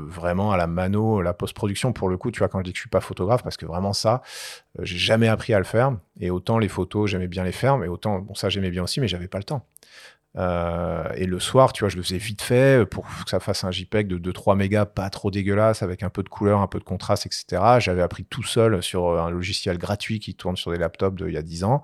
vraiment 0.08 0.54
à 0.54 0.58
la 0.58 0.66
mano, 0.66 1.22
la 1.22 1.34
post-production 1.34 1.92
pour 1.92 2.08
le 2.08 2.16
coup, 2.16 2.32
tu 2.32 2.40
vois, 2.40 2.48
quand 2.48 2.60
je 2.60 2.64
dis 2.64 2.72
que 2.72 2.78
je 2.78 2.84
suis 2.84 2.90
pas 2.90 3.02
photographe, 3.02 3.44
parce 3.44 3.58
que 3.58 3.66
vraiment 3.66 3.92
ça, 3.92 4.22
j'ai 4.80 4.98
jamais 4.98 5.28
appris 5.28 5.54
à 5.54 5.58
le 5.58 5.66
faire. 5.66 5.98
Et 6.22 6.30
autant 6.30 6.58
les 6.58 6.70
photos, 6.70 7.10
j'aimais 7.10 7.28
bien 7.28 7.44
les 7.44 7.52
faire, 7.52 7.78
mais 7.78 7.90
autant, 7.90 8.20
bon, 8.20 8.34
ça 8.34 8.48
j'aimais 8.48 8.70
bien 8.70 8.84
aussi, 8.84 9.02
mais 9.02 9.10
j'avais 9.10 9.28
pas 9.28 9.40
le 9.40 9.44
temps. 9.44 9.66
Euh, 10.38 11.10
et 11.16 11.26
le 11.26 11.40
soir, 11.40 11.74
tu 11.74 11.82
vois, 11.82 11.90
je 11.90 11.98
le 11.98 12.04
faisais 12.04 12.18
vite 12.18 12.42
fait 12.42 12.86
pour 12.86 13.06
que 13.06 13.30
ça 13.30 13.40
fasse 13.40 13.64
un 13.64 13.72
JPEG 13.72 14.08
de 14.08 14.32
2-3 14.32 14.56
mégas, 14.56 14.86
pas 14.86 15.10
trop 15.10 15.30
dégueulasse, 15.30 15.84
avec 15.84 16.04
un 16.04 16.10
peu 16.10 16.24
de 16.24 16.30
couleur, 16.30 16.62
un 16.62 16.68
peu 16.68 16.80
de 16.80 16.84
contraste, 16.84 17.26
etc. 17.26 17.62
J'avais 17.80 18.02
appris 18.02 18.24
tout 18.24 18.44
seul 18.44 18.82
sur 18.82 19.20
un 19.20 19.30
logiciel 19.30 19.78
gratuit 19.78 20.20
qui 20.20 20.36
tourne 20.36 20.56
sur 20.56 20.72
des 20.72 20.78
laptops 20.78 21.22
d'il 21.22 21.34
y 21.34 21.38
a 21.38 21.42
10 21.42 21.64
ans. 21.66 21.84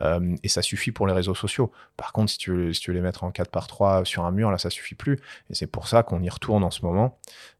Euh, 0.00 0.34
et 0.42 0.48
ça 0.48 0.62
suffit 0.62 0.90
pour 0.90 1.06
les 1.06 1.12
réseaux 1.12 1.34
sociaux. 1.34 1.70
Par 1.96 2.12
contre, 2.12 2.30
si 2.30 2.38
tu, 2.38 2.50
veux, 2.50 2.72
les 2.88 3.00
mettre 3.00 3.24
en 3.24 3.30
4 3.30 3.50
par 3.50 3.66
3 3.66 4.04
sur 4.04 4.24
un 4.24 4.30
mur, 4.30 4.50
là, 4.50 4.58
ça 4.58 4.70
suffit 4.70 4.94
plus. 4.94 5.20
Et 5.50 5.54
c'est 5.54 5.66
pour 5.66 5.86
ça 5.86 6.02
qu'on 6.02 6.22
y 6.22 6.30
retourne 6.30 6.64
en 6.64 6.70
ce 6.70 6.84
moment, 6.84 7.18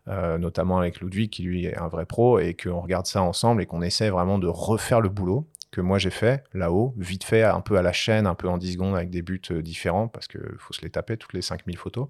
euh, 0.08 0.38
notamment 0.38 0.78
avec 0.78 1.00
Ludwig, 1.00 1.30
qui 1.30 1.42
lui 1.42 1.66
est 1.66 1.76
un 1.76 1.88
vrai 1.88 2.06
pro, 2.06 2.38
et 2.38 2.54
qu'on 2.54 2.80
regarde 2.80 3.06
ça 3.06 3.22
ensemble 3.22 3.62
et 3.62 3.66
qu'on 3.66 3.82
essaie 3.82 4.08
vraiment 4.08 4.38
de 4.38 4.46
refaire 4.48 5.00
le 5.00 5.10
boulot 5.10 5.46
que 5.72 5.80
moi 5.80 5.98
j'ai 5.98 6.10
fait 6.10 6.44
là-haut, 6.52 6.94
vite 6.96 7.24
fait, 7.24 7.42
un 7.42 7.62
peu 7.62 7.76
à 7.78 7.82
la 7.82 7.92
chaîne, 7.92 8.26
un 8.26 8.34
peu 8.34 8.48
en 8.48 8.58
10 8.58 8.74
secondes 8.74 8.94
avec 8.94 9.10
des 9.10 9.22
buts 9.22 9.40
euh, 9.50 9.62
différents 9.62 10.06
parce 10.06 10.28
qu'il 10.28 10.54
faut 10.58 10.74
se 10.74 10.82
les 10.82 10.90
taper 10.90 11.16
toutes 11.16 11.32
les 11.32 11.42
5000 11.42 11.76
photos. 11.78 12.06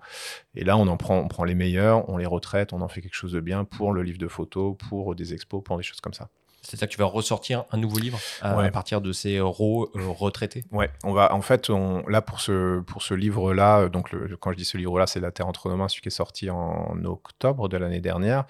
Et 0.55 0.65
là, 0.65 0.77
on 0.77 0.89
en 0.89 0.97
prend, 0.97 1.17
on 1.17 1.29
prend 1.29 1.45
les 1.45 1.55
meilleurs, 1.55 2.09
on 2.11 2.19
les 2.19 2.27
retraite, 2.27 2.73
on 2.73 2.81
en 2.83 2.89
fait 2.89 3.01
quelque 3.01 3.15
chose 3.15 3.33
de 3.33 3.41
bien 3.41 3.65
pour 3.65 3.93
le 3.93 4.03
livre 4.03 4.19
de 4.19 4.29
photos, 4.29 4.77
pour 4.77 5.15
des 5.15 5.33
expos, 5.33 5.63
pour 5.63 5.77
des 5.79 5.85
choses 5.85 6.01
comme 6.01 6.13
ça. 6.13 6.29
C'est-à-dire 6.63 6.89
que 6.89 6.93
tu 6.93 6.99
vas 6.99 7.07
ressortir 7.07 7.65
un 7.73 7.77
nouveau 7.77 7.99
livre 7.99 8.21
à, 8.41 8.71
partir 8.71 9.01
de 9.01 9.13
ces 9.13 9.41
RAW 9.41 9.91
euh, 9.97 10.09
retraités? 10.09 10.65
Ouais, 10.71 10.91
on 11.03 11.13
va, 11.13 11.35
en 11.35 11.43
fait, 11.43 11.71
on, 11.71 12.07
là, 12.07 12.23
pour 12.23 12.41
ce, 12.41 12.81
pour 12.81 13.03
ce 13.03 13.15
livre-là, 13.15 13.89
donc 13.89 14.15
quand 14.39 14.53
je 14.53 14.57
dis 14.57 14.65
ce 14.65 14.79
livre-là, 14.79 15.09
c'est 15.09 15.19
La 15.19 15.33
Terre 15.33 15.49
entre 15.49 15.69
nos 15.69 15.77
mains, 15.77 15.89
celui 15.89 16.03
qui 16.03 16.09
est 16.09 16.13
sorti 16.13 16.51
en 16.51 16.97
octobre 17.05 17.69
de 17.69 17.77
l'année 17.77 18.01
dernière. 18.01 18.45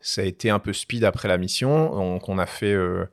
Ça 0.00 0.20
a 0.20 0.24
été 0.24 0.50
un 0.50 0.58
peu 0.58 0.74
speed 0.74 1.04
après 1.04 1.26
la 1.26 1.38
mission. 1.38 1.94
Donc, 1.94 2.28
on 2.28 2.38
a 2.38 2.46
fait 2.46 2.74
euh, 2.74 3.06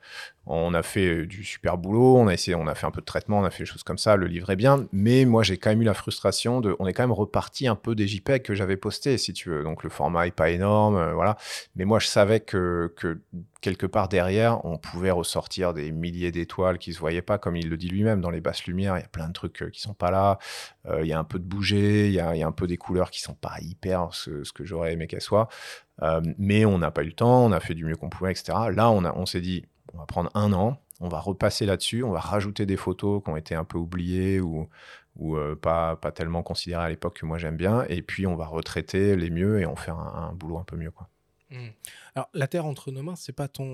on 0.48 0.74
a 0.74 0.82
fait 0.82 1.08
euh, 1.08 1.26
du 1.28 1.44
super 1.44 1.78
boulot, 1.78 2.18
on 2.18 2.28
a 2.28 2.34
essayé, 2.34 2.56
on 2.56 2.68
a 2.68 2.74
fait 2.74 2.88
un 2.88 2.92
peu 2.92 3.02
de 3.02 3.06
traitement, 3.06 3.40
on 3.40 3.44
a 3.44 3.52
fait 3.52 3.64
des 3.64 3.70
choses 3.70 3.84
comme 3.84 4.00
ça, 4.00 4.16
le 4.16 4.26
livre 4.26 4.50
est 4.50 4.56
bien, 4.56 4.88
mais 4.92 5.26
moi 5.26 5.44
j'ai 5.44 5.58
quand 5.58 5.70
même 5.70 5.82
eu 5.82 5.86
la 5.86 5.94
frustration 5.94 6.62
de, 6.62 6.76
on 6.80 6.88
est 6.88 6.94
quand 6.94 7.04
même 7.04 7.12
reparti 7.12 7.68
un 7.68 7.76
peu 7.76 7.94
des 7.94 8.08
JPEG 8.08 8.42
que 8.42 8.56
j'avais 8.56 8.78
postés, 8.78 9.18
si 9.18 9.34
tu 9.34 9.50
veux, 9.50 9.64
donc 9.64 9.84
le 9.84 9.90
format 9.90 10.26
est 10.26 10.32
pas 10.32 10.50
énorme, 10.50 10.96
euh, 10.96 11.14
voilà, 11.14 11.38
mais 11.76 11.86
moi 11.86 12.00
je 12.00 12.08
savais 12.08 12.40
que, 12.40 12.94
quelque 13.62 13.86
part 13.86 14.08
derrière, 14.10 14.66
on 14.66 14.80
pouvait 14.80 15.12
ressortir 15.12 15.76
des 15.76 15.92
milliers 15.92 16.32
d'étoiles 16.32 16.80
qui 16.80 16.94
se 16.94 17.00
voyaient 17.00 17.22
pas, 17.22 17.38
comme 17.38 17.56
il 17.56 17.70
le 17.70 17.78
dit 17.78 17.90
lui-même, 17.90 18.20
dans 18.20 18.32
les 18.32 18.42
basses 18.42 18.66
lumières, 18.66 18.98
il 18.98 19.02
y 19.02 19.06
a 19.06 19.10
plein 19.10 19.28
de 19.28 19.34
trucs 19.34 19.62
euh, 19.62 19.70
qui 19.70 19.82
sont 19.82 19.94
pas 19.94 20.10
là, 20.10 20.40
il 21.00 21.06
y 21.06 21.14
a 21.14 21.20
un 21.20 21.24
peu 21.24 21.38
de 21.38 21.44
bouger, 21.44 22.08
il 22.08 22.14
y 22.14 22.20
a, 22.20 22.30
un 22.30 22.52
peu 22.52 22.66
des 22.66 22.78
couleurs 22.78 23.12
qui 23.12 23.22
sont 23.22 23.36
pas 23.36 23.54
hyper 23.62 24.12
ce, 24.14 24.52
que 24.52 24.66
j'aurais 24.66 24.94
aimé 24.94 25.06
qu'elles 25.06 25.22
soient, 25.22 25.48
mais 26.40 26.66
on 26.66 26.80
n'a 26.80 26.90
pas 26.90 27.04
eu 27.04 27.08
le 27.08 27.14
temps, 27.14 27.46
on 27.46 27.52
a 27.52 27.60
fait 27.60 27.76
du 27.76 27.86
mieux 27.86 27.96
qu'on 27.96 28.10
pouvait, 28.10 28.32
etc. 28.32 28.58
Là, 28.74 28.90
on, 28.90 29.06
on 29.06 29.28
s'est 29.28 29.42
dit, 29.42 29.64
on 29.94 29.98
va 29.98 30.06
prendre 30.06 30.30
un 30.34 30.54
an, 30.54 30.78
on 31.00 31.08
va 31.08 31.20
repasser 31.20 31.66
là-dessus, 31.66 32.04
on 32.04 32.12
va 32.12 32.20
rajouter 32.20 32.66
des 32.66 32.78
photos 32.78 33.24
qui 33.24 33.30
ont 33.30 33.38
été 33.38 33.56
un 33.56 33.64
peu 33.64 33.78
oubliées 33.78 34.40
ou, 34.40 34.70
ou 35.16 35.36
euh, 35.36 35.56
pas, 35.56 35.96
pas 35.96 36.12
tellement 36.12 36.44
considérées 36.44 36.84
à 36.84 36.90
l'époque 36.90 37.20
que 37.20 37.26
moi 37.26 37.38
j'aime 37.38 37.58
bien, 37.58 37.86
et 37.90 38.02
puis 38.02 38.28
on 38.28 38.36
va 38.36 38.46
retraiter 38.46 39.16
les 39.16 39.30
mieux 39.30 39.60
et 39.60 39.66
en 39.66 39.76
faire 39.76 39.98
un, 39.98 40.34
boulot 40.34 40.58
un 40.58 40.64
peu 40.64 40.78
mieux. 40.78 40.92
Quoi. 40.92 41.10
Mmh. 41.50 41.68
Alors, 42.16 42.30
La 42.34 42.48
Terre 42.48 42.66
entre 42.66 42.92
nos 42.92 43.04
mains, 43.04 43.16
c'est 43.16 43.36
pas 43.36 43.48
ton 43.48 43.68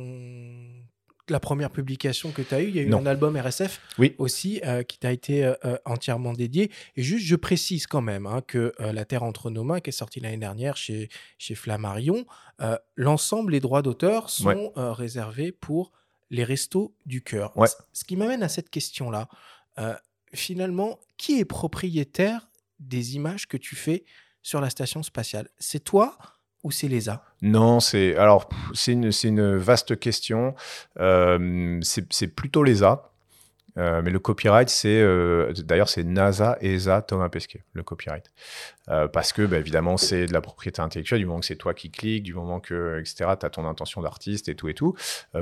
la 1.29 1.41
première 1.41 1.71
publication 1.71 2.31
que 2.31 2.41
tu 2.41 2.55
as 2.55 2.61
eue. 2.61 2.69
Il 2.69 2.75
y 2.77 2.79
a 2.79 2.83
eu 2.83 2.93
un 2.93 3.05
album 3.05 3.35
RSF 3.35 3.81
aussi 4.17 4.61
euh, 4.63 4.83
qui 4.83 4.97
t'a 4.97 5.11
été 5.11 5.43
euh, 5.43 5.75
entièrement 5.83 6.31
dédié. 6.31 6.71
Et 6.95 7.03
juste, 7.03 7.25
je 7.25 7.35
précise 7.35 7.85
quand 7.85 7.99
même 7.99 8.25
hein, 8.25 8.41
que 8.47 8.71
La 8.79 9.03
Terre 9.03 9.23
entre 9.23 9.49
nos 9.49 9.65
mains, 9.65 9.81
qui 9.81 9.89
est 9.89 9.91
sorti 9.91 10.21
l'année 10.21 10.37
dernière 10.37 10.77
chez, 10.77 11.09
chez 11.37 11.53
Flammarion, 11.53 12.25
l'ensemble 12.95 13.51
des 13.51 13.59
droits 13.59 13.81
d'auteur 13.81 14.29
sont 14.29 14.71
réservés 14.75 15.51
pour 15.51 15.91
les 16.29 16.43
restos 16.43 16.93
du 17.05 17.21
cœur. 17.21 17.53
Ce 17.93 18.03
qui 18.03 18.15
m'amène 18.15 18.43
à 18.43 18.49
cette 18.49 18.69
question-là. 18.69 19.27
Euh, 19.79 19.93
finalement, 20.33 20.99
qui 21.17 21.39
est 21.39 21.45
propriétaire 21.45 22.47
des 22.79 23.15
images 23.15 23.47
que 23.47 23.57
tu 23.57 23.75
fais 23.75 24.03
sur 24.41 24.61
la 24.61 24.69
station 24.69 25.03
spatiale? 25.03 25.49
C'est 25.59 25.83
toi 25.83 26.17
ou 26.63 26.71
c'est 26.71 26.87
l'ESA 26.87 27.23
Non, 27.41 27.79
c'est 27.79 28.15
alors 28.17 28.49
c'est 28.73 28.93
une, 28.93 29.11
une, 29.23 29.55
vaste 29.57 29.99
question. 29.99 30.55
Euh, 30.99 31.79
c'est 31.81 32.27
plutôt 32.27 32.63
l'ESA. 32.63 33.11
Euh, 33.77 34.01
mais 34.03 34.09
le 34.09 34.19
copyright, 34.19 34.69
c'est 34.69 35.01
euh, 35.01 35.53
d'ailleurs 35.53 35.89
c'est 35.89 36.03
NASA, 36.03 36.57
ESA, 36.61 37.03
Thomas 37.03 37.29
Pesquet, 37.29 37.63
le 37.73 37.83
copyright, 37.83 38.31
euh, 38.89 39.07
parce 39.07 39.33
que 39.33 39.41
bah, 39.41 39.57
évidemment 39.57 39.97
c'est 39.97 40.25
de 40.25 40.33
la 40.33 40.41
propriété 40.41 40.81
intellectuelle 40.81 41.19
du 41.19 41.25
moment 41.25 41.39
que 41.39 41.45
c'est 41.45 41.55
toi 41.55 41.73
qui 41.73 41.89
cliques, 41.91 42.23
du 42.23 42.33
moment 42.33 42.59
que 42.59 42.99
etc. 42.99 43.31
Tu 43.39 43.45
as 43.45 43.49
ton 43.49 43.65
intention 43.65 44.01
d'artiste 44.01 44.49
et 44.49 44.55
tout 44.55 44.69
et 44.69 44.73
tout. 44.73 44.95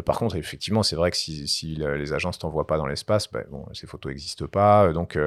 par 0.06 0.18
contre, 0.18 0.36
effectivement, 0.36 0.84
c'est 0.84 0.96
vrai 0.96 1.12
que 1.12 1.18
si, 1.18 1.76
les 1.76 2.14
agences 2.14 2.40
t'envoient 2.40 2.68
pas 2.68 2.78
dans 2.78 2.88
l'espace, 2.88 3.32
bah, 3.32 3.42
ces 3.74 3.88
photos 3.88 4.12
n'existent 4.12 4.48
pas, 4.48 4.92
donc 4.94 5.18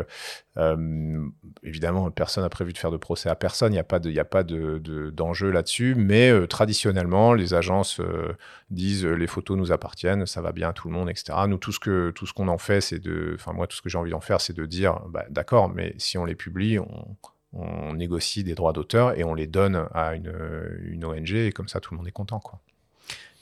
évidemment 1.63 2.11
personne 2.11 2.43
n'a 2.43 2.49
prévu 2.49 2.73
de 2.73 2.79
faire 2.79 2.91
de 2.91 2.97
procès 2.97 3.29
à 3.29 3.37
personne. 3.37 3.73
Il 3.73 3.77
n'y 3.77 4.19
a 4.19 4.25
pas 4.25 4.43
d'enjeu 4.43 5.51
là-dessus, 5.51 5.95
mais 5.97 6.47
traditionnellement 6.49 7.35
les 7.35 7.55
agences 7.55 8.01
disent 8.71 9.05
les 9.05 9.27
photos 9.27 9.57
nous 9.57 9.73
appartiennent, 9.73 10.27
ça 10.27 10.41
va 10.41 10.53
bien 10.53 10.71
à 10.71 10.73
tout 10.73 10.89
le 10.89 10.95
monde, 10.95 11.11
etc. 11.11 11.39
Nous 11.49 11.59
tout 11.59 11.73
ce 11.73 11.81
que 11.81 12.11
tout 12.11 12.27
qu'on 12.35 12.49
en 12.49 12.59
fait, 12.59 12.81
c'est 12.81 12.99
de, 12.99 13.33
enfin 13.35 13.53
moi 13.53 13.67
tout 13.67 13.77
ce 13.77 13.83
que 13.83 13.89
j'ai 13.89 13.99
envie 13.99 14.11
d'en 14.11 14.21
faire, 14.21 14.41
c'est 14.41 14.53
de 14.53 14.67
dire, 14.67 15.01
bah, 15.09 15.25
d'accord, 15.31 15.69
mais 15.69 15.95
si 15.99 16.19
on 16.19 16.25
les 16.25 16.35
publie, 16.35 16.79
on, 16.79 17.17
négocie 17.53 18.45
des 18.45 18.55
droits 18.55 18.73
d'auteur 18.73 19.19
et 19.19 19.25
on 19.25 19.35
les 19.35 19.47
donne 19.47 19.89
à 19.95 20.15
une, 20.15 20.33
une, 20.83 21.05
ONG 21.05 21.33
et 21.33 21.53
comme 21.53 21.69
ça 21.69 21.81
tout 21.81 21.95
le 21.95 21.99
monde 21.99 22.09
est 22.09 22.13
content, 22.13 22.41
quoi. 22.41 22.61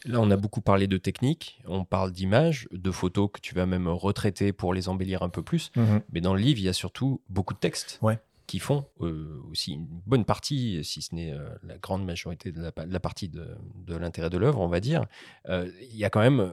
Là, 0.04 0.20
on 0.20 0.30
a 0.30 0.36
beaucoup 0.36 0.60
parlé 0.60 0.86
de 0.86 0.98
technique, 0.98 1.60
on 1.66 1.84
parle 1.84 2.12
d'images, 2.12 2.68
de 2.70 2.92
photos 2.92 3.28
que 3.32 3.40
tu 3.40 3.56
vas 3.56 3.66
même 3.66 3.88
retraiter 3.88 4.52
pour 4.52 4.72
les 4.72 4.88
embellir 4.88 5.22
un 5.22 5.28
peu 5.28 5.42
plus. 5.42 5.72
Mhm. 5.74 6.00
Mais 6.12 6.20
dans 6.20 6.32
le 6.32 6.40
livre, 6.40 6.60
il 6.60 6.64
y 6.64 6.68
a 6.68 6.72
surtout 6.72 7.20
beaucoup 7.28 7.54
de 7.54 7.58
textes. 7.58 7.98
Ouais 8.02 8.20
qui 8.46 8.58
font 8.58 8.84
euh, 9.00 9.42
aussi 9.50 9.72
une 9.72 9.86
bonne 10.06 10.24
partie, 10.24 10.82
si 10.84 11.02
ce 11.02 11.14
n'est 11.14 11.32
euh, 11.32 11.48
la 11.64 11.78
grande 11.78 12.04
majorité 12.04 12.52
de 12.52 12.62
la, 12.62 13.00
partie 13.00 13.28
de, 13.28 13.56
l'intérêt 13.88 14.30
de 14.30 14.38
l'œuvre, 14.38 14.60
on 14.60 14.68
va 14.68 14.80
dire, 14.80 15.04
euh, 15.48 15.68
il 15.82 15.96
y 15.96 16.04
a 16.04 16.10
quand 16.10 16.20
même 16.20 16.52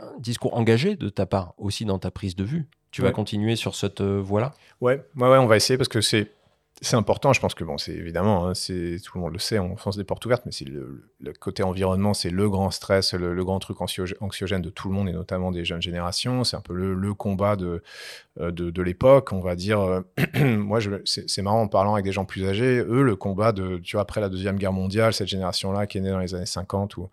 un 0.00 0.18
discours 0.20 0.54
engagé 0.56 0.96
de 0.96 1.08
ta 1.08 1.26
part 1.26 1.54
aussi 1.58 1.84
dans 1.84 1.98
ta 1.98 2.10
prise 2.10 2.36
de 2.36 2.44
vue. 2.44 2.66
Tu 2.90 3.02
vas 3.02 3.10
continuer 3.10 3.56
sur 3.56 3.74
cette 3.74 4.02
voie-là? 4.02 4.52
Ouais, 4.82 5.02
ouais, 5.16 5.28
ouais, 5.28 5.38
on 5.38 5.46
va 5.46 5.56
essayer 5.56 5.78
parce 5.78 5.88
que 5.88 6.02
c'est 6.02 6.30
c'est 6.82 6.96
important. 6.96 7.32
Je 7.32 7.40
pense 7.40 7.54
que 7.54 7.62
bon, 7.62 7.78
c'est 7.78 7.92
évidemment, 7.92 8.48
hein, 8.48 8.54
c'est 8.54 8.96
tout 9.04 9.16
le 9.16 9.22
monde 9.22 9.32
le 9.32 9.38
sait, 9.38 9.60
on 9.60 9.76
fonce 9.76 9.96
des 9.96 10.02
portes 10.02 10.26
ouvertes, 10.26 10.42
mais 10.44 10.52
c'est 10.52 10.64
le, 10.64 11.04
côté 11.38 11.62
environnement, 11.62 12.12
c'est 12.12 12.30
le 12.30 12.50
grand 12.50 12.72
stress, 12.72 13.14
le, 13.14 13.44
grand 13.44 13.60
truc 13.60 13.80
anxiogène 13.80 14.60
de 14.60 14.70
tout 14.70 14.88
le 14.88 14.94
monde 14.94 15.08
et 15.08 15.12
notamment 15.12 15.52
des 15.52 15.64
jeunes 15.64 15.80
générations. 15.80 16.42
C'est 16.42 16.56
un 16.56 16.60
peu 16.60 16.74
le, 16.74 17.14
combat 17.14 17.54
de, 17.54 17.82
euh, 18.40 18.50
de, 18.50 18.82
l'époque, 18.82 19.32
on 19.32 19.40
va 19.40 19.54
dire. 19.54 19.80
Euh, 19.80 20.00
moi, 20.56 20.80
c'est 21.04 21.42
marrant 21.42 21.62
en 21.62 21.68
parlant 21.68 21.94
avec 21.94 22.04
des 22.04 22.12
gens 22.12 22.24
plus 22.24 22.44
âgés. 22.46 22.78
Eux, 22.78 23.02
le 23.02 23.14
combat 23.14 23.52
de, 23.52 23.78
tu 23.78 23.96
vois, 23.96 24.02
après 24.02 24.20
la 24.20 24.28
deuxième 24.28 24.56
guerre 24.56 24.72
mondiale, 24.72 25.12
cette 25.12 25.28
génération-là 25.28 25.86
qui 25.86 25.98
est 25.98 26.00
née 26.00 26.10
dans 26.10 26.18
les 26.18 26.34
années 26.34 26.46
50 26.46 26.96
ou 26.96 27.08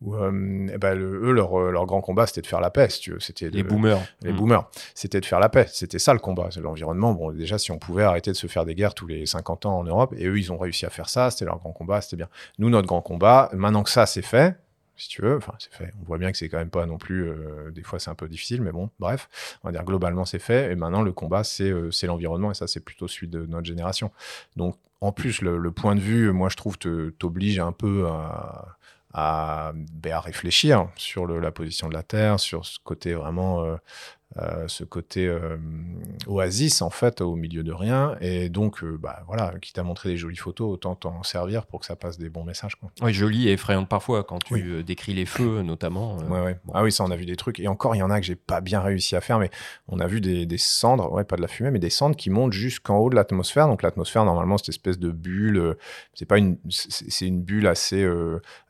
où 0.00 0.14
euh, 0.14 0.68
eh 0.72 0.78
ben, 0.78 0.96
eux, 0.96 1.32
leur, 1.32 1.58
euh, 1.58 1.72
leur, 1.72 1.86
grand 1.86 2.00
combat, 2.00 2.26
c'était 2.26 2.42
de 2.42 2.46
faire 2.46 2.60
la 2.60 2.70
paix, 2.70 2.88
tu 2.88 3.12
veux. 3.12 3.20
C'était 3.20 3.50
les 3.50 3.64
boomers. 3.64 4.00
Les 4.22 4.32
mm. 4.32 4.36
boomers. 4.36 4.70
C'était 4.94 5.20
de 5.20 5.26
faire 5.26 5.40
la 5.40 5.48
paix. 5.48 5.66
C'était 5.68 5.98
ça 5.98 6.12
le 6.12 6.20
combat. 6.20 6.50
L'environnement, 6.60 7.14
bon, 7.14 7.32
déjà, 7.32 7.58
si 7.58 7.72
on 7.72 7.78
pouvait 7.78 8.04
arrêter 8.04 8.30
de 8.30 8.36
se 8.36 8.46
faire 8.46 8.64
des 8.64 8.74
guerres 8.74 8.94
tous 8.94 9.08
les 9.08 9.26
50 9.26 9.66
ans 9.66 9.78
en 9.78 9.84
Europe, 9.84 10.14
et 10.16 10.26
eux, 10.26 10.38
ils 10.38 10.52
ont 10.52 10.58
réussi 10.58 10.86
à 10.86 10.90
faire 10.90 11.08
ça, 11.08 11.30
c'était 11.30 11.46
leur 11.46 11.58
grand 11.58 11.72
combat, 11.72 12.00
c'était 12.00 12.16
bien. 12.16 12.28
Nous, 12.58 12.70
notre 12.70 12.86
grand 12.86 13.02
combat, 13.02 13.50
maintenant 13.52 13.82
que 13.82 13.90
ça, 13.90 14.06
c'est 14.06 14.22
fait, 14.22 14.56
si 14.96 15.08
tu 15.08 15.22
veux, 15.22 15.36
enfin, 15.36 15.54
c'est 15.58 15.72
fait. 15.72 15.92
On 16.00 16.04
voit 16.04 16.18
bien 16.18 16.30
que 16.30 16.38
c'est 16.38 16.48
quand 16.48 16.58
même 16.58 16.70
pas 16.70 16.86
non 16.86 16.98
plus, 16.98 17.28
euh, 17.28 17.70
des 17.72 17.82
fois, 17.82 17.98
c'est 17.98 18.10
un 18.10 18.14
peu 18.14 18.28
difficile, 18.28 18.62
mais 18.62 18.72
bon, 18.72 18.90
bref, 19.00 19.28
on 19.64 19.68
va 19.68 19.72
dire 19.72 19.84
globalement, 19.84 20.24
c'est 20.24 20.38
fait. 20.38 20.70
Et 20.72 20.76
maintenant, 20.76 21.02
le 21.02 21.12
combat, 21.12 21.42
c'est 21.42 21.72
c'est 21.90 22.06
l'environnement, 22.06 22.52
et 22.52 22.54
ça, 22.54 22.68
c'est 22.68 22.80
plutôt 22.80 23.08
celui 23.08 23.26
de 23.28 23.46
notre 23.46 23.66
génération. 23.66 24.12
Donc, 24.56 24.76
en 25.00 25.12
plus, 25.12 25.42
le, 25.42 25.58
le 25.58 25.70
point 25.70 25.94
de 25.94 26.00
vue, 26.00 26.32
moi, 26.32 26.48
je 26.48 26.56
trouve, 26.56 26.76
t'oblige 26.78 27.58
un 27.58 27.72
peu 27.72 28.06
à 28.08 28.78
à, 29.14 29.72
ben, 29.74 30.12
à 30.12 30.20
réfléchir 30.20 30.88
sur 30.96 31.26
le, 31.26 31.40
la 31.40 31.50
position 31.50 31.88
de 31.88 31.94
la 31.94 32.02
Terre, 32.02 32.40
sur 32.40 32.66
ce 32.66 32.78
côté 32.82 33.14
vraiment 33.14 33.64
euh, 33.64 33.76
ce 34.66 34.84
côté 34.84 35.26
euh, 35.26 35.56
oasis 36.26 36.82
en 36.82 36.90
fait 36.90 37.20
au 37.20 37.34
milieu 37.34 37.62
de 37.62 37.72
rien. 37.72 38.16
Et 38.20 38.48
donc 38.48 38.82
euh, 38.82 38.98
bah 39.00 39.22
voilà 39.26 39.52
quitte 39.60 39.78
à 39.78 39.82
montrer 39.82 40.10
des 40.10 40.16
jolies 40.16 40.36
photos 40.36 40.72
autant 40.72 40.94
t'en 40.94 41.22
servir 41.22 41.66
pour 41.66 41.80
que 41.80 41.86
ça 41.86 41.96
passe 41.96 42.18
des 42.18 42.28
bons 42.28 42.44
messages 42.44 42.76
quoi. 42.76 42.90
oui 43.02 43.12
jolie 43.12 43.48
et 43.48 43.52
effrayante 43.52 43.88
parfois 43.88 44.24
quand 44.24 44.38
tu 44.42 44.82
décris 44.84 45.14
les 45.14 45.26
feux 45.26 45.62
notamment 45.62 46.16
ouais, 46.18 46.40
ouais. 46.40 46.58
ah 46.74 46.82
oui 46.82 46.92
ça 46.92 47.04
on 47.04 47.10
a 47.10 47.16
vu 47.16 47.26
des 47.26 47.36
trucs. 47.36 47.60
Et 47.60 47.68
encore 47.68 47.94
il 47.94 47.98
y 47.98 48.02
en 48.02 48.10
a 48.10 48.20
que 48.20 48.26
j'ai 48.26 48.36
pas 48.36 48.60
bien 48.60 48.80
réussi 48.80 49.16
à 49.16 49.20
faire 49.20 49.38
mais 49.38 49.50
on 49.88 50.00
a 50.00 50.06
vu 50.06 50.20
des, 50.20 50.46
des 50.46 50.58
cendres 50.58 51.12
ouais 51.12 51.24
pas 51.24 51.36
de 51.36 51.42
la 51.42 51.48
fumée 51.48 51.70
mais 51.70 51.78
des 51.78 51.90
cendres 51.90 52.16
qui 52.16 52.30
montent 52.30 52.52
jusqu'en 52.52 52.98
haut 52.98 53.10
de 53.10 53.14
l'atmosphère. 53.14 53.66
Donc 53.68 53.82
l'atmosphère 53.82 54.24
normalement 54.24 54.58
cette 54.58 54.70
espèce 54.70 54.98
de 54.98 55.10
bulle 55.10 55.76
c'est 56.14 56.26
pas 56.26 56.38
une 56.38 56.58
c'est 56.68 57.26
une 57.26 57.42
bulle 57.42 57.66
assez 57.66 58.08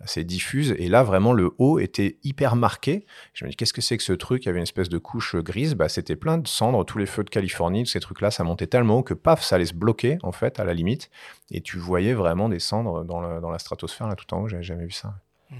assez 0.00 0.24
diffuse. 0.24 0.74
Et 0.78 0.88
là 0.88 1.02
vraiment 1.02 1.32
le 1.32 1.50
haut 1.58 1.78
était 1.78 2.18
hyper 2.22 2.56
marqué. 2.56 3.06
Je 3.34 3.44
me 3.44 3.50
dis 3.50 3.56
qu'est-ce 3.56 3.72
que 3.72 3.80
c'est 3.80 3.96
que 3.96 4.02
ce 4.02 4.12
truc? 4.12 4.44
Il 4.44 4.46
y 4.46 4.50
avait 4.50 4.58
une 4.58 4.64
espèce 4.64 4.88
de 4.88 4.98
couche 4.98 5.36
grise, 5.36 5.57
bah, 5.74 5.88
c'était 5.88 6.16
plein 6.16 6.38
de 6.38 6.48
cendres, 6.48 6.84
tous 6.84 6.98
les 6.98 7.06
feux 7.06 7.24
de 7.24 7.30
Californie, 7.30 7.86
ces 7.86 8.00
trucs-là, 8.00 8.30
ça 8.30 8.44
montait 8.44 8.66
tellement 8.66 8.98
haut 8.98 9.02
que 9.02 9.14
paf, 9.14 9.42
ça 9.42 9.56
allait 9.56 9.66
se 9.66 9.74
bloquer, 9.74 10.18
en 10.22 10.32
fait, 10.32 10.61
à 10.61 10.64
la 10.64 10.74
limite. 10.74 11.11
Et 11.50 11.61
tu 11.61 11.78
voyais 11.78 12.14
vraiment 12.14 12.48
des 12.48 12.59
cendres 12.59 13.04
dans, 13.04 13.50
la 13.50 13.59
stratosphère, 13.59 14.09
là, 14.09 14.14
tout 14.14 14.32
en 14.34 14.42
haut, 14.42 14.48
j'avais 14.48 14.62
jamais 14.62 14.84
vu 14.84 14.90
ça. 14.90 15.14
Hmm. 15.50 15.56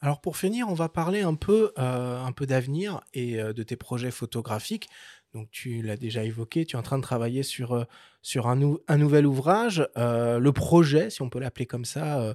Alors 0.00 0.20
pour 0.20 0.36
finir, 0.36 0.68
on 0.68 0.74
va 0.74 0.88
parler 0.88 1.22
un 1.22 1.34
peu, 1.34 1.72
euh, 1.78 2.30
peu 2.32 2.44
d'avenir 2.44 3.00
et 3.14 3.40
euh, 3.40 3.52
de 3.52 3.62
tes 3.62 3.76
projets 3.76 4.10
photographiques. 4.10 4.88
Donc 5.32 5.48
tu 5.50 5.80
l'as 5.80 5.96
déjà 5.96 6.24
évoqué, 6.24 6.66
tu 6.66 6.76
es 6.76 6.78
en 6.78 6.82
train 6.82 6.98
de 6.98 7.02
travailler 7.02 7.44
sur, 7.44 7.72
euh, 7.72 7.84
sur 8.20 8.48
un, 8.48 8.56
nouvel 8.56 9.26
ouvrage. 9.26 9.88
le 9.96 10.50
projet, 10.50 11.08
si 11.08 11.22
on 11.22 11.30
peut 11.30 11.38
l'appeler 11.38 11.66
comme 11.66 11.84
ça, 11.84 12.34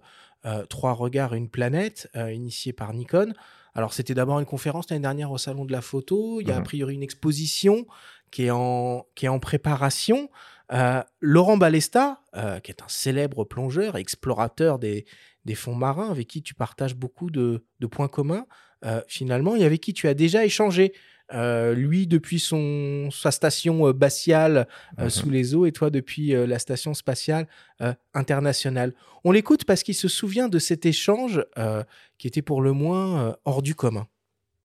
Trois 0.70 0.94
regards, 0.94 1.34
une 1.34 1.50
planète, 1.50 2.10
initié 2.16 2.72
par 2.72 2.94
Nikon. 2.94 3.34
Alors, 3.78 3.94
c'était 3.94 4.16
d'abord 4.16 4.40
une 4.40 4.48
conférence 4.48 4.90
l'année 4.90 5.04
dernière 5.04 5.32
au 5.32 5.38
Salon 5.38 5.64
de 5.64 5.72
la 5.72 5.82
Photo. 5.82 6.42
Il 6.42 6.48
y 6.48 6.52
a 6.52 6.56
a 6.56 6.60
mmh 6.60 6.64
priori 6.64 6.96
une 6.96 7.04
exposition 7.04 7.86
qui 8.32 8.46
est 8.46 8.52
en, 8.52 9.06
qui 9.14 9.28
est 9.28 9.30
en 9.30 9.38
préparation. 9.38 10.32
Euh, 10.74 11.04
Laurent 11.22 11.58
Balesta, 11.58 12.24
euh, 12.36 12.60
qui 12.60 12.72
est 12.72 12.82
un 12.82 12.88
célèbre 12.88 13.46
plongeur, 13.46 13.96
explorateur 13.96 14.80
des, 14.80 15.06
des 15.46 15.54
fonds 15.54 15.76
marins, 15.76 16.10
avec 16.10 16.28
qui 16.28 16.42
tu 16.42 16.56
partages 16.56 16.96
beaucoup 16.96 17.30
de, 17.30 17.66
de 17.80 17.86
points 17.88 18.08
communs, 18.08 18.48
euh, 18.84 19.02
finalement, 19.08 19.56
et 19.56 19.64
avec 19.64 19.80
qui 19.80 19.94
tu 19.94 20.08
as 20.08 20.16
déjà 20.16 20.44
échangé. 20.44 20.92
Euh, 21.34 21.74
lui 21.74 22.08
depuis 22.08 22.40
son, 22.40 23.10
sa 23.12 23.32
station 23.32 23.86
euh, 23.86 23.94
euh, 23.94 24.64
mhm. 24.98 25.10
sous 25.10 25.30
les 25.30 25.56
eaux 25.56 25.66
et 25.66 25.74
toi 25.74 25.90
depuis 25.90 26.30
la 26.30 26.60
station 26.60 26.94
spatiale 26.94 27.48
internationale. 28.14 28.94
On 29.24 29.32
l'écoute 29.32 29.66
parce 29.66 29.84
qu'il 29.84 29.96
se 29.96 30.08
souvient 30.08 30.48
de 30.48 30.60
cet 30.60 30.86
échange 30.86 31.44
qui 32.18 32.28
était 32.28 32.42
pour 32.42 32.62
le 32.62 32.72
moins 32.72 33.36
hors 33.46 33.62
du 33.62 33.76
commun. 33.76 34.08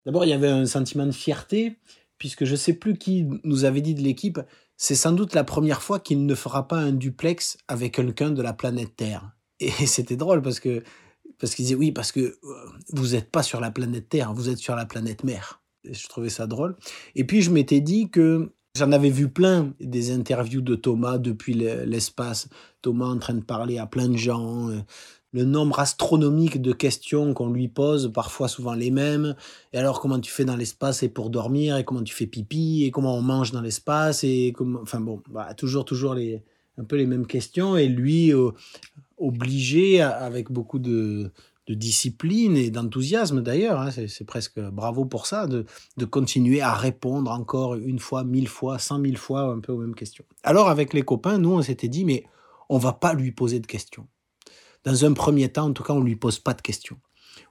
D'abord, 0.05 0.25
il 0.25 0.29
y 0.29 0.33
avait 0.33 0.49
un 0.49 0.65
sentiment 0.65 1.05
de 1.05 1.11
fierté, 1.11 1.77
puisque 2.17 2.45
je 2.45 2.51
ne 2.51 2.57
sais 2.57 2.73
plus 2.73 2.97
qui 2.97 3.27
nous 3.43 3.65
avait 3.65 3.81
dit 3.81 3.95
de 3.95 4.01
l'équipe, 4.01 4.39
c'est 4.75 4.95
sans 4.95 5.13
doute 5.13 5.33
la 5.33 5.43
première 5.43 5.81
fois 5.81 5.99
qu'il 5.99 6.25
ne 6.25 6.35
fera 6.35 6.67
pas 6.67 6.77
un 6.77 6.91
duplex 6.91 7.57
avec 7.67 7.93
quelqu'un 7.95 8.31
de 8.31 8.41
la 8.41 8.53
planète 8.53 8.95
Terre. 8.95 9.31
Et 9.59 9.69
c'était 9.69 10.17
drôle 10.17 10.41
parce 10.41 10.59
que 10.59 10.83
parce 11.39 11.55
qu'il 11.55 11.65
disait 11.65 11.75
oui, 11.75 11.91
parce 11.91 12.11
que 12.11 12.37
vous 12.89 13.09
n'êtes 13.09 13.31
pas 13.31 13.43
sur 13.43 13.59
la 13.59 13.71
planète 13.71 14.09
Terre, 14.09 14.33
vous 14.33 14.49
êtes 14.49 14.59
sur 14.59 14.75
la 14.75 14.85
planète 14.85 15.23
mer 15.23 15.62
je 15.89 16.07
trouvais 16.07 16.29
ça 16.29 16.47
drôle. 16.47 16.75
Et 17.15 17.23
puis 17.23 17.41
je 17.41 17.51
m'étais 17.51 17.81
dit 17.81 18.09
que 18.09 18.51
j'en 18.75 18.91
avais 18.91 19.09
vu 19.09 19.29
plein 19.29 19.73
des 19.79 20.11
interviews 20.11 20.61
de 20.61 20.75
Thomas 20.75 21.17
depuis 21.17 21.53
l'espace. 21.53 22.47
Thomas 22.81 23.07
en 23.07 23.19
train 23.19 23.35
de 23.35 23.43
parler 23.43 23.77
à 23.77 23.85
plein 23.85 24.09
de 24.09 24.17
gens. 24.17 24.69
Euh, 24.69 24.79
le 25.33 25.45
nombre 25.45 25.79
astronomique 25.79 26.61
de 26.61 26.73
questions 26.73 27.33
qu'on 27.33 27.49
lui 27.49 27.67
pose, 27.67 28.11
parfois 28.13 28.47
souvent 28.47 28.73
les 28.73 28.91
mêmes. 28.91 29.35
Et 29.73 29.79
alors, 29.79 29.99
comment 29.99 30.19
tu 30.19 30.31
fais 30.31 30.45
dans 30.45 30.55
l'espace 30.55 31.01
et 31.01 31.09
pour 31.09 31.31
dormir? 31.31 31.75
Et 31.77 31.83
comment 31.83 32.03
tu 32.03 32.13
fais 32.13 32.27
pipi? 32.27 32.83
Et 32.83 32.91
comment 32.91 33.17
on 33.17 33.21
mange 33.21 33.51
dans 33.51 33.61
l'espace? 33.61 34.23
Et 34.23 34.53
comment... 34.55 34.79
Enfin 34.81 34.99
bon, 34.99 35.23
bah, 35.31 35.55
toujours, 35.55 35.85
toujours 35.85 36.15
un 36.77 36.83
peu 36.83 36.95
les 36.97 37.07
mêmes 37.07 37.25
questions. 37.25 37.75
Et 37.75 37.87
lui, 37.87 38.31
euh, 38.31 38.51
obligé, 39.17 40.01
avec 40.01 40.51
beaucoup 40.51 40.77
de, 40.77 41.31
de 41.67 41.73
discipline 41.73 42.57
et 42.57 42.71
d'enthousiasme 42.71 43.41
d'ailleurs, 43.41 43.79
hein, 43.79 43.89
c'est 43.91 44.25
presque 44.25 44.59
bravo 44.59 45.05
pour 45.05 45.25
ça, 45.25 45.47
de, 45.47 45.65
continuer 46.05 46.61
à 46.61 46.73
répondre 46.73 47.31
encore 47.31 47.75
une 47.75 47.99
fois, 47.99 48.23
mille 48.23 48.49
fois, 48.49 48.79
cent 48.79 48.99
mille 48.99 49.17
fois 49.17 49.43
un 49.43 49.59
peu 49.59 49.71
aux 49.71 49.77
mêmes 49.77 49.95
questions. 49.95 50.25
Alors 50.43 50.69
avec 50.69 50.93
les 50.93 51.03
copains, 51.03 51.37
nous 51.37 51.51
on 51.51 51.61
s'était 51.61 51.87
dit, 51.87 52.03
mais 52.03 52.25
on 52.69 52.77
va 52.77 52.93
pas 52.93 53.13
lui 53.13 53.31
poser 53.31 53.59
de 53.59 53.67
questions. 53.67 54.07
Dans 54.83 55.05
un 55.05 55.13
premier 55.13 55.49
temps, 55.49 55.67
en 55.67 55.73
tout 55.73 55.83
cas, 55.83 55.93
on 55.93 56.01
lui 56.01 56.17
pose 56.17 56.39
pas 56.39 56.53
de 56.53 56.61
questions. 56.61 56.97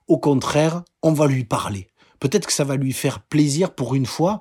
Au 0.06 0.18
contraire, 0.18 0.82
on 1.02 1.12
va 1.12 1.26
lui 1.26 1.44
parler. 1.44 1.88
Peut-être 2.20 2.46
que 2.46 2.52
ça 2.52 2.64
va 2.64 2.76
lui 2.76 2.92
faire 2.92 3.20
plaisir 3.20 3.74
pour 3.74 3.94
une 3.94 4.06
fois 4.06 4.40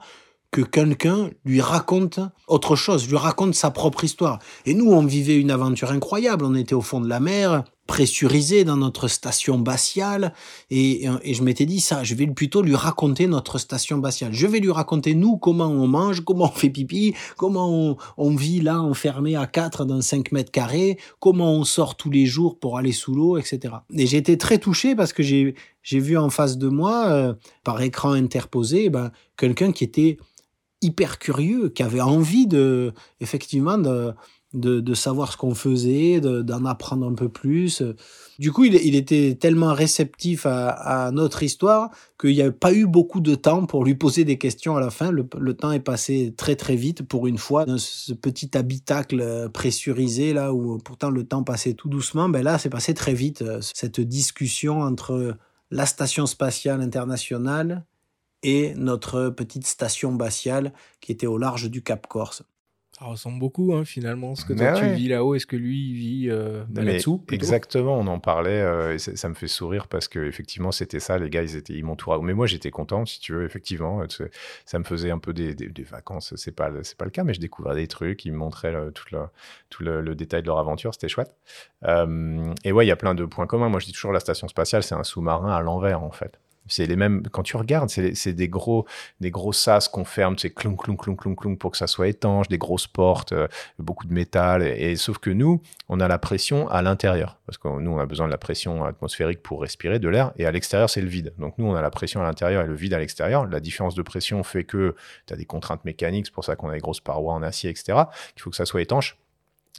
que 0.52 0.62
quelqu'un 0.62 1.30
lui 1.46 1.62
raconte 1.62 2.20
autre 2.48 2.76
chose, 2.76 3.08
lui 3.08 3.16
raconte 3.16 3.56
sa 3.56 3.72
propre 3.72 4.04
histoire. 4.04 4.40
Et 4.66 4.74
nous, 4.74 4.92
on 4.92 5.06
vivait 5.06 5.38
une 5.38 5.50
aventure 5.50 5.92
incroyable. 5.92 6.44
On 6.44 6.56
était 6.56 6.76
au 6.76 6.82
fond 6.82 7.00
de 7.00 7.08
la 7.08 7.22
mer, 7.22 7.64
pressurisé 7.88 8.64
dans 8.64 8.78
notre 8.78 9.08
station 9.08 9.60
batiale 9.60 10.34
et, 10.70 11.08
et 11.24 11.34
je 11.34 11.44
m'étais 11.44 11.66
dit 11.66 11.82
ça, 11.82 12.04
je 12.04 12.16
vais 12.16 12.28
plutôt 12.28 12.62
lui 12.62 12.76
raconter 12.76 13.28
notre 13.28 13.58
station 13.58 13.98
batiale. 13.98 14.34
Je 14.34 14.48
vais 14.48 14.60
lui 14.60 14.72
raconter 14.72 15.14
nous 15.16 15.38
comment 15.38 15.68
on 15.68 15.88
mange, 15.88 16.22
comment 16.22 16.46
on 16.46 16.58
fait 16.58 16.70
pipi, 16.70 17.14
comment 17.38 17.98
on, 18.18 18.36
vit 18.36 18.62
là 18.62 18.82
enfermé 18.82 19.36
à 19.36 19.46
4 19.46 19.86
dans 19.86 20.02
5 20.02 20.32
mètres 20.32 20.52
carrés, 20.52 20.98
comment 21.20 21.54
on 21.54 21.64
sort 21.64 21.96
tous 21.96 22.10
les 22.10 22.26
jours 22.26 22.60
pour 22.60 22.78
aller 22.78 22.92
sous 22.92 23.14
l'eau, 23.14 23.38
etc. 23.38 23.76
Et 23.94 24.08
j'ai 24.08 24.18
été 24.18 24.38
très 24.38 24.58
touché 24.58 24.96
parce 24.96 25.14
que 25.14 25.24
j'ai 25.24 25.54
vu 26.00 26.18
en 26.18 26.30
face 26.30 26.58
de 26.58 26.68
moi, 26.70 27.08
euh, 27.10 27.34
par 27.64 27.82
écran 27.82 28.12
interposé, 28.12 28.90
ben, 28.90 29.12
quelqu'un 29.38 29.72
qui 29.72 29.84
était 29.84 30.18
hyper 30.82 31.20
curieux, 31.20 31.70
qui 31.70 31.84
avait 31.84 32.02
envie 32.02 32.48
de, 32.48 32.94
effectivement, 33.20 33.78
de, 33.78 34.14
de, 34.54 34.94
savoir 34.94 35.32
ce 35.32 35.38
qu'on 35.38 35.56
faisait, 35.56 36.20
d'en 36.20 36.66
apprendre 36.66 37.08
un 37.08 37.14
peu 37.14 37.30
plus. 37.30 37.84
Du 38.40 38.52
coup, 38.52 38.66
il, 38.66 38.96
était 38.96 39.38
tellement 39.40 39.74
réceptif 39.74 40.46
à, 40.46 41.12
notre 41.14 41.44
histoire 41.44 41.90
qu'il 42.20 42.34
n'y 42.34 42.42
a 42.42 42.52
pas 42.52 42.74
eu 42.74 42.86
beaucoup 42.86 43.22
de 43.22 43.36
temps 43.36 43.66
pour 43.66 43.86
lui 43.86 43.96
poser 43.96 44.26
des 44.26 44.38
questions 44.38 44.76
à 44.76 44.82
la 44.82 44.90
fin. 44.90 45.12
Le, 45.12 45.54
temps 45.54 45.72
est 45.72 45.80
passé 45.80 46.34
très 46.36 46.56
très 46.56 46.76
vite 46.76 47.04
pour 47.04 47.28
une 47.28 47.38
fois 47.38 47.66
dans 47.66 47.78
ce 47.78 48.14
petit 48.14 48.58
habitacle 48.58 49.50
pressurisé 49.54 50.34
là 50.34 50.54
où 50.54 50.78
pourtant 50.80 51.10
le 51.10 51.24
temps 51.24 51.44
passait 51.44 51.74
tout 51.74 51.90
doucement. 51.90 52.30
Ben 52.30 52.44
là, 52.44 52.58
c'est 52.58 52.70
passé 52.70 52.94
très 52.94 53.14
vite 53.14 53.44
cette 53.62 54.02
discussion 54.02 54.82
entre 54.82 55.38
la 55.72 55.86
station 55.86 56.26
spatiale 56.26 56.82
internationale 56.82 57.86
et 58.44 58.74
notre 58.76 59.30
petite 59.30 59.68
station 59.68 60.14
batiale 60.14 60.74
qui 61.00 61.12
était 61.12 61.28
au 61.28 61.38
large 61.38 61.70
du 61.70 61.82
Cap 61.82 62.08
Corse. 62.08 62.44
Ça 63.02 63.08
ressemble 63.08 63.40
beaucoup, 63.40 63.74
hein, 63.74 63.84
finalement, 63.84 64.36
ce 64.36 64.46
que 64.46 64.54
toi 64.54 64.74
tu 64.74 64.86
vis 64.86 65.08
là-haut 65.08 65.34
et 65.34 65.40
ce 65.40 65.48
que 65.48 65.56
lui 65.56 65.90
il 65.90 65.94
vit 65.96 66.28
euh, 66.30 66.64
là-dessous. 66.72 67.26
Exactement, 67.32 67.98
on 67.98 68.06
en 68.06 68.20
parlait 68.20 68.62
euh, 68.62 68.94
et 68.94 69.00
ça 69.00 69.28
me 69.28 69.34
fait 69.34 69.48
sourire 69.48 69.88
parce 69.88 70.08
que 70.08 70.20
effectivement 70.20 70.72
c'était 70.72 71.00
ça, 71.00 71.18
les 71.18 71.32
gars, 71.32 71.42
ils 71.42 71.56
étaient, 71.56 71.74
ils 71.74 71.84
m'entouraient. 71.84 72.20
Mais 72.22 72.36
moi 72.36 72.46
j'étais 72.46 72.70
content, 72.70 73.08
si 73.08 73.20
tu 73.20 73.34
veux, 73.34 73.44
effectivement, 73.44 74.04
ça 74.66 74.78
me 74.78 74.84
faisait 74.84 75.10
un 75.10 75.18
peu 75.18 75.34
des, 75.34 75.56
des, 75.56 75.84
vacances. 75.84 76.36
C'est 76.36 76.52
pas, 76.52 76.70
c'est 76.84 76.96
pas 76.96 77.06
le 77.06 77.10
cas, 77.12 77.24
mais 77.24 77.34
je 77.34 77.40
découvrais 77.40 77.74
des 77.74 77.88
trucs, 77.88 78.24
ils 78.26 78.34
me 78.34 78.38
montraient 78.38 78.76
tout, 78.94 79.06
le, 79.12 79.22
tout 79.72 79.84
le, 79.84 80.14
détail 80.14 80.44
de 80.44 80.48
leur 80.48 80.60
aventure, 80.60 80.94
c'était 80.94 81.10
chouette. 81.10 81.36
Euh, 81.86 82.54
et 82.64 82.72
ouais, 82.72 82.86
il 82.86 82.90
y 82.90 82.92
a 82.92 82.98
plein 82.98 83.16
de 83.16 83.26
points 83.26 83.48
communs. 83.48 83.70
Moi 83.70 83.80
je 83.80 83.88
dis 83.88 83.94
toujours 83.94 84.12
la 84.12 84.20
station 84.20 84.48
spatiale, 84.48 84.84
c'est 84.84 84.94
un 84.94 85.04
sous-marin 85.04 85.52
à 85.52 85.62
l'envers 85.64 86.04
en 86.04 86.12
fait. 86.12 86.40
C'est 86.68 86.86
les 86.86 86.96
mêmes, 86.96 87.24
quand 87.32 87.44
tu 87.44 87.58
regardes, 87.58 87.90
c'est 87.90 88.34
des 88.34 88.48
gros, 88.48 88.86
des 89.20 89.32
gros 89.32 89.52
sas 89.52 89.88
qu'on 89.88 90.06
ferme, 90.06 90.38
c'est 90.38 90.52
clon, 90.52 90.76
clon, 90.76 90.96
clon, 90.96 91.16
clon, 91.16 91.36
clon, 91.36 91.56
pour 91.56 91.72
que 91.72 91.78
ça 91.78 91.88
soit 91.88 92.08
étanche, 92.08 92.48
des 92.48 92.58
grosses 92.58 92.88
portes, 92.88 93.34
euh, 93.34 93.48
beaucoup 93.80 94.08
de 94.08 94.14
métal. 94.14 94.64
Et, 94.64 94.96
sauf 94.96 95.18
que 95.18 95.30
nous, 95.30 95.62
on 95.90 96.00
a 96.00 96.08
la 96.08 96.18
pression 96.18 96.68
à 96.70 96.82
l'intérieur. 96.82 97.40
Parce 97.46 97.58
que 97.58 97.68
nous, 97.68 97.92
on 97.92 98.00
a 98.00 98.06
besoin 98.06 98.28
de 98.28 98.32
la 98.32 98.38
pression 98.38 98.86
atmosphérique 98.86 99.42
pour 99.42 99.62
respirer 99.62 100.00
de 100.00 100.08
l'air. 100.08 100.32
Et 100.38 100.46
à 100.46 100.52
l'extérieur, 100.52 100.90
c'est 100.90 101.02
le 101.02 101.10
vide. 101.10 101.34
Donc 101.40 101.58
nous, 101.58 101.66
on 101.66 101.76
a 101.76 101.82
la 101.82 101.92
pression 101.92 102.22
à 102.22 102.24
l'intérieur 102.24 102.64
et 102.64 102.68
le 102.68 102.76
vide 102.76 102.94
à 102.94 103.00
l'extérieur. 103.00 103.46
La 103.48 103.60
différence 103.60 103.96
de 103.96 104.02
pression 104.02 104.44
fait 104.44 104.64
que 104.64 104.96
tu 105.28 105.34
as 105.34 105.38
des 105.38 105.46
contraintes 105.46 105.84
mécaniques. 105.84 106.28
C'est 106.28 106.34
pour 106.34 106.46
ça 106.46 106.56
qu'on 106.56 106.70
a 106.70 106.74
des 106.74 106.80
grosses 106.80 107.02
parois 107.02 107.34
en 107.34 107.44
acier, 107.44 107.70
etc. 107.70 108.04
Il 108.36 108.42
faut 108.42 108.50
que 108.50 108.56
ça 108.56 108.66
soit 108.66 108.82
étanche. 108.82 109.18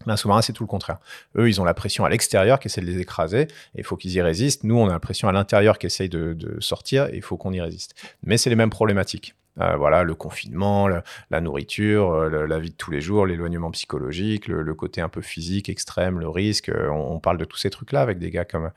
Un 0.06 0.16
sous-marin, 0.16 0.42
c'est 0.42 0.52
tout 0.52 0.62
le 0.62 0.68
contraire. 0.68 0.98
Eux, 1.36 1.48
ils 1.48 1.60
ont 1.60 1.64
la 1.64 1.74
pression 1.74 2.04
à 2.04 2.08
l'extérieur 2.08 2.58
qui 2.58 2.68
essaie 2.68 2.80
de 2.80 2.86
les 2.86 2.98
écraser, 2.98 3.42
et 3.42 3.48
il 3.78 3.84
faut 3.84 3.96
qu'ils 3.96 4.12
y 4.12 4.22
résistent. 4.22 4.64
Nous, 4.64 4.76
on 4.76 4.88
a 4.88 4.92
la 4.92 5.00
pression 5.00 5.28
à 5.28 5.32
l'intérieur 5.32 5.78
qui 5.78 5.86
essaye 5.86 6.08
de, 6.08 6.36
sortir, 6.60 7.06
et 7.06 7.16
il 7.16 7.22
faut 7.22 7.36
qu'on 7.36 7.52
y 7.52 7.60
résiste. 7.60 7.94
Mais 8.22 8.36
c'est 8.36 8.50
les 8.50 8.56
mêmes 8.56 8.70
problématiques. 8.70 9.34
Euh, 9.60 9.76
voilà, 9.76 10.02
le 10.02 10.14
confinement, 10.14 10.88
la 10.88 11.40
nourriture, 11.42 12.10
euh, 12.10 12.46
la 12.46 12.58
vie 12.58 12.70
de 12.70 12.74
tous 12.74 12.90
les 12.90 13.02
jours, 13.02 13.26
l'éloignement 13.26 13.70
psychologique, 13.70 14.48
le, 14.48 14.74
côté 14.74 15.02
un 15.02 15.10
peu 15.10 15.20
physique 15.20 15.68
extrême, 15.68 16.18
le 16.18 16.28
risque. 16.28 16.70
Euh, 16.70 16.88
on, 16.88 17.20
parle 17.20 17.36
de 17.36 17.44
tous 17.44 17.58
ces 17.58 17.68
trucs-là 17.68 18.00
avec 18.00 18.18
des 18.18 18.30
gars 18.30 18.46
comme 18.46 18.70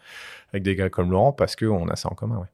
avec 0.51 0.63
des 0.63 0.75
gars 0.75 0.89
comme 0.89 1.11
Laurent 1.11 1.31
parce 1.31 1.55
qu'on 1.55 1.87
a 1.87 1.95
ça 1.95 2.09
en 2.11 2.15
commun. 2.15 2.39
Ouais. 2.39 2.47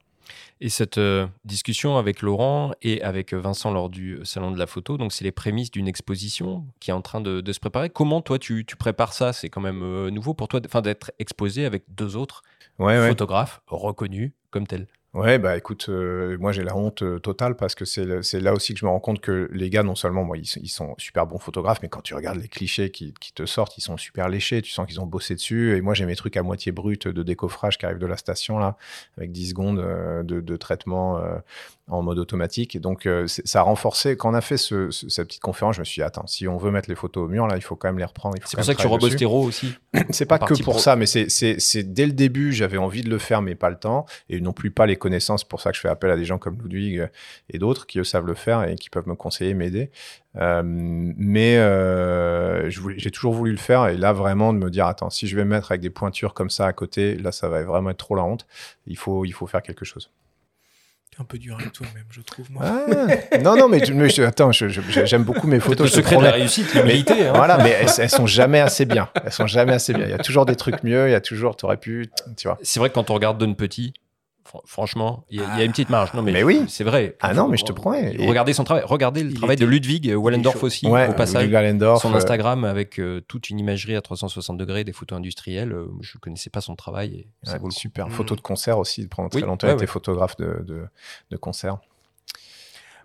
Et 0.59 0.69
cette 0.69 0.97
euh, 0.97 1.27
discussion 1.45 1.97
avec 1.97 2.21
Laurent 2.21 2.71
et 2.81 3.01
avec 3.01 3.33
Vincent 3.33 3.71
lors 3.71 3.89
du 3.89 4.19
salon 4.23 4.51
de 4.51 4.59
la 4.59 4.67
photo, 4.67 4.97
donc 4.97 5.11
c'est 5.11 5.23
les 5.23 5.31
prémices 5.31 5.71
d'une 5.71 5.87
exposition 5.87 6.65
qui 6.79 6.91
est 6.91 6.93
en 6.93 7.01
train 7.01 7.21
de, 7.21 7.51
se 7.51 7.59
préparer. 7.59 7.89
Comment 7.89 8.21
toi 8.21 8.39
tu, 8.39 8.65
prépares 8.77 9.13
ça? 9.13 9.33
C'est 9.33 9.49
quand 9.49 9.61
même 9.61 9.81
euh, 9.83 10.09
nouveau 10.09 10.33
pour 10.33 10.47
toi, 10.47 10.59
d'être 10.59 11.11
exposé 11.19 11.65
avec 11.65 11.83
deux 11.89 12.15
autres 12.15 12.43
photographes 12.77 13.61
reconnus 13.67 14.31
comme 14.49 14.67
tels. 14.67 14.87
Ouais, 15.13 15.39
bah 15.39 15.57
écoute, 15.57 15.89
euh, 15.89 16.37
moi 16.39 16.53
j'ai 16.53 16.63
la 16.63 16.73
honte 16.73 17.03
euh, 17.03 17.19
totale 17.19 17.57
parce 17.57 17.75
que 17.75 17.83
c'est 17.83 18.05
là 18.39 18.53
aussi 18.53 18.73
que 18.73 18.79
je 18.79 18.85
me 18.85 18.89
rends 18.89 19.01
compte 19.01 19.19
que 19.19 19.49
les 19.51 19.69
gars, 19.69 19.83
non 19.83 19.93
seulement 19.93 20.23
moi, 20.23 20.37
ils, 20.37 20.69
sont 20.69 20.95
super 20.97 21.27
bons 21.27 21.37
photographes, 21.37 21.79
mais 21.81 21.89
quand 21.89 21.99
tu 21.99 22.13
regardes 22.13 22.39
les 22.39 22.47
clichés 22.47 22.91
qui, 22.91 23.13
te 23.35 23.45
sortent, 23.45 23.77
ils 23.77 23.81
sont 23.81 23.97
super 23.97 24.29
léchés, 24.29 24.61
tu 24.61 24.71
sens 24.71 24.87
qu'ils 24.87 25.01
ont 25.01 25.05
bossé 25.05 25.35
dessus. 25.35 25.75
Et 25.75 25.81
moi 25.81 25.93
j'ai 25.95 26.05
mes 26.05 26.15
trucs 26.15 26.37
à 26.37 26.43
moitié 26.43 26.71
bruts 26.71 26.97
de 27.03 27.23
décoffrage 27.23 27.77
qui 27.77 27.85
arrivent 27.85 27.97
de 27.97 28.05
la 28.05 28.15
station 28.15 28.57
là, 28.57 28.77
avec 29.17 29.33
10 29.33 29.49
secondes 29.49 29.79
euh, 29.79 30.23
de, 30.23 30.55
traitement 30.55 31.21
en 31.91 32.01
mode 32.01 32.19
automatique. 32.19 32.75
Et 32.75 32.79
donc, 32.79 33.05
euh, 33.05 33.27
ça 33.27 33.59
a 33.59 33.63
renforcé. 33.63 34.15
Quand 34.15 34.31
on 34.31 34.33
a 34.33 34.41
fait 34.41 34.57
ce, 34.57 34.89
cette 34.91 35.27
petite 35.27 35.41
conférence, 35.41 35.75
je 35.75 35.81
me 35.81 35.85
suis 35.85 35.99
dit, 35.99 36.03
attends, 36.03 36.25
si 36.25 36.47
on 36.47 36.57
veut 36.57 36.71
mettre 36.71 36.89
les 36.89 36.95
photos 36.95 37.25
au 37.25 37.27
mur, 37.27 37.47
là, 37.47 37.57
il 37.57 37.61
faut 37.61 37.75
quand 37.75 37.89
même 37.89 37.99
les 37.99 38.05
reprendre. 38.05 38.37
C'est 38.45 38.55
pour 38.55 38.65
ça 38.65 38.73
que 38.73 38.81
tu 38.81 38.87
rebosses 38.87 39.17
tes 39.17 39.25
aussi 39.25 39.75
C'est 40.09 40.25
pas 40.25 40.39
que 40.39 40.61
pour 40.63 40.79
ça, 40.79 40.95
mais 40.95 41.05
c'est 41.05 41.83
dès 41.93 42.05
le 42.05 42.13
début, 42.13 42.53
j'avais 42.53 42.77
envie 42.77 43.01
de 43.01 43.09
le 43.09 43.17
faire, 43.17 43.41
mais 43.41 43.55
pas 43.55 43.69
le 43.69 43.75
temps. 43.75 44.05
Et 44.29 44.39
non 44.39 44.53
plus 44.53 44.71
pas 44.71 44.85
les 44.85 44.95
connaissances. 44.95 45.43
pour 45.43 45.61
ça 45.61 45.71
que 45.71 45.75
je 45.75 45.81
fais 45.81 45.89
appel 45.89 46.09
à 46.09 46.15
des 46.15 46.25
gens 46.25 46.37
comme 46.37 46.57
Ludwig 46.61 46.99
euh, 46.99 47.07
et 47.49 47.59
d'autres 47.59 47.85
qui, 47.85 47.99
eux, 47.99 48.03
savent 48.03 48.25
le 48.25 48.35
faire 48.35 48.63
et 48.63 48.75
qui 48.75 48.89
peuvent 48.89 49.07
me 49.07 49.15
conseiller, 49.15 49.53
m'aider. 49.53 49.91
Euh, 50.37 50.61
mais 50.63 51.57
euh, 51.57 52.69
j'ai 52.69 53.11
toujours 53.11 53.33
voulu 53.33 53.51
le 53.51 53.57
faire. 53.57 53.87
Et 53.87 53.97
là, 53.97 54.13
vraiment, 54.13 54.53
de 54.53 54.59
me 54.59 54.69
dire, 54.69 54.85
attends, 54.87 55.09
si 55.09 55.27
je 55.27 55.35
vais 55.35 55.45
mettre 55.45 55.71
avec 55.71 55.81
des 55.81 55.89
pointures 55.89 56.33
comme 56.33 56.49
ça 56.49 56.67
à 56.67 56.73
côté, 56.73 57.15
là, 57.15 57.33
ça 57.33 57.49
va 57.49 57.63
vraiment 57.63 57.89
être 57.89 57.97
trop 57.97 58.15
la 58.15 58.23
honte. 58.23 58.47
Il 58.87 58.97
faut, 58.97 59.25
il 59.25 59.33
faut 59.33 59.47
faire 59.47 59.61
quelque 59.61 59.83
chose 59.83 60.09
un 61.19 61.23
peu 61.25 61.37
dur 61.37 61.57
avec 61.59 61.73
toi-même, 61.73 62.05
je 62.09 62.21
trouve. 62.21 62.49
Moi. 62.51 62.63
Ah, 62.65 63.37
non, 63.39 63.55
non, 63.55 63.67
mais, 63.67 63.81
attends, 64.23 64.51
j'aime 64.51 65.23
beaucoup 65.23 65.47
mes 65.47 65.59
photos. 65.59 65.89
Le 65.89 65.95
secret 65.95 66.17
de 66.17 66.23
la 66.23 66.31
réussite, 66.31 66.73
l'humilité. 66.73 67.27
Hein. 67.27 67.33
Voilà, 67.35 67.57
mais 67.57 67.71
elles, 67.71 67.89
elles, 67.97 68.09
sont 68.09 68.27
jamais 68.27 68.59
assez 68.59 68.85
bien. 68.85 69.09
Elles 69.23 69.31
sont 69.31 69.47
jamais 69.47 69.73
assez 69.73 69.93
bien. 69.93 70.05
Il 70.05 70.11
y 70.11 70.13
a 70.13 70.19
toujours 70.19 70.45
des 70.45 70.55
trucs 70.55 70.83
mieux. 70.83 71.09
Il 71.09 71.11
y 71.11 71.15
a 71.15 71.21
toujours, 71.21 71.55
t'aurais 71.57 71.77
pu, 71.77 72.09
tu 72.37 72.47
vois. 72.47 72.57
C'est 72.63 72.79
vrai 72.79 72.89
que 72.89 72.95
quand 72.95 73.09
on 73.09 73.13
regarde 73.13 73.37
Don 73.37 73.53
Petit, 73.53 73.93
franchement, 74.65 75.25
il 75.29 75.39
y, 75.39 75.43
a 75.43 75.63
une 75.63 75.71
petite 75.71 75.89
marge. 75.89 76.13
Non, 76.13 76.21
mais, 76.21 76.43
oui, 76.43 76.65
c'est 76.67 76.83
vrai. 76.83 77.15
Ah 77.19 77.33
non, 77.33 77.47
mais 77.47 77.57
je 77.57 77.65
te 77.65 77.71
promets. 77.71 78.15
Regardez 78.19 78.53
son 78.53 78.63
travail. 78.63 78.83
Regardez 78.85 79.23
le 79.23 79.33
travail 79.33 79.57
de 79.57 79.65
Ludwig 79.65 80.13
Wallendorf 80.15 80.63
aussi, 80.63 80.87
au 80.87 81.13
passage. 81.13 81.49
son 82.01 82.13
Instagram 82.13 82.65
avec 82.65 82.99
euh, 82.99 83.21
toute 83.27 83.49
une 83.49 83.59
imagerie 83.59 83.95
à 83.95 84.01
360 84.01 84.57
degrés, 84.57 84.83
des 84.83 84.93
photos 84.93 85.17
industrielles. 85.17 85.73
Euh, 85.73 85.87
je 86.01 86.17
connaissais 86.17 86.49
pas 86.49 86.61
son 86.61 86.75
travail. 86.75 87.27
ça 87.43 87.57
vaut 87.57 87.71
super. 87.71 88.07
Mm. 88.07 88.11
Photo 88.11 88.35
de 88.35 88.41
concert 88.41 88.77
aussi, 88.77 89.07
pendant 89.07 89.29
très 89.29 89.41
longtemps, 89.41 89.67
il 89.67 89.73
était 89.73 89.87
photographe 89.87 90.35
de, 90.37 90.65
de, 91.29 91.37
concert. 91.37 91.77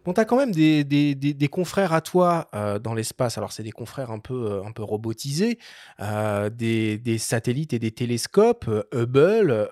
Bon, 0.04 0.12
tu 0.12 0.20
as 0.20 0.24
quand 0.24 0.36
même 0.36 0.52
des, 0.52 0.84
des, 0.84 1.14
des, 1.14 1.48
confrères 1.48 1.92
à 1.92 2.00
toi 2.00 2.48
euh, 2.54 2.78
dans 2.78 2.94
l'espace. 2.94 3.38
Alors, 3.38 3.50
c'est 3.52 3.64
des 3.64 3.72
confrères 3.72 4.10
un 4.10 4.20
peu, 4.20 4.62
un 4.64 4.70
peu 4.70 4.84
robotisés, 4.84 5.58
des, 5.98 7.18
satellites 7.18 7.72
et 7.72 7.78
des 7.78 7.90
télescopes, 7.90 8.70
Hubble 8.92 9.68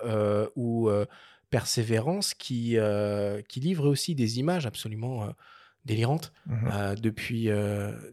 ou 0.56 0.90
Persévérance 1.54 2.34
qui, 2.34 2.76
euh, 2.78 3.40
qui 3.48 3.60
livre 3.60 3.88
aussi 3.88 4.16
des 4.16 4.40
images 4.40 4.66
absolument 4.66 5.22
euh, 5.22 5.28
délirantes 5.84 6.32
mmh 6.46 6.68
euh, 6.72 6.94
depuis, 6.96 7.48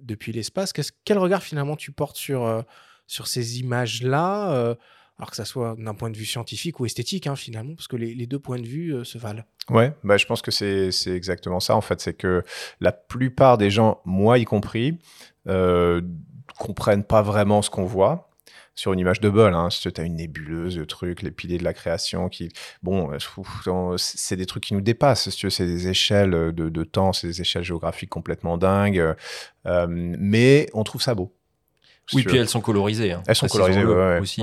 depuis 0.02 0.32
l'espace. 0.32 0.74
Quel 1.06 1.18
regard 1.18 1.42
finalement 1.42 1.76
tu 1.76 1.92
portes 1.92 2.18
sur, 2.18 2.64
sur 3.08 3.26
ces 3.26 3.60
images-là 3.60 4.76
alors 5.18 5.30
que 5.30 5.36
ça 5.36 5.46
soit 5.46 5.76
d'un 5.78 5.96
point 5.96 6.10
de 6.12 6.18
vue 6.18 6.26
scientifique 6.26 6.80
ou 6.80 6.86
esthétique, 6.86 7.28
hein, 7.28 7.36
finalement, 7.36 7.76
parce 7.76 7.88
que 7.88 7.96
les, 7.96 8.14
les, 8.16 8.26
deux 8.28 8.39
points 8.39 8.60
de 8.60 8.66
vue 8.66 9.06
se 9.06 9.20
valent? 9.20 9.44
Ouais, 9.70 9.94
bah, 10.04 10.18
je 10.18 10.26
pense 10.26 10.42
que 10.42 10.52
c'est 10.52 10.92
exactement 11.08 11.60
ça, 11.60 11.76
en 11.76 11.82
fait. 11.82 12.00
C'est 12.00 12.14
que 12.14 12.44
la 12.80 12.92
plupart 12.92 13.58
des 13.58 13.70
gens, 13.70 14.02
moi 14.06 14.38
y 14.39 14.46
compris, 14.46 14.98
euh, 15.48 16.02
comprennent 16.60 17.04
pas 17.04 17.22
vraiment 17.22 17.62
ce 17.62 17.70
qu'on 17.70 17.86
voit 17.86 18.31
sur 18.76 18.93
une 18.93 18.99
image 18.99 19.19
de 19.19 19.30
bol. 19.30 19.53
Hein. 19.53 19.69
Tu 19.69 19.89
as 19.95 20.03
une 20.03 20.15
nébuleuse, 20.15 20.78
le 20.78 20.86
truc, 20.86 21.22
les 21.22 21.32
piliers 21.32 21.57
de 21.57 21.63
la 21.63 21.74
création, 21.74 22.30
qui, 22.30 22.49
bon, 22.84 23.11
euh, 23.11 23.95
c'est 23.97 24.36
des 24.36 24.45
trucs 24.45 24.63
qui 24.63 24.74
nous 24.74 24.82
dépassent. 24.82 25.30
C'est 25.30 25.65
des 25.65 25.88
échelles 25.88 26.51
de, 26.53 26.84
temps, 26.84 27.13
c'est 27.13 27.28
des 27.28 27.41
échelles 27.41 27.63
géographiques 27.63 28.09
complètement 28.09 28.57
dingues. 28.57 29.15
Euh, 29.65 29.88
mais 29.89 30.69
on 30.74 30.84
trouve 30.84 31.01
ça 31.01 31.15
beau. 31.15 31.34
Oui, 32.14 32.24
puis 32.24 32.38
elles 32.38 32.49
sont 32.49 32.62
colorisées. 32.62 33.14
Hein. 33.14 33.24
Elles 33.28 33.36
sont 33.36 33.47
colorisées 33.47 33.84
aussi. 33.84 34.41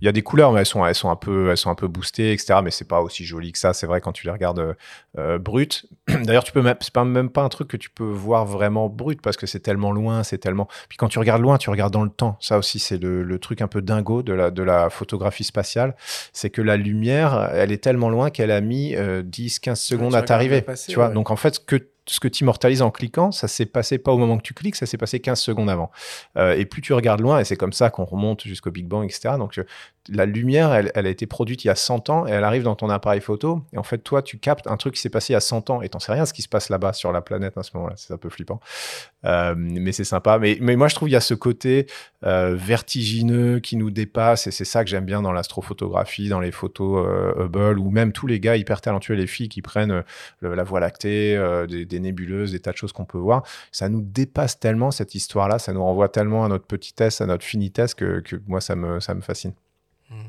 Il 0.00 0.04
y 0.04 0.08
a 0.08 0.12
des 0.12 0.22
couleurs, 0.22 0.52
mais 0.52 0.60
elles 0.60 0.66
sont, 0.66 0.84
elles 0.84 0.94
sont 0.94 1.10
un 1.10 1.16
peu, 1.16 1.50
elles 1.50 1.56
sont 1.56 1.70
un 1.70 1.74
peu 1.74 1.88
boostées, 1.88 2.32
etc. 2.32 2.60
Mais 2.62 2.70
c'est 2.70 2.88
pas 2.88 3.00
aussi 3.00 3.24
joli 3.24 3.52
que 3.52 3.58
ça. 3.58 3.72
C'est 3.72 3.86
vrai 3.86 4.00
quand 4.00 4.12
tu 4.12 4.26
les 4.26 4.32
regardes 4.32 4.58
euh, 4.58 4.74
euh 5.18 5.38
brutes. 5.38 5.86
D'ailleurs, 6.08 6.44
tu 6.44 6.52
peux 6.52 6.62
même, 6.62 6.76
c'est 6.80 6.92
pas 6.92 7.04
même 7.04 7.30
pas 7.30 7.42
un 7.42 7.48
truc 7.48 7.68
que 7.68 7.76
tu 7.76 7.90
peux 7.90 8.04
voir 8.04 8.44
vraiment 8.44 8.88
brut 8.88 9.20
parce 9.20 9.36
que 9.36 9.46
c'est 9.46 9.60
tellement 9.60 9.92
loin, 9.92 10.22
c'est 10.22 10.38
tellement. 10.38 10.68
Puis 10.88 10.98
quand 10.98 11.08
tu 11.08 11.18
regardes 11.18 11.42
loin, 11.42 11.58
tu 11.58 11.70
regardes 11.70 11.92
dans 11.92 12.04
le 12.04 12.10
temps. 12.10 12.36
Ça 12.40 12.58
aussi, 12.58 12.78
c'est 12.78 12.98
le, 12.98 13.22
le, 13.22 13.38
truc 13.38 13.60
un 13.60 13.68
peu 13.68 13.82
dingo 13.82 14.22
de 14.22 14.32
la 14.32 14.50
de 14.50 14.62
la 14.62 14.90
photographie 14.90 15.44
spatiale, 15.44 15.94
c'est 16.32 16.50
que 16.50 16.62
la 16.62 16.76
lumière, 16.76 17.50
elle 17.52 17.72
est 17.72 17.82
tellement 17.82 18.10
loin 18.10 18.30
qu'elle 18.30 18.50
a 18.50 18.60
mis 18.60 18.94
10, 18.94 18.96
euh, 18.96 19.22
15 19.62 19.80
secondes 19.80 20.14
à 20.14 20.22
t'arriver. 20.22 20.64
Tu 20.88 20.94
vois. 20.94 21.08
Donc 21.08 21.30
en 21.30 21.36
fait, 21.36 21.64
que 21.64 21.76
ce 22.08 22.20
que 22.20 22.28
tu 22.28 22.44
immortalises 22.44 22.82
en 22.82 22.90
cliquant, 22.90 23.32
ça 23.32 23.48
s'est 23.48 23.66
passé 23.66 23.98
pas 23.98 24.12
au 24.12 24.18
moment 24.18 24.38
que 24.38 24.42
tu 24.42 24.54
cliques, 24.54 24.76
ça 24.76 24.86
s'est 24.86 24.96
passé 24.96 25.20
15 25.20 25.40
secondes 25.40 25.70
avant. 25.70 25.90
Euh, 26.36 26.56
et 26.56 26.64
plus 26.64 26.82
tu 26.82 26.92
regardes 26.92 27.20
loin, 27.20 27.40
et 27.40 27.44
c'est 27.44 27.56
comme 27.56 27.72
ça 27.72 27.90
qu'on 27.90 28.04
remonte 28.04 28.44
jusqu'au 28.44 28.70
Big 28.70 28.86
Bang, 28.86 29.04
etc. 29.04 29.34
Donc, 29.38 29.60
la 30.08 30.26
lumière, 30.26 30.72
elle, 30.72 31.06
a 31.06 31.08
été 31.08 31.26
produite 31.26 31.64
il 31.64 31.68
y 31.68 31.70
a 31.70 31.74
100 31.74 32.10
ans 32.10 32.26
et 32.26 32.30
elle 32.30 32.44
arrive 32.44 32.62
dans 32.62 32.76
ton 32.76 32.90
appareil 32.90 33.20
photo. 33.20 33.62
Et 33.72 33.78
en 33.78 33.82
fait, 33.82 33.98
toi, 33.98 34.22
tu 34.22 34.38
captes 34.38 34.66
un 34.66 34.76
truc 34.76 34.94
qui 34.94 35.00
s'est 35.00 35.10
passé 35.10 35.32
il 35.32 35.34
y 35.34 35.36
a 35.36 35.40
100 35.40 35.70
ans 35.70 35.82
et 35.82 35.88
t'en 35.88 35.98
sais 35.98 36.12
rien 36.12 36.26
ce 36.26 36.32
qui 36.32 36.42
se 36.42 36.48
passe 36.48 36.68
là-bas 36.68 36.92
sur 36.92 37.12
la 37.12 37.22
planète 37.22 37.56
à 37.58 37.62
ce 37.62 37.70
moment-là. 37.74 37.94
C'est 37.96 38.12
un 38.12 38.18
peu 38.18 38.28
flippant. 38.28 38.60
Euh, 39.24 39.54
mais 39.56 39.92
c'est 39.92 40.04
sympa. 40.04 40.38
Mais, 40.38 40.58
moi, 40.76 40.88
je 40.88 40.94
trouve 40.94 41.08
il 41.08 41.12
y 41.12 41.16
a 41.16 41.20
ce 41.20 41.34
côté 41.34 41.86
euh, 42.24 42.54
vertigineux 42.56 43.60
qui 43.60 43.76
nous 43.76 43.90
dépasse 43.90 44.46
et 44.46 44.50
c'est 44.50 44.64
ça 44.64 44.84
que 44.84 44.90
j'aime 44.90 45.04
bien 45.04 45.22
dans 45.22 45.32
l'astrophotographie, 45.32 46.28
dans 46.28 46.40
les 46.40 46.52
photos 46.52 47.06
euh, 47.06 47.44
Hubble 47.44 47.78
ou 47.78 47.90
même 47.90 48.12
tous 48.12 48.26
les 48.26 48.40
gars 48.40 48.56
hyper 48.56 48.80
talentueux, 48.80 49.14
les 49.14 49.26
filles 49.26 49.48
qui 49.48 49.62
prennent 49.62 50.04
la 50.42 50.64
Voie 50.64 50.80
lactée, 50.80 51.36
des, 51.68 52.00
nébuleuses, 52.00 52.52
des 52.52 52.60
tas 52.60 52.72
de 52.72 52.76
choses 52.76 52.92
qu'on 52.92 53.04
peut 53.04 53.18
voir. 53.18 53.42
Ça 53.72 53.88
nous 53.88 54.02
dépasse 54.02 54.58
tellement 54.58 54.90
cette 54.90 55.14
histoire-là, 55.14 55.58
ça 55.58 55.72
nous 55.72 55.82
renvoie 55.82 56.08
tellement 56.08 56.44
à 56.44 56.48
notre 56.48 56.66
petitesse, 56.66 57.20
à 57.20 57.26
notre 57.26 57.44
finitesse 57.44 57.94
que, 57.94 58.22
moi, 58.46 58.60
ça 58.60 58.74
me 58.74 59.00
fascine. 59.20 59.52
Mmh. 60.10 60.22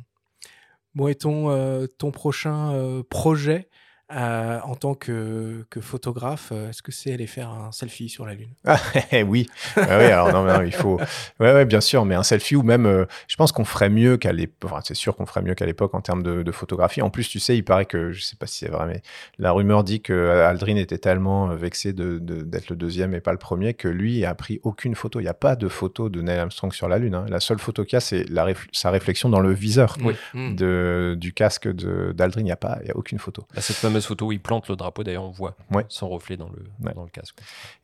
Bon, 0.95 1.07
et 1.07 1.15
ton, 1.15 1.49
euh, 1.51 1.85
ton 1.85 2.11
prochain 2.11 2.73
euh, 2.73 3.03
projet 3.03 3.69
euh, 4.15 4.59
en 4.63 4.75
tant 4.75 4.95
que, 4.95 5.65
que 5.69 5.81
photographe, 5.81 6.53
euh, 6.53 6.69
est-ce 6.69 6.81
que 6.81 6.93
c'est 6.93 7.11
aller 7.11 7.27
faire 7.27 7.49
un 7.49 7.73
selfie 7.73 8.07
sur 8.07 8.25
la 8.25 8.35
Lune? 8.35 8.47
Ah, 8.65 8.79
Oui, 9.25 9.47
ah, 9.75 9.81
oui 9.97 10.05
alors 10.05 10.31
non, 10.31 10.45
non, 10.45 10.61
il 10.61 10.71
faut. 10.73 10.97
Ouais, 11.39 11.53
ouais, 11.53 11.65
bien 11.65 11.81
sûr, 11.81 12.05
mais 12.05 12.15
un 12.15 12.23
selfie 12.23 12.55
ou 12.55 12.63
même, 12.63 12.85
euh, 12.85 13.05
je 13.27 13.35
pense 13.35 13.51
qu'on 13.51 13.65
ferait 13.65 13.89
mieux 13.89 14.17
qu'à 14.17 14.31
l'époque. 14.31 14.71
Enfin, 14.71 14.81
c'est 14.83 14.93
sûr 14.95 15.15
qu'on 15.15 15.25
ferait 15.25 15.41
mieux 15.41 15.55
qu'à 15.55 15.65
l'époque 15.65 15.93
en 15.93 16.01
termes 16.01 16.23
de, 16.23 16.41
de, 16.41 16.51
photographie. 16.51 17.01
En 17.01 17.09
plus, 17.09 17.27
tu 17.27 17.39
sais, 17.39 17.57
il 17.57 17.63
paraît 17.63 17.85
que, 17.85 18.11
je 18.11 18.23
sais 18.23 18.37
pas 18.37 18.47
si 18.47 18.59
c'est 18.59 18.71
vrai, 18.71 18.87
mais 18.87 19.01
la 19.39 19.51
rumeur 19.51 19.83
dit 19.83 20.01
que 20.01 20.29
Aldrin 20.29 20.77
était 20.77 20.97
tellement 20.97 21.47
vexé 21.47 21.91
d'être 21.91 22.23
de, 22.23 22.41
de, 22.43 22.61
le 22.69 22.75
deuxième 22.75 23.13
et 23.13 23.19
pas 23.19 23.33
le 23.33 23.37
premier 23.37 23.73
que 23.73 23.87
lui 23.87 24.25
a 24.25 24.33
pris 24.35 24.59
aucune 24.63 24.95
photo. 24.95 25.19
Il 25.19 25.23
n'y 25.23 25.29
a 25.29 25.33
pas 25.33 25.55
de 25.55 25.67
photo 25.67 26.09
de 26.09 26.21
Neil 26.21 26.39
Armstrong 26.39 26.71
sur 26.73 26.87
la 26.87 26.97
Lune. 26.97 27.13
Hein. 27.13 27.25
La 27.29 27.39
seule 27.39 27.59
photo 27.59 27.83
qu'il 27.83 27.93
y 27.93 27.97
a, 27.97 28.01
c'est 28.01 28.25
réf 28.37 28.67
sa 28.71 28.89
réflexion 28.89 29.29
dans 29.29 29.41
le 29.41 29.51
viseur 29.51 29.97
oui. 30.03 30.15
de, 30.33 31.15
du 31.19 31.33
casque 31.33 31.67
d'Aldrin. 31.67 32.41
Il 32.41 32.45
n'y 32.45 32.51
a 32.51 32.57
pas, 32.57 32.79
il 32.81 32.87
y 32.87 32.91
a 32.91 32.95
aucune 32.95 33.19
photo. 33.19 33.43
Bah, 33.53 33.61
cette 33.61 33.75
fameuse 33.75 33.96
photo 34.05 34.27
où 34.27 34.31
il 34.31 34.39
plante 34.39 34.69
le 34.69 34.75
drapeau, 34.75 35.03
d'ailleurs 35.03 35.23
on 35.23 35.31
voit 35.31 35.55
ouais. 35.71 35.85
son 35.89 36.09
reflet 36.09 36.37
dans 36.37 36.49
le, 36.49 36.63
ouais. 36.85 36.93
dans 36.93 37.03
le 37.03 37.09
casque. 37.09 37.37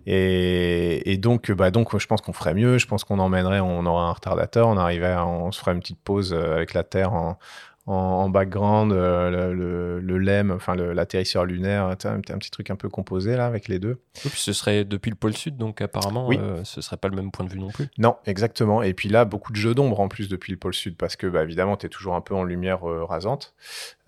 Et, 0.05 1.11
et, 1.11 1.17
donc, 1.17 1.51
bah, 1.51 1.71
donc, 1.71 1.97
je 1.97 2.05
pense 2.05 2.21
qu'on 2.21 2.33
ferait 2.33 2.53
mieux. 2.53 2.77
Je 2.77 2.87
pense 2.87 3.03
qu'on 3.03 3.19
emmènerait, 3.19 3.59
on 3.59 3.85
aurait 3.85 4.05
un 4.05 4.11
retardateur, 4.11 4.67
on 4.67 4.77
arriverait, 4.77 5.15
on 5.17 5.51
se 5.51 5.59
ferait 5.59 5.73
une 5.73 5.79
petite 5.79 5.99
pause 5.99 6.33
avec 6.33 6.73
la 6.73 6.83
Terre 6.83 7.13
en, 7.13 7.37
en, 7.85 7.93
en 7.93 8.29
background, 8.29 8.93
euh, 8.93 9.29
le, 9.29 9.53
le, 9.53 9.99
le, 9.99 10.17
LEM, 10.17 10.51
enfin 10.51 10.73
l'atterrisseur 10.75 11.43
lunaire, 11.43 11.83
un, 11.83 11.91
un, 11.91 12.19
petit 12.21 12.49
truc 12.49 12.69
un 12.69 12.77
peu 12.77 12.87
composé 12.87 13.35
là 13.35 13.45
avec 13.45 13.67
les 13.67 13.77
deux. 13.77 13.99
Oui, 14.23 14.31
puis 14.31 14.39
ce 14.39 14.53
serait 14.53 14.85
depuis 14.85 15.09
le 15.09 15.17
pôle 15.17 15.35
sud, 15.35 15.57
donc 15.57 15.81
apparemment 15.81 16.27
oui. 16.27 16.37
euh, 16.39 16.63
ce 16.63 16.79
serait 16.79 16.95
pas 16.95 17.09
le 17.09 17.15
même 17.17 17.31
point 17.31 17.45
de 17.45 17.51
vue 17.51 17.59
non 17.59 17.67
plus. 17.69 17.89
Non, 17.97 18.15
exactement. 18.25 18.83
Et 18.83 18.93
puis 18.93 19.09
là, 19.09 19.25
beaucoup 19.25 19.51
de 19.51 19.57
jeux 19.57 19.75
d'ombre 19.75 19.99
en 19.99 20.07
plus 20.07 20.29
depuis 20.29 20.53
le 20.53 20.57
pôle 20.57 20.73
sud, 20.73 20.95
parce 20.95 21.17
que 21.17 21.27
bah, 21.27 21.43
évidemment, 21.43 21.75
tu 21.75 21.85
es 21.85 21.89
toujours 21.89 22.15
un 22.15 22.21
peu 22.21 22.33
en 22.35 22.45
lumière 22.45 22.87
euh, 22.89 23.03
rasante. 23.03 23.53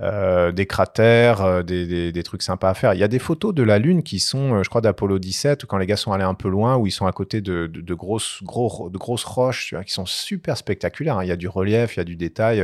Euh, 0.01 0.53
des 0.53 0.65
cratères, 0.65 1.63
des, 1.63 1.85
des, 1.85 2.11
des, 2.11 2.23
trucs 2.23 2.43
sympas 2.43 2.69
à 2.69 2.73
faire. 2.73 2.93
Il 2.93 2.99
y 2.99 3.03
a 3.03 3.07
des 3.07 3.19
photos 3.19 3.53
de 3.53 3.63
la 3.63 3.79
Lune 3.79 4.03
qui 4.03 4.19
sont, 4.19 4.61
je 4.63 4.69
crois, 4.69 4.81
d'Apollo 4.81 5.19
17, 5.19 5.65
quand 5.65 5.77
les 5.77 5.85
gars 5.85 5.95
sont 5.95 6.11
allés 6.11 6.23
un 6.23 6.33
peu 6.33 6.49
loin, 6.49 6.77
où 6.77 6.87
ils 6.87 6.91
sont 6.91 7.07
à 7.07 7.11
côté 7.11 7.41
de, 7.41 7.67
de, 7.67 7.81
de 7.81 7.93
grosses, 7.93 8.39
gros, 8.43 8.89
de 8.89 8.97
grosses 8.97 9.23
roches, 9.23 9.67
tu 9.67 9.75
vois, 9.75 9.83
qui 9.83 9.93
sont 9.93 10.05
super 10.05 10.57
spectaculaires. 10.57 11.17
Hein. 11.17 11.23
Il 11.23 11.27
y 11.27 11.31
a 11.31 11.37
du 11.37 11.47
relief, 11.47 11.95
il 11.95 11.99
y 11.99 12.01
a 12.01 12.05
du 12.05 12.15
détail, 12.15 12.63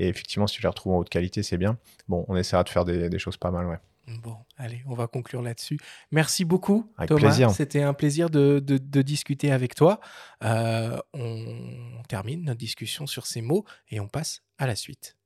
et 0.00 0.08
effectivement, 0.08 0.46
si 0.46 0.56
tu 0.56 0.62
les 0.62 0.68
retrouves 0.68 0.94
en 0.94 0.98
haute 0.98 1.10
qualité, 1.10 1.42
c'est 1.42 1.58
bien. 1.58 1.76
Bon, 2.08 2.24
on 2.28 2.36
essaiera 2.36 2.64
de 2.64 2.70
faire 2.70 2.86
des, 2.86 3.10
des, 3.10 3.18
choses 3.18 3.36
pas 3.36 3.50
mal, 3.50 3.66
ouais. 3.66 3.76
Bon, 4.22 4.36
allez, 4.56 4.82
on 4.86 4.94
va 4.94 5.06
conclure 5.06 5.42
là-dessus. 5.42 5.78
Merci 6.10 6.46
beaucoup, 6.46 6.90
avec 6.96 7.10
Thomas. 7.10 7.50
C'était 7.50 7.82
un 7.82 7.92
plaisir 7.92 8.30
de, 8.30 8.60
de, 8.64 8.78
de, 8.78 9.02
discuter 9.02 9.52
avec 9.52 9.74
toi. 9.74 10.00
Euh, 10.42 10.98
on 11.12 12.02
termine 12.08 12.44
notre 12.44 12.58
discussion 12.58 13.06
sur 13.06 13.26
ces 13.26 13.42
mots 13.42 13.66
et 13.90 14.00
on 14.00 14.08
passe 14.08 14.40
à 14.56 14.66
la 14.66 14.74
suite. 14.74 15.18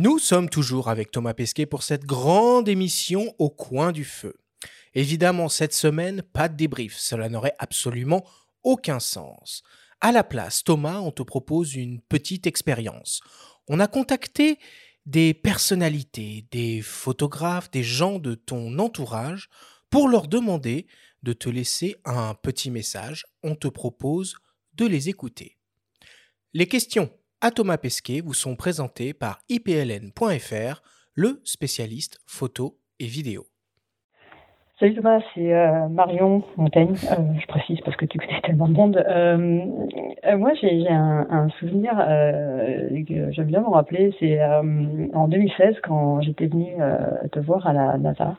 Nous 0.00 0.20
sommes 0.20 0.48
toujours 0.48 0.90
avec 0.90 1.10
Thomas 1.10 1.34
Pesquet 1.34 1.66
pour 1.66 1.82
cette 1.82 2.04
grande 2.04 2.68
émission 2.68 3.34
au 3.40 3.50
coin 3.50 3.90
du 3.90 4.04
feu. 4.04 4.32
Évidemment, 4.94 5.48
cette 5.48 5.74
semaine, 5.74 6.22
pas 6.22 6.48
de 6.48 6.56
débrief, 6.56 6.96
cela 6.96 7.28
n'aurait 7.28 7.56
absolument 7.58 8.24
aucun 8.62 9.00
sens. 9.00 9.64
À 10.00 10.12
la 10.12 10.22
place, 10.22 10.62
Thomas, 10.62 11.00
on 11.00 11.10
te 11.10 11.24
propose 11.24 11.74
une 11.74 12.00
petite 12.00 12.46
expérience. 12.46 13.22
On 13.66 13.80
a 13.80 13.88
contacté 13.88 14.60
des 15.04 15.34
personnalités, 15.34 16.46
des 16.52 16.80
photographes, 16.80 17.72
des 17.72 17.82
gens 17.82 18.20
de 18.20 18.36
ton 18.36 18.78
entourage 18.78 19.48
pour 19.90 20.06
leur 20.08 20.28
demander 20.28 20.86
de 21.24 21.32
te 21.32 21.48
laisser 21.48 21.96
un 22.04 22.34
petit 22.34 22.70
message. 22.70 23.26
On 23.42 23.56
te 23.56 23.66
propose 23.66 24.36
de 24.74 24.86
les 24.86 25.08
écouter. 25.08 25.56
Les 26.54 26.68
questions 26.68 27.10
à 27.40 27.50
Thomas 27.50 27.78
Pesquet 27.78 28.20
vous 28.20 28.34
sont 28.34 28.56
présentées 28.56 29.14
par 29.14 29.38
ipln.fr, 29.48 30.82
le 31.14 31.40
spécialiste 31.44 32.18
photo 32.26 32.78
et 32.98 33.06
vidéo. 33.06 33.46
Salut 34.78 34.94
Thomas, 34.94 35.20
c'est 35.34 35.52
euh, 35.52 35.88
Marion 35.88 36.44
Montaigne. 36.56 36.94
Euh, 37.10 37.40
je 37.40 37.46
précise 37.48 37.80
parce 37.84 37.96
que 37.96 38.04
tu 38.04 38.18
connais 38.18 38.40
tellement 38.42 38.68
de 38.68 38.74
monde. 38.74 38.96
Euh, 38.96 40.36
moi, 40.36 40.52
j'ai 40.60 40.88
un, 40.88 41.26
un, 41.30 41.48
souvenir 41.58 41.96
que 41.96 43.32
j'aime 43.32 43.46
bien 43.46 43.60
me 43.60 43.70
rappeler. 43.70 44.14
C'est 44.20 44.40
en 44.42 45.26
2016 45.26 45.76
quand 45.82 46.20
j'étais 46.20 46.46
venue 46.46 46.76
te 47.32 47.40
voir 47.40 47.66
à 47.66 47.72
la 47.72 47.98
NASA 47.98 48.36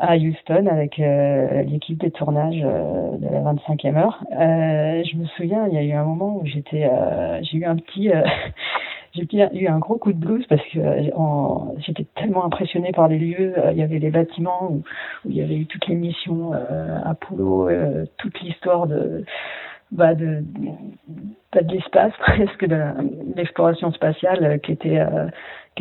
à 0.00 0.16
Houston 0.16 0.66
avec 0.66 0.96
l'équipe 0.98 1.98
des 1.98 2.10
tournages 2.10 2.60
de 2.60 3.28
la 3.28 3.40
25e 3.40 3.96
heure. 3.96 4.24
je 4.30 5.16
me 5.16 5.26
souviens, 5.36 5.66
il 5.68 5.74
y 5.74 5.78
a 5.78 5.82
eu 5.82 5.92
un 5.92 6.04
moment 6.04 6.36
où 6.36 6.46
j'étais, 6.46 6.90
j'ai 7.42 7.58
eu 7.58 7.64
un 7.64 7.76
petit 7.76 8.10
j'ai 9.14 9.26
eu 9.52 9.66
un 9.66 9.78
gros 9.78 9.98
coup 9.98 10.12
de 10.12 10.18
blues 10.18 10.44
parce 10.48 10.62
que 10.68 10.78
euh, 10.78 11.78
j'étais 11.78 12.06
tellement 12.16 12.44
impressionnée 12.44 12.92
par 12.92 13.08
les 13.08 13.18
lieux. 13.18 13.54
Euh, 13.58 13.72
il 13.72 13.78
y 13.78 13.82
avait 13.82 13.98
les 13.98 14.10
bâtiments 14.10 14.70
où, 14.70 14.82
il 15.28 15.36
y 15.36 15.42
avait 15.42 15.56
eu 15.56 15.66
toutes 15.66 15.86
les 15.88 15.96
missions 15.96 16.52
euh, 16.54 16.98
Apollo, 17.04 17.68
euh, 17.68 18.04
toute 18.18 18.40
l'histoire 18.40 18.86
de 18.86 19.24
bah 19.90 20.14
de 20.14 20.44
pas 21.50 21.62
de 21.62 21.74
l'espace 21.74 22.12
presque 22.18 22.64
de 22.64 22.80
l'exploration 23.34 23.90
spatiale 23.92 24.44
euh, 24.44 24.58
qui 24.58 24.72
était 24.72 25.00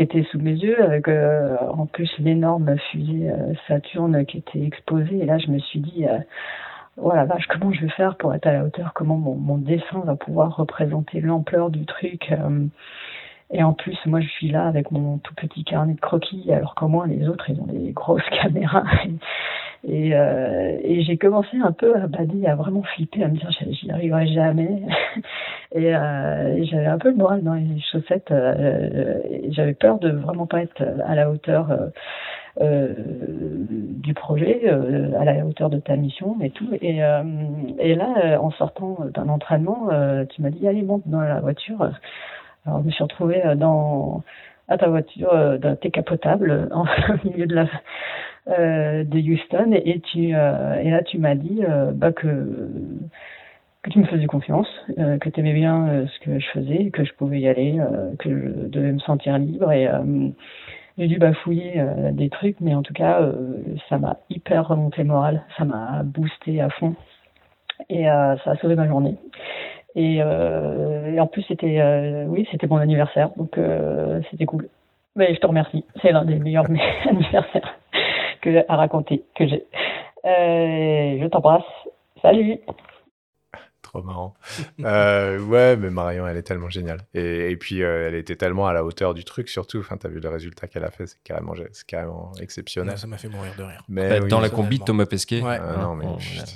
qui 0.08 0.18
était 0.18 0.24
sous 0.32 0.40
mes 0.40 0.54
yeux 0.54 0.82
avec 0.82 1.08
en 1.10 1.86
plus 1.86 2.10
l'énorme 2.20 2.78
fusée 2.92 3.30
Saturne 3.68 4.26
qui 4.26 4.38
était 4.38 4.64
exposée. 4.64 5.20
Et 5.20 5.26
là 5.26 5.38
je 5.38 5.52
me 5.52 5.60
suis 5.60 5.80
dit 5.80 6.06
voilà, 7.02 7.26
vache, 7.26 7.48
comment 7.48 7.72
je 7.72 7.82
vais 7.82 7.90
faire 7.90 8.16
pour 8.18 8.34
être 8.34 8.48
à 8.48 8.54
la 8.54 8.64
hauteur? 8.66 8.92
Comment 8.94 9.18
mon, 9.18 9.36
mon 9.36 9.58
dessin 9.58 10.00
va 10.04 10.16
pouvoir 10.16 10.56
représenter 10.56 11.22
l'ampleur 11.22 11.70
du 11.70 11.86
truc 11.86 12.32
euh, 12.32 12.66
Et 13.52 13.64
en 13.64 13.74
plus, 13.74 13.98
moi, 14.06 14.20
je 14.20 14.28
suis 14.28 14.50
là 14.50 14.68
avec 14.68 14.92
mon 14.92 15.18
tout 15.20 15.34
petit 15.36 15.64
carnet 15.64 15.94
de 15.94 16.00
croquis, 16.00 16.52
alors 16.52 16.76
qu'au 16.76 16.88
moins 16.88 17.08
les 17.08 17.28
autres, 17.30 17.50
ils 17.50 17.60
ont 17.62 17.68
des 17.68 17.92
grosses 17.92 18.28
caméras. 18.42 18.84
Et, 19.88 20.14
euh, 20.14 20.78
et 20.84 21.04
j'ai 21.04 21.18
commencé 21.18 21.58
un 21.64 21.72
peu 21.72 21.96
à 21.96 22.08
bader, 22.08 22.46
à 22.48 22.56
vraiment 22.56 22.84
flipper, 22.84 23.24
à 23.24 23.30
me 23.30 23.38
dire 23.38 23.50
j'y 23.72 23.90
arriverai 23.90 24.28
jamais. 24.28 24.82
et, 25.72 25.96
euh, 25.96 26.64
j'avais 26.66 26.86
un 26.86 26.98
peu 26.98 27.10
le 27.10 27.16
moral 27.16 27.44
dans 27.44 27.54
les 27.54 27.80
chaussettes. 27.92 28.32
Euh, 28.32 29.20
j'avais 29.50 29.74
peur 29.74 30.00
de 30.00 30.10
vraiment 30.10 30.48
pas 30.48 30.62
être 30.64 30.84
à 31.06 31.16
la 31.16 31.32
hauteur 31.32 31.72
euh, 31.72 31.88
euh, 32.62 32.94
du 33.70 34.14
projet, 34.14 34.64
euh, 34.66 35.18
à 35.18 35.24
la 35.24 35.46
hauteur 35.46 35.70
de 35.70 35.80
ta 35.80 35.96
mission 35.96 36.36
et 36.42 36.50
tout. 36.50 36.68
Et, 36.82 37.00
et 37.80 37.96
là, 37.96 38.40
en 38.42 38.52
sortant 38.52 38.98
d'un 39.14 39.30
entraînement, 39.30 39.88
tu 40.30 40.42
m'as 40.42 40.50
dit 40.50 40.68
allez 40.68 40.82
monte 40.82 41.04
dans 41.08 41.22
la 41.22 41.40
voiture. 41.40 41.90
Alors 42.66 42.82
je 42.82 42.88
me 42.88 42.92
suis 42.92 43.04
retrouvée 43.04 43.42
dans 43.56 44.24
à 44.68 44.78
ta 44.78 44.88
voiture 44.88 45.58
d'un 45.58 45.78
décapotable 45.82 46.68
en 46.74 46.86
milieu 47.24 47.48
de 47.48 47.56
la 47.56 47.66
euh, 48.50 49.04
de 49.04 49.20
Houston. 49.20 49.72
Et 49.74 50.00
tu 50.00 50.34
euh, 50.34 50.80
et 50.82 50.90
là 50.90 51.04
tu 51.04 51.18
m'as 51.18 51.36
dit 51.36 51.62
euh, 51.68 51.92
bah 51.94 52.12
que 52.12 52.70
tu 53.90 54.00
me 54.00 54.06
faisais 54.06 54.26
confiance, 54.26 54.68
que 54.98 55.30
tu 55.30 55.40
aimais 55.40 55.54
bien 55.54 56.06
ce 56.06 56.20
que 56.20 56.38
je 56.38 56.48
faisais, 56.50 56.90
que 56.92 57.06
je 57.06 57.14
pouvais 57.14 57.40
y 57.40 57.48
aller, 57.48 57.80
que 58.20 58.30
je 58.30 58.68
devais 58.68 58.92
me 58.92 59.00
sentir 59.00 59.38
libre. 59.38 59.72
Et 59.72 59.88
j'ai 61.00 61.08
dû 61.08 61.18
bafouiller 61.18 61.76
euh, 61.78 62.12
des 62.12 62.30
trucs, 62.30 62.60
mais 62.60 62.76
en 62.76 62.84
tout 62.84 62.94
cas, 62.94 63.22
euh, 63.22 63.34
ça 63.88 63.98
m'a 63.98 64.18
hyper 64.30 64.68
remonté 64.68 65.02
le 65.02 65.08
moral, 65.08 65.44
ça 65.58 65.64
m'a 65.64 66.04
boosté 66.04 66.60
à 66.60 66.70
fond. 66.70 66.94
Et 67.88 68.10
euh, 68.10 68.36
ça 68.44 68.52
a 68.52 68.56
sauvé 68.58 68.76
ma 68.76 68.86
journée. 68.86 69.16
Et, 69.96 70.18
et 70.18 71.20
en 71.20 71.28
plus, 71.28 71.42
c'était 71.44 71.82
oui, 72.28 72.48
c'était 72.52 72.68
mon 72.68 72.78
anniversaire, 72.78 73.32
donc 73.38 73.60
c'était 74.30 74.46
cool. 74.46 74.70
Mais 75.16 75.34
je 75.34 75.40
te 75.40 75.48
remercie, 75.48 75.84
c'est 76.02 76.12
l'un 76.12 76.26
des 76.26 76.36
meilleurs 76.36 76.68
anniversaires 77.10 77.79
que 78.42 78.66
à 78.68 78.76
raconter 78.76 79.24
que 79.36 79.48
j'ai. 79.48 79.66
je 80.24 81.28
t'embrasse. 81.28 81.64
Salut. 82.22 82.60
Trop 83.90 84.04
marrant. 84.04 84.34
Euh, 84.80 85.40
ouais, 85.40 85.76
mais 85.76 85.90
Marion, 85.90 86.26
elle 86.26 86.38
est 86.38 86.44
tellement 86.44 86.70
géniale. 86.70 87.02
Et, 87.14 87.56
puis, 87.58 87.84
euh, 87.84 88.08
elle 88.08 88.16
était 88.16 88.36
tellement 88.36 88.68
à 88.68 88.74
la 88.74 88.84
hauteur 88.86 89.14
du 89.14 89.26
truc, 89.26 89.50
surtout. 89.50 89.80
Enfin, 89.80 89.98
t'as 89.98 90.08
vu 90.08 90.20
le 90.20 90.30
résultat 90.30 90.68
qu'elle 90.68 90.86
a 90.86 90.90
fait, 90.90 91.06
c'est 91.06 91.22
carrément, 91.24 91.54
c'est 91.74 91.86
carrément 91.86 92.32
exceptionnel. 92.40 92.98
ça 92.98 93.06
m'a 93.06 93.18
fait 93.18 93.28
mourir 93.28 93.52
de 93.58 93.64
rire. 93.64 93.84
Mais, 93.90 94.22
dans 94.22 94.40
la 94.40 94.50
combi 94.50 94.80
de 94.80 94.86
Thomas 94.86 95.06
Pesquet. 95.06 95.42
Ouais. 95.42 95.60
Ah, 95.62 95.78
non, 95.82 95.96
mais 95.96 96.06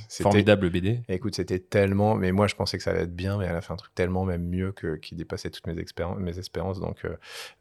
formidable 0.10 0.69
BD. 0.69 1.01
Écoute, 1.10 1.35
c'était 1.35 1.60
tellement. 1.60 2.15
Mais 2.15 2.31
moi, 2.31 2.47
je 2.47 2.55
pensais 2.55 2.77
que 2.77 2.84
ça 2.84 2.91
allait 2.91 3.03
être 3.03 3.15
bien, 3.15 3.38
mais 3.38 3.45
elle 3.45 3.55
a 3.55 3.61
fait 3.61 3.73
un 3.73 3.77
truc 3.77 3.93
tellement 3.93 4.23
même 4.23 4.47
mieux 4.47 4.72
que 4.72 4.95
qui 4.95 5.15
dépassait 5.15 5.49
toutes 5.49 5.68
mes, 5.68 5.73
mes 5.73 6.39
espérances. 6.39 6.80
Donc, 6.80 7.05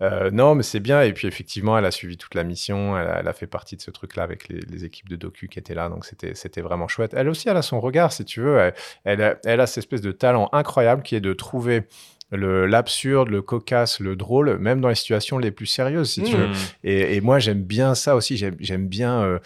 euh, 0.00 0.30
non, 0.30 0.54
mais 0.54 0.62
c'est 0.62 0.80
bien. 0.80 1.02
Et 1.02 1.12
puis, 1.12 1.26
effectivement, 1.26 1.76
elle 1.76 1.86
a 1.86 1.90
suivi 1.90 2.16
toute 2.16 2.34
la 2.34 2.44
mission. 2.44 2.96
Elle 2.96 3.26
a, 3.28 3.32
fait 3.32 3.46
partie 3.46 3.76
de 3.76 3.82
ce 3.82 3.90
truc-là 3.90 4.22
avec 4.22 4.48
les, 4.48 4.60
les, 4.60 4.84
équipes 4.84 5.08
de 5.08 5.16
docu 5.16 5.48
qui 5.48 5.58
étaient 5.58 5.74
là. 5.74 5.88
Donc, 5.88 6.04
c'était 6.04 6.60
vraiment 6.60 6.88
chouette. 6.88 7.14
Elle 7.14 7.28
aussi, 7.28 7.48
elle 7.48 7.56
a 7.56 7.62
son 7.62 7.80
regard, 7.80 8.12
si 8.12 8.24
tu 8.24 8.40
veux. 8.40 8.72
Elle, 9.04 9.22
a, 9.22 9.36
elle 9.44 9.60
cette 9.66 9.78
espèce 9.78 10.00
de 10.00 10.12
talent 10.12 10.48
incroyable 10.52 11.02
qui 11.02 11.14
est 11.14 11.20
de 11.20 11.32
trouver 11.32 11.84
l'absurde, 12.32 13.28
le, 13.28 13.42
cocasse, 13.42 14.00
le 14.00 14.16
drôle, 14.16 14.58
même 14.58 14.80
dans 14.80 14.88
les 14.88 14.94
situations 14.94 15.38
les 15.38 15.50
plus 15.50 15.66
sérieuses, 15.66 16.10
si 16.10 16.22
tu 16.22 16.36
veux. 16.36 16.48
Mmh. 16.48 16.54
Et, 16.84 17.20
moi, 17.20 17.38
j'aime 17.38 17.62
bien 17.62 17.94
ça 17.94 18.16
aussi. 18.16 18.36
J'aime 18.36 18.88
bien. 18.88 19.22
Euh, 19.22 19.38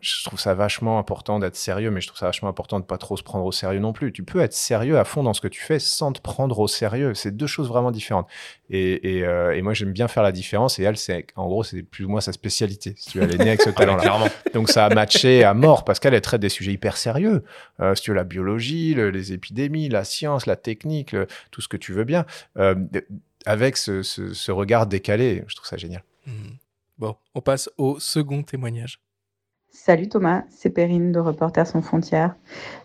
je 0.00 0.24
trouve 0.24 0.40
ça 0.40 0.54
vachement 0.54 0.98
important 0.98 1.38
d'être 1.38 1.56
sérieux, 1.56 1.90
mais 1.90 2.00
je 2.00 2.06
trouve 2.06 2.18
ça 2.18 2.26
vachement 2.26 2.48
important 2.48 2.80
de 2.80 2.84
pas 2.84 2.98
trop 2.98 3.16
se 3.16 3.22
prendre 3.22 3.44
au 3.44 3.52
sérieux 3.52 3.80
non 3.80 3.92
plus. 3.92 4.12
Tu 4.12 4.22
peux 4.22 4.40
être 4.40 4.52
sérieux 4.52 4.98
à 4.98 5.04
fond 5.04 5.22
dans 5.22 5.34
ce 5.34 5.40
que 5.40 5.48
tu 5.48 5.60
fais 5.60 5.78
sans 5.78 6.12
te 6.12 6.20
prendre 6.20 6.58
au 6.58 6.68
sérieux. 6.68 7.14
C'est 7.14 7.36
deux 7.36 7.46
choses 7.46 7.68
vraiment 7.68 7.90
différentes. 7.90 8.28
Et, 8.70 9.22
euh, 9.24 9.60
moi, 9.62 9.74
j'aime 9.74 9.92
bien 9.92 10.08
faire 10.08 10.22
la 10.22 10.32
différence. 10.32 10.78
Et 10.78 10.84
elle, 10.84 10.96
c'est 10.96 11.26
en 11.36 11.46
gros, 11.46 11.62
c'est 11.64 11.82
plus 11.82 12.04
ou 12.04 12.08
moins 12.08 12.20
sa 12.20 12.32
spécialité. 12.32 12.94
Si 12.96 13.10
tu 13.10 13.18
veux, 13.18 13.24
elle 13.24 13.34
est 13.34 13.38
née 13.38 13.48
avec 13.48 13.62
ce 13.62 13.70
talent-là. 13.78 14.28
Donc 14.54 14.70
ça 14.70 14.86
a 14.86 14.94
matché 14.94 15.44
à 15.44 15.54
mort 15.54 15.84
parce 15.84 16.00
qu'elle 16.00 16.18
traite 16.20 16.40
des 16.40 16.48
sujets 16.48 16.72
hyper 16.72 16.96
sérieux. 16.96 17.44
Euh, 17.80 17.94
si 17.94 18.02
tu 18.02 18.10
veux, 18.10 18.16
la 18.16 18.24
biologie, 18.24 18.94
les 18.94 19.32
épidémies, 19.32 19.88
la 19.88 20.04
science, 20.04 20.46
la 20.46 20.56
technique, 20.56 21.14
tout 21.50 21.60
ce 21.60 21.68
que 21.68 21.76
tu 21.76 21.92
veux 21.92 21.97
bien, 22.04 22.26
euh, 22.56 22.74
avec 23.46 23.76
ce, 23.76 24.50
regard 24.50 24.86
décalé. 24.86 25.44
Je 25.46 25.56
trouve 25.56 25.68
ça 25.68 25.76
génial. 25.76 26.02
Mmh. 26.26 26.32
Bon, 26.98 27.16
on 27.34 27.40
passe 27.40 27.70
au 27.78 28.00
second 28.00 28.42
témoignage. 28.42 29.00
Salut 29.70 30.08
Thomas, 30.08 30.42
c'est 30.48 30.70
Perrine 30.70 31.12
de 31.12 31.20
Reporters 31.20 31.66
sans 31.66 31.82
frontières. 31.82 32.34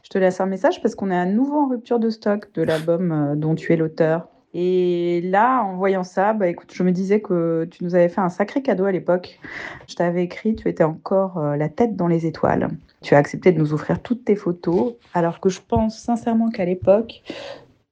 Je 0.03 0.09
te 0.09 0.17
laisse 0.17 0.39
un 0.39 0.45
message 0.45 0.81
parce 0.81 0.95
qu'on 0.95 1.09
est 1.09 1.17
à 1.17 1.25
nouveau 1.25 1.61
en 1.61 1.67
rupture 1.69 1.99
de 1.99 2.09
stock 2.09 2.53
de 2.53 2.61
l'album 2.63 3.11
euh, 3.11 3.35
dont 3.35 3.55
tu 3.55 3.73
es 3.73 3.75
l'auteur. 3.75 4.27
Et 4.53 5.21
là, 5.21 5.63
en 5.63 5.75
voyant 5.75 6.03
ça, 6.03 6.33
bah, 6.33 6.47
écoute, 6.47 6.71
je 6.73 6.83
me 6.83 6.91
disais 6.91 7.21
que 7.21 7.67
tu 7.71 7.83
nous 7.83 7.95
avais 7.95 8.09
fait 8.09 8.21
un 8.21 8.29
sacré 8.29 8.61
cadeau 8.61 8.85
à 8.85 8.91
l'époque. 8.91 9.39
Je 9.87 9.95
t'avais 9.95 10.23
écrit, 10.23 10.55
tu 10.55 10.69
étais 10.69 10.83
encore 10.83 11.39
euh, 11.39 11.55
la 11.55 11.69
tête 11.69 11.95
dans 11.95 12.07
les 12.07 12.27
étoiles. 12.27 12.69
Tu 13.01 13.15
as 13.15 13.17
accepté 13.17 13.51
de 13.51 13.57
nous 13.57 13.73
offrir 13.73 14.01
toutes 14.01 14.23
tes 14.23 14.35
photos, 14.35 14.93
alors 15.15 15.39
que 15.39 15.49
je 15.49 15.59
pense 15.67 15.99
sincèrement 15.99 16.49
qu'à 16.51 16.65
l'époque, 16.65 17.23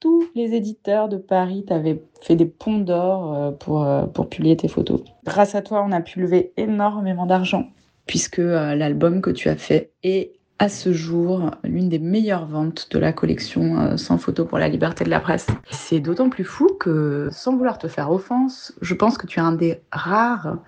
tous 0.01 0.27
les 0.35 0.55
éditeurs 0.55 1.07
de 1.07 1.15
Paris 1.15 1.63
t'avaient 1.65 2.03
fait 2.21 2.35
des 2.35 2.45
ponts 2.45 2.79
d'or 2.79 3.33
euh, 3.33 3.51
pour, 3.51 3.85
euh, 3.85 4.05
pour 4.07 4.27
publier 4.27 4.57
tes 4.57 4.67
photos. 4.67 5.01
Grâce 5.23 5.55
à 5.55 5.61
toi, 5.61 5.85
on 5.87 5.91
a 5.93 6.01
pu 6.01 6.19
lever 6.19 6.51
énormément 6.57 7.25
d'argent, 7.25 7.69
puisque 8.07 8.39
euh, 8.39 8.75
l'album 8.75 9.21
que 9.21 9.29
tu 9.29 9.47
as 9.47 9.55
fait 9.55 9.91
est 10.03 10.33
à 10.59 10.69
ce 10.69 10.91
jour 10.91 11.51
l'une 11.63 11.87
des 11.87 11.99
meilleures 11.99 12.45
ventes 12.45 12.87
de 12.91 12.99
la 12.99 13.13
collection 13.13 13.97
Sans 13.97 14.19
photo 14.19 14.45
pour 14.45 14.59
la 14.59 14.67
liberté 14.67 15.03
de 15.03 15.09
la 15.09 15.19
presse. 15.19 15.47
C'est 15.71 15.99
d'autant 15.99 16.29
plus 16.29 16.43
fou 16.43 16.67
que, 16.79 17.29
sans 17.31 17.55
vouloir 17.55 17.79
te 17.79 17.87
faire 17.87 18.11
offense, 18.11 18.71
je 18.79 18.93
pense 18.93 19.17
que 19.17 19.25
tu 19.25 19.39
es 19.39 19.41
un 19.41 19.53
des 19.53 19.81
rares 19.91 20.59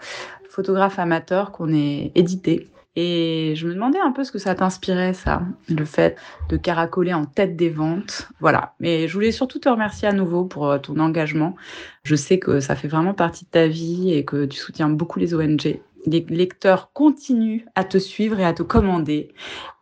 photographes 0.50 0.98
amateurs 0.98 1.52
qu'on 1.52 1.72
ait 1.72 2.12
édité 2.16 2.70
et 2.96 3.54
je 3.56 3.68
me 3.68 3.74
demandais 3.74 4.00
un 4.00 4.12
peu 4.12 4.24
ce 4.24 4.32
que 4.32 4.38
ça 4.38 4.54
t'inspirait, 4.54 5.14
ça, 5.14 5.42
le 5.68 5.84
fait 5.84 6.18
de 6.50 6.58
caracoler 6.58 7.14
en 7.14 7.26
tête 7.26 7.56
des 7.56 7.70
ventes. 7.70 8.30
Voilà. 8.40 8.76
Mais 8.80 9.08
je 9.08 9.14
voulais 9.14 9.32
surtout 9.32 9.58
te 9.60 9.68
remercier 9.68 10.08
à 10.08 10.14
nouveau 10.14 10.46
pour 10.46 10.70
euh, 10.70 10.78
ton 10.78 11.00
engagement. 11.00 11.56
Je 12.04 12.16
sais 12.16 12.38
que 12.38 12.60
ça 12.60 12.76
fait 12.76 12.88
vraiment 12.88 13.16
partie 13.16 13.46
de 13.46 13.50
ta 13.50 13.68
vie 13.68 14.14
et 14.14 14.26
que 14.26 14.46
tu 14.46 14.58
soutiens 14.58 14.90
beaucoup 14.90 15.18
les 15.18 15.34
ONG. 15.34 15.80
Les 16.06 16.26
lecteurs 16.30 16.92
continuent 16.92 17.66
à 17.74 17.84
te 17.84 17.98
suivre 17.98 18.40
et 18.40 18.46
à 18.46 18.54
te 18.54 18.62
commander. 18.62 19.34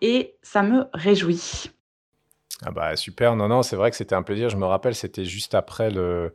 Et 0.01 0.35
ça 0.41 0.63
me 0.63 0.85
réjouit. 0.93 1.71
Ah 2.63 2.71
bah 2.71 2.95
super, 2.95 3.35
non, 3.35 3.47
non, 3.47 3.63
c'est 3.63 3.75
vrai 3.75 3.89
que 3.89 3.97
c'était 3.97 4.13
un 4.13 4.21
plaisir. 4.21 4.49
Je 4.49 4.55
me 4.55 4.65
rappelle, 4.65 4.93
c'était 4.93 5.25
juste 5.25 5.55
après 5.55 5.89
le. 5.89 6.31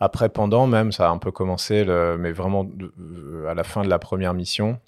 Après, 0.00 0.28
pendant 0.28 0.66
même, 0.66 0.90
ça 0.90 1.08
a 1.08 1.12
un 1.12 1.18
peu 1.18 1.30
commencé, 1.30 1.84
mais 2.18 2.32
vraiment 2.32 2.68
euh, 2.98 3.46
à 3.46 3.54
la 3.54 3.62
fin 3.62 3.84
de 3.84 3.88
la 3.88 4.00
première 4.00 4.34
mission. 4.34 4.80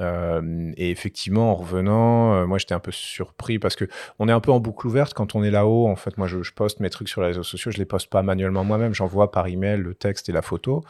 Euh, 0.00 0.72
et 0.76 0.90
effectivement, 0.90 1.52
en 1.52 1.54
revenant, 1.54 2.34
euh, 2.34 2.46
moi 2.46 2.58
j'étais 2.58 2.74
un 2.74 2.80
peu 2.80 2.92
surpris 2.92 3.58
parce 3.58 3.76
que 3.76 3.86
on 4.18 4.28
est 4.28 4.32
un 4.32 4.40
peu 4.40 4.52
en 4.52 4.60
boucle 4.60 4.86
ouverte 4.86 5.14
quand 5.14 5.34
on 5.34 5.42
est 5.42 5.50
là-haut. 5.50 5.88
En 5.88 5.96
fait, 5.96 6.18
moi 6.18 6.26
je, 6.26 6.38
poste 6.54 6.80
mes 6.80 6.90
trucs 6.90 7.08
sur 7.08 7.20
les 7.22 7.28
réseaux 7.28 7.42
sociaux, 7.42 7.70
je 7.70 7.78
les 7.78 7.84
poste 7.84 8.10
pas 8.10 8.22
manuellement 8.22 8.64
moi-même, 8.64 8.94
j'envoie 8.94 9.30
par 9.30 9.46
email 9.46 9.78
le 9.78 9.94
texte 9.94 10.28
et 10.28 10.32
la 10.32 10.42
photo 10.42 10.84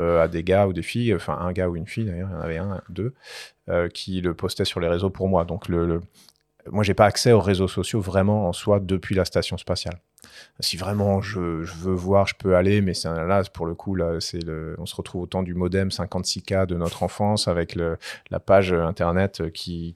euh, 0.00 0.22
à 0.22 0.28
des 0.28 0.42
gars 0.42 0.66
ou 0.66 0.72
des 0.72 0.82
filles, 0.82 1.14
enfin 1.14 1.38
un 1.40 1.52
gars 1.52 1.68
ou 1.68 1.76
une 1.76 1.86
fille 1.86 2.04
d'ailleurs, 2.04 2.28
il 2.30 2.34
y 2.34 2.36
en 2.36 2.40
avait 2.40 2.58
un, 2.58 2.80
deux, 2.88 3.14
qui 3.92 4.20
le 4.20 4.34
postaient 4.34 4.64
sur 4.64 4.80
les 4.80 4.88
réseaux 4.88 5.10
pour 5.10 5.28
moi. 5.28 5.44
Donc 5.44 5.68
le, 5.68 5.86
le 5.86 6.00
moi 6.70 6.84
j'ai 6.84 6.94
pas 6.94 7.06
accès 7.06 7.32
aux 7.32 7.40
réseaux 7.40 7.68
sociaux 7.68 8.00
vraiment 8.00 8.48
en 8.48 8.52
soi 8.52 8.80
depuis 8.80 9.14
la 9.14 9.24
station 9.24 9.56
spatiale 9.56 9.98
si 10.60 10.76
vraiment 10.76 11.20
je, 11.20 11.38
veux 11.38 11.94
voir, 11.94 12.26
je 12.26 12.34
peux 12.34 12.56
aller, 12.56 12.80
mais 12.80 12.92
là, 13.04 13.42
pour 13.52 13.66
le 13.66 13.74
coup, 13.74 13.94
là, 13.94 14.16
c'est 14.20 14.44
le, 14.44 14.74
on 14.78 14.86
se 14.86 14.96
retrouve 14.96 15.22
au 15.22 15.26
temps 15.26 15.42
du 15.42 15.54
modem 15.54 15.88
56K 15.88 16.66
de 16.66 16.74
notre 16.74 17.02
enfance 17.02 17.46
avec 17.46 17.76
la 17.76 18.40
page 18.40 18.72
internet 18.72 19.50
qui, 19.52 19.94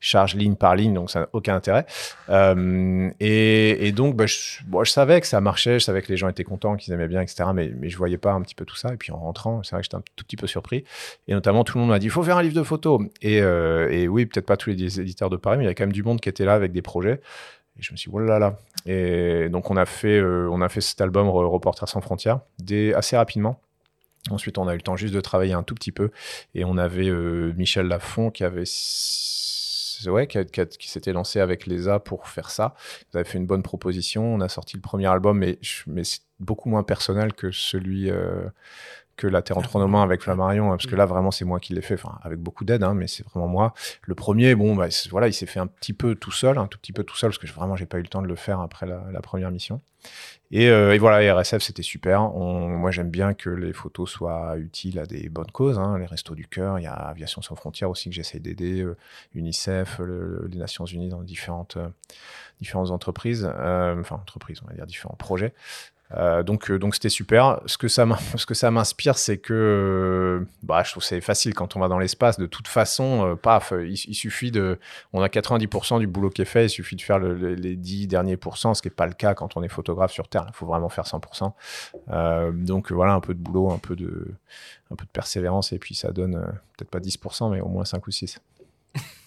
charge 0.00 0.34
ligne 0.34 0.56
par 0.56 0.74
ligne, 0.74 0.94
donc 0.94 1.10
ça 1.10 1.20
n'a 1.20 1.28
aucun 1.32 1.54
intérêt. 1.54 1.86
Euh, 2.28 3.10
et, 3.20 3.92
donc, 3.92 4.16
bah, 4.16 4.26
je, 4.26 4.60
je, 4.82 4.90
savais 4.90 5.20
que 5.20 5.26
ça 5.26 5.40
marchait, 5.40 5.78
je 5.78 5.84
savais 5.84 6.02
que 6.02 6.08
les 6.08 6.16
gens 6.16 6.28
étaient 6.28 6.44
contents, 6.44 6.76
qu'ils 6.76 6.92
aimaient 6.92 7.08
bien, 7.08 7.20
etc. 7.20 7.50
Mais, 7.54 7.72
mais 7.78 7.88
je 7.88 7.96
voyais 7.96 8.18
pas 8.18 8.32
un 8.32 8.42
petit 8.42 8.54
peu 8.54 8.64
tout 8.64 8.76
ça. 8.76 8.92
Et 8.92 8.96
puis 8.96 9.12
en 9.12 9.18
rentrant, 9.18 9.62
c'est 9.62 9.72
vrai 9.72 9.80
que 9.80 9.84
j'étais 9.84 9.96
un 9.96 10.02
tout 10.16 10.24
petit 10.24 10.36
peu 10.36 10.46
surpris. 10.46 10.84
Et 11.28 11.34
notamment, 11.34 11.64
tout 11.64 11.78
le 11.78 11.82
monde 11.82 11.90
m'a 11.90 11.98
dit, 11.98 12.06
il 12.06 12.10
faut 12.10 12.22
faire 12.22 12.38
un 12.38 12.42
livre 12.42 12.56
de 12.56 12.62
photos. 12.62 13.00
Et, 13.22 13.40
euh, 13.40 13.90
et 13.90 14.08
oui, 14.08 14.26
peut-être 14.26 14.46
pas 14.46 14.56
tous 14.56 14.70
les 14.70 15.00
éditeurs 15.00 15.30
de 15.30 15.36
Paris, 15.36 15.58
mais 15.58 15.64
il 15.64 15.68
y 15.68 15.70
a 15.70 15.74
quand 15.74 15.84
même 15.84 15.92
du 15.92 16.02
monde 16.02 16.20
qui 16.20 16.28
était 16.28 16.44
là 16.44 16.54
avec 16.54 16.72
des 16.72 16.82
projets. 16.82 17.20
Et 17.78 17.82
je 17.82 17.92
me 17.92 17.96
suis 17.96 18.10
dit, 18.10 18.16
oh 18.16 18.20
là 18.20 18.38
là. 18.38 18.58
Et 18.86 19.48
donc, 19.48 19.70
on 19.70 19.76
a 19.76 19.86
fait, 19.86 20.18
euh, 20.18 20.48
on 20.50 20.60
a 20.60 20.68
fait 20.68 20.80
cet 20.80 21.00
album 21.00 21.28
Reporters 21.28 21.88
sans 21.88 22.00
frontières 22.00 22.40
assez 22.94 23.16
rapidement. 23.16 23.60
Ensuite, 24.30 24.58
on 24.58 24.68
a 24.68 24.72
eu 24.72 24.76
le 24.76 24.82
temps 24.82 24.96
juste 24.96 25.14
de 25.14 25.20
travailler 25.20 25.52
un 25.52 25.62
tout 25.62 25.74
petit 25.74 25.92
peu. 25.92 26.10
Et 26.54 26.64
on 26.64 26.78
avait 26.78 27.08
euh, 27.08 27.52
Michel 27.56 27.86
Lafont 27.86 28.30
qui 28.30 28.44
avait. 28.44 28.64
Ouais, 30.06 30.26
qui, 30.26 30.90
s'était 30.90 31.14
lancé 31.14 31.40
avec 31.40 31.64
l'ESA 31.66 31.98
pour 31.98 32.28
faire 32.28 32.50
ça. 32.50 32.74
Ils 33.12 33.16
avaient 33.16 33.28
fait 33.28 33.38
une 33.38 33.46
bonne 33.46 33.62
proposition. 33.62 34.34
On 34.34 34.40
a 34.40 34.50
sorti 34.50 34.76
le 34.76 34.82
premier 34.82 35.06
album, 35.06 35.38
mais, 35.38 35.58
mais 35.86 36.04
c'est 36.04 36.20
beaucoup 36.40 36.68
moins 36.68 36.82
personnel 36.82 37.32
que 37.32 37.50
celui, 37.50 38.10
euh, 38.10 38.44
que 39.16 39.26
la 39.26 39.42
Terre 39.42 39.58
entre 39.58 39.78
nos 39.78 39.88
mains 39.88 40.02
avec 40.02 40.22
Flammarion, 40.22 40.66
hein, 40.72 40.76
parce 40.76 40.86
que 40.86 40.96
là 40.96 41.06
vraiment 41.06 41.30
c'est 41.30 41.44
moi 41.44 41.60
qui 41.60 41.72
l'ai 41.72 41.82
fait, 41.82 41.94
enfin 41.94 42.18
avec 42.22 42.38
beaucoup 42.38 42.64
d'aide, 42.64 42.82
hein, 42.82 42.94
mais 42.94 43.06
c'est 43.06 43.24
vraiment 43.24 43.48
moi. 43.48 43.74
Le 44.02 44.14
premier, 44.14 44.54
bon, 44.54 44.74
bah, 44.74 44.88
voilà, 45.10 45.28
il 45.28 45.32
s'est 45.32 45.46
fait 45.46 45.60
un 45.60 45.66
petit 45.66 45.92
peu 45.92 46.14
tout 46.14 46.32
seul, 46.32 46.58
un 46.58 46.66
tout 46.66 46.78
petit 46.78 46.92
peu 46.92 47.04
tout 47.04 47.16
seul, 47.16 47.30
parce 47.30 47.38
que 47.38 47.46
vraiment 47.46 47.76
j'ai 47.76 47.86
pas 47.86 47.98
eu 47.98 48.02
le 48.02 48.08
temps 48.08 48.22
de 48.22 48.26
le 48.26 48.34
faire 48.34 48.60
après 48.60 48.86
la, 48.86 49.20
première 49.20 49.50
mission. 49.50 49.80
Et, 50.50 50.68
euh, 50.68 50.94
et, 50.94 50.98
voilà, 50.98 51.34
RSF 51.34 51.62
c'était 51.62 51.82
super. 51.82 52.22
moi 52.30 52.90
j'aime 52.90 53.10
bien 53.10 53.32
que 53.34 53.48
les 53.48 53.72
photos 53.72 54.10
soient 54.10 54.56
utiles 54.58 54.98
à 54.98 55.06
des 55.06 55.28
bonnes 55.28 55.50
causes, 55.50 55.78
hein, 55.78 55.98
les 55.98 56.06
Restos 56.06 56.34
du 56.34 56.46
Cœur, 56.46 56.78
il 56.78 56.82
y 56.82 56.86
a 56.86 56.92
Aviation 56.92 57.40
sans 57.40 57.54
frontières 57.54 57.90
aussi 57.90 58.10
que 58.10 58.14
j'essaie 58.14 58.40
d'aider, 58.40 58.82
euh, 58.82 58.96
UNICEF, 59.34 60.00
les 60.00 60.58
Nations 60.58 60.84
Unies 60.84 61.08
dans 61.08 61.22
différentes, 61.22 61.76
euh, 61.76 61.88
différentes 62.60 62.90
entreprises, 62.90 63.44
enfin 63.44 64.16
entreprises, 64.16 64.60
on 64.64 64.68
va 64.68 64.74
dire 64.74 64.86
différents 64.86 65.16
projets. 65.16 65.54
Euh, 66.16 66.42
donc, 66.42 66.70
euh, 66.70 66.78
donc 66.78 66.94
c'était 66.94 67.08
super. 67.08 67.60
Ce 67.66 67.76
que 67.76 67.88
ça, 67.88 68.06
ce 68.36 68.46
que 68.46 68.54
ça 68.54 68.70
m'inspire, 68.70 69.18
c'est 69.18 69.38
que, 69.38 69.52
euh, 69.52 70.46
bah, 70.62 70.82
je 70.84 70.92
trouve 70.92 71.02
c'est 71.02 71.20
facile 71.20 71.54
quand 71.54 71.76
on 71.76 71.80
va 71.80 71.88
dans 71.88 71.98
l'espace. 71.98 72.38
De 72.38 72.46
toute 72.46 72.68
façon, 72.68 73.36
paf, 73.42 73.72
il, 73.72 73.96
suffit 73.96 74.50
de, 74.50 74.78
on 75.12 75.22
a 75.22 75.28
90% 75.28 75.98
du 75.98 76.06
boulot 76.06 76.30
qui 76.30 76.42
est 76.42 76.46
fait. 76.46 76.66
Il 76.66 76.70
suffit 76.70 76.96
de 76.96 77.02
faire 77.02 77.18
les 77.18 77.76
10 77.76 78.06
derniers 78.06 78.36
pourcents, 78.36 78.74
ce 78.74 78.82
qui 78.82 78.88
n'est 78.88 78.94
pas 78.94 79.06
le 79.06 79.14
cas 79.14 79.34
quand 79.34 79.56
on 79.56 79.62
est 79.62 79.68
photographe 79.68 80.12
sur 80.12 80.28
Terre. 80.28 80.46
Il 80.48 80.54
faut 80.54 80.66
vraiment 80.66 80.88
faire 80.88 81.04
100%. 81.04 81.52
donc 82.52 82.92
voilà, 82.92 83.14
un 83.14 83.20
peu 83.20 83.34
de 83.34 83.40
boulot, 83.40 83.70
un 83.70 83.78
peu 83.78 83.96
de, 83.96 84.34
un 84.90 84.96
peu 84.96 85.04
de 85.04 85.10
persévérance, 85.10 85.72
et 85.72 85.78
puis 85.78 85.94
ça 85.94 86.12
donne 86.12 86.34
peut-être 86.76 86.90
pas 86.90 87.00
10%, 87.00 87.50
mais 87.52 87.60
au 87.60 87.68
moins 87.68 87.84
5 87.84 88.06
ou 88.06 88.10
6. 88.10 88.40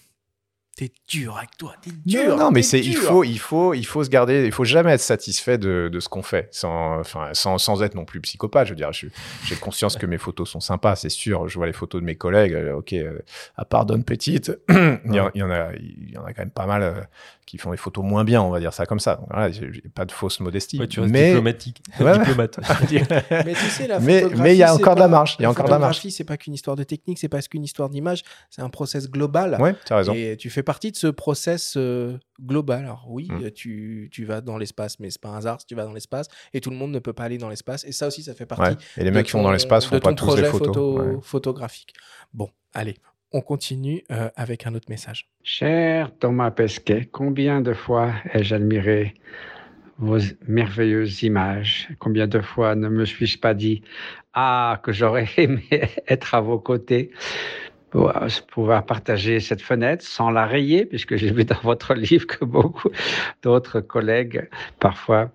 T'es 0.78 0.92
dur 1.08 1.36
avec 1.36 1.56
toi, 1.58 1.74
t'es 1.82 1.90
dur. 2.06 2.36
Non, 2.36 2.52
mais 2.52 2.62
c'est 2.62 2.78
il 2.78 2.94
faut 2.94 3.24
il 3.24 3.40
faut 3.40 3.74
il 3.74 3.84
faut 3.84 4.04
se 4.04 4.08
garder, 4.08 4.44
il 4.46 4.52
faut 4.52 4.62
jamais 4.62 4.92
être 4.92 5.00
satisfait 5.00 5.58
de, 5.58 5.90
de 5.92 5.98
ce 5.98 6.08
qu'on 6.08 6.22
fait, 6.22 6.48
sans 6.52 7.00
enfin 7.00 7.30
sans, 7.32 7.58
sans, 7.58 7.82
être 7.82 7.96
non 7.96 8.04
plus 8.04 8.20
psychopathe. 8.20 8.68
Je 8.68 8.74
veux 8.74 8.76
dire, 8.76 8.92
j'ai 8.92 9.56
conscience 9.56 9.96
que 9.96 10.06
mes 10.06 10.18
photos 10.18 10.48
sont 10.48 10.60
sympas, 10.60 10.94
c'est 10.94 11.08
sûr. 11.08 11.48
Je 11.48 11.58
vois 11.58 11.66
les 11.66 11.72
photos 11.72 12.00
de 12.00 12.06
mes 12.06 12.14
collègues, 12.14 12.54
euh, 12.54 12.76
ok, 12.76 12.92
euh, 12.92 13.18
à 13.56 13.64
part 13.64 13.86
Donne 13.86 14.04
Petite, 14.04 14.52
il, 14.68 14.76
y 15.06 15.18
en, 15.18 15.32
il, 15.34 15.40
y 15.40 15.42
en, 15.42 15.50
a 15.50 15.72
il 15.74 16.12
y 16.12 16.16
en 16.16 16.24
a 16.24 16.32
quand 16.32 16.42
même 16.42 16.52
pas 16.52 16.66
mal. 16.66 16.84
Euh, 16.84 17.00
qui 17.48 17.56
font 17.56 17.70
des 17.70 17.78
photos 17.78 18.04
moins 18.04 18.24
bien, 18.24 18.42
on 18.42 18.50
va 18.50 18.60
dire 18.60 18.74
ça 18.74 18.84
comme 18.84 19.00
ça. 19.00 19.20
Voilà, 19.30 19.50
j'ai 19.50 19.70
pas 19.94 20.04
de 20.04 20.12
fausse 20.12 20.38
modestie. 20.40 20.76
tu 20.86 21.00
restes 21.00 21.10
mais... 21.10 21.28
diplomatique, 21.28 21.82
diplomate. 21.98 22.60
mais 23.30 23.54
tu 23.54 23.70
sais, 23.70 23.86
la 23.86 24.00
mais 24.00 24.22
il 24.54 24.58
y 24.58 24.62
a 24.62 24.74
encore 24.74 24.96
de 24.96 25.00
la 25.00 25.08
marge. 25.08 25.36
Il 25.38 25.44
y 25.44 25.46
a 25.46 25.50
encore 25.50 25.64
de 25.64 25.70
la 25.70 25.78
marge. 25.78 26.06
c'est 26.10 26.24
pas 26.24 26.36
qu'une 26.36 26.52
histoire 26.52 26.76
de 26.76 26.84
technique, 26.84 27.18
c'est 27.18 27.30
pas 27.30 27.40
qu'une 27.40 27.64
histoire 27.64 27.88
d'image, 27.88 28.22
c'est 28.50 28.60
un 28.60 28.68
process 28.68 29.08
global. 29.10 29.56
Ouais, 29.60 29.74
tu 29.86 29.94
as 29.94 29.96
raison. 29.96 30.12
Et 30.12 30.36
tu 30.36 30.50
fais 30.50 30.62
partie 30.72 30.92
de 30.92 30.96
ce 30.96 31.06
process 31.08 31.74
euh, 31.76 32.18
global. 32.40 32.80
Alors 32.84 33.06
oui, 33.08 33.26
Mm. 33.30 33.50
tu, 33.52 34.08
tu 34.12 34.24
vas 34.24 34.40
dans 34.40 34.58
l'espace, 34.58 35.00
mais 35.00 35.08
c'est 35.10 35.20
pas 35.20 35.30
un 35.30 35.36
hasard 35.38 35.60
si 35.60 35.66
tu 35.66 35.74
vas 35.74 35.84
dans 35.84 35.92
l'espace 35.94 36.28
et 36.52 36.60
tout 36.60 36.70
le 36.70 36.76
monde 36.76 36.92
ne 36.92 36.98
peut 36.98 37.12
pas 37.14 37.24
aller 37.24 37.38
dans 37.38 37.48
l'espace. 37.48 37.84
Et 37.84 37.92
ça 37.92 38.06
aussi, 38.06 38.22
ça 38.22 38.34
fait 38.34 38.46
partie 38.46 38.72
Ouais. 38.76 38.76
Et 38.98 39.04
les 39.04 39.10
mecs 39.10 39.26
qui 39.26 39.32
vont 39.32 39.42
dans 39.42 39.50
l'espace 39.52 39.84
de 39.84 39.88
font 39.88 40.00
pas 40.00 40.10
ton 40.10 40.14
tous 40.26 40.36
des 40.36 40.42
projet 40.42 40.50
photos. 40.50 40.66
photo- 40.76 40.98
Ouais. 41.00 41.16
photographique. 41.22 41.94
Bon, 42.34 42.50
allez, 42.74 42.96
on 43.32 43.40
continue 43.40 44.04
euh, 44.12 44.28
avec 44.36 44.66
un 44.66 44.74
autre 44.74 44.88
message. 44.90 45.28
Cher 45.42 46.10
Thomas 46.18 46.50
Pesquet, 46.50 47.08
combien 47.10 47.60
de 47.62 47.72
fois 47.74 48.12
ai-je 48.34 48.54
admiré 48.54 49.14
vos 49.98 50.18
merveilleuses 50.46 51.22
images? 51.22 51.88
Combien 51.98 52.26
de 52.26 52.40
fois 52.40 52.74
ne 52.74 52.88
me 52.88 53.04
suis-je 53.04 53.38
pas 53.38 53.54
dit 53.54 53.82
Ah, 54.34 54.80
que 54.82 54.92
j'aurais 54.92 55.28
aimé 55.38 55.66
être 56.06 56.34
à 56.34 56.40
vos 56.40 56.58
côtés 56.58 57.10
pour 57.90 58.16
euh, 58.16 58.28
pouvoir 58.50 58.84
partager 58.84 59.40
cette 59.40 59.62
fenêtre 59.62 60.04
sans 60.04 60.30
la 60.30 60.46
rayer, 60.46 60.84
puisque 60.84 61.16
j'ai 61.16 61.30
vu 61.30 61.44
dans 61.44 61.60
votre 61.62 61.94
livre 61.94 62.26
que 62.26 62.44
beaucoup 62.44 62.90
d'autres 63.42 63.80
collègues, 63.80 64.48
parfois, 64.78 65.30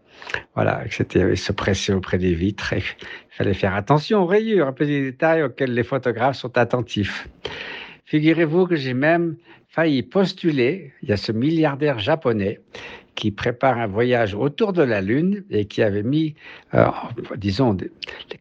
voilà, 0.55 0.83
c'était 0.89 1.35
se 1.35 1.51
presser 1.51 1.93
auprès 1.93 2.17
des 2.17 2.33
vitres 2.33 2.73
et 2.73 2.77
il 2.77 3.35
fallait 3.35 3.53
faire 3.53 3.75
attention 3.75 4.23
aux 4.23 4.25
rayures, 4.25 4.67
un 4.67 4.73
petit 4.73 5.01
détail 5.01 5.43
auquel 5.43 5.73
les 5.73 5.83
photographes 5.83 6.37
sont 6.37 6.57
attentifs. 6.57 7.27
Figurez-vous 8.05 8.67
que 8.67 8.75
j'ai 8.75 8.93
même 8.93 9.35
failli 9.69 10.03
postuler. 10.03 10.93
Il 11.01 11.09
y 11.09 11.13
a 11.13 11.17
ce 11.17 11.31
milliardaire 11.31 11.97
japonais 11.97 12.59
qui 13.23 13.31
prépare 13.31 13.77
un 13.77 13.87
voyage 13.87 14.35
autour 14.35 14.73
de 14.73 14.83
la 14.83 14.99
Lune 14.99 15.45
et 15.49 15.63
qui 15.63 15.81
avait 15.81 16.03
mis, 16.03 16.35
euh, 16.73 16.87
disons, 17.37 17.73
des, 17.73 17.89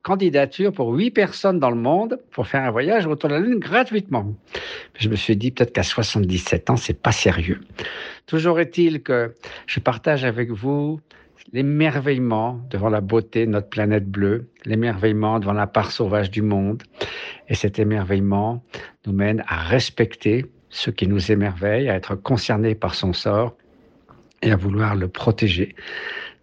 candidatures 0.02 0.72
pour 0.72 0.92
huit 0.92 1.12
personnes 1.12 1.60
dans 1.60 1.70
le 1.70 1.76
monde 1.76 2.18
pour 2.32 2.48
faire 2.48 2.64
un 2.64 2.72
voyage 2.72 3.06
autour 3.06 3.30
de 3.30 3.34
la 3.34 3.40
Lune 3.40 3.60
gratuitement. 3.60 4.34
Je 4.98 5.08
me 5.08 5.14
suis 5.14 5.36
dit 5.36 5.52
peut-être 5.52 5.72
qu'à 5.72 5.84
77 5.84 6.70
ans, 6.70 6.76
c'est 6.76 7.00
pas 7.00 7.12
sérieux. 7.12 7.60
Toujours 8.26 8.58
est-il 8.58 9.04
que 9.04 9.32
je 9.68 9.78
partage 9.78 10.24
avec 10.24 10.50
vous 10.50 10.98
l'émerveillement 11.52 12.60
devant 12.68 12.88
la 12.88 13.00
beauté 13.00 13.46
de 13.46 13.52
notre 13.52 13.68
planète 13.68 14.08
bleue, 14.08 14.48
l'émerveillement 14.64 15.38
devant 15.38 15.52
la 15.52 15.68
part 15.68 15.92
sauvage 15.92 16.28
du 16.28 16.42
monde. 16.42 16.82
Et 17.48 17.54
cet 17.54 17.78
émerveillement 17.78 18.64
nous 19.06 19.12
mène 19.12 19.44
à 19.46 19.58
respecter 19.62 20.46
ce 20.70 20.90
qui 20.90 21.06
nous 21.06 21.30
émerveille, 21.30 21.88
à 21.88 21.94
être 21.94 22.16
concernés 22.16 22.74
par 22.74 22.96
son 22.96 23.12
sort 23.12 23.54
et 24.42 24.50
à 24.52 24.56
vouloir 24.56 24.94
le 24.94 25.08
protéger. 25.08 25.74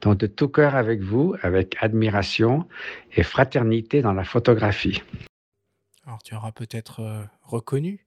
Donc 0.02 0.18
de 0.18 0.28
tout 0.28 0.48
cœur 0.48 0.76
avec 0.76 1.02
vous, 1.02 1.36
avec 1.42 1.76
admiration 1.82 2.68
et 3.16 3.24
fraternité 3.24 4.02
dans 4.02 4.14
la 4.14 4.24
photographie. 4.24 5.04
Alors, 6.06 6.24
tu 6.24 6.34
auras 6.34 6.52
peut-être 6.52 7.02
euh, 7.02 7.22
reconnu 7.44 8.06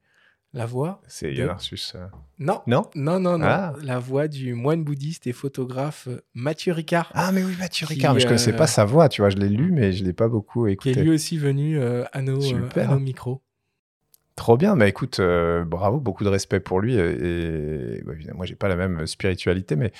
la 0.54 0.66
voix. 0.66 1.00
C'est 1.06 1.28
de- 1.30 1.36
Yann 1.36 1.50
Arsus. 1.50 1.92
euh. 1.94 2.06
Non, 2.38 2.62
Non? 2.66 2.90
Non, 2.94 3.20
non, 3.20 3.38
non. 3.38 3.46
Ah. 3.46 3.74
La 3.82 3.98
voix 3.98 4.26
du 4.28 4.54
moine 4.54 4.82
bouddhiste 4.84 5.26
et 5.26 5.32
photographe 5.32 6.08
euh, 6.08 6.20
Mathieu 6.34 6.72
Ricard. 6.72 7.10
Ah, 7.14 7.30
mais 7.32 7.44
oui, 7.44 7.54
Mathieu 7.58 7.86
Qui, 7.86 7.94
Ricard. 7.94 8.14
Mais 8.14 8.20
je 8.20 8.26
connaissais 8.26 8.54
euh, 8.54 8.56
pas 8.56 8.66
sa 8.66 8.84
voix, 8.84 9.08
tu 9.08 9.20
vois. 9.22 9.30
Je 9.30 9.36
l'ai 9.36 9.48
lu, 9.48 9.70
mais 9.70 9.92
je 9.92 10.02
l'ai 10.04 10.12
pas 10.12 10.28
beaucoup 10.28 10.64
qui 10.64 10.70
est 10.70 10.72
écouté. 10.72 10.94
lui 11.04 11.10
aussi 11.10 11.38
venu 11.38 11.78
euh, 11.78 12.04
à, 12.12 12.22
nos, 12.22 12.38
euh, 12.38 12.40
Super. 12.40 12.90
à 12.90 12.94
nos 12.94 13.00
micros. 13.00 13.42
Trop 14.34 14.56
bien, 14.56 14.74
mais 14.76 14.88
écoute, 14.88 15.20
euh, 15.20 15.62
bravo, 15.64 16.00
beaucoup 16.00 16.24
de 16.24 16.30
respect 16.30 16.58
pour 16.58 16.80
lui. 16.80 16.94
Et, 16.96 17.98
et- 17.98 18.02
bah, 18.02 18.12
moi, 18.34 18.46
j'ai 18.46 18.54
pas 18.54 18.68
la 18.68 18.76
même 18.76 19.06
spiritualité, 19.06 19.76
mais, 19.76 19.92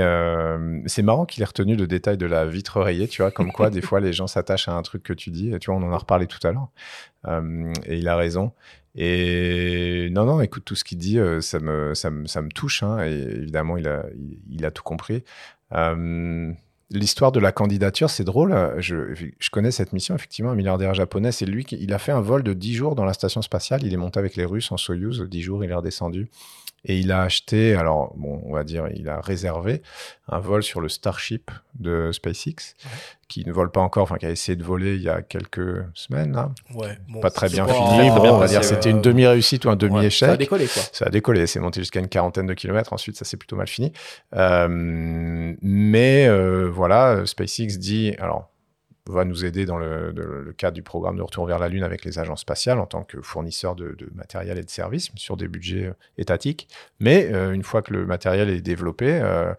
euh, 0.00 0.80
c'est 0.86 1.02
marrant 1.02 1.24
qu'il 1.24 1.42
ait 1.42 1.46
retenu 1.46 1.76
le 1.76 1.86
détail 1.86 2.16
de 2.18 2.26
la 2.26 2.46
vitre 2.46 2.80
rayée, 2.80 3.06
tu 3.06 3.22
vois, 3.22 3.30
comme 3.30 3.52
quoi 3.52 3.70
des 3.70 3.80
fois 3.80 4.00
les 4.00 4.12
gens 4.12 4.26
s'attachent 4.26 4.66
à 4.68 4.72
un 4.72 4.82
truc 4.82 5.04
que 5.04 5.12
tu 5.12 5.30
dis. 5.30 5.52
Et 5.54 5.58
tu 5.60 5.70
vois, 5.70 5.78
on 5.80 5.84
en 5.84 5.92
a 5.92 5.96
reparlé 5.98 6.26
tout 6.26 6.44
à 6.46 6.50
l'heure, 6.52 6.68
Euh, 7.28 7.72
et 7.86 7.98
il 7.98 8.08
a 8.08 8.16
raison. 8.16 8.52
Et 8.96 10.08
non, 10.10 10.24
non, 10.24 10.40
écoute, 10.40 10.64
tout 10.64 10.74
ce 10.74 10.82
qu'il 10.84 10.98
dit, 10.98 11.18
euh, 11.20 11.40
ça 11.40 11.60
me, 11.60 12.48
touche. 12.52 12.82
hein, 12.82 13.04
et 13.04 13.12
évidemment, 13.12 13.76
il 13.76 13.86
a, 13.86 14.04
il 14.50 14.64
a 14.66 14.70
tout 14.72 14.82
compris. 14.82 15.22
Euh, 16.92 16.98
L'histoire 16.98 17.32
de 17.32 17.40
la 17.40 17.52
candidature, 17.52 18.10
c'est 18.10 18.24
drôle. 18.24 18.74
Je, 18.78 19.14
je 19.38 19.50
connais 19.50 19.70
cette 19.70 19.92
mission, 19.92 20.14
effectivement, 20.14 20.50
un 20.50 20.54
milliardaire 20.54 20.94
japonais. 20.94 21.32
C'est 21.32 21.46
lui 21.46 21.64
qui 21.64 21.76
il 21.80 21.92
a 21.92 21.98
fait 21.98 22.12
un 22.12 22.20
vol 22.20 22.42
de 22.42 22.52
10 22.52 22.74
jours 22.74 22.94
dans 22.94 23.04
la 23.04 23.12
station 23.12 23.42
spatiale. 23.42 23.82
Il 23.84 23.92
est 23.92 23.96
monté 23.96 24.18
avec 24.18 24.36
les 24.36 24.44
Russes 24.44 24.70
en 24.72 24.76
Soyuz. 24.76 25.22
10 25.22 25.42
jours, 25.42 25.64
il 25.64 25.70
est 25.70 25.74
redescendu. 25.74 26.28
Et 26.84 26.98
il 26.98 27.12
a 27.12 27.22
acheté, 27.22 27.74
alors, 27.74 28.14
bon, 28.16 28.40
on 28.46 28.52
va 28.54 28.64
dire, 28.64 28.88
il 28.94 29.08
a 29.10 29.20
réservé 29.20 29.82
un 30.28 30.38
vol 30.38 30.62
sur 30.62 30.80
le 30.80 30.88
Starship 30.88 31.50
de 31.78 32.10
SpaceX, 32.10 32.74
qui 33.28 33.44
ne 33.44 33.52
vole 33.52 33.70
pas 33.70 33.82
encore, 33.82 34.04
enfin, 34.04 34.16
qui 34.16 34.24
a 34.24 34.30
essayé 34.30 34.56
de 34.56 34.64
voler 34.64 34.94
il 34.94 35.02
y 35.02 35.08
a 35.10 35.20
quelques 35.20 35.84
semaines, 35.92 36.32
là. 36.32 36.50
Ouais, 36.74 36.96
bon, 37.08 37.20
pas 37.20 37.30
très 37.30 37.48
bien 37.48 37.66
pas- 37.66 37.74
fini. 37.74 38.08
Bon, 38.10 38.34
on 38.34 38.38
va 38.38 38.46
dire, 38.46 38.64
c'était 38.64 38.86
ouais. 38.86 38.92
une 38.92 39.02
demi-réussite 39.02 39.66
ou 39.66 39.70
un 39.70 39.76
demi-échec. 39.76 40.28
Ça 40.28 40.32
a 40.32 40.36
décollé, 40.38 40.66
quoi. 40.66 40.82
Ça 40.92 41.04
a 41.06 41.10
décollé, 41.10 41.46
c'est 41.46 41.60
monté 41.60 41.80
jusqu'à 41.80 42.00
une 42.00 42.08
quarantaine 42.08 42.46
de 42.46 42.54
kilomètres. 42.54 42.92
Ensuite, 42.94 43.16
ça 43.16 43.24
s'est 43.26 43.36
plutôt 43.36 43.56
mal 43.56 43.68
fini. 43.68 43.92
Euh, 44.34 44.66
mais 45.60 46.26
euh, 46.28 46.70
voilà, 46.70 47.26
SpaceX 47.26 47.78
dit, 47.78 48.14
alors, 48.18 48.49
va 49.10 49.24
nous 49.24 49.44
aider 49.44 49.66
dans 49.66 49.76
le, 49.76 50.12
de- 50.12 50.22
le 50.22 50.52
cadre 50.52 50.74
du 50.74 50.82
programme 50.82 51.16
de 51.16 51.22
retour 51.22 51.46
vers 51.46 51.58
la 51.58 51.68
Lune 51.68 51.82
avec 51.82 52.04
les 52.04 52.18
agences 52.18 52.40
spatiales 52.40 52.78
en 52.78 52.86
tant 52.86 53.02
que 53.02 53.20
fournisseur 53.20 53.74
de, 53.74 53.94
de 53.98 54.08
matériel 54.14 54.58
et 54.58 54.62
de 54.62 54.70
services 54.70 55.10
sur 55.16 55.36
des 55.36 55.48
budgets 55.48 55.86
euh, 55.86 55.94
étatiques. 56.16 56.68
Mais 56.98 57.28
euh, 57.32 57.52
une 57.52 57.62
fois 57.62 57.82
que 57.82 57.92
le 57.92 58.06
matériel 58.06 58.48
est 58.48 58.60
développé, 58.62 59.20
euh, 59.22 59.52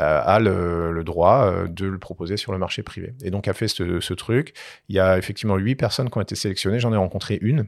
a 0.00 0.38
le, 0.38 0.92
le 0.92 1.02
droit 1.02 1.66
de 1.66 1.86
le 1.86 1.98
proposer 1.98 2.36
sur 2.36 2.52
le 2.52 2.58
marché 2.58 2.84
privé. 2.84 3.14
Et 3.24 3.32
donc 3.32 3.48
a 3.48 3.52
fait 3.52 3.66
ce, 3.66 3.98
ce 3.98 4.14
truc. 4.14 4.54
Il 4.88 4.94
y 4.94 5.00
a 5.00 5.18
effectivement 5.18 5.56
huit 5.56 5.74
personnes 5.74 6.08
qui 6.08 6.16
ont 6.16 6.20
été 6.20 6.36
sélectionnées. 6.36 6.78
J'en 6.78 6.92
ai 6.92 6.96
rencontré 6.96 7.36
une. 7.42 7.66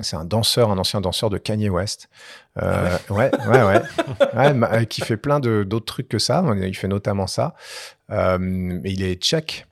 C'est 0.00 0.16
un 0.16 0.24
danseur, 0.24 0.72
un 0.72 0.78
ancien 0.78 1.00
danseur 1.00 1.30
de 1.30 1.38
Kanye 1.38 1.68
West. 1.68 2.08
Euh, 2.60 2.96
ouais, 3.10 3.30
ouais, 3.46 3.62
ouais. 3.62 4.86
Qui 4.86 5.02
fait 5.02 5.16
plein 5.16 5.38
d'autres 5.38 5.86
trucs 5.86 6.08
que 6.08 6.18
ça. 6.18 6.44
Il 6.60 6.76
fait 6.76 6.88
notamment 6.88 7.28
ça. 7.28 7.54
Euh, 8.10 8.80
il 8.84 9.04
est 9.04 9.22
tchèque. 9.22 9.67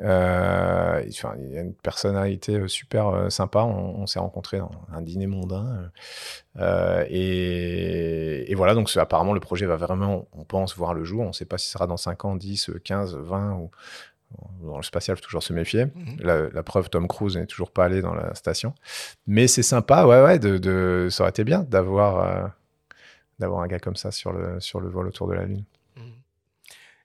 Euh, 0.00 1.02
enfin, 1.08 1.34
il 1.38 1.52
y 1.52 1.58
a 1.58 1.60
une 1.60 1.74
personnalité 1.74 2.54
euh, 2.56 2.68
super 2.68 3.08
euh, 3.08 3.28
sympa. 3.30 3.60
On, 3.64 4.00
on 4.00 4.06
s'est 4.06 4.18
rencontrés 4.18 4.58
dans 4.58 4.70
un 4.92 5.02
dîner 5.02 5.26
mondain. 5.26 5.90
Euh, 6.58 7.04
et, 7.08 8.50
et 8.50 8.54
voilà, 8.54 8.74
donc 8.74 8.90
apparemment, 8.96 9.32
le 9.34 9.40
projet 9.40 9.66
va 9.66 9.76
vraiment, 9.76 10.26
on 10.32 10.44
pense, 10.44 10.76
voir 10.76 10.94
le 10.94 11.04
jour. 11.04 11.22
On 11.24 11.28
ne 11.28 11.32
sait 11.32 11.44
pas 11.44 11.58
si 11.58 11.66
ce 11.66 11.72
sera 11.72 11.86
dans 11.86 11.96
5 11.96 12.24
ans, 12.24 12.34
10, 12.36 12.70
15, 12.84 13.16
20 13.16 13.52
ou 13.54 13.70
dans 14.62 14.76
le 14.76 14.82
spatial, 14.84 15.16
faut 15.16 15.22
toujours 15.24 15.42
se 15.42 15.52
méfier. 15.52 15.86
Mhm. 15.86 16.16
La, 16.20 16.48
la 16.50 16.62
preuve, 16.62 16.88
Tom 16.88 17.08
Cruise 17.08 17.36
n'est 17.36 17.46
toujours 17.46 17.72
pas 17.72 17.84
allé 17.86 18.00
dans 18.00 18.14
la 18.14 18.32
station. 18.34 18.74
Mais 19.26 19.48
c'est 19.48 19.64
sympa, 19.64 20.06
ouais, 20.06 20.22
ouais, 20.22 20.38
de, 20.38 20.56
de- 20.56 21.08
ça 21.10 21.24
aurait 21.24 21.30
été 21.30 21.42
bien 21.44 21.62
d'avoir 21.64 22.20
euh, 22.44 22.46
d'avoir 23.40 23.62
un 23.62 23.66
gars 23.66 23.80
comme 23.80 23.96
ça 23.96 24.12
sur 24.12 24.32
le, 24.32 24.60
sur 24.60 24.80
le 24.80 24.88
vol 24.88 25.08
autour 25.08 25.26
de 25.26 25.32
la 25.34 25.44
Lune. 25.46 25.64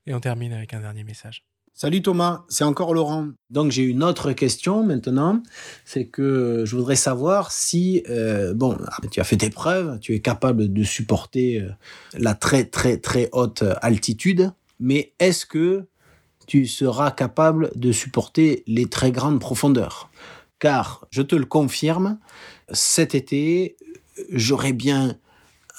Et 0.06 0.14
on 0.14 0.20
termine 0.20 0.54
avec 0.54 0.74
un 0.76 0.82
dernier 0.82 1.04
message. 1.04 1.44
Salut 1.78 2.02
Thomas, 2.02 2.46
c'est 2.48 2.64
encore 2.64 2.94
Laurent. 2.94 3.32
Donc 3.50 3.70
j'ai 3.70 3.84
une 3.84 4.02
autre 4.02 4.32
question 4.32 4.86
maintenant, 4.86 5.44
c'est 5.84 6.06
que 6.06 6.64
je 6.66 6.74
voudrais 6.74 6.96
savoir 6.96 7.52
si, 7.52 8.02
euh, 8.10 8.54
bon, 8.54 8.78
tu 9.12 9.20
as 9.20 9.26
fait 9.26 9.36
tes 9.36 9.50
preuves, 9.50 10.00
tu 10.00 10.16
es 10.16 10.22
capable 10.22 10.72
de 10.72 10.84
supporter 10.84 11.60
euh, 11.60 11.70
la 12.18 12.34
très 12.34 12.64
très 12.64 12.96
très 12.96 13.28
haute 13.34 13.66
altitude, 13.82 14.54
mais 14.80 15.12
est-ce 15.20 15.46
que 15.46 15.84
tu 16.48 16.66
seras 16.66 17.12
capable 17.12 17.70
de 17.76 17.92
supporter 17.92 18.64
les 18.68 18.86
très 18.86 19.12
grandes 19.12 19.42
profondeurs? 19.42 20.10
Car, 20.60 21.06
je 21.10 21.24
te 21.24 21.36
le 21.36 21.46
confirme, 21.46 22.20
cet 22.72 23.16
été, 23.16 23.76
j'aurai 24.30 24.72
bien 24.72 25.18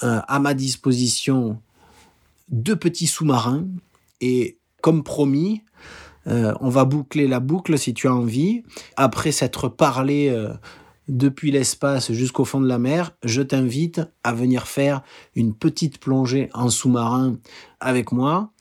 euh, 0.03 0.21
à 0.27 0.37
ma 0.37 0.53
disposition 0.53 1.59
deux 2.49 2.75
petits 2.75 3.07
sous-marins. 3.07 3.65
Et 4.21 4.59
comme 4.81 5.03
promis, 5.03 5.63
euh, 6.27 6.53
on 6.59 6.69
va 6.69 6.85
boucler 6.85 7.27
la 7.27 7.39
boucle 7.39 7.77
si 7.77 7.93
tu 7.93 8.07
as 8.07 8.13
envie. 8.13 8.63
Après 8.95 9.31
s'être 9.31 9.69
parlé 9.69 10.29
euh, 10.29 10.49
depuis 11.07 11.51
l'espace 11.51 12.11
jusqu'au 12.11 12.45
fond 12.45 12.59
de 12.59 12.67
la 12.67 12.79
mer, 12.79 13.11
je 13.23 13.41
t'invite 13.41 14.01
à 14.23 14.33
venir 14.33 14.67
faire 14.67 15.01
une 15.35 15.53
petite 15.53 15.99
plongée 15.99 16.49
en 16.53 16.69
sous-marin 16.69 17.37
avec 17.79 18.11
moi 18.11 18.51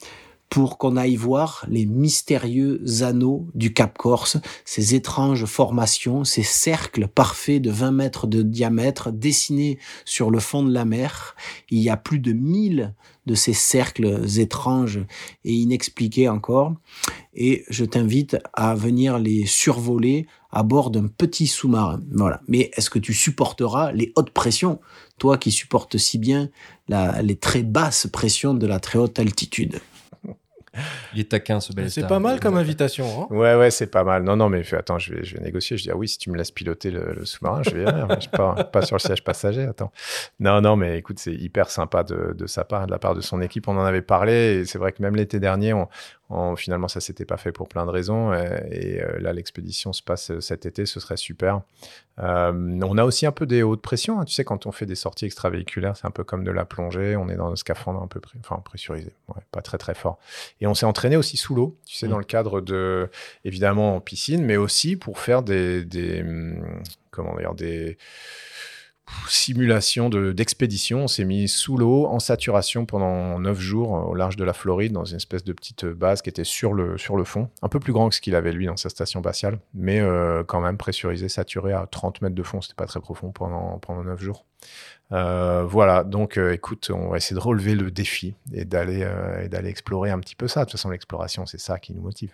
pour 0.48 0.78
qu'on 0.78 0.97
aille 0.97 1.16
voir 1.16 1.66
les 1.68 1.86
mystérieux 1.86 2.81
anneaux 3.02 3.48
du 3.55 3.73
Cap 3.73 3.98
Corse, 3.98 4.39
ces 4.64 4.94
étranges 4.94 5.44
formations, 5.44 6.24
ces 6.24 6.43
cercles 6.43 7.09
parfaits 7.09 7.60
de 7.60 7.70
20 7.70 7.90
mètres 7.90 8.27
de 8.27 8.43
diamètre 8.43 9.10
dessinés 9.12 9.78
sur 10.05 10.31
le 10.31 10.39
fond 10.39 10.62
de 10.62 10.73
la 10.73 10.85
mer. 10.85 11.35
Il 11.70 11.81
y 11.81 11.90
a 11.90 11.97
plus 11.97 12.20
de 12.20 12.32
1000 12.32 12.94
de 13.27 13.35
ces 13.35 13.52
cercles 13.52 14.24
étranges 14.39 15.01
et 15.44 15.52
inexpliqués 15.52 16.28
encore. 16.28 16.74
Et 17.35 17.64
je 17.68 17.85
t'invite 17.85 18.39
à 18.55 18.74
venir 18.74 19.18
les 19.18 19.47
survoler 19.47 20.27
à 20.51 20.62
bord 20.62 20.90
d'un 20.90 21.09
petit 21.09 21.48
sous-marin. 21.48 22.01
Voilà. 22.12 22.40
Mais 22.48 22.70
est-ce 22.77 22.89
que 22.89 23.01
tu 23.01 23.12
supporteras 23.12 23.93
les 23.93 24.12
hautes 24.14 24.31
pressions, 24.31 24.81
toi 25.18 25.36
qui 25.36 25.51
supportes 25.51 25.98
si 25.98 26.18
bien 26.18 26.51
les 26.89 27.36
très 27.36 27.62
basses 27.62 28.06
pressions 28.06 28.55
de 28.55 28.66
la 28.66 28.81
très 28.81 28.98
haute 28.98 29.18
altitude? 29.18 29.81
Il 31.15 31.20
est 31.20 31.31
taquin 31.31 31.61
ce 31.61 31.73
bel 31.73 31.90
C'est 31.90 32.07
pas 32.07 32.19
mal 32.19 32.40
comme 32.40 32.57
invitation. 32.57 33.07
Hein 33.23 33.35
ouais, 33.35 33.55
ouais, 33.55 33.70
c'est 33.70 33.86
pas 33.86 34.05
mal. 34.05 34.23
Non, 34.23 34.36
non, 34.36 34.48
mais 34.48 34.62
attends, 34.74 34.98
je 34.98 35.15
vais, 35.15 35.24
je 35.24 35.36
vais 35.36 35.43
négocier. 35.43 35.77
Je 35.77 35.85
dis, 35.85 35.90
ah 35.90 35.97
oui, 35.97 36.09
si 36.09 36.19
tu 36.19 36.31
me 36.31 36.36
laisses 36.36 36.51
piloter 36.51 36.90
le, 36.90 37.24
sous-marin, 37.24 37.62
je 37.62 37.70
vais 37.70 37.82
y 37.82 37.86
aller. 37.86 38.05
je 38.20 38.28
pas, 38.28 38.65
pas 38.65 38.82
sur 38.82 38.97
le 38.97 39.01
siège 39.01 39.23
passager. 39.24 39.62
Attends. 39.62 39.93
Non, 40.40 40.61
non, 40.61 40.77
mais 40.77 40.98
écoute, 40.98 41.19
c'est 41.19 41.35
hyper 41.35 41.70
sympa 41.70 42.03
de, 42.03 42.35
de, 42.36 42.47
sa 42.47 42.65
part, 42.65 42.86
de 42.86 42.90
la 42.90 42.98
part 42.98 43.15
de 43.15 43.20
son 43.20 43.40
équipe. 43.40 43.69
On 43.69 43.77
en 43.77 43.85
avait 43.85 44.03
parlé. 44.03 44.61
Et 44.61 44.65
c'est 44.65 44.78
vrai 44.78 44.93
que 44.93 45.03
même 45.03 45.16
l'été 45.16 45.40
dernier, 45.40 45.73
on, 45.73 45.89
finalement, 46.57 46.89
ça 46.89 47.01
s'était 47.01 47.24
pas 47.24 47.36
fait 47.36 47.53
pour 47.53 47.69
plein 47.69 47.86
de 47.86 47.90
raisons. 47.90 48.32
Et, 48.32 49.01
euh, 49.01 49.19
là, 49.20 49.32
l'expédition 49.32 49.93
se 49.93 50.03
passe 50.03 50.31
euh, 50.31 50.40
cet 50.40 50.66
été, 50.66 50.86
ce 50.86 50.98
serait 50.98 51.16
super. 51.16 51.62
Euh, 52.19 52.81
on 52.82 52.98
a 52.98 53.05
aussi 53.05 53.27
un 53.27 53.32
peu 53.32 53.47
des 53.47 53.62
hautes 53.62 53.82
pressions. 53.82 54.19
Hein. 54.20 54.24
Tu 54.24 54.35
sais, 54.35 54.44
quand 54.44 54.66
on 54.66 54.73
fait 54.73 54.86
des 54.86 54.94
sorties 54.94 55.27
extravéhiculaires, 55.27 55.97
c'est 55.97 56.07
un 56.07 56.11
peu 56.11 56.24
comme 56.24 56.44
de 56.44 56.51
la 56.51 56.65
plongée. 56.65 57.16
On 57.16 57.28
est 57.28 57.36
dans 57.36 57.53
un 57.53 57.57
scaphandre 57.57 58.03
un 58.03 58.09
peu 58.09 58.20
enfin, 58.40 58.61
pressurisé, 58.65 59.12
pas 59.53 59.62
très 59.62 59.78
très 59.78 59.94
fort. 59.94 60.19
Et 60.61 60.66
on 60.66 60.74
s'est 60.74 60.86
entraîné 60.86 61.16
aussi 61.16 61.36
sous 61.36 61.55
l'eau, 61.55 61.77
tu 61.86 61.94
sais, 61.94 62.09
dans 62.09 62.16
mmh. 62.16 62.20
le 62.20 62.24
cadre 62.24 62.61
de, 62.61 63.09
évidemment, 63.44 63.97
en 63.97 64.01
piscine, 64.01 64.44
mais 64.44 64.57
aussi 64.57 64.97
pour 64.97 65.19
faire 65.19 65.43
des, 65.43 65.85
des 65.85 66.23
hum, 66.23 66.82
comment 67.11 67.36
dire, 67.36 67.55
des 67.55 67.98
simulation 69.28 70.09
d'expédition. 70.09 71.05
on 71.05 71.09
s'est 71.09 71.24
mis 71.24 71.49
sous 71.49 71.77
l'eau 71.77 72.07
en 72.07 72.19
saturation 72.19 72.87
pendant 72.87 73.39
9 73.39 73.59
jours 73.59 73.93
au 73.93 74.15
large 74.15 74.37
de 74.37 74.45
la 74.45 74.53
Floride 74.53 74.93
dans 74.93 75.05
une 75.05 75.16
espèce 75.16 75.45
de 75.45 75.53
petite 75.53 75.85
base 75.85 76.23
qui 76.23 76.28
était 76.28 76.45
sur 76.45 76.73
le, 76.73 76.99
sur 76.99 77.16
le 77.16 77.24
fond, 77.24 77.49
un 77.62 77.69
peu 77.69 77.81
plus 77.81 77.93
grand 77.93 78.09
que 78.09 78.15
ce 78.15 78.20
qu'il 78.20 78.35
avait 78.35 78.53
lui 78.53 78.66
dans 78.66 78.77
sa 78.77 78.89
station 78.89 79.20
spatiale, 79.20 79.59
mais 79.74 80.01
euh, 80.01 80.45
quand 80.45 80.61
même 80.61 80.77
pressurisé, 80.77 81.28
saturé 81.28 81.73
à 81.73 81.87
30 81.91 82.23
mètres 82.23 82.35
de 82.35 82.43
fond. 82.43 82.61
C'était 82.61 82.74
pas 82.74 82.87
très 82.87 83.01
profond 83.01 83.31
pendant, 83.31 83.78
pendant 83.78 84.05
9 84.05 84.20
jours. 84.20 84.45
Euh, 85.12 85.65
voilà, 85.65 86.03
donc 86.03 86.37
euh, 86.37 86.53
écoute, 86.53 86.91
on 86.93 87.09
va 87.09 87.16
essayer 87.16 87.37
de 87.37 87.41
relever 87.41 87.74
le 87.74 87.91
défi 87.91 88.35
et 88.53 88.65
d'aller 88.65 89.09
d'aller 89.51 89.69
explorer 89.69 90.11
un 90.11 90.19
petit 90.19 90.35
peu 90.35 90.49
ça. 90.49 90.61
De 90.61 90.65
toute 90.65 90.73
façon, 90.73 90.91
l'exploration, 90.91 91.47
c'est 91.47 91.61
ça 91.61 91.78
qui 91.78 91.95
nous 91.95 92.03
motive. 92.03 92.33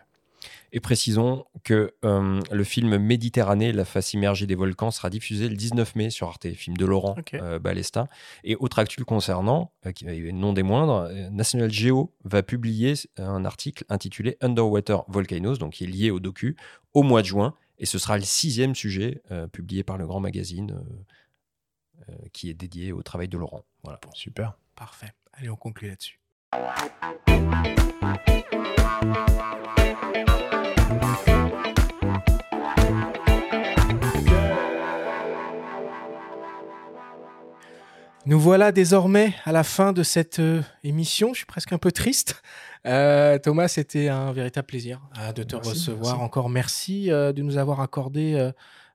Et 0.75 0.81
précisons 0.81 1.45
que 1.65 1.95
euh, 2.05 2.41
le 2.51 2.65
film 2.65 2.97
Méditerranée, 2.97 3.73
la 3.73 3.85
face 3.85 4.15
immergée 4.15 4.47
des 4.47 4.55
volcans, 4.55 4.91
sera 4.91 5.11
diffusé 5.11 5.49
le 5.51 5.55
19 5.55 5.97
mai 5.97 6.09
sur 6.09 6.29
Arte, 6.29 6.51
film 6.55 6.79
de 6.79 6.87
Laurent 6.87 7.15
euh, 7.35 7.59
Balesta. 7.59 8.09
Et 8.43 8.57
autre 8.57 8.79
actu 8.79 9.05
concernant, 9.05 9.73
euh, 9.85 9.93
qui 9.93 10.07
est 10.07 10.33
non 10.33 10.55
des 10.55 10.63
moindres, 10.63 11.11
National 11.31 11.71
Geo 11.71 12.15
va 12.25 12.43
publier 12.43 12.95
un 13.19 13.45
article 13.45 13.85
intitulé 13.91 14.39
Underwater 14.41 15.05
Volcanoes, 15.09 15.59
donc 15.59 15.75
qui 15.75 15.85
est 15.85 15.89
lié 15.89 16.11
au 16.11 16.21
docu, 16.21 16.57
au 16.95 17.03
mois 17.03 17.21
de 17.21 17.27
juin. 17.27 17.55
Et 17.79 17.85
ce 17.85 17.99
sera 17.99 18.17
le 18.17 18.25
sixième 18.25 18.75
sujet 18.75 19.23
publié 19.53 19.83
par 19.83 19.99
le 19.99 20.07
grand 20.07 20.21
magazine 20.21 20.81
qui 22.33 22.49
est 22.49 22.55
dédié 22.55 22.93
au 22.93 23.03
travail 23.03 23.29
de 23.29 23.37
Laurent. 23.37 23.65
Voilà. 23.83 24.01
super. 24.15 24.57
Parfait. 24.77 25.13
Allez, 25.33 25.51
on 25.51 25.57
conclut 25.57 25.89
là-dessus. 25.89 26.21
Nous 38.25 38.39
voilà 38.39 38.71
désormais 38.71 39.35
à 39.45 39.51
la 39.51 39.65
fin 39.65 39.93
de 39.93 40.05
cette 40.05 40.39
euh, 40.39 40.63
émission. 40.85 41.33
Je 41.33 41.39
suis 41.39 41.47
presque 41.47 41.73
un 41.73 41.79
peu 41.79 41.91
triste. 41.91 42.41
Euh, 42.87 43.37
Thomas, 43.39 43.67
c'était 43.67 44.09
un 44.09 44.31
véritable 44.31 44.67
plaisir 44.69 45.01
euh, 45.19 45.33
de 45.33 45.43
te 45.43 45.57
recevoir. 45.57 46.21
Encore 46.21 46.49
merci 46.49 47.09
de 47.09 47.43
nous 47.43 47.59
avoir 47.59 47.81
accordé 47.81 48.51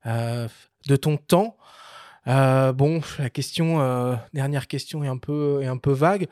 de 0.05 0.95
ton 0.95 1.17
temps. 1.17 1.57
bon, 2.25 3.01
la 3.19 3.29
question, 3.29 4.17
dernière 4.33 4.67
question 4.67 5.03
est 5.03 5.09
un 5.09 5.17
peu, 5.17 5.61
est 5.61 5.67
un 5.67 5.77
peu 5.77 5.91
vague 5.91 6.27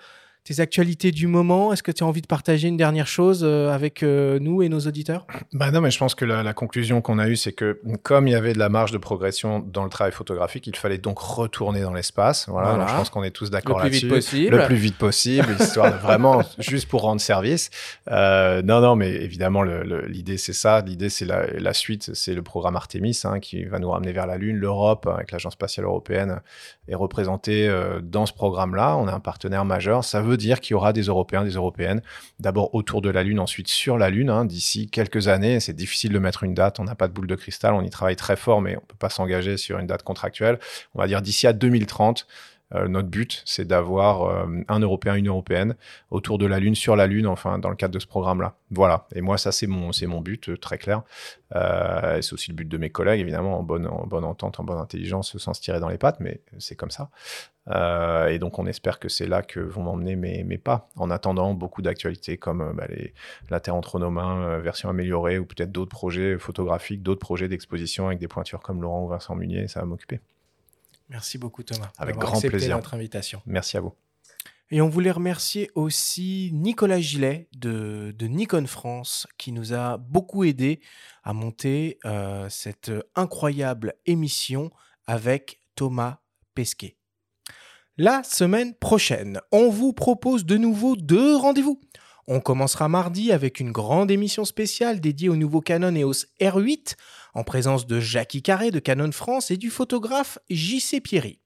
tes 0.46 0.60
actualités 0.60 1.12
du 1.12 1.26
moment. 1.26 1.74
Est-ce 1.74 1.82
que 1.82 1.92
tu 1.92 2.04
as 2.04 2.08
envie 2.08 2.22
de 2.22 2.28
partager 2.28 2.68
une 2.68 2.78
dernière 2.78 3.08
chose 3.08 3.42
euh, 3.44 3.72
avec 3.72 4.04
euh, 4.04 4.38
nous 4.40 4.62
et 4.62 4.70
nos 4.70 4.80
auditeurs? 4.80 5.26
Bah 5.54 5.72
non, 5.72 5.82
mais 5.82 5.90
je 5.90 5.98
pense 5.98 6.14
que 6.14 6.24
la, 6.24 6.54
conclusion 6.54 7.02
qu'on 7.02 7.18
a 7.18 7.28
eue, 7.28 7.36
c'est 7.36 7.52
que 7.52 7.82
comme 8.04 8.28
il 8.28 8.32
y 8.32 8.36
avait 8.36 8.54
de 8.54 8.60
la 8.60 8.70
marge 8.70 8.92
de 8.92 9.00
progression 9.00 9.60
dans 9.60 9.84
le 9.84 9.90
travail 9.90 10.14
photographique, 10.14 10.68
il 10.68 10.76
fallait 10.76 11.00
donc 11.00 11.18
retourner 11.18 11.82
dans 11.82 11.94
l'espace. 11.94 12.48
Voilà, 12.48 12.86
je 12.88 12.94
pense 12.94 13.10
qu'on 13.10 13.24
est 13.24 13.32
tous 13.32 13.50
d'accord 13.50 13.80
là-dessus. 13.80 14.06
Le 14.06 14.10
plus 14.10 14.20
vite 14.20 14.28
possible. 14.30 14.56
Le 14.56 14.66
plus 14.66 14.76
vite 14.76 14.98
possible, 14.98 15.56
histoire 15.60 15.92
de 15.92 15.98
vraiment 15.98 16.44
juste 16.60 16.88
pour 16.88 17.02
rendre 17.02 17.20
service. 17.20 17.72
Euh, 18.12 18.62
non, 18.62 18.82
non, 18.82 18.96
mais 18.96 19.10
évidemment, 19.10 19.64
l'idée 19.64 20.38
c'est 20.38 20.54
ça. 20.54 20.82
L'idée 20.82 21.10
c'est 21.10 21.26
la, 21.26 21.74
suite, 21.74 22.14
c'est 22.14 22.36
le 22.36 22.44
programme 22.44 22.76
Artemis 22.76 23.20
hein, 23.24 23.40
qui 23.40 23.66
va 23.66 23.80
nous 23.80 23.90
ramener 23.90 24.14
vers 24.14 24.28
la 24.28 24.38
Lune. 24.38 24.58
L'Europe, 24.58 25.08
avec 25.08 25.32
l'Agence 25.32 25.54
spatiale 25.54 25.88
européenne, 25.88 26.40
est 26.88 26.96
représentée 26.96 27.68
dans 28.04 28.28
ce 28.28 28.34
programme-là. 28.34 28.96
On 28.96 29.08
est 29.08 29.12
un 29.12 29.20
partenaire 29.20 29.66
majeur. 29.66 30.04
Ça 30.04 30.22
veut 30.22 30.35
dire 30.36 30.60
qu'il 30.62 30.72
y 30.72 30.74
aura 30.76 30.94
des 30.94 31.04
Européens, 31.04 31.44
des 31.44 31.52
Européennes, 31.52 32.02
d'abord 32.40 32.74
autour 32.76 33.02
de 33.02 33.10
la 33.10 33.24
Lune, 33.24 33.40
ensuite 33.40 33.68
sur 33.68 33.98
la 33.98 34.10
Lune, 34.10 34.30
hein, 34.30 34.46
d'ici 34.46 34.88
quelques 34.88 35.28
années. 35.28 35.60
C'est 35.60 35.74
difficile 35.74 36.12
de 36.12 36.20
mettre 36.20 36.44
une 36.44 36.54
date, 36.54 36.80
on 36.80 36.84
n'a 36.84 36.96
pas 36.96 37.08
de 37.08 37.14
boule 37.14 37.28
de 37.28 37.36
cristal, 37.36 37.74
on 37.74 37.82
y 37.82 37.90
travaille 37.90 38.16
très 38.16 38.36
fort, 38.36 38.62
mais 38.62 38.76
on 38.76 38.82
ne 38.82 38.86
peut 38.86 38.96
pas 38.98 39.10
s'engager 39.10 39.58
sur 39.58 39.80
une 39.80 39.88
date 39.88 40.04
contractuelle. 40.04 40.60
On 40.94 41.00
va 41.00 41.08
dire 41.08 41.22
d'ici 41.22 41.48
à 41.48 41.54
2030. 41.54 42.28
Euh, 42.74 42.88
notre 42.88 43.10
but, 43.10 43.44
c'est 43.46 43.66
d'avoir 43.66 44.24
euh, 44.24 44.48
un 44.68 44.80
Européen, 44.80 45.16
une 45.16 45.28
Européenne 45.28 45.76
autour 46.10 46.38
de 46.38 46.46
la 46.46 46.60
Lune, 46.60 46.76
sur 46.76 46.96
la 46.96 47.06
Lune, 47.06 47.28
enfin, 47.28 47.60
dans 47.60 47.70
le 47.70 47.76
cadre 47.76 47.94
de 47.94 48.00
ce 48.00 48.08
programme-là. 48.08 48.56
Voilà. 48.72 49.08
Et 49.14 49.22
moi, 49.22 49.38
ça, 49.38 49.52
c'est 49.52 49.68
mon, 49.68 49.92
mon 50.08 50.22
but, 50.22 50.50
euh, 50.50 50.58
très 50.58 50.78
clair. 50.78 51.04
c'est 51.52 52.34
aussi 52.34 52.50
le 52.52 52.56
but 52.56 52.68
de 52.68 52.78
mes 52.78 52.90
collègues, 52.90 53.22
évidemment, 53.22 53.60
en 53.60 53.64
bonne, 53.64 53.88
en 53.88 54.08
bonne 54.08 54.24
entente, 54.24 54.60
en 54.60 54.64
bonne 54.64 54.80
intelligence, 54.80 55.38
sans 55.38 55.54
se 55.54 55.62
tirer 55.62 55.80
dans 55.80 55.90
les 55.90 55.98
pattes, 55.98 56.20
mais 56.20 56.42
c'est 56.58 56.76
comme 56.76 56.92
ça. 56.92 57.10
et 58.30 58.40
donc, 58.40 58.60
on 58.60 58.66
espère 58.66 59.00
que 59.00 59.10
c'est 59.10 59.28
là 59.28 59.42
que 59.42 59.60
vont 59.60 59.84
m'emmener 59.84 60.16
mes, 60.16 60.44
mes, 60.44 60.58
pas. 60.58 60.90
En 60.96 61.12
attendant, 61.12 61.54
beaucoup 61.54 61.82
d'actualités 61.82 62.38
comme 62.38 62.74
bah, 62.76 62.88
la 63.50 63.60
Terre 63.60 63.76
entre 63.76 64.00
nos 64.00 64.10
mains, 64.10 64.60
version 64.60 64.90
améliorée, 64.90 65.38
ou 65.40 65.46
peut-être 65.46 65.72
d'autres 65.72 65.96
projets 65.96 66.38
photographiques, 66.40 67.04
d'autres 67.04 67.22
projets 67.22 67.48
d'exposition 67.48 68.08
avec 68.08 68.20
des 68.20 68.28
pointures 68.28 68.62
comme 68.62 68.82
Laurent 68.82 69.04
ou 69.06 69.08
Vincent 69.10 69.36
Munier, 69.36 69.68
ça 69.68 69.82
va 69.82 69.86
m'occuper. 69.86 70.20
Merci 71.10 71.38
beaucoup 71.38 71.64
Thomas. 71.64 71.92
Avec 71.98 72.16
grand 72.18 72.40
plaisir. 72.40 72.76
notre 72.76 72.94
invitation. 72.94 73.42
Merci 73.46 73.78
à 73.78 73.82
vous. 73.82 73.94
Et 74.72 74.82
on 74.82 74.90
voulait 74.90 75.12
remercier 75.12 75.70
aussi 75.76 76.50
Nicolas 76.52 77.00
Gillet 77.00 77.48
de, 77.56 78.16
Nikon 78.22 78.66
France 78.66 79.28
qui 79.38 79.52
nous 79.52 79.74
a 79.74 79.98
beaucoup 79.98 80.44
aidé 80.44 80.80
à 81.24 81.34
monter 81.34 82.00
euh, 82.06 82.50
cette 82.50 82.92
incroyable 83.16 83.94
émission 84.08 84.72
avec 85.06 85.60
Thomas 85.76 86.18
Pesquet. 86.56 86.98
La 87.98 88.24
semaine 88.24 88.74
prochaine, 88.74 89.40
on 89.52 89.70
vous 89.70 89.94
propose 89.94 90.46
de 90.46 90.58
nouveau 90.58 90.96
deux 90.96 91.36
rendez-vous. 91.36 91.80
On 92.28 92.40
commencera 92.40 92.90
mardi 92.90 93.32
avec 93.32 93.60
une 93.60 93.72
grande 93.72 94.10
émission 94.10 94.46
spéciale 94.46 95.00
dédiée 95.00 95.30
au 95.30 95.36
nouveau 95.36 95.62
Canon 95.62 95.96
EOS 95.96 96.26
R8 96.42 96.96
en 97.36 97.44
présence 97.44 97.86
de 97.86 98.00
Jackie 98.00 98.42
Carré 98.42 98.72
de 98.72 98.80
Canon 98.80 99.12
France 99.12 99.52
et 99.52 99.58
du 99.58 99.70
photographe 99.70 100.40
JC 100.50 101.02
Pierry. 101.04 101.40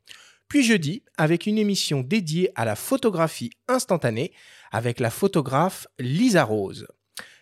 Puis 0.48 0.64
jeudi 0.64 1.04
avec 1.18 1.48
une 1.48 1.58
émission 1.58 2.00
dédiée 2.00 2.50
à 2.56 2.64
la 2.64 2.78
photographie 2.78 3.52
instantanée 3.68 4.32
avec 4.72 5.02
la 5.02 5.10
photographe 5.10 5.86
Lisa 6.00 6.46
Rose. 6.46 6.88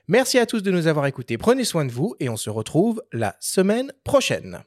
Merci 0.07 0.39
à 0.39 0.47
tous 0.47 0.63
de 0.63 0.71
nous 0.71 0.87
avoir 0.87 1.05
écoutés, 1.05 1.37
prenez 1.37 1.63
soin 1.63 1.85
de 1.85 1.91
vous 1.91 2.15
et 2.19 2.29
on 2.29 2.37
se 2.37 2.49
retrouve 2.49 3.03
la 3.11 3.35
semaine 3.39 3.93
prochaine. 4.03 4.63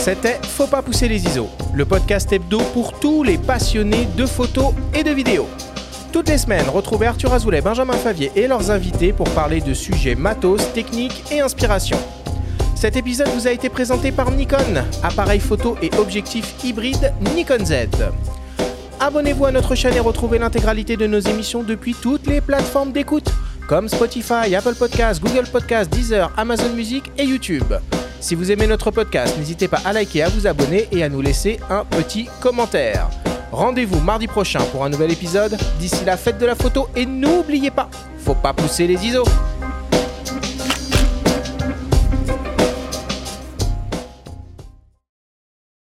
C'était 0.00 0.40
Faut 0.42 0.66
pas 0.66 0.80
pousser 0.80 1.08
les 1.08 1.22
ISO, 1.26 1.50
le 1.74 1.84
podcast 1.84 2.32
hebdo 2.32 2.58
pour 2.72 2.98
tous 2.98 3.22
les 3.22 3.36
passionnés 3.36 4.08
de 4.16 4.24
photos 4.24 4.72
et 4.94 5.04
de 5.04 5.10
vidéos. 5.10 5.46
Toutes 6.10 6.30
les 6.30 6.38
semaines, 6.38 6.66
retrouvez 6.70 7.06
Arthur 7.06 7.34
Azoulay, 7.34 7.60
Benjamin 7.60 7.92
Favier 7.92 8.32
et 8.34 8.46
leurs 8.46 8.70
invités 8.70 9.12
pour 9.12 9.28
parler 9.28 9.60
de 9.60 9.74
sujets 9.74 10.14
matos, 10.14 10.72
techniques 10.72 11.22
et 11.30 11.40
inspiration. 11.40 11.98
Cet 12.74 12.96
épisode 12.96 13.28
vous 13.28 13.46
a 13.46 13.50
été 13.50 13.68
présenté 13.68 14.10
par 14.10 14.30
Nikon, 14.30 14.82
appareil 15.02 15.38
photo 15.38 15.76
et 15.82 15.90
objectif 15.98 16.54
hybride 16.64 17.12
Nikon 17.36 17.62
Z. 17.62 17.88
Abonnez-vous 19.00 19.44
à 19.44 19.52
notre 19.52 19.74
chaîne 19.74 19.94
et 19.94 20.00
retrouvez 20.00 20.38
l'intégralité 20.38 20.96
de 20.96 21.06
nos 21.06 21.20
émissions 21.20 21.62
depuis 21.62 21.92
toutes 21.92 22.26
les 22.26 22.40
plateformes 22.40 22.92
d'écoute, 22.92 23.30
comme 23.68 23.86
Spotify, 23.86 24.54
Apple 24.56 24.76
Podcasts, 24.76 25.22
Google 25.22 25.46
Podcasts, 25.46 25.92
Deezer, 25.92 26.32
Amazon 26.38 26.70
Music 26.70 27.12
et 27.18 27.24
YouTube. 27.24 27.74
Si 28.20 28.34
vous 28.34 28.52
aimez 28.52 28.66
notre 28.66 28.90
podcast, 28.90 29.38
n'hésitez 29.38 29.66
pas 29.66 29.80
à 29.84 29.94
liker, 29.94 30.22
à 30.22 30.28
vous 30.28 30.46
abonner 30.46 30.86
et 30.92 31.02
à 31.02 31.08
nous 31.08 31.22
laisser 31.22 31.58
un 31.70 31.84
petit 31.86 32.28
commentaire. 32.40 33.08
Rendez-vous 33.50 33.98
mardi 34.00 34.26
prochain 34.26 34.60
pour 34.72 34.84
un 34.84 34.90
nouvel 34.90 35.10
épisode. 35.10 35.56
D'ici 35.78 36.04
la 36.04 36.18
fête 36.18 36.38
de 36.38 36.44
la 36.44 36.54
photo 36.54 36.88
et 36.94 37.06
n'oubliez 37.06 37.70
pas, 37.70 37.88
faut 38.18 38.34
pas 38.34 38.52
pousser 38.52 38.86
les 38.86 39.06
ISO. 39.06 39.24